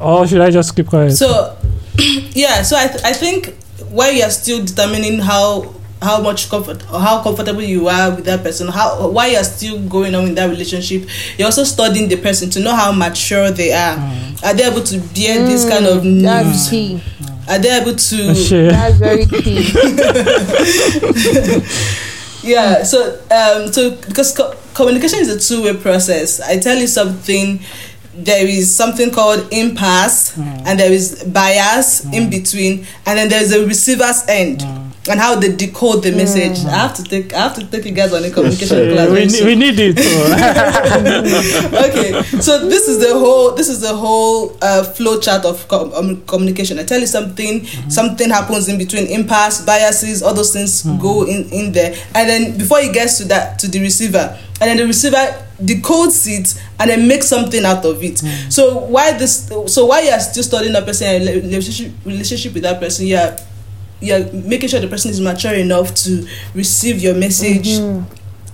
or 0.00 0.26
should 0.26 0.40
i 0.40 0.50
just 0.50 0.74
keep 0.76 0.86
quiet? 0.86 1.12
So, 1.12 1.56
yeah, 2.32 2.62
so 2.62 2.76
I, 2.76 2.86
th- 2.88 3.04
I 3.04 3.12
think 3.12 3.54
while 3.90 4.12
you're 4.12 4.30
still 4.30 4.64
determining 4.64 5.18
how 5.18 5.74
how 6.00 6.20
much 6.22 6.48
comfort 6.48 6.82
or 6.92 7.00
how 7.00 7.22
comfortable 7.22 7.62
you 7.62 7.88
are 7.88 8.14
with 8.14 8.24
that 8.26 8.42
person, 8.42 8.68
how 8.68 9.08
why 9.08 9.28
you're 9.28 9.42
still 9.44 9.80
going 9.88 10.14
on 10.14 10.24
in 10.26 10.34
that 10.36 10.48
relationship, 10.48 11.08
you're 11.36 11.46
also 11.46 11.64
studying 11.64 12.08
the 12.08 12.16
person 12.16 12.48
to 12.50 12.60
know 12.60 12.74
how 12.74 12.92
mature 12.92 13.50
they 13.50 13.72
are. 13.72 13.98
Are 14.44 14.54
they 14.54 14.64
able 14.64 14.82
to 14.82 14.98
bear 14.98 15.44
this 15.46 15.68
kind 15.68 15.86
of 15.86 16.02
Mm, 16.02 16.22
That's 16.22 16.70
key. 16.70 17.00
Are 17.48 17.58
they 17.58 17.80
able 17.80 17.94
to 17.96 18.34
share 18.34 18.70
That's 18.70 18.96
very 18.98 19.24
key. 19.26 19.72
yeah 22.42 22.82
so 22.84 23.18
um 23.30 23.72
so 23.72 23.90
because 24.06 24.32
co- 24.36 24.54
communication 24.74 25.18
is 25.20 25.28
a 25.28 25.38
two-way 25.40 25.76
process. 25.76 26.40
I 26.40 26.58
tell 26.58 26.76
you 26.76 26.86
something 26.86 27.60
there 28.14 28.46
is 28.46 28.74
something 28.74 29.10
called 29.10 29.46
impasse 29.52 30.36
and 30.38 30.78
there 30.78 30.92
is 30.92 31.22
bias 31.24 32.04
in 32.12 32.28
between 32.30 32.84
and 33.06 33.18
then 33.18 33.28
there's 33.28 33.52
a 33.52 33.64
receiver's 33.66 34.22
end 34.28 34.62
and 35.08 35.18
how 35.18 35.34
they 35.36 35.54
decode 35.54 36.02
the 36.02 36.12
message. 36.12 36.64
I 36.66 36.70
have 36.86 36.94
to 36.96 37.02
take 37.04 37.32
i 37.34 37.38
have 37.40 37.54
to 37.56 37.64
take 37.66 37.84
you 37.84 37.92
guys 37.92 38.12
on 38.12 38.24
a 38.24 38.30
communication 38.30 38.78
Yes, 38.78 38.92
class. 38.94 39.08
We, 39.08 39.14
very 39.14 39.26
ne- 39.26 39.44
we 39.44 39.54
need 39.54 39.78
it 39.80 39.98
okay 41.88 42.22
so 42.40 42.68
this 42.68 42.88
is 42.88 42.98
the 43.00 43.12
whole 43.18 43.52
this 43.54 43.68
is 43.68 43.80
the 43.80 43.94
whole 43.94 44.56
uh, 44.62 44.82
flow 44.84 45.18
chart 45.20 45.44
of 45.44 45.66
com- 45.68 45.92
um, 45.94 46.22
communication. 46.26 46.78
I 46.78 46.84
tell 46.84 47.00
you 47.00 47.06
something 47.06 47.64
something 47.88 48.30
happens 48.30 48.68
in 48.68 48.78
between 48.78 49.06
impasse 49.06 49.64
biases 49.64 50.22
all 50.22 50.34
those 50.34 50.52
things 50.52 50.82
go 51.00 51.26
in 51.26 51.48
in 51.50 51.72
there. 51.72 51.94
And 52.14 52.28
then 52.28 52.58
before 52.58 52.78
it 52.80 52.92
gets 52.92 53.18
to 53.18 53.24
that 53.28 53.58
to 53.60 53.68
the 53.68 53.80
receiver 53.80 54.38
and 54.60 54.68
then 54.70 54.76
the 54.76 54.86
receiver 54.86 55.44
decodes 55.62 56.26
it 56.28 56.60
and 56.80 56.90
then 56.90 57.06
makes 57.08 57.26
something 57.26 57.64
out 57.64 57.84
of 57.84 58.02
it. 58.02 58.18
So 58.52 58.78
why 58.86 59.12
this 59.12 59.48
so 59.66 59.86
why 59.86 60.02
you're 60.02 60.20
still 60.20 60.42
studying 60.42 60.72
that 60.72 60.84
person 60.86 61.06
and 61.08 61.24
relationship 61.44 61.92
relationship 62.04 62.54
with 62.54 62.62
that 62.64 62.80
person 62.80 63.06
yeah 63.06 63.36
you're 64.00 64.30
making 64.32 64.68
sure 64.68 64.80
the 64.80 64.88
person 64.88 65.10
is 65.10 65.20
mature 65.20 65.54
enough 65.54 65.94
to 65.94 66.26
receive 66.54 67.00
your 67.00 67.14
message 67.14 67.78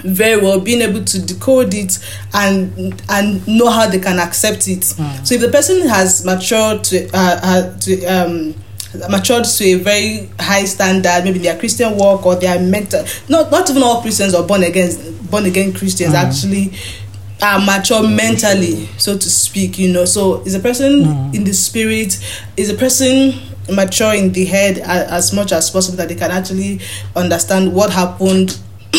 very 0.05 0.41
well 0.41 0.61
being 0.61 0.83
able 0.83 1.03
to 1.03 1.25
decode 1.25 1.73
it 1.73 1.99
and 2.35 3.03
and 3.09 3.47
know 3.49 3.71
how 3.71 3.89
they 3.89 3.99
can 3.99 4.19
accept 4.19 4.69
it. 4.69 4.85
So 4.85 5.35
if 5.35 5.41
the 5.41 5.49
person 5.51 5.89
has 5.89 6.25
matured 6.25 6.85
to 6.85 7.07
uh, 7.15 7.41
uh 7.43 7.79
to 7.79 8.05
um 8.07 8.55
matured 9.09 9.45
to 9.45 9.65
a 9.65 9.75
very 9.75 10.29
high 10.39 10.65
standard 10.65 11.25
maybe 11.25 11.41
their 11.41 11.59
christian 11.59 11.97
work 11.99 12.25
or 12.25 12.37
their 12.37 12.61
mental 12.61 13.05
not 13.29 13.51
not 13.51 13.69
even 13.69 13.83
all 13.83 14.01
christians 14.01 14.35
or 14.37 14.47
born 14.47 14.63
again 14.63 14.89
born 15.31 15.45
again 15.47 15.73
christians 15.73 16.15
actually 16.15 16.73
are 17.43 17.61
mature 17.61 18.09
mentally 18.09 18.87
so 18.97 19.19
to 19.19 19.29
speak 19.29 19.79
you 19.79 19.93
know. 19.93 20.05
So 20.05 20.43
is 20.43 20.55
a 20.55 20.61
person 20.61 21.35
in 21.35 21.45
the 21.45 21.53
spirit 21.53 22.19
is 22.57 22.71
a 22.71 22.75
person 22.75 23.35
mature 23.71 24.15
in 24.15 24.33
the 24.33 24.45
head 24.45 24.79
as 24.79 25.33
much 25.33 25.53
as 25.53 25.71
possible 25.71 25.97
that 25.97 26.09
they 26.09 26.15
can 26.15 26.31
actually 26.31 26.81
understand 27.17 27.73
what 27.73 27.91
happened 27.91 28.59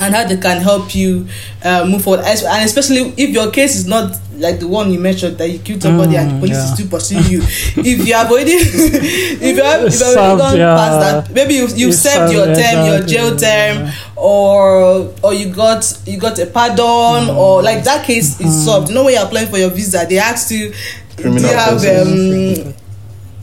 and 0.00 0.12
how 0.14 0.24
they 0.26 0.36
can 0.36 0.60
help 0.60 0.94
you 0.94 1.26
uh, 1.64 1.84
move 1.88 2.02
forward 2.02 2.24
Es- 2.24 2.42
and 2.44 2.64
especially 2.64 3.14
if 3.16 3.30
your 3.30 3.50
case 3.50 3.76
is 3.76 3.86
not 3.86 4.18
like 4.36 4.58
the 4.58 4.66
one 4.66 4.90
you 4.90 4.98
mentioned 4.98 5.38
that 5.38 5.48
you 5.48 5.58
killed 5.60 5.80
somebody 5.80 6.16
and 6.16 6.28
the 6.30 6.34
Mm, 6.34 6.40
police 6.40 6.56
yeah. 6.56 6.64
is 6.64 6.72
still 6.74 6.88
pursuing 6.88 7.24
you 7.30 7.40
if 7.76 8.06
you 8.06 8.14
have 8.14 8.28
already 8.30 8.50
if 8.52 9.56
you 9.56 9.62
have 9.62 9.84
if 9.84 9.94
you 10.00 10.04
have 10.06 10.16
already 10.16 10.38
gone 10.38 10.56
yeah. 10.58 10.74
past 10.74 11.00
that 11.28 11.34
maybe 11.34 11.54
you 11.54 11.66
you 11.68 11.86
You 11.86 11.92
served 11.92 12.32
your 12.32 12.46
served, 12.46 12.60
term 12.60 12.86
your 12.86 13.06
jail 13.06 13.30
term 13.36 13.86
yeah. 13.86 13.92
or 14.16 15.14
or 15.22 15.32
you 15.34 15.52
got 15.54 15.86
you 16.06 16.18
got 16.18 16.38
a 16.40 16.46
pardon 16.46 16.84
Mm. 17.30 17.36
or 17.36 17.62
like 17.62 17.84
that 17.84 18.04
case 18.04 18.40
is 18.40 18.64
solved 18.64 18.88
you 18.88 18.94
know 18.96 19.04
when 19.04 19.14
you're 19.14 19.22
applying 19.24 19.46
for 19.48 19.58
your 19.58 19.70
visa 19.70 20.04
they 20.08 20.18
ask 20.18 20.50
you 20.50 20.70
do 21.16 21.22
Criminal 21.22 21.50
you 21.50 21.56
have 21.56 22.66
um 22.66 22.74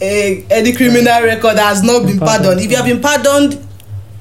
a 0.01 0.45
any 0.49 0.73
criminal 0.73 1.21
record 1.23 1.55
that 1.57 1.69
has 1.69 1.83
not 1.83 2.05
been 2.05 2.19
pardoned. 2.19 2.59
If 2.59 2.69
you 2.71 2.77
have 2.77 2.85
been 2.85 3.01
pardoned, 3.01 3.65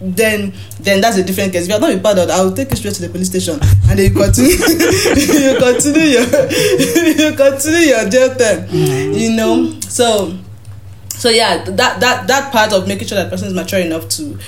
then 0.01 0.53
then 0.81 1.01
that's 1.01 1.17
a 1.17 1.25
different 1.25 1.53
case. 1.53 1.63
If 1.63 1.69
you 1.69 1.73
have 1.75 1.81
not 1.81 1.91
been 1.91 2.03
pardoned, 2.03 2.31
I 2.31 2.43
will 2.43 2.53
take 2.53 2.71
you 2.71 2.77
straight 2.77 2.95
to 2.95 3.03
the 3.03 3.09
police 3.09 3.29
station 3.29 3.55
and 3.89 3.99
then 3.99 4.13
you 4.13 4.19
continue 4.19 4.51
you 5.17 5.59
continue 5.59 6.03
your 6.03 6.25
you 7.31 7.37
continue 7.37 7.89
your 7.89 8.09
jail 8.09 8.35
term. 8.35 8.67
Mm. 8.69 9.19
You 9.19 9.33
know, 9.37 9.81
so 9.81 10.37
so 11.09 11.29
yeah, 11.31 11.65
that 11.65 12.01
that 12.01 12.27
that 12.29 12.53
part 12.53 12.73
of 12.73 12.87
making 12.87 13.09
sure 13.09 13.17
that 13.17 13.31
person 13.31 13.49
is 13.49 13.55
mature 13.55 13.81
enough 13.81 14.09
to 14.11 14.39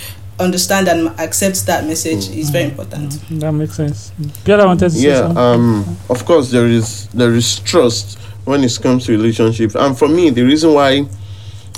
understand 0.41 0.89
and 0.89 1.09
accept 1.21 1.67
that 1.67 1.87
message 1.87 2.29
is 2.31 2.51
very 2.51 2.65
mm. 2.65 2.71
important. 2.71 3.11
Mm. 3.13 3.41
That 3.41 3.53
makes 3.53 3.75
sense. 3.77 4.13
Pierre 4.45 4.65
wanted 4.67 4.89
to 4.89 4.91
say 4.91 5.09
yeah 5.09 5.19
something. 5.19 5.37
um 5.39 5.97
of 6.09 6.25
course 6.25 6.51
there 6.51 6.67
is 6.67 7.09
there 7.09 7.35
is 7.35 7.59
trust 7.61 8.19
when 8.45 8.65
it 8.65 8.79
comes 8.83 9.07
to 9.07 9.13
relationships 9.13 9.75
and 9.75 9.97
for 9.97 10.09
me 10.09 10.31
the 10.31 10.43
reason 10.43 10.73
why 10.75 11.07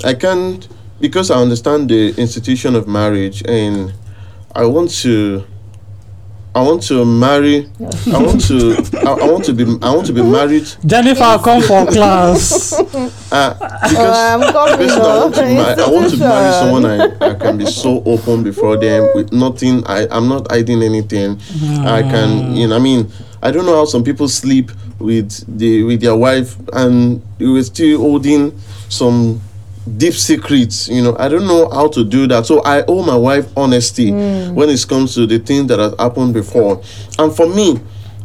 i 0.05 0.15
can't 0.15 0.69
because 1.01 1.31
i 1.31 1.37
understand 1.41 1.89
the 1.89 2.15
institution 2.21 2.75
of 2.75 2.89
marriage 2.89 3.43
and 3.47 3.93
i 4.55 4.65
want 4.65 4.91
to 4.91 5.45
i 6.55 6.63
want 6.63 6.83
to 6.83 7.05
marry 7.05 7.69
i 8.13 8.19
want 8.23 8.41
to 8.47 8.77
I, 9.05 9.11
I 9.11 9.31
want 9.31 9.45
to 9.47 9.53
be 9.53 9.65
i 9.83 9.91
want 9.95 10.07
to 10.07 10.13
be 10.13 10.23
married 10.23 10.67
Jennifer, 10.87 11.39
come 11.43 11.63
for 11.63 11.87
class. 11.87 12.73
uh, 13.33 13.55
because 13.89 14.17
I'm. 14.17 14.41
Because 14.41 14.99
I 14.99 15.19
want 15.21 15.35
to, 15.35 15.41
though. 15.43 15.85
I 15.85 15.91
want 15.91 16.11
to 16.11 16.17
marry 16.19 16.53
someone 16.53 16.85
I, 16.87 17.31
I 17.31 17.35
can 17.35 17.59
be 17.59 17.67
so 17.67 18.03
open 18.07 18.43
before 18.45 18.77
them 18.77 19.09
with 19.15 19.33
nothing. 19.33 19.85
I, 19.87 20.07
I'm 20.11 20.29
not 20.29 20.49
hiding 20.51 20.83
anything. 20.83 21.41
I 21.85 22.03
can, 22.03 22.55
you 22.55 22.69
know, 22.69 22.77
I 22.77 22.79
mean, 22.79 23.11
I 23.43 23.51
don't 23.51 23.67
know 23.67 23.75
how 23.75 23.85
some 23.85 24.05
people 24.05 24.29
sleep 24.29 24.71
with 25.01 25.33
the 25.59 25.83
with 25.83 26.01
their 26.01 26.15
wife 26.17 26.57
and 26.73 27.21
you 27.39 27.53
were 27.55 27.63
still 27.65 27.99
holding 27.99 28.57
some 28.89 29.41
deep 29.97 30.15
secrets. 30.15 30.89
You 30.89 31.03
know, 31.03 31.17
I 31.19 31.29
don't 31.29 31.47
know 31.47 31.69
how 31.71 31.89
to 31.89 32.05
do 32.05 32.27
that. 32.29 32.47
So 32.47 32.61
I 32.63 32.85
owe 32.87 33.03
my 33.03 33.17
wife 33.17 33.47
honesty 33.57 34.11
when 34.13 34.69
it 34.71 34.87
comes 34.89 35.15
to 35.15 35.27
the 35.27 35.39
things 35.39 35.69
that 35.69 35.79
has 35.79 35.95
happened 35.99 36.35
before. 36.35 36.83
And 37.19 37.35
for 37.35 37.49
me, 37.49 37.79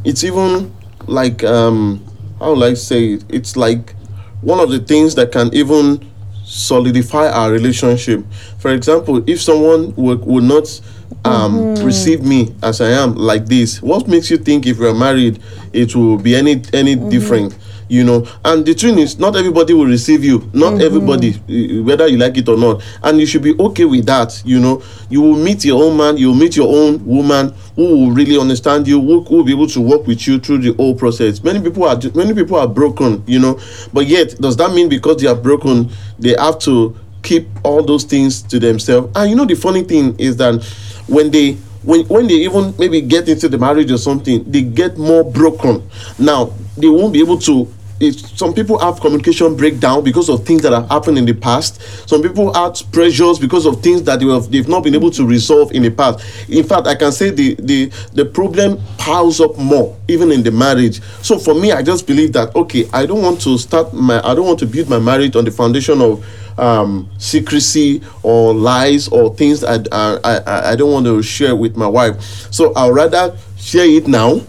it's 0.04 0.24
even 0.24 0.74
like 1.08 1.44
um 1.44 2.04
how 2.40 2.54
will 2.54 2.64
I 2.64 2.74
say 2.76 3.14
it? 3.14 3.26
It's 3.30 3.58
like 3.58 3.94
one 4.42 4.60
of 4.60 4.70
the 4.72 4.80
things 4.80 5.16
that 5.16 5.32
can 5.32 5.54
even 5.54 6.10
solidify 6.46 7.30
our 7.30 7.52
relationship. 7.52 8.24
For 8.58 8.72
example, 8.72 9.24
if 9.30 9.42
someone 9.42 9.94
would, 9.96 10.22
would 10.26 10.44
not 10.46 10.82
um, 11.26 11.76
receive 11.76 12.24
me 12.24 12.56
as 12.64 12.82
I 12.82 12.90
am 12.90 13.16
like 13.16 13.46
this, 13.46 13.82
what 13.82 14.08
makes 14.08 14.32
you 14.32 14.38
think 14.38 14.66
if 14.66 14.80
we're 14.80 14.94
married 14.94 15.40
it 15.74 15.96
will 15.96 16.18
be 16.18 16.36
any 16.36 16.62
any 16.74 16.96
different? 16.96 17.56
You 17.90 18.04
know, 18.04 18.28
and 18.46 18.64
the 18.66 18.76
thing 18.76 19.00
is, 19.00 19.18
not 19.18 19.36
everybody 19.36 19.74
will 19.74 19.88
receive 19.88 20.24
you. 20.24 20.48
Not 20.54 20.80
everybody, 20.80 21.30
eh, 21.50 21.82
whether 21.82 22.08
you 22.08 22.18
like 22.18 22.38
it 22.38 22.48
or 22.48 22.56
not, 22.56 22.84
and 23.02 23.20
you 23.20 23.26
should 23.26 23.42
be 23.42 23.58
okay 23.60 23.86
with 23.86 24.06
that. 24.06 24.42
You 24.46 24.60
know, 24.60 24.84
you 25.10 25.22
will 25.22 25.36
meet 25.36 25.66
your 25.66 25.84
own 25.84 25.98
man, 25.98 26.16
you 26.16 26.28
will 26.28 26.36
meet 26.36 26.56
your 26.56 26.68
own 26.68 27.04
woman 27.04 27.52
who 27.76 27.84
will 27.84 28.12
really 28.12 28.38
understand 28.40 28.88
you, 28.88 29.02
who, 29.02 29.24
who 29.24 29.38
will 29.38 29.44
be 29.44 29.54
able 29.54 29.68
to 29.68 29.82
work 29.82 30.06
with 30.06 30.28
you 30.28 30.38
through 30.40 30.60
the 30.60 30.74
whole 30.74 30.94
process. 30.94 31.44
Many 31.44 31.62
people 31.62 31.84
are 31.86 32.00
many 32.14 32.36
people 32.36 32.58
are 32.58 32.68
broken, 32.68 33.24
you 33.26 33.40
know, 33.40 33.60
but 33.92 34.06
yet 34.06 34.36
does 34.40 34.56
that 34.58 34.72
mean 34.72 34.88
because 34.88 35.20
they 35.22 35.28
are 35.28 35.36
broken 35.36 35.90
they 36.20 36.36
have 36.38 36.60
to 36.60 36.96
keep 37.24 37.48
all 37.64 37.82
those 37.82 38.04
things 38.04 38.44
to 38.44 38.60
themselves? 38.60 39.12
And 39.16 39.32
you 39.32 39.36
know 39.36 39.46
the 39.46 39.56
funny 39.56 39.84
thing 39.84 40.16
is 40.20 40.38
that 40.38 40.64
when 41.08 41.32
they 41.32 41.54
when 41.84 42.06
when 42.06 42.28
they 42.28 42.36
even 42.36 42.76
maybe 42.78 43.02
get 43.02 43.28
into 43.30 43.48
the 43.50 43.58
marriage 43.58 43.92
or 43.92 43.98
something, 43.98 44.44
they 44.52 44.62
get 44.62 44.98
more 44.98 45.24
broken. 45.24 45.90
Now 46.18 46.54
they 46.78 46.88
won't 46.88 47.14
be 47.14 47.20
able 47.20 47.40
to 47.40 47.68
some 48.12 48.54
people 48.54 48.78
have 48.80 49.00
communication 49.02 49.56
breakdown 49.58 50.04
because 50.04 50.30
of 50.30 50.46
things 50.46 50.62
that 50.62 50.72
have 50.72 50.88
happened 50.90 51.18
in 51.18 51.26
the 51.26 51.34
past 51.34 51.82
some 52.08 52.22
people 52.22 52.54
have 52.54 52.76
pressures 52.94 53.38
because 53.38 53.66
of 53.66 53.82
things 53.84 54.02
that 54.04 54.20
they 54.22 54.26
have 54.28 54.50
they've 54.52 54.70
not 54.70 54.84
been 54.84 54.96
able 54.96 55.12
to 55.12 55.26
resolve 55.26 55.72
in 55.74 55.82
the 55.84 55.90
past 55.92 56.20
in 56.50 56.64
fact 56.64 56.88
i 56.88 56.96
can 56.96 57.12
say 57.12 57.30
the 57.30 57.56
the 57.60 57.92
the 58.14 58.24
problem 58.24 58.80
piles 58.98 59.42
up 59.42 59.58
more 59.58 59.98
even 60.08 60.32
in 60.32 60.42
the 60.44 60.52
marriage 60.52 61.02
so 61.22 61.38
for 61.38 61.54
me 61.54 61.72
i 61.74 61.82
just 61.84 62.08
believe 62.08 62.32
that 62.32 62.56
okay 62.56 62.88
i 62.94 63.06
don't 63.06 63.22
want 63.22 63.40
to 63.42 63.58
start 63.58 63.94
my 63.94 64.20
i 64.26 64.34
don't 64.34 64.46
want 64.48 64.60
to 64.60 64.66
build 64.66 64.88
my 64.90 65.00
marriage 65.00 65.36
on 65.36 65.44
the 65.44 65.52
foundation 65.52 66.02
of 66.02 66.26
um, 66.58 67.10
secrecy 67.18 68.02
or 68.22 68.54
lies 68.54 69.08
or 69.10 69.34
things 69.34 69.64
I, 69.64 69.76
I, 69.94 70.20
I- 70.46 70.72
I 70.72 70.76
don't 70.76 70.92
want 70.92 71.06
to 71.06 71.22
share 71.24 71.56
with 71.56 71.78
my 71.78 71.88
wife. 71.88 72.22
So 72.54 72.74
I'll 72.74 72.92
rather 72.92 73.38
share 73.58 73.86
it 73.86 74.08
now 74.10 74.42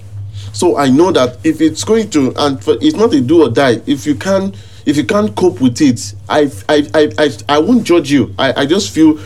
so 0.61 0.77
i 0.77 0.91
know 0.91 1.11
that 1.11 1.39
if 1.43 1.63
it's 1.63 1.85
going 1.85 2.11
to 2.11 2.35
and 2.37 2.63
for, 2.63 2.77
it's 2.83 2.95
not 2.95 3.15
a 3.15 3.21
do 3.21 3.43
or 3.45 3.49
die. 3.49 3.81
If 3.87 4.07
you 4.07 4.15
can 4.15 4.53
if 4.85 4.97
you 4.97 5.05
can't 5.05 5.35
cope 5.35 5.59
with 5.61 5.81
it 5.81 6.15
i 6.29 6.51
i 6.69 6.87
i 6.95 7.13
i, 7.19 7.31
I 7.49 7.59
won't 7.59 7.85
judge 7.85 8.11
you. 8.11 8.35
I, 8.39 8.63
I 8.63 8.67
just 8.67 8.91
feel 8.95 9.19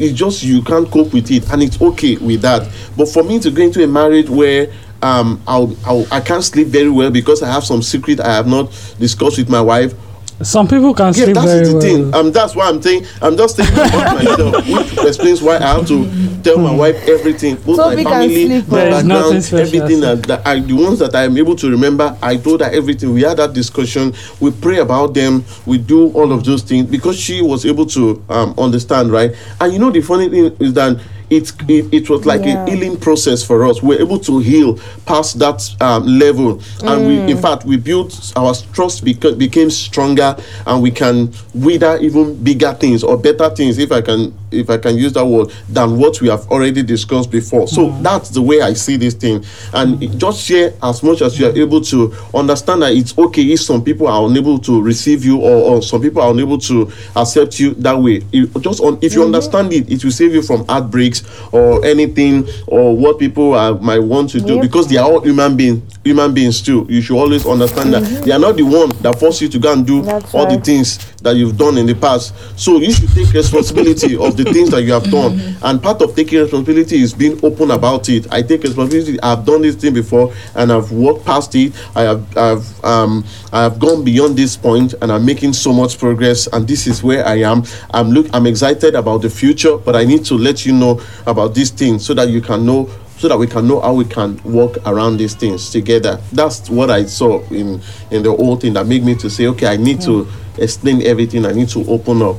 it's 0.00 0.18
just 0.18 0.42
you 0.42 0.62
can't 0.62 0.90
cope 0.90 1.12
with 1.12 1.30
it 1.30 1.48
and 1.52 1.62
it's 1.62 1.80
okay 1.80 2.16
with 2.16 2.42
that. 2.42 2.68
But 2.96 3.08
for 3.08 3.22
me 3.22 3.38
to 3.38 3.50
go 3.52 3.62
into 3.62 3.84
a 3.84 3.86
marriage 3.86 4.28
where 4.28 4.72
um 5.02 5.40
I'll, 5.46 5.74
I'll 5.86 6.06
i 6.12 6.20
can't 6.20 6.44
sleep 6.44 6.66
very 6.66 6.90
well 6.90 7.10
because 7.10 7.42
i 7.42 7.50
have 7.50 7.64
some 7.64 7.80
secret 7.80 8.20
i 8.20 8.34
have 8.34 8.46
not 8.46 8.66
discussed 8.98 9.38
with 9.38 9.48
my 9.48 9.62
wife 9.62 9.94
Some 10.42 10.66
people 10.68 10.94
can 10.94 11.06
yeah, 11.08 11.24
sleep 11.24 11.34
that's 11.34 11.46
very 11.46 11.66
the 11.66 11.72
well. 11.72 11.80
thing. 11.82 12.14
Um, 12.14 12.32
that's 12.32 12.56
why 12.56 12.68
I'm 12.68 12.80
saying 12.80 13.04
I'm 13.20 13.36
just 13.36 13.56
thinking 13.56 13.74
about 13.74 14.14
myself, 14.24 14.66
which 14.66 15.06
explains 15.06 15.42
why 15.42 15.56
I 15.56 15.74
have 15.76 15.86
to 15.88 16.42
tell 16.42 16.58
my 16.58 16.74
wife 16.74 16.96
everything, 17.06 17.56
both 17.56 17.76
Toby 17.76 18.04
my 18.04 18.10
family, 18.10 18.46
sleep 18.46 18.68
my 18.68 18.74
well. 18.74 18.90
There 18.90 18.98
is 18.98 19.04
nothing 19.04 19.40
background, 19.40 19.66
everything 19.66 20.00
sir. 20.00 20.16
that, 20.16 20.26
that 20.28 20.46
I, 20.46 20.60
the 20.60 20.72
ones 20.72 20.98
that 21.00 21.14
I 21.14 21.24
am 21.24 21.36
able 21.36 21.56
to 21.56 21.70
remember. 21.70 22.16
I 22.22 22.36
told 22.38 22.62
her 22.62 22.70
everything. 22.70 23.12
We 23.12 23.22
had 23.22 23.36
that 23.36 23.52
discussion. 23.52 24.14
We 24.40 24.50
pray 24.50 24.78
about 24.78 25.12
them. 25.12 25.44
We 25.66 25.76
do 25.76 26.10
all 26.12 26.32
of 26.32 26.44
those 26.44 26.62
things 26.62 26.88
because 26.90 27.18
she 27.18 27.42
was 27.42 27.66
able 27.66 27.84
to 27.86 28.24
um, 28.30 28.54
understand, 28.58 29.10
right? 29.12 29.32
And 29.60 29.72
you 29.72 29.78
know 29.78 29.90
the 29.90 30.00
funny 30.00 30.28
thing 30.28 30.56
is 30.58 30.72
that. 30.74 31.00
It, 31.30 31.52
it, 31.68 31.94
it 31.94 32.10
was 32.10 32.26
like 32.26 32.44
Yeah. 32.44 32.64
a 32.64 32.70
healing 32.70 32.96
process 32.96 33.42
for 33.44 33.64
us. 33.64 33.82
We're 33.82 34.00
able 34.00 34.18
to 34.20 34.40
heal 34.40 34.78
past 35.06 35.38
that 35.38 35.62
um, 35.80 36.04
level, 36.06 36.60
and 36.82 37.06
we, 37.06 37.18
in 37.20 37.36
mm. 37.36 37.42
fact, 37.42 37.64
we 37.64 37.76
built 37.76 38.32
our 38.36 38.52
trust 38.72 39.04
beca- 39.04 39.38
became 39.38 39.70
stronger, 39.70 40.36
and 40.66 40.82
we 40.82 40.90
can 40.90 41.32
wither 41.54 41.96
even 41.98 42.34
bigger 42.42 42.72
things 42.74 43.04
or 43.04 43.16
better 43.16 43.48
things, 43.50 43.78
if 43.78 43.92
I 43.92 44.00
can, 44.00 44.34
if 44.50 44.68
I 44.68 44.76
can 44.78 44.96
use 44.96 45.12
that 45.12 45.24
word, 45.24 45.52
than 45.68 45.98
what 45.98 46.20
we 46.20 46.28
have 46.28 46.48
already 46.50 46.82
discussed 46.82 47.30
before. 47.30 47.68
So 47.68 47.88
mm. 47.90 48.02
that's 48.02 48.30
the 48.30 48.42
way 48.42 48.60
I 48.60 48.72
see 48.72 48.96
this 48.96 49.14
thing, 49.14 49.44
and 49.72 50.02
it- 50.02 50.18
just 50.18 50.42
share 50.42 50.74
as 50.82 51.02
much 51.02 51.22
as 51.22 51.38
you 51.38 51.46
are 51.46 51.56
able 51.56 51.80
to 51.82 52.12
understand 52.34 52.82
that 52.82 52.92
it's 52.92 53.16
okay 53.16 53.42
if 53.42 53.60
some 53.62 53.84
people 53.84 54.08
are 54.08 54.26
unable 54.26 54.58
to 54.58 54.82
receive 54.82 55.24
you, 55.24 55.38
or, 55.38 55.76
or 55.76 55.82
some 55.82 56.02
people 56.02 56.22
are 56.22 56.32
unable 56.32 56.58
to 56.58 56.90
accept 57.14 57.60
you 57.60 57.74
that 57.74 57.96
way. 57.96 58.22
It, 58.32 58.50
just 58.60 58.80
on, 58.80 58.98
if 59.00 59.14
you 59.14 59.20
mm-hmm. 59.20 59.34
understand 59.34 59.72
it, 59.72 59.88
it 59.90 60.02
will 60.02 60.10
save 60.10 60.34
you 60.34 60.42
from 60.42 60.66
heartbreaks 60.66 61.19
or 61.52 61.84
anything 61.84 62.46
or 62.66 62.96
what 62.96 63.18
people 63.18 63.54
are, 63.54 63.74
might 63.80 63.98
want 63.98 64.30
to 64.30 64.40
do 64.40 64.54
Yep. 64.54 64.62
because 64.62 64.88
they 64.88 64.96
are 64.96 65.08
all 65.10 65.20
human 65.20 65.56
beings 65.56 65.82
human 66.04 66.32
beings 66.32 66.62
too. 66.62 66.86
You 66.88 67.02
should 67.02 67.18
always 67.18 67.44
understand 67.46 67.92
that 67.92 68.02
mm-hmm. 68.02 68.24
they 68.24 68.32
are 68.32 68.38
not 68.38 68.56
the 68.56 68.62
one 68.62 68.88
that 69.02 69.18
force 69.18 69.42
you 69.42 69.48
to 69.48 69.58
go 69.58 69.72
and 69.72 69.86
do 69.86 70.02
That's 70.02 70.34
all 70.34 70.46
the 70.46 70.58
things 70.58 70.98
that 71.22 71.36
you've 71.36 71.56
done 71.56 71.78
in 71.78 71.86
the 71.86 71.94
past. 71.94 72.34
So 72.58 72.78
you 72.78 72.92
should 72.92 73.10
take 73.10 73.32
responsibility 73.32 74.16
of 74.20 74.36
the 74.36 74.44
things 74.44 74.70
that 74.70 74.82
you 74.82 74.92
have 74.92 75.10
done. 75.10 75.40
And 75.62 75.82
part 75.82 76.02
of 76.02 76.14
taking 76.16 76.40
responsibility 76.40 77.02
is 77.02 77.12
being 77.14 77.38
open 77.44 77.70
about 77.70 78.08
it. 78.08 78.32
I 78.32 78.42
take 78.42 78.62
responsibility. 78.62 79.20
I've 79.20 79.44
done 79.44 79.62
this 79.62 79.76
thing 79.76 79.94
before 79.94 80.32
and 80.54 80.72
i've 80.72 80.90
worked 80.92 81.24
past 81.24 81.54
it. 81.54 81.72
I 81.94 82.02
have 82.02 82.36
i've 82.36 82.84
um 82.84 83.24
i 83.52 83.62
have 83.62 83.78
gone 83.78 84.04
beyond 84.04 84.36
this 84.36 84.56
point 84.56 84.94
and 85.02 85.12
i'm 85.12 85.24
making 85.24 85.52
so 85.52 85.72
much 85.72 85.98
progress 85.98 86.46
and 86.48 86.66
this 86.66 86.86
is 86.86 87.02
where 87.02 87.26
i 87.26 87.36
am. 87.36 87.64
I'm 87.92 88.10
look 88.10 88.26
i'm 88.32 88.46
excited 88.46 88.94
about 88.94 89.22
the 89.22 89.30
future 89.30 89.76
but 89.76 89.96
i 89.96 90.04
need 90.04 90.24
to 90.26 90.34
let 90.34 90.64
you 90.64 90.72
know 90.72 91.00
about 91.26 91.54
these 91.54 91.70
things 91.70 92.04
so 92.04 92.14
that 92.14 92.28
you 92.28 92.40
can 92.40 92.64
know 92.64 92.88
so 93.20 93.28
that 93.28 93.38
we 93.38 93.46
can 93.46 93.68
know 93.68 93.80
how 93.80 93.92
we 93.92 94.06
can 94.06 94.42
work 94.44 94.78
around 94.86 95.18
these 95.18 95.34
things 95.34 95.68
together. 95.68 96.18
That's 96.32 96.70
what 96.70 96.90
I 96.90 97.04
saw 97.04 97.42
in 97.50 97.82
in 98.10 98.22
the 98.22 98.34
whole 98.34 98.56
thing 98.56 98.72
that 98.72 98.86
made 98.86 99.04
me 99.04 99.14
to 99.16 99.28
say, 99.28 99.46
okay, 99.48 99.66
I 99.66 99.76
need 99.76 100.00
to 100.02 100.26
explain 100.60 101.02
everything. 101.02 101.44
I 101.46 101.52
need 101.52 101.68
to 101.70 101.84
open 101.88 102.22
up. 102.22 102.36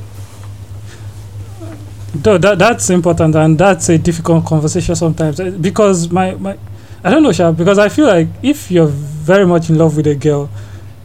Though 2.14 2.38
that 2.38 2.58
that's 2.58 2.90
important 2.90 3.34
and 3.34 3.58
that's 3.58 3.88
a 3.88 3.96
difficult 3.96 4.44
conversation 4.44 4.94
sometimes 4.94 5.40
eh, 5.40 5.48
because 5.50 6.10
my, 6.10 6.34
my 6.34 6.58
I 7.02 7.10
don't 7.10 7.22
know 7.22 7.32
Sha, 7.32 7.52
because 7.52 7.78
I 7.78 7.88
feel 7.88 8.06
like 8.06 8.28
if 8.42 8.70
you're 8.70 8.86
very 8.86 9.46
much 9.46 9.70
in 9.70 9.78
love 9.78 9.96
with 9.96 10.06
a 10.06 10.14
girl 10.14 10.50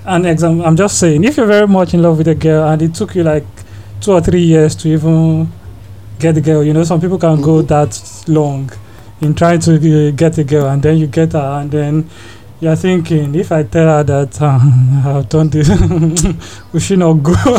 and 0.06 0.26
exam 0.28 0.62
I'm 0.62 0.76
just 0.76 1.00
saying 1.00 1.24
if 1.24 1.38
you're 1.38 1.46
very 1.48 1.66
much 1.68 1.94
in 1.94 2.02
love 2.02 2.18
with 2.18 2.28
a 2.28 2.36
girl 2.36 2.68
and 2.68 2.82
it 2.82 2.94
took 2.94 3.16
you 3.16 3.24
like 3.24 3.46
two 4.02 4.12
or 4.12 4.20
three 4.22 4.42
years 4.42 4.76
to 4.76 4.90
even 4.90 5.50
get 6.20 6.36
the 6.36 6.42
girl 6.42 6.62
you 6.62 6.74
know 6.74 6.84
some 6.84 7.00
people 7.00 7.18
can 7.18 7.42
go 7.42 7.62
Mhm. 7.64 7.68
that 7.70 8.24
long 8.28 8.70
in 9.22 9.34
trying 9.34 9.60
to 9.62 9.76
uh, 9.76 10.12
get 10.12 10.38
a 10.38 10.44
girl 10.44 10.68
and 10.68 10.84
then 10.84 10.98
you 10.98 11.08
get 11.08 11.32
her 11.32 11.62
and 11.62 11.72
then 11.72 12.10
you're 12.60 12.76
thinking 12.76 13.36
if 13.36 13.52
I 13.52 13.64
tell 13.64 13.88
her 13.88 14.04
that 14.04 14.42
um, 14.42 15.02
I've 15.06 15.30
done 15.30 15.50
this 15.50 15.70
we 16.74 16.80
should 16.80 17.00
not 17.00 17.14
go 17.14 17.34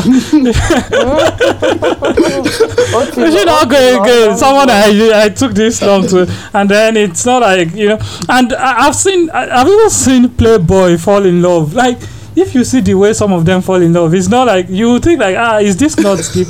we 3.17 3.31
should 3.31 3.45
not 3.45 3.69
go 3.69 4.01
again. 4.01 4.37
Someone 4.37 4.69
I 4.69 5.11
I 5.25 5.29
took 5.29 5.53
this 5.53 5.81
long 5.81 6.07
to, 6.07 6.27
and 6.53 6.69
then 6.69 6.97
it's 6.97 7.25
not 7.25 7.41
like 7.41 7.73
you 7.73 7.89
know. 7.89 7.99
And 8.27 8.53
I, 8.53 8.87
I've 8.87 8.95
seen 8.95 9.29
I, 9.29 9.61
I've 9.61 9.67
even 9.67 9.89
seen 9.89 10.29
Playboy 10.29 10.97
fall 10.97 11.25
in 11.25 11.41
love. 11.41 11.73
Like 11.73 11.97
if 12.35 12.55
you 12.55 12.63
see 12.63 12.81
the 12.81 12.95
way 12.95 13.13
some 13.13 13.33
of 13.33 13.45
them 13.45 13.61
fall 13.61 13.81
in 13.81 13.93
love, 13.93 14.13
it's 14.13 14.27
not 14.27 14.47
like 14.47 14.67
you 14.69 14.99
think 14.99 15.19
like 15.19 15.35
ah, 15.37 15.59
is 15.59 15.77
this 15.77 15.97
not 15.97 16.19
deep? 16.33 16.47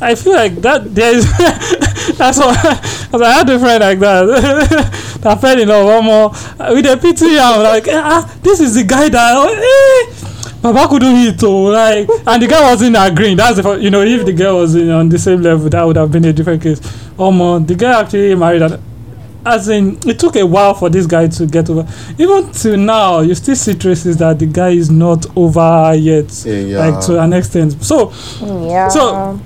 I 0.00 0.14
feel 0.14 0.34
like 0.34 0.54
that 0.56 0.94
there 0.94 1.14
is 1.14 1.24
that's 2.18 2.38
what 2.38 2.56
cause 3.10 3.22
I 3.22 3.32
had 3.32 3.48
a 3.50 3.58
friend 3.58 3.80
like 3.82 3.98
that 4.00 5.18
that 5.22 5.40
fell 5.40 5.58
in 5.60 5.68
love 5.68 5.86
one 5.86 6.04
more 6.04 6.30
with 6.74 6.86
a 6.86 6.96
pity. 7.00 7.38
I'm 7.38 7.62
like 7.62 7.86
ah, 7.88 8.38
this 8.42 8.60
is 8.60 8.74
the 8.74 8.84
guy 8.84 9.08
that 9.08 9.48
eh, 9.48 10.60
Baba 10.62 10.88
couldn't 10.88 11.16
hit 11.16 11.42
oh 11.44 11.64
like 11.64 12.08
and 12.26 12.42
the 12.42 12.46
guy 12.46 12.60
wasn't 12.70 12.96
agreeing. 12.98 13.36
That's 13.36 13.60
the 13.62 13.72
you 13.80 13.90
know 13.90 14.02
if 14.02 14.24
the 14.26 14.32
girl 14.32 14.56
was 14.58 14.74
in, 14.74 14.90
on 14.90 15.08
the 15.08 15.18
same 15.18 15.40
level 15.42 15.68
that 15.70 15.82
would 15.82 15.96
have 15.96 16.10
been 16.12 16.24
a 16.24 16.32
different 16.32 16.62
case. 16.62 16.80
oh 17.18 17.32
Um, 17.32 17.64
the 17.66 17.74
guy 17.74 18.00
actually 18.00 18.34
married 18.34 18.62
and 18.62 18.78
as 19.46 19.68
in 19.68 19.96
it 20.06 20.18
took 20.18 20.34
a 20.34 20.44
while 20.44 20.74
for 20.74 20.90
this 20.90 21.06
guy 21.06 21.28
to 21.28 21.46
get 21.46 21.70
over 21.70 21.86
even 22.18 22.50
till 22.50 22.76
now 22.76 23.20
you 23.20 23.32
still 23.34 23.54
see 23.54 23.74
traces 23.74 24.16
that 24.16 24.38
the 24.40 24.46
guy 24.46 24.70
is 24.70 24.90
not 24.90 25.24
over 25.36 25.94
yet 25.94 26.44
Yeah, 26.44 26.54
yeah. 26.54 26.78
like 26.88 27.06
to 27.06 27.20
an 27.22 27.32
extent 27.32 27.80
so 27.84 28.10
Yeah. 28.42 28.88
So- 28.88 29.40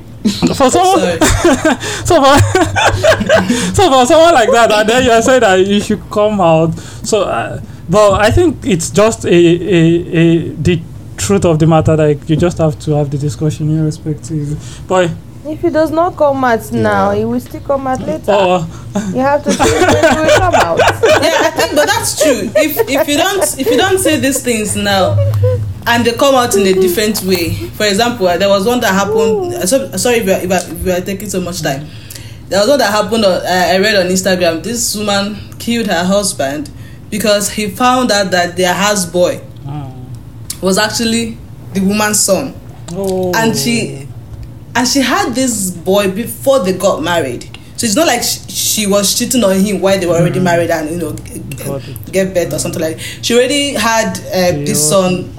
for 0.55 0.71
someone 0.71 1.01
Sorry. 1.01 1.19
so 2.05 2.23
for, 2.23 2.39
so 3.75 3.91
for 3.91 4.07
someone 4.07 4.35
like 4.35 4.51
that 4.51 4.71
and 4.73 4.89
then 4.89 5.05
you 5.05 5.23
say 5.23 5.39
that 5.39 5.67
you 5.67 5.81
should 5.81 6.03
come 6.11 6.41
out 6.41 6.77
so 6.79 7.23
uh, 7.23 7.61
but 7.89 8.13
i 8.21 8.31
think 8.31 8.59
it's 8.65 8.91
just 8.91 9.25
a, 9.25 9.29
a, 9.29 10.19
a 10.19 10.49
the 10.51 10.81
truth 11.17 11.45
of 11.45 11.59
the 11.59 11.67
matter 11.67 11.97
like 11.97 12.29
you 12.29 12.37
just 12.37 12.59
have 12.59 12.79
to 12.79 12.93
have 12.93 13.11
the 13.11 13.19
discussion 13.19 13.71
irrespective 13.79 14.83
but 14.87 15.11
if 15.47 15.63
he 15.63 15.71
does 15.71 15.91
not 15.91 16.17
come 16.19 16.45
out 16.45 16.71
now, 16.71 17.13
Yeah. 17.13 17.23
it 17.23 17.25
will 17.25 17.41
still 17.41 17.63
come 17.63 17.87
out 17.87 17.99
later. 18.01 18.31
uh, 18.31 18.63
You 19.15 19.21
have 19.21 19.43
to 19.45 19.51
see 19.51 19.59
when 19.59 19.89
it 19.89 20.19
will 20.21 20.39
come 20.39 20.55
out. 20.55 20.79
yeah, 20.79 21.49
I 21.49 21.51
think, 21.57 21.75
but 21.75 21.87
that's 21.87 22.23
true. 22.23 22.51
If 22.55 22.77
if 22.87 23.09
you 23.09 23.17
don't 23.17 23.59
if 23.59 23.67
you 23.67 23.79
don't 23.79 23.99
say 23.99 24.21
these 24.21 24.43
things 24.43 24.77
now, 24.77 25.17
and 25.87 26.05
they 26.05 26.13
come 26.13 26.35
out 26.35 26.55
in 26.57 26.67
a 26.67 26.73
different 26.75 27.23
way. 27.23 27.51
For 27.71 27.87
example, 27.87 28.29
uh, 28.29 28.37
there 28.37 28.49
was 28.49 28.67
one 28.67 28.81
that 28.81 28.93
happened. 28.95 29.55
uh, 29.55 29.67
So, 29.67 29.91
sorry 29.97 30.17
if 30.19 30.27
you 30.27 30.33
are, 30.33 30.41
if, 30.41 30.51
I, 30.51 30.57
if 30.73 30.87
you 30.87 30.93
are 30.93 31.01
taking 31.01 31.29
so 31.29 31.41
much 31.41 31.63
time. 31.63 31.87
There 32.49 32.59
was 32.61 32.69
one 32.69 32.79
that 32.81 32.91
happened. 32.91 33.25
Uh, 33.25 33.41
I 33.45 33.79
read 33.79 33.95
on 33.97 34.07
Instagram. 34.07 34.63
This 34.63 34.97
woman 34.97 35.37
killed 35.59 35.87
her 35.87 36.05
husband 36.05 36.69
because 37.11 37.51
he 37.51 37.71
found 37.71 38.11
out 38.11 38.31
that 38.33 38.57
their 38.57 38.75
houseboy 38.75 39.41
was 40.63 40.77
actually 40.79 41.39
the 41.73 41.81
woman's 41.81 42.19
son, 42.21 42.55
oh, 42.93 43.33
and 43.35 43.57
she 43.57 44.07
and 44.75 44.87
she 44.87 45.01
had 45.01 45.33
this 45.35 45.71
boy 45.71 46.11
before 46.11 46.59
they 46.65 46.73
got 46.77 47.03
married. 47.03 47.45
So 47.77 47.87
it's 47.87 47.97
not 47.97 48.07
like 48.07 48.23
she, 48.23 48.41
she 48.51 48.87
was 48.87 49.17
cheating 49.19 49.43
on 49.43 49.57
him 49.59 49.81
while 49.81 49.99
they 49.99 50.07
were 50.07 50.17
already 50.17 50.41
married 50.41 50.71
and 50.71 50.91
you 50.91 50.97
know 50.99 51.13
g- 51.15 51.39
g- 51.49 51.65
Got 51.65 51.89
it. 51.89 52.13
get 52.13 52.35
birth 52.35 52.53
or 52.53 52.59
something 52.59 52.81
like. 52.83 52.97
That. 52.99 53.19
She 53.25 53.35
already 53.35 53.73
had 53.75 54.19
uh, 54.19 54.53
this 54.67 54.89
son 54.91 55.33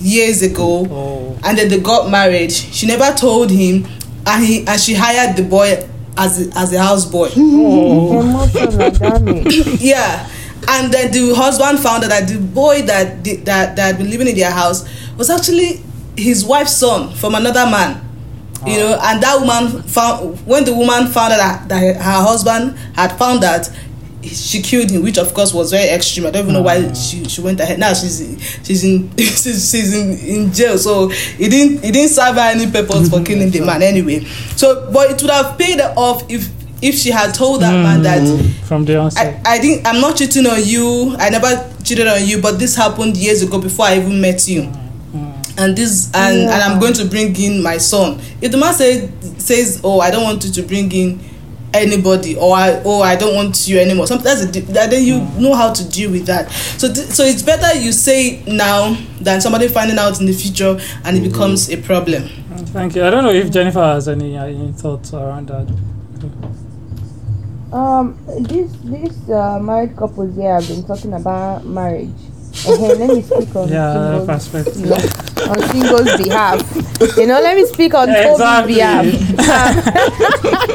years 0.00 0.42
ago, 0.42 0.86
oh. 0.90 1.38
And 1.44 1.56
then 1.58 1.68
they 1.68 1.78
got 1.80 2.10
married. 2.10 2.52
She 2.52 2.86
never 2.86 3.14
told 3.16 3.50
him, 3.50 3.86
and 4.26 4.44
he 4.44 4.66
and 4.66 4.80
she 4.80 4.94
hired 4.94 5.36
the 5.36 5.42
boy 5.42 5.86
as 6.16 6.46
a, 6.48 6.58
as 6.58 6.72
a 6.72 6.76
houseboy. 6.76 7.32
oh. 7.36 8.48
oh. 8.52 9.76
Yeah, 9.80 10.28
and 10.68 10.92
then 10.92 11.12
the 11.12 11.34
husband 11.34 11.78
found 11.80 12.04
out 12.04 12.10
that 12.10 12.28
the 12.28 12.38
boy 12.38 12.82
that 12.82 13.22
the, 13.24 13.36
that 13.36 13.76
that 13.76 13.86
had 13.86 13.98
been 13.98 14.10
living 14.10 14.28
in 14.28 14.36
their 14.36 14.50
house 14.50 14.88
was 15.16 15.30
actually 15.30 15.82
his 16.16 16.44
wife's 16.44 16.76
son 16.76 17.14
from 17.14 17.34
another 17.34 17.66
man. 17.66 18.06
You 18.66 18.76
know, 18.78 18.98
and 19.02 19.22
that 19.22 19.40
woman 19.40 19.82
found 19.84 20.38
when 20.46 20.64
the 20.64 20.74
woman 20.74 21.06
found 21.06 21.32
out 21.32 21.38
that, 21.38 21.68
that 21.70 21.96
her 21.96 22.22
husband 22.22 22.76
had 22.94 23.10
found 23.12 23.42
that 23.42 23.70
she 24.22 24.60
killed 24.60 24.90
him, 24.90 25.02
which 25.02 25.18
of 25.18 25.32
course 25.32 25.54
was 25.54 25.70
very 25.70 25.88
extreme. 25.88 26.26
I 26.26 26.30
don't 26.30 26.42
even 26.42 26.54
know 26.54 26.62
why 26.62 26.76
mm. 26.78 27.10
she, 27.10 27.24
she 27.28 27.40
went 27.40 27.58
ahead. 27.60 27.78
Now 27.78 27.94
she's 27.94 28.20
in, 28.20 28.38
she's 28.38 28.84
in 28.84 29.10
she's, 29.16 29.70
she's 29.70 29.94
in, 29.96 30.18
in 30.18 30.52
jail, 30.52 30.76
so 30.78 31.10
it 31.10 31.50
didn't 31.50 31.84
it 31.84 31.92
didn't 31.92 32.10
serve 32.10 32.34
her 32.34 32.40
any 32.40 32.70
purpose 32.70 33.08
for 33.08 33.16
mm-hmm. 33.16 33.24
killing 33.24 33.50
the 33.50 33.60
man 33.60 33.82
anyway. 33.82 34.20
So, 34.56 34.90
but 34.92 35.10
it 35.10 35.22
would 35.22 35.30
have 35.30 35.58
paid 35.58 35.80
off 35.80 36.30
if 36.30 36.50
if 36.82 36.94
she 36.96 37.10
had 37.10 37.34
told 37.34 37.62
that 37.62 37.72
man 37.72 38.00
mm. 38.00 38.02
that 38.04 38.66
from 38.66 38.84
the 38.84 38.96
onset 38.96 39.40
I, 39.46 39.56
I 39.56 39.58
think 39.58 39.86
I'm 39.86 40.00
not 40.00 40.16
cheating 40.16 40.46
on 40.46 40.58
you. 40.64 41.14
I 41.18 41.30
never 41.30 41.72
cheated 41.82 42.06
on 42.06 42.24
you, 42.24 42.40
but 42.40 42.58
this 42.58 42.76
happened 42.76 43.16
years 43.16 43.42
ago 43.42 43.60
before 43.60 43.86
I 43.86 43.96
even 43.98 44.20
met 44.20 44.46
you. 44.46 44.62
Mm. 44.62 45.58
And 45.58 45.76
this 45.76 46.10
and, 46.14 46.40
and 46.48 46.62
I'm 46.62 46.78
going 46.78 46.94
to 46.94 47.04
bring 47.06 47.34
in 47.36 47.62
my 47.62 47.78
son. 47.78 48.20
If 48.40 48.52
the 48.52 48.58
man 48.58 48.74
say, 48.74 49.10
says, 49.38 49.80
"Oh, 49.82 50.00
I 50.00 50.10
don't 50.10 50.24
want 50.24 50.44
you 50.44 50.52
to 50.52 50.62
bring 50.62 50.92
in 50.92 51.29
anybody," 51.74 52.36
or 52.36 52.54
I, 52.56 52.80
"Oh, 52.84 53.02
I 53.02 53.16
don't 53.16 53.34
want 53.34 53.68
you 53.68 53.78
anymore," 53.78 54.06
something 54.06 54.24
that's 54.24 54.42
a, 54.42 54.60
that 54.72 54.90
then 54.90 55.04
you 55.04 55.20
know 55.38 55.54
how 55.54 55.72
to 55.72 55.88
deal 55.88 56.10
with 56.10 56.26
that. 56.26 56.50
So 56.50 56.92
th- 56.92 57.08
so 57.08 57.24
it's 57.24 57.42
better 57.42 57.78
you 57.78 57.92
say 57.92 58.42
now 58.46 58.96
than 59.20 59.40
somebody 59.40 59.68
finding 59.68 59.98
out 59.98 60.20
in 60.20 60.26
the 60.26 60.32
future 60.32 60.78
and 61.04 61.16
it 61.16 61.22
becomes 61.22 61.70
a 61.70 61.76
problem. 61.76 62.28
Thank 62.72 62.94
you. 62.96 63.04
I 63.04 63.10
don't 63.10 63.24
know 63.24 63.30
if 63.32 63.50
Jennifer 63.50 63.80
has 63.82 64.08
any, 64.08 64.36
uh, 64.36 64.44
any 64.46 64.72
thoughts 64.72 65.12
around 65.12 65.48
that. 65.48 65.68
Um, 67.72 68.18
this 68.40 68.72
this 68.82 69.28
uh, 69.30 69.58
married 69.60 69.96
couples 69.96 70.36
here 70.36 70.54
have 70.54 70.66
been 70.68 70.84
talking 70.84 71.12
about 71.14 71.64
marriage. 71.64 72.29
Okay, 72.64 72.94
let 72.94 73.10
me 73.10 73.22
speak 73.22 73.54
on 73.56 73.68
Yeah, 73.68 73.92
singles, 73.92 74.26
perspective. 74.26 74.76
you 74.76 74.94
on 75.46 75.62
singles 75.68 76.12
behalf. 76.14 76.60
You 77.16 77.26
know, 77.26 77.40
let 77.40 77.56
me 77.56 77.64
speak 77.66 77.94
on 77.94 78.08
Exactly. 78.10 78.74
Toby's 78.78 79.22
behalf. 79.36 79.86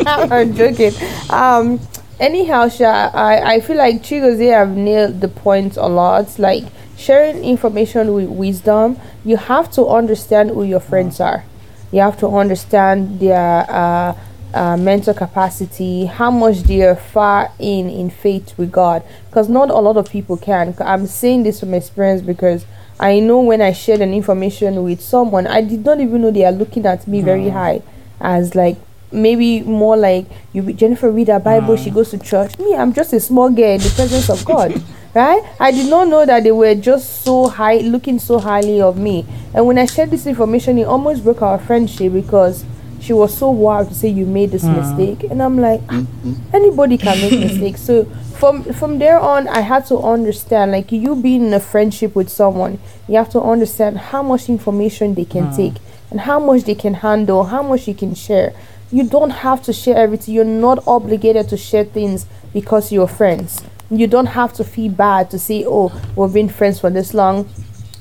I'm 0.32 0.54
joking. 0.56 0.94
Um, 1.30 1.80
anyhow, 2.20 2.68
Sha, 2.70 3.12
I 3.14 3.56
I 3.56 3.60
feel 3.62 3.78
like 3.78 4.02
Chigozie 4.02 4.52
have 4.52 4.76
nailed 4.76 5.22
the 5.22 5.28
point 5.28 5.78
a 5.78 5.88
lot. 5.88 6.40
Like 6.40 6.64
sharing 6.98 7.44
information 7.44 8.14
with 8.14 8.30
wisdom, 8.30 8.98
you 9.24 9.38
have 9.38 9.70
to 9.72 9.86
understand 9.88 10.50
who 10.52 10.64
your 10.64 10.80
friends 10.80 11.20
are. 11.20 11.44
You 11.92 12.02
have 12.02 12.18
to 12.20 12.28
understand 12.28 13.20
their 13.20 13.66
uh, 13.70 14.16
uh, 14.56 14.78
mental 14.78 15.14
capacity, 15.14 16.06
how 16.06 16.32
much 16.32 16.60
they 16.64 16.82
are 16.82 16.96
far 16.96 17.52
in 17.60 17.90
in 17.90 18.10
faith 18.10 18.58
with 18.58 18.72
God. 18.72 19.04
Because 19.30 19.50
not 19.50 19.70
a 19.70 19.76
lot 19.76 19.98
of 19.98 20.10
people 20.10 20.38
can. 20.38 20.74
I'm 20.80 21.06
saying 21.08 21.44
this 21.44 21.60
from 21.60 21.74
experience 21.74 22.22
because 22.22 22.66
I 22.98 23.20
know 23.20 23.42
when 23.42 23.62
I 23.62 23.74
shared 23.74 24.00
an 24.00 24.14
information 24.14 24.82
with 24.84 25.02
someone, 25.02 25.46
I 25.46 25.62
did 25.62 25.84
not 25.86 26.00
even 26.00 26.22
know 26.22 26.32
they 26.32 26.46
are 26.46 26.54
looking 26.54 26.86
at 26.86 27.06
me 27.06 27.22
very 27.22 27.50
high 27.50 27.82
as 28.22 28.56
like 28.56 28.78
maybe 29.12 29.62
more 29.62 29.98
like 29.98 30.26
you 30.54 30.72
Jennifer 30.72 31.12
read 31.12 31.28
her 31.28 31.40
Bible, 31.40 31.76
she 31.76 31.90
goes 31.90 32.12
to 32.12 32.18
church. 32.18 32.58
Me, 32.58 32.76
I'm 32.76 32.94
just 32.94 33.12
a 33.12 33.20
small 33.20 33.50
girl 33.50 33.72
in 33.76 33.82
the 33.82 33.90
presence 33.96 34.30
of 34.30 34.44
God. 34.46 34.82
Right? 35.16 35.42
I 35.62 35.72
did 35.72 35.90
not 35.90 36.10
know 36.10 36.26
that 36.26 36.44
they 36.44 36.52
were 36.52 36.76
just 36.76 37.24
so 37.24 37.48
high 37.48 37.78
looking 37.78 38.20
so 38.20 38.38
highly 38.38 38.82
of 38.82 38.98
me. 38.98 39.26
And 39.54 39.66
when 39.66 39.78
I 39.78 39.86
shared 39.86 40.12
this 40.12 40.28
information, 40.28 40.78
it 40.78 40.84
almost 40.84 41.24
broke 41.24 41.42
our 41.42 41.58
friendship 41.58 42.12
because 42.12 42.66
she 43.02 43.14
was 43.14 43.38
so 43.38 43.50
wild 43.50 43.90
to 43.90 43.96
say 43.96 44.08
you 44.10 44.26
made 44.26 44.52
this 44.52 44.64
hmm. 44.64 44.74
mistake. 44.74 45.30
And 45.30 45.42
I'm 45.42 45.58
like, 45.58 45.82
"Ah, 45.90 46.02
mm-hmm. 46.02 46.56
anybody 46.56 46.98
can 46.98 47.20
make 47.22 47.40
mistakes. 47.48 47.82
So 47.82 48.06
from 48.40 48.64
from 48.74 49.00
there 49.00 49.20
on 49.20 49.48
I 49.48 49.62
had 49.62 49.86
to 49.88 49.98
understand 49.98 50.72
like 50.72 50.92
you 50.92 51.16
being 51.16 51.48
in 51.48 51.54
a 51.54 51.60
friendship 51.60 52.16
with 52.16 52.30
someone, 52.30 52.80
you 53.08 53.16
have 53.16 53.30
to 53.32 53.42
understand 53.42 53.98
how 53.98 54.24
much 54.24 54.50
information 54.50 55.16
they 55.16 55.26
can 55.26 55.48
hmm. 55.48 55.56
take 55.56 55.74
and 56.12 56.22
how 56.22 56.40
much 56.40 56.64
they 56.64 56.76
can 56.76 56.96
handle, 56.96 57.46
how 57.46 57.62
much 57.62 57.88
you 57.88 57.94
can 57.94 58.16
share. 58.16 58.54
You 58.92 59.04
don't 59.04 59.32
have 59.32 59.64
to 59.64 59.74
share 59.74 59.98
everything. 59.98 60.36
You're 60.36 60.46
not 60.46 60.86
obligated 60.88 61.50
to 61.50 61.58
share 61.58 61.84
things 61.84 62.26
because 62.54 62.92
you're 62.92 63.08
friends. 63.08 63.62
You 63.90 64.08
don't 64.08 64.28
have 64.28 64.54
to 64.54 64.64
feel 64.64 64.92
bad 64.92 65.30
to 65.32 65.40
say, 65.40 65.64
"Oh, 65.68 65.92
we've 66.16 66.34
been 66.34 66.50
friends 66.50 66.80
for 66.80 66.90
this 66.90 67.14
long. 67.14 67.50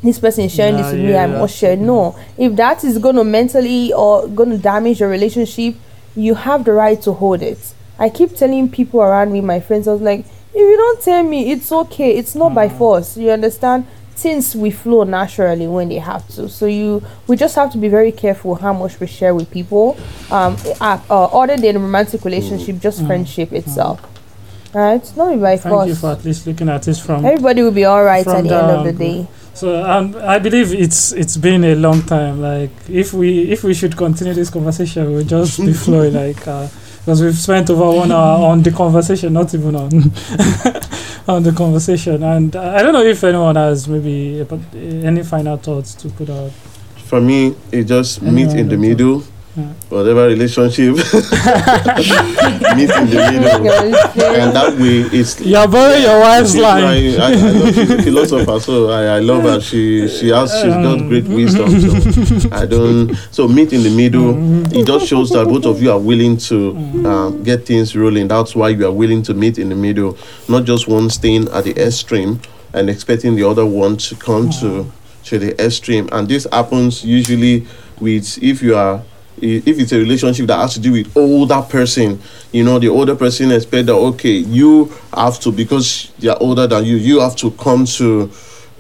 This 0.05 0.18
person 0.18 0.44
is 0.44 0.55
sharing 0.55 0.76
this 0.76 0.86
Nah, 0.86 0.93
with 0.93 1.01
me. 1.01 1.16
I 1.16 1.26
must 1.26 1.56
share." 1.56 1.76
No, 1.76 2.14
if 2.39 2.55
that 2.56 2.85
is 2.85 2.98
going 2.98 3.16
to 3.16 3.24
mentally 3.24 3.93
or 3.93 4.28
going 4.28 4.51
to 4.51 4.59
damage 4.59 5.01
your 5.01 5.09
relationship, 5.09 5.74
you 6.14 6.35
have 6.35 6.64
the 6.64 6.72
right 6.72 7.01
to 7.02 7.12
hold 7.12 7.43
it. 7.43 7.74
I 7.98 8.09
keep 8.10 8.36
telling 8.36 8.70
people 8.70 9.01
around 9.01 9.32
me, 9.32 9.40
my 9.40 9.60
friends, 9.60 9.89
I 9.89 9.93
was 9.93 10.02
like, 10.02 10.20
if 10.55 10.60
you 10.60 10.76
don't 10.76 11.01
tell 11.02 11.22
me, 11.22 11.51
it's 11.51 11.70
okay. 11.72 12.16
It's 12.16 12.35
not 12.35 12.55
by 12.55 12.68
force. 12.68 13.16
You 13.16 13.31
understand? 13.31 13.86
Things 14.14 14.55
we 14.55 14.70
flow 14.70 15.02
naturally 15.02 15.66
when 15.66 15.89
they 15.89 15.98
have 15.98 16.26
to. 16.36 16.48
So 16.48 16.66
you, 16.66 17.02
we 17.26 17.36
just 17.36 17.56
have 17.56 17.72
to 17.72 17.78
be 17.78 17.89
very 17.89 18.12
careful 18.12 18.55
how 18.55 18.72
much 18.72 19.01
we 19.01 19.09
share 19.09 19.35
with 19.35 19.51
people. 19.51 19.97
Um, 20.31 20.56
uh, 20.81 21.01
uh, 21.10 21.24
other 21.26 21.56
than 21.56 21.81
romantic 21.82 22.24
relationship, 22.24 22.78
just 22.78 23.05
friendship 23.06 23.52
itself. 23.52 24.01
Right? 24.72 24.94
It's 24.94 25.16
not 25.16 25.40
by 25.40 25.56
Thank 25.56 25.89
you 25.89 25.94
for 25.97 26.12
at 26.12 26.24
least 26.24 26.47
looking 26.47 26.68
at 26.68 26.82
this 26.82 27.01
from. 27.01 27.24
Everybody 27.24 27.62
will 27.62 27.72
be 27.72 27.85
all 27.85 28.05
right 28.05 28.24
From 28.24 28.36
at 28.36 28.44
the 28.44 28.55
end 28.55 28.70
of 28.70 28.85
the 28.85 28.93
the 28.93 28.98
day. 28.98 29.28
So 29.55 29.85
um, 29.85 30.16
I 30.20 30.40
believe 30.40 30.74
it's 30.74 31.12
it's 31.12 31.36
been 31.36 31.64
a 31.64 31.74
long 31.76 32.02
time. 32.02 32.40
Like 32.40 32.70
if 32.89 33.12
we 33.12 33.51
if 33.52 33.62
we 33.62 33.72
should 33.72 33.97
continue 33.97 34.35
this 34.35 34.51
conversation, 34.51 35.12
we'll 35.12 35.24
just 35.24 35.60
be 35.60 35.72
flowing 35.85 36.14
like 36.14 36.36
because 36.36 37.22
we've 37.22 37.36
spent 37.36 37.70
over 37.70 37.98
one 37.98 38.10
hour 38.10 38.47
on 38.47 38.62
the 38.62 38.72
conversation, 38.72 39.32
not 39.32 39.55
even 39.55 39.76
on 39.76 39.93
on 41.28 41.43
the 41.44 41.55
conversation. 41.56 42.22
And 42.22 42.56
uh, 42.56 42.74
I 42.76 42.82
don't 42.82 42.93
know 42.93 43.05
if 43.05 43.22
anyone 43.22 43.55
has 43.56 43.86
maybe 43.86 44.40
uh, 44.40 44.56
any 45.06 45.22
final 45.22 45.56
thoughts 45.56 45.94
to 45.97 46.09
put 46.09 46.31
out. 46.31 46.51
For 47.06 47.20
me, 47.20 47.55
it 47.70 47.85
just 47.85 48.22
Any 48.22 48.44
meet 48.44 48.56
in 48.56 48.68
the 48.68 48.76
middle. 48.76 49.22
Whatever 49.89 50.26
relationship, 50.26 50.97
meet 52.76 52.90
in 52.90 53.06
the 53.10 53.28
middle, 53.31 53.70
and 54.35 54.55
that 54.56 54.76
way 54.78 55.01
it's. 55.18 55.40
You're 55.40 55.68
borrowing 55.68 56.02
your 56.02 56.20
wife's 56.20 56.52
She's 56.52 56.60
line. 56.62 56.82
my- 56.82 57.24
I, 57.24 57.26
I 57.32 57.35
know 57.52 57.70
she's 57.72 57.90
a 57.90 58.02
philosopher, 58.02 58.60
so 58.60 58.90
I, 58.90 59.16
I 59.16 59.18
love 59.20 59.43
her. 59.44 59.60
She 59.60 60.09
she 60.09 60.28
has 60.28 60.52
she's 60.52 60.74
got 60.74 60.98
great 61.09 61.24
wisdom. 61.28 61.68
So 62.40 62.48
I 62.52 62.66
don't. 62.66 63.14
So 63.31 63.47
meet 63.48 63.72
in 63.72 63.82
the 63.82 63.90
middle. 63.97 64.35
It 64.76 64.86
just 64.86 65.06
shows 65.06 65.31
that 65.31 65.47
both 65.47 65.66
of 65.66 65.81
you 65.82 65.90
are 65.93 65.98
willing 66.01 66.36
to 66.39 66.70
um, 67.06 67.43
get 67.44 67.66
things 67.66 67.97
rolling. 67.97 68.28
That's 68.28 68.55
why 68.56 68.70
you 68.70 68.86
are 68.86 68.93
willing 68.93 69.22
to 69.24 69.35
meet 69.35 69.59
in 69.59 69.68
the 69.68 69.76
middle, 69.76 70.16
not 70.48 70.64
just 70.64 70.89
one 70.89 71.10
staying 71.10 71.48
at 71.51 71.64
the 71.64 71.74
extreme 71.81 72.40
and 72.72 72.90
expecting 72.90 73.36
the 73.36 73.44
other 73.48 73.64
one 73.64 73.97
to 73.98 74.16
come 74.16 74.51
to 74.60 74.90
to 75.24 75.39
the 75.39 75.64
extreme. 75.64 76.09
And 76.12 76.26
this 76.28 76.47
happens 76.52 77.05
usually 77.05 77.66
with 78.01 78.43
if 78.43 78.60
you 78.62 78.76
are 78.76 78.97
i- 78.97 79.02
if 79.44 79.78
it's 79.78 79.92
a 79.92 79.98
relationship 79.98 80.46
that 80.46 80.56
has 80.58 80.74
to 80.74 80.80
do 80.80 80.92
with 80.92 81.16
older 81.16 81.60
person 81.62 82.20
you 82.52 82.64
know 82.64 82.78
the 82.78 82.88
older 82.88 83.14
person 83.14 83.50
expect 83.52 83.86
that 83.86 83.94
okay 83.94 84.30
you 84.36 84.92
have 85.14 85.38
to 85.38 85.52
because 85.52 86.12
they're 86.18 86.40
older 86.42 86.66
than 86.66 86.84
you 86.84 86.96
you 86.96 87.20
have 87.20 87.36
to 87.36 87.50
come 87.52 87.84
to 87.84 88.30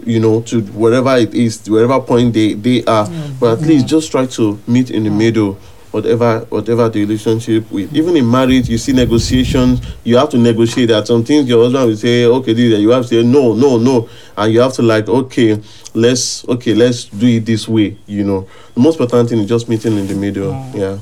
you 0.04 0.18
know 0.18 0.40
to 0.42 0.60
wherever 0.72 1.16
it 1.16 1.32
is 1.34 1.68
wherever 1.70 2.00
point 2.00 2.32
they 2.34 2.54
they 2.54 2.82
are. 2.84 3.08
But 3.38 3.60
at 3.60 3.66
least 3.66 3.86
just 3.86 4.10
try 4.10 4.26
to 4.26 4.58
meet 4.66 4.90
in 4.90 5.04
the 5.04 5.10
middle 5.10 5.56
whatever 5.94 6.40
whatever 6.50 6.88
the 6.88 7.00
relationship 7.04 7.70
with 7.70 7.94
even 7.94 8.16
in 8.16 8.28
marriage 8.28 8.68
you 8.68 8.76
see 8.76 8.92
negotiations 8.92 9.80
you 10.02 10.16
have 10.16 10.28
to 10.28 10.36
negotiate 10.36 10.88
that 10.88 11.06
some 11.06 11.22
things 11.22 11.48
your 11.48 11.62
husband 11.62 11.86
will 11.86 11.96
say 11.96 12.24
okay 12.24 12.52
this 12.52 12.80
you 12.80 12.90
have 12.90 13.02
to 13.02 13.08
say 13.08 13.22
no 13.22 13.54
no 13.54 13.78
no 13.78 14.08
and 14.36 14.52
you 14.52 14.60
have 14.60 14.72
to 14.72 14.82
like 14.82 15.08
okay 15.08 15.56
let's 15.94 16.46
okay 16.48 16.74
let's 16.74 17.04
do 17.04 17.28
it 17.28 17.46
this 17.46 17.68
way 17.68 17.96
you 18.06 18.24
know 18.24 18.48
the 18.74 18.80
most 18.80 18.98
important 18.98 19.28
thing 19.28 19.38
is 19.38 19.48
just 19.48 19.68
meeting 19.68 19.96
in 19.96 20.08
the 20.08 20.14
middle 20.14 20.50
yeah 20.74 20.98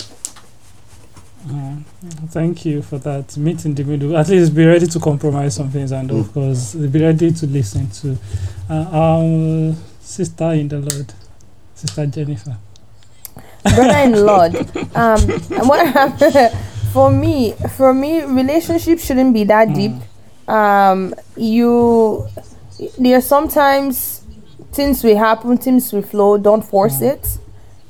Thank 2.29 2.65
you 2.65 2.83
for 2.83 2.99
that. 2.99 3.37
Meet 3.37 3.65
in 3.65 3.75
the 3.75 3.83
middle. 3.83 4.17
At 4.17 4.29
least 4.29 4.55
be 4.55 4.65
ready 4.65 4.87
to 4.87 5.01
compromise 5.01 5.57
some 5.57 5.71
things, 5.71 5.91
and 5.91 6.09
of 6.11 6.33
course, 6.33 6.75
be 6.75 7.01
ready 7.01 7.33
to 7.33 7.47
listen 7.47 7.91
to 7.91 8.17
uh, 8.71 8.87
our 8.93 9.75
sister 10.01 10.53
in 10.53 10.69
the 10.69 10.79
Lord, 10.79 11.13
Sister 11.75 12.07
Jennifer. 12.07 12.57
Brother 13.63 13.99
in 13.99 14.25
Lord. 14.27 14.55
Um, 14.95 15.21
and 15.31 15.69
what 15.69 16.53
for 16.93 17.11
me, 17.11 17.53
for 17.77 17.95
me, 17.95 18.23
relationship 18.25 18.99
shouldn't 18.99 19.33
be 19.33 19.45
that 19.45 19.73
deep. 19.75 19.93
Um, 20.47 21.15
you, 21.37 22.27
there 22.99 23.17
are 23.17 23.21
sometimes 23.23 24.23
things 24.73 25.03
will 25.03 25.17
happen, 25.17 25.57
things 25.57 25.93
will 25.93 26.03
flow. 26.03 26.37
Don't 26.37 26.63
force 26.63 27.01
it. 27.01 27.39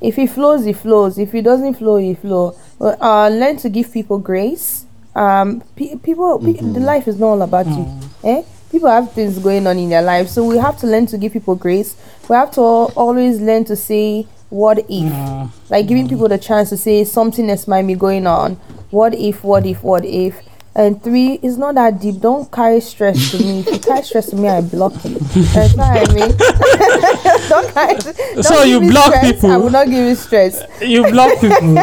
If 0.01 0.19
it 0.19 0.31
flows, 0.31 0.67
it 0.67 0.77
flows. 0.77 1.19
If 1.19 1.35
it 1.35 1.43
doesn't 1.43 1.75
flow, 1.75 1.97
it 1.97 2.19
flow. 2.19 2.55
But, 2.79 3.01
Uh, 3.01 3.29
learn 3.29 3.57
to 3.59 3.69
give 3.69 3.93
people 3.93 4.19
grace. 4.19 4.85
Um, 5.15 5.63
pe- 5.77 5.97
people, 5.97 6.39
pe- 6.39 6.53
the 6.61 6.81
life 6.81 7.07
is 7.09 7.19
not 7.19 7.27
all 7.29 7.43
about 7.43 7.67
you. 7.67 7.87
Eh? 8.25 8.43
People 8.71 8.89
have 8.91 9.13
things 9.13 9.39
going 9.39 9.67
on 9.67 9.79
in 9.79 9.91
their 9.91 10.03
life, 10.03 10.29
so 10.29 10.43
we 10.45 10.57
have 10.59 10.79
to 10.79 10.87
learn 10.87 11.07
to 11.07 11.19
give 11.19 11.33
people 11.33 11.55
grace. 11.55 11.95
We 12.29 12.35
have 12.37 12.51
to 12.53 12.61
always 12.63 13.41
learn 13.41 13.65
to 13.67 13.77
say, 13.77 14.27
"What 14.53 14.79
if?" 14.89 15.13
Uh, 15.13 15.47
like 15.71 15.87
giving 15.89 16.09
people 16.09 16.29
the 16.29 16.39
chance 16.39 16.69
to 16.71 16.77
say 16.77 17.05
something 17.05 17.49
else 17.51 17.67
might 17.67 17.87
be 17.87 17.95
going 17.95 18.27
on. 18.27 18.57
What 18.91 19.15
if? 19.15 19.43
What 19.43 19.65
if? 19.67 19.83
What 19.83 20.05
if? 20.05 20.35
And 20.75 21.03
three, 21.03 21.39
it's 21.43 21.59
not 21.59 21.75
that 21.75 22.01
deep. 22.01 22.19
Don't 22.21 22.51
carry 22.51 22.81
stress 22.81 23.31
to 23.33 23.39
me. 23.39 23.61
If 23.61 23.67
you 23.67 23.79
carry 23.91 24.03
stress 24.03 24.31
to 24.31 24.37
me, 24.37 24.49
I 24.49 24.63
block 24.63 24.93
you. 25.05 25.19
That's 25.53 25.75
what 25.75 25.87
I 25.87 26.05
mean. 26.15 26.33
don't 27.51 27.69
carry. 27.75 27.97
Don't 27.99 28.43
So 28.43 28.63
you 28.63 28.81
block 28.81 29.13
stress, 29.13 29.33
people? 29.35 29.51
I 29.51 29.57
will 29.59 29.71
not 29.71 29.87
give 29.89 30.09
you 30.09 30.15
stress. 30.15 30.63
you 30.81 31.03
block 31.11 31.33
people. 31.41 31.75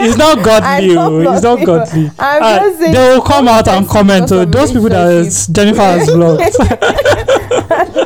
It's 0.00 0.16
not 0.16 0.42
godly. 0.44 0.96
oh, 0.96 1.20
It's 1.34 1.42
not 1.42 1.58
people. 1.58 1.76
godly. 1.76 2.10
I'm 2.18 2.42
Uh, 2.42 2.58
just 2.60 2.78
saying 2.78 2.94
they 2.94 3.08
will 3.10 3.20
come 3.22 3.48
out 3.48 3.68
and 3.68 3.86
comment. 3.86 4.22
because 4.30 4.32
Oh, 4.32 4.44
those 4.46 4.72
people 4.72 4.88
that. 4.88 5.48
Jennifer 5.52 5.82
has 5.82 6.10
blocked. 6.10 6.56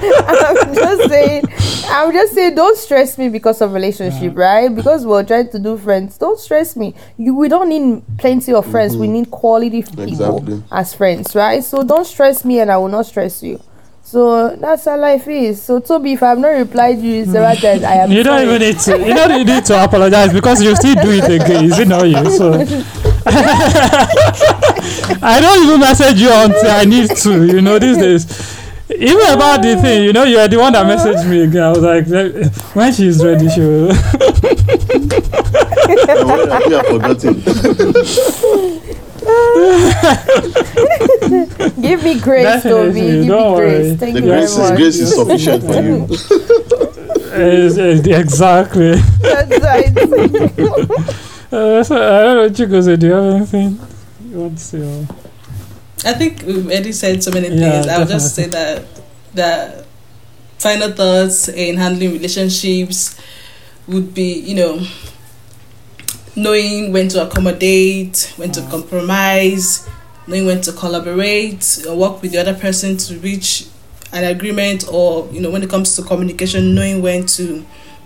I'm 0.02 0.74
just 0.74 1.08
saying, 1.08 1.44
I'm 1.86 2.12
just 2.12 2.34
saying, 2.34 2.54
don't 2.54 2.76
stress 2.76 3.18
me 3.18 3.28
because 3.28 3.60
of 3.60 3.72
relationship, 3.72 4.36
right? 4.36 4.74
Because 4.74 5.06
we're 5.06 5.24
trying 5.24 5.50
to 5.50 5.58
do 5.58 5.76
friends. 5.78 6.18
Don't 6.18 6.38
stress 6.38 6.76
me. 6.76 6.94
You, 7.16 7.34
we 7.34 7.48
don't 7.48 7.68
need 7.68 8.02
plenty 8.18 8.52
of 8.52 8.66
friends. 8.66 8.96
We 8.96 9.06
mm-hmm. 9.06 9.14
need 9.14 9.30
quality 9.30 9.82
people 9.82 10.04
Exactly. 10.04 10.62
as 10.70 10.94
friends, 10.94 11.34
right? 11.34 11.62
So 11.62 11.82
don't 11.82 12.06
stress 12.06 12.44
me, 12.44 12.60
and 12.60 12.70
I 12.70 12.76
will 12.76 12.88
not 12.88 13.06
stress 13.06 13.42
you. 13.42 13.60
So 14.04 14.56
that's 14.56 14.84
how 14.84 14.98
life 14.98 15.26
is. 15.28 15.62
So 15.62 15.80
Toby, 15.80 16.12
if 16.12 16.22
I 16.22 16.30
have 16.30 16.38
not 16.38 16.48
replied 16.48 16.98
you 16.98 17.24
several 17.24 17.56
times, 17.56 17.82
I 17.82 17.94
am. 17.94 18.10
You 18.10 18.22
don't 18.22 18.40
sorry. 18.40 18.56
even 18.56 18.60
need 18.60 18.78
to. 18.80 18.98
You 19.08 19.14
don't 19.14 19.46
need 19.46 19.64
to 19.64 19.84
apologize 19.84 20.32
because 20.32 20.62
you 20.62 20.76
still 20.76 20.96
do 20.96 21.10
it 21.12 21.24
again. 21.24 21.64
Is 21.64 21.78
it 21.78 21.88
not 21.88 22.04
you? 22.04 22.30
So 22.30 22.52
I 25.22 25.38
don't 25.40 25.64
even 25.64 25.80
message 25.80 26.20
you 26.20 26.30
until 26.30 26.70
I 26.70 26.84
need 26.84 27.10
to. 27.16 27.46
You 27.46 27.62
know 27.62 27.78
these 27.78 27.96
days. 27.96 28.61
Even 28.90 29.32
about 29.32 29.62
the 29.62 29.76
thing, 29.80 30.04
you 30.04 30.12
know, 30.12 30.24
you 30.24 30.38
are 30.38 30.48
the 30.48 30.58
one 30.58 30.72
that 30.72 30.84
messaged 30.86 31.28
me 31.28 31.42
again. 31.44 31.62
I 31.62 31.68
was 31.70 31.78
like, 31.80 32.06
"Eh, 32.08 32.48
when 32.74 32.92
she's 32.92 33.24
ready, 33.24 33.48
she 33.48 33.60
will. 33.60 33.90
And 33.92 33.98
have 36.52 36.66
you 36.66 36.76
have 36.76 36.86
forgotten 36.86 37.34
Give 41.80 42.02
me 42.02 42.18
grace, 42.20 42.44
Definitely, 42.44 43.00
Toby. 43.00 43.00
Give 43.00 43.20
me 43.20 43.26
don't 43.28 43.52
worry. 43.54 43.70
grace. 43.70 43.98
Thank 43.98 44.14
the 44.14 44.20
you 44.20 44.26
very 44.26 44.40
grace 44.40 44.50
is 44.50 44.58
much. 44.58 44.76
grace 44.76 44.98
is 44.98 45.14
sufficient 45.14 45.62
for 45.64 45.80
you 45.82 46.06
Eh, 47.34 47.70
eh, 47.78 48.20
exactly. 48.20 48.92
That's 49.20 49.58
right. 49.62 49.92
Uh, 51.52 51.84
so, 51.84 51.96
I 51.96 52.22
don't 52.22 52.36
know, 52.36 52.48
Chico, 52.48 52.96
do 52.96 53.06
you 53.06 53.12
have 53.12 53.34
anything 53.34 53.78
you 54.30 54.38
want 54.38 54.56
to 54.56 54.64
say? 54.64 55.06
I 56.04 56.14
think 56.14 56.42
we've 56.42 56.66
already 56.66 56.92
said 56.92 57.22
so 57.22 57.30
many 57.30 57.48
Yeah, 57.48 57.82
things. 57.82 57.86
I'll 57.86 58.06
just 58.06 58.34
say 58.34 58.46
that 58.48 58.84
the 59.34 59.84
final 60.58 60.90
thoughts 60.92 61.48
in 61.48 61.76
handling 61.76 62.12
relationships 62.12 63.20
would 63.86 64.14
be, 64.14 64.32
you 64.40 64.54
know, 64.54 64.86
knowing 66.34 66.92
when 66.92 67.08
to 67.08 67.26
accommodate, 67.26 68.32
when 68.36 68.50
to 68.52 68.60
mm. 68.60 68.70
compromise, 68.70 69.88
knowing 70.26 70.46
when 70.46 70.60
to 70.62 70.72
collaborate, 70.72 71.84
or 71.88 71.96
work 71.96 72.22
with 72.22 72.32
the 72.32 72.38
other 72.38 72.54
person 72.54 72.96
to 72.96 73.18
reach 73.18 73.66
an 74.12 74.24
agreement, 74.24 74.84
or 74.90 75.28
you 75.32 75.40
know, 75.40 75.50
when 75.50 75.62
it 75.62 75.70
comes 75.70 75.94
to 75.96 76.02
communication, 76.02 76.74
knowing 76.74 77.00
when 77.02 77.26
to 77.26 77.64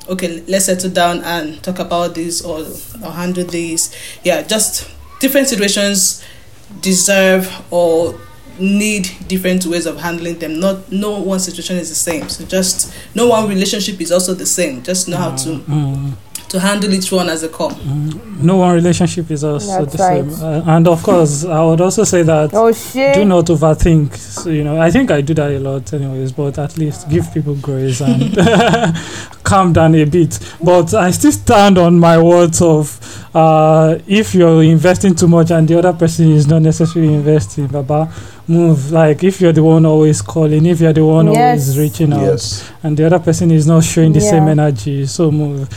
okay, 0.08 0.42
let's 0.46 0.66
settle 0.66 0.90
down 0.90 1.20
and 1.24 1.62
talk 1.62 1.78
about 1.78 2.14
this 2.14 2.42
or 2.44 2.60
or 3.04 3.12
handle 3.12 3.44
this. 3.44 3.94
Yeah, 4.22 4.42
just 4.42 4.90
different 5.20 5.48
situations 5.48 6.22
deserve 6.80 7.50
or 7.70 8.18
need 8.58 9.08
different 9.28 9.66
ways 9.66 9.86
of 9.86 9.98
handling 10.00 10.38
them. 10.38 10.58
Not 10.58 10.90
no 10.90 11.18
one 11.20 11.38
situation 11.40 11.76
is 11.76 11.88
the 11.88 11.94
same. 11.94 12.28
So 12.28 12.44
just 12.46 12.94
no 13.14 13.26
one 13.28 13.48
relationship 13.48 14.00
is 14.00 14.10
also 14.10 14.34
the 14.34 14.46
same. 14.46 14.82
Just 14.82 15.08
know 15.08 15.16
how 15.16 15.36
to 15.36 15.48
Mm. 15.58 16.12
To 16.48 16.60
handle 16.60 16.92
each 16.94 17.10
one 17.10 17.28
as 17.28 17.42
a 17.42 17.48
come. 17.48 17.74
No 18.40 18.56
one 18.58 18.74
relationship 18.74 19.30
is 19.30 19.42
also 19.42 19.84
That's 19.84 19.96
the 19.96 19.98
same. 19.98 20.30
Uh, 20.44 20.62
and 20.66 20.86
of 20.86 21.02
course, 21.02 21.44
I 21.44 21.62
would 21.64 21.80
also 21.80 22.04
say 22.04 22.22
that 22.22 22.50
Oh 22.54 22.70
shit. 22.72 23.14
do 23.14 23.24
not 23.24 23.46
overthink. 23.46 24.14
So, 24.14 24.50
you 24.50 24.62
know, 24.62 24.80
I 24.80 24.90
think 24.90 25.10
I 25.10 25.22
do 25.22 25.34
that 25.34 25.50
a 25.50 25.58
lot, 25.58 25.92
anyways. 25.92 26.32
But 26.32 26.58
at 26.58 26.78
least 26.78 27.08
give 27.08 27.32
people 27.34 27.54
grace 27.56 28.00
and 28.00 28.36
calm 29.42 29.72
down 29.72 29.94
a 29.94 30.04
bit. 30.04 30.38
But 30.62 30.94
I 30.94 31.10
still 31.10 31.32
stand 31.32 31.78
on 31.78 31.98
my 31.98 32.18
words 32.22 32.60
of 32.62 33.00
uh, 33.34 33.98
if 34.06 34.34
you're 34.34 34.62
investing 34.62 35.14
too 35.14 35.28
much 35.28 35.50
and 35.50 35.66
the 35.66 35.78
other 35.78 35.92
person 35.92 36.30
is 36.30 36.46
not 36.46 36.62
necessarily 36.62 37.12
investing, 37.14 37.66
Baba, 37.66 38.12
move. 38.46 38.92
Like 38.92 39.24
if 39.24 39.40
you're 39.40 39.52
the 39.52 39.62
one 39.64 39.84
always 39.86 40.22
calling, 40.22 40.64
if 40.66 40.80
you're 40.80 40.92
the 40.92 41.04
one 41.04 41.26
Yes. 41.26 41.36
always 41.36 41.78
reaching 41.78 42.12
out, 42.12 42.20
yes 42.22 42.70
and 42.82 42.96
the 42.96 43.04
other 43.04 43.18
person 43.18 43.50
is 43.50 43.66
not 43.66 43.82
showing 43.82 44.12
the 44.12 44.20
same 44.20 44.46
energy, 44.46 45.06
so 45.06 45.30
move. 45.30 45.68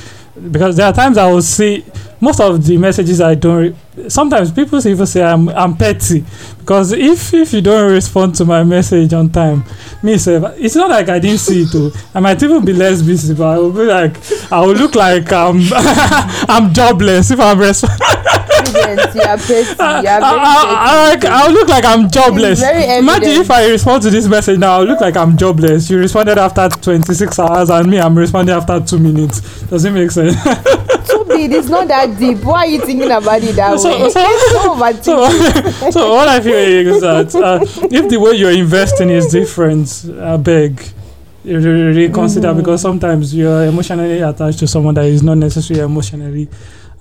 Because 0.52 0.76
there 0.76 0.86
are 0.88 0.94
times 0.94 1.18
I 1.18 1.32
will 1.32 1.42
see 1.42 1.84
most 2.22 2.40
of 2.40 2.66
the 2.66 2.78
messages 2.78 3.22
I 3.22 3.36
don't. 3.36 3.58
Re- 3.96 4.10
sometimes 4.10 4.52
people 4.52 4.86
even 4.86 5.06
say 5.06 5.24
I'm 5.24 5.50
I'm 5.50 5.76
petty 5.76 6.24
because 6.60 6.92
if 6.92 7.34
if 7.34 7.54
you 7.54 7.62
don't 7.62 7.92
respond 7.92 8.36
to 8.36 8.46
my 8.46 8.64
message 8.64 9.14
on 9.14 9.30
time, 9.30 9.64
me 10.04 10.18
say 10.18 10.36
it's 10.58 10.76
not 10.76 10.90
like 10.90 11.10
I 11.10 11.20
didn't 11.20 11.40
see 11.40 11.64
it. 11.64 11.72
Too. 11.72 11.92
I 12.14 12.20
might 12.20 12.42
even 12.42 12.64
be 12.66 12.74
less 12.74 13.02
busy, 13.02 13.34
but 13.34 13.48
I 13.48 13.58
will 13.58 13.72
be 13.72 13.86
like 13.86 14.16
I 14.52 14.60
will 14.62 14.76
look 14.76 14.96
like 14.96 15.32
I'm 15.32 15.62
I'm 15.74 16.74
jobless 16.74 17.32
if 17.32 17.40
I'm 17.40 17.60
responding. 17.60 18.46
Evident, 18.80 19.16
you 19.16 19.22
are 19.22 19.38
petty. 19.38 19.54
You 19.54 19.84
are 19.84 20.02
very 20.02 20.24
I, 20.24 21.18
I, 21.22 21.28
I, 21.28 21.48
will 21.48 21.54
look 21.54 21.68
like 21.70 21.86
I'm 21.86 22.10
jobless. 22.10 22.62
Imagine 22.62 23.30
if 23.42 23.52
I 23.52 23.70
respond 23.70 24.04
to 24.04 24.10
this 24.10 24.28
message 24.28 24.60
now, 24.60 24.80
I'll 24.80 24.86
look 24.86 25.02
like 25.02 25.16
I'm 25.18 25.38
jobless. 25.38 25.90
You 25.90 26.00
responded 26.00 26.38
after 26.38 26.70
26 26.70 27.40
hours, 27.40 27.70
and 27.70 27.90
me, 27.90 28.00
I'm 28.00 28.18
responding 28.18 28.56
after 28.56 28.80
two 28.80 29.00
minutes. 29.00 29.62
Does 29.64 29.86
it 29.86 29.92
make 29.92 30.12
sense? 30.12 30.36
Toby, 31.10 31.46
it's 31.46 31.70
not 31.70 31.88
that 31.88 32.18
deep. 32.18 32.44
Why 32.44 32.60
are 32.60 32.68
you 32.68 32.80
thinking 32.82 33.12
about 33.12 33.42
it 33.44 33.56
that 33.56 33.80
So- 33.80 34.04
way? 34.04 34.10
so- 34.10 34.20
so 35.02 35.92
so, 35.92 36.14
what 36.14 36.28
I 36.28 36.40
feel 36.42 36.56
is 36.56 37.02
that 37.02 37.36
uh, 37.36 37.60
if 37.92 38.10
the 38.10 38.18
way 38.20 38.34
you're 38.34 38.52
investing 38.52 39.10
is 39.10 39.28
different, 39.28 40.06
I 40.20 40.38
beg. 40.38 40.82
Reconsider 41.46 42.54
because 42.54 42.82
sometimes 42.82 43.34
you're 43.34 43.64
emotionally 43.66 44.20
attached 44.20 44.60
to 44.60 44.68
someone 44.68 44.94
that 44.96 45.06
is 45.06 45.24
not 45.24 45.38
necessarily 45.38 45.84
emotionally 45.84 46.48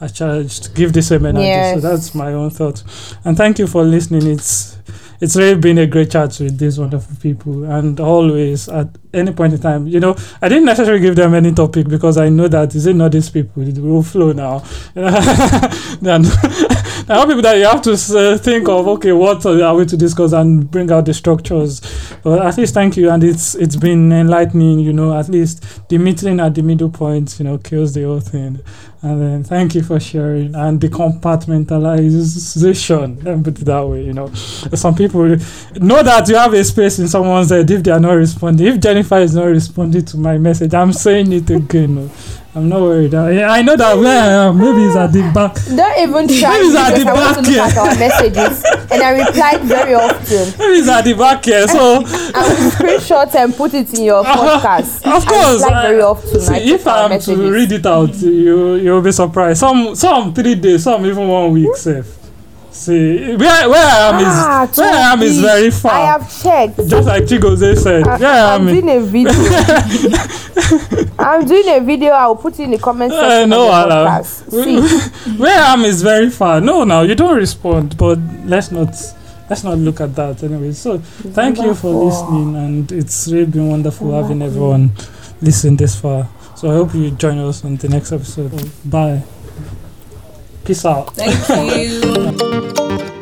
are 0.01 0.09
charged 0.09 0.65
to 0.65 0.71
give 0.71 0.93
this 0.93 1.11
energy. 1.11 1.41
Yes. 1.41 1.81
So 1.81 1.89
that's 1.89 2.15
my 2.15 2.33
own 2.33 2.51
thought. 2.51 2.83
And 3.25 3.37
thank 3.37 3.59
you 3.59 3.67
for 3.67 3.83
listening. 3.85 4.27
It's 4.27 4.79
it's 5.21 5.35
really 5.35 5.59
been 5.59 5.79
a 5.79 5.87
great 5.87 6.11
chat 6.11 6.39
with 6.39 6.59
these 6.59 6.79
wonderful 6.79 7.17
people 7.21 7.65
and 7.65 7.99
always 7.99 8.69
at 8.69 8.89
any 9.13 9.33
point 9.33 9.53
in 9.53 9.61
time 9.61 9.87
you 9.87 9.99
know 9.99 10.15
i 10.43 10.49
didn't 10.49 10.65
necessarily 10.65 11.01
give 11.01 11.17
them 11.17 11.35
any 11.35 11.53
topic 11.53 11.89
because 11.89 12.17
i 12.17 12.29
know 12.29 12.47
that 12.47 12.75
is 12.75 12.87
it 12.87 12.95
not 12.95 13.11
these 13.11 13.31
people 13.31 13.67
it 13.67 13.79
will 13.79 14.03
flow 14.03 14.33
now 14.33 14.59
then 14.95 16.23
there 17.07 17.17
are 17.17 17.27
people 17.27 17.43
that 17.43 17.57
you 17.57 17.65
have 17.65 17.83
to 17.83 17.93
uh, 17.93 18.37
think 18.39 18.69
of 18.69 18.87
okay 18.87 19.13
what 19.13 19.45
are 19.47 19.75
we 19.75 19.85
to 19.85 19.97
discuss 19.97 20.33
and 20.33 20.71
bring 20.71 20.91
out 20.93 21.05
the 21.07 21.15
structures 21.15 21.81
but 22.23 22.45
at 22.47 22.57
least 22.57 22.75
thank 22.75 22.97
you 22.97 23.11
and 23.11 23.25
it's 23.25 23.55
it's 23.55 23.77
been 23.77 24.13
enlightening 24.13 24.79
you 24.79 24.93
know 24.93 25.19
at 25.19 25.29
least 25.29 25.89
the 25.89 25.99
meeting 25.99 26.39
at 26.39 26.55
the 26.55 26.63
middle 26.63 26.91
point 26.91 27.39
you 27.39 27.45
know 27.45 27.59
kills 27.59 27.95
the 27.95 28.03
whole 28.03 28.21
thing 28.21 28.61
and 29.01 29.23
then 29.23 29.45
thank 29.45 29.75
you 29.75 29.83
for 29.83 29.99
sharing. 30.01 30.55
And 30.55 30.81
the 30.81 30.89
compartmentalization 30.89 33.25
let 33.25 33.39
me 33.39 33.45
put 33.45 33.61
it 33.61 33.65
that 33.65 33.87
way 33.87 34.05
you 34.05 34.13
know. 34.13 34.29
Some 34.35 34.95
people 34.95 35.27
know 35.77 36.03
that 36.03 36.29
you 36.29 36.37
have 36.37 36.53
a 36.53 36.63
space 36.65 36.99
in 36.99 37.09
someone's 37.09 37.51
head 37.51 37.71
if 37.71 37.83
they 37.83 37.91
are 37.91 38.01
not 38.01 38.13
responding. 38.13 38.67
If 38.67 38.81
jennifer 38.81 39.19
is 39.19 39.35
not 39.35 39.47
responding 39.47 40.05
to 40.07 40.17
my 40.17 40.39
message 40.39 40.75
i'm 40.75 40.93
saying 40.93 41.33
it 41.33 41.51
again. 41.51 42.11
I'm 42.59 42.69
not 42.69 42.81
worried 42.81 43.15
I, 43.15 43.59
I 43.59 43.63
know 43.63 43.77
that 43.77 43.97
where 43.97 44.23
i 44.23 44.47
am 44.49 44.59
maybe 44.59 44.83
it's 44.85 44.97
at 44.97 45.13
the 45.13 45.23
back 45.33 45.55
Don't 45.55 45.99
even 45.99 46.29
try 46.29 46.59
Maybe 46.59 46.67
it's 46.67 46.77
at 46.77 46.99
the 46.99 47.11
I 47.11 47.15
want 47.15 47.37
to 47.37 47.43
back 47.43 47.47
look 47.47 47.57
at 47.57 47.73
here. 47.73 47.81
our 47.81 47.99
messages 47.99 48.65
and 48.91 49.03
I 49.03 49.11
replied 49.27 49.61
very 49.63 49.95
often. 49.95 50.45
maybe 50.59 50.75
it's 50.81 50.89
at 50.89 51.05
the 51.05 51.15
back 51.15 51.45
here 51.45 51.69
so 51.69 51.79
I 52.35 52.49
will 52.49 52.71
screenshot 52.71 53.35
and 53.35 53.55
put 53.55 53.75
it 53.75 53.93
in 53.95 54.05
your 54.05 54.21
uh-huh. 54.27 54.61
podcast. 54.61 55.07
of 55.17 55.27
course 55.27 55.63
I 55.63 55.83
very 55.83 56.03
uh, 56.03 56.11
often. 56.11 56.41
see, 56.41 56.55
I 56.55 56.59
if 56.75 56.87
i'm 56.87 57.11
messages. 57.11 57.39
to 57.39 57.53
read 57.53 57.73
it 57.73 57.87
out 57.87 58.15
you 58.17 58.75
you'll 58.75 59.03
be 59.03 59.13
surprised 59.13 59.61
some 59.61 59.95
some 59.95 60.35
three 60.35 60.55
days 60.55 60.83
some 60.83 61.05
even 61.07 61.29
one 61.29 61.53
week 61.53 61.69
hmm? 61.69 61.75
safe 61.77 62.18
see 62.79 63.35
where 63.37 63.69
where 63.69 63.87
i 63.87 64.09
am 64.09 64.15
Ah, 64.25 64.65
is 64.71 64.79
where 64.79 64.95
i 64.95 65.13
am 65.13 65.23
is 65.23 65.41
very 65.41 65.71
far 65.71 65.93
I 65.93 66.01
have 66.13 66.43
checked. 66.43 66.77
just 66.89 67.07
like 67.09 67.25
Chigozie 67.25 67.77
said 67.77 68.07
I, 68.07 68.17
where 68.19 68.29
i 68.31 68.55
I'm 68.55 68.63
am 68.63 68.69
is 68.69 68.75
doing 68.81 68.97
a 68.97 69.01
video. 69.01 69.33
I'm 71.19 71.45
doing 71.47 71.69
a 71.77 71.81
video. 71.81 72.11
I'll 72.13 72.37
put 72.37 72.55
it 72.59 72.65
in 72.65 72.71
the 72.71 72.79
comment 72.79 73.13
Uh, 73.13 73.21
section 73.21 73.51
no, 73.51 73.63
of 73.73 73.89
the 73.89 73.95
Alan. 73.95 74.07
podcast. 74.07 74.51
See, 74.51 75.37
where 75.43 75.59
I 75.59 75.73
am 75.73 75.85
is 75.85 76.03
very 76.03 76.31
far. 76.31 76.61
No, 76.61 76.85
now 76.85 77.03
you 77.03 77.15
don't 77.15 77.37
respond, 77.37 77.97
but 77.97 78.19
let's 78.45 78.71
not 78.71 78.89
let's 79.51 79.65
not 79.65 79.79
look 79.79 80.01
at 80.01 80.15
that 80.17 80.43
anyway. 80.43 80.73
So 80.73 80.99
thank 80.99 81.59
you 81.59 81.75
for 81.75 81.91
listening, 82.07 82.55
and 82.57 82.93
it's 82.93 83.29
really 83.29 83.47
been 83.51 83.69
wonderful 83.69 84.13
having 84.21 84.43
everyone 84.43 84.93
listen 85.41 85.77
this 85.77 85.97
far. 85.99 86.29
So 86.57 86.71
I 86.71 86.75
hope 86.75 86.95
you 86.95 87.11
join 87.13 87.39
us 87.39 87.65
on 87.65 87.77
the 87.77 87.89
next 87.89 88.13
episode. 88.13 88.53
Bye. 88.85 89.23
Peace 90.69 90.85
out. 90.85 91.15
Thank 91.15 91.79
you. 91.81 93.09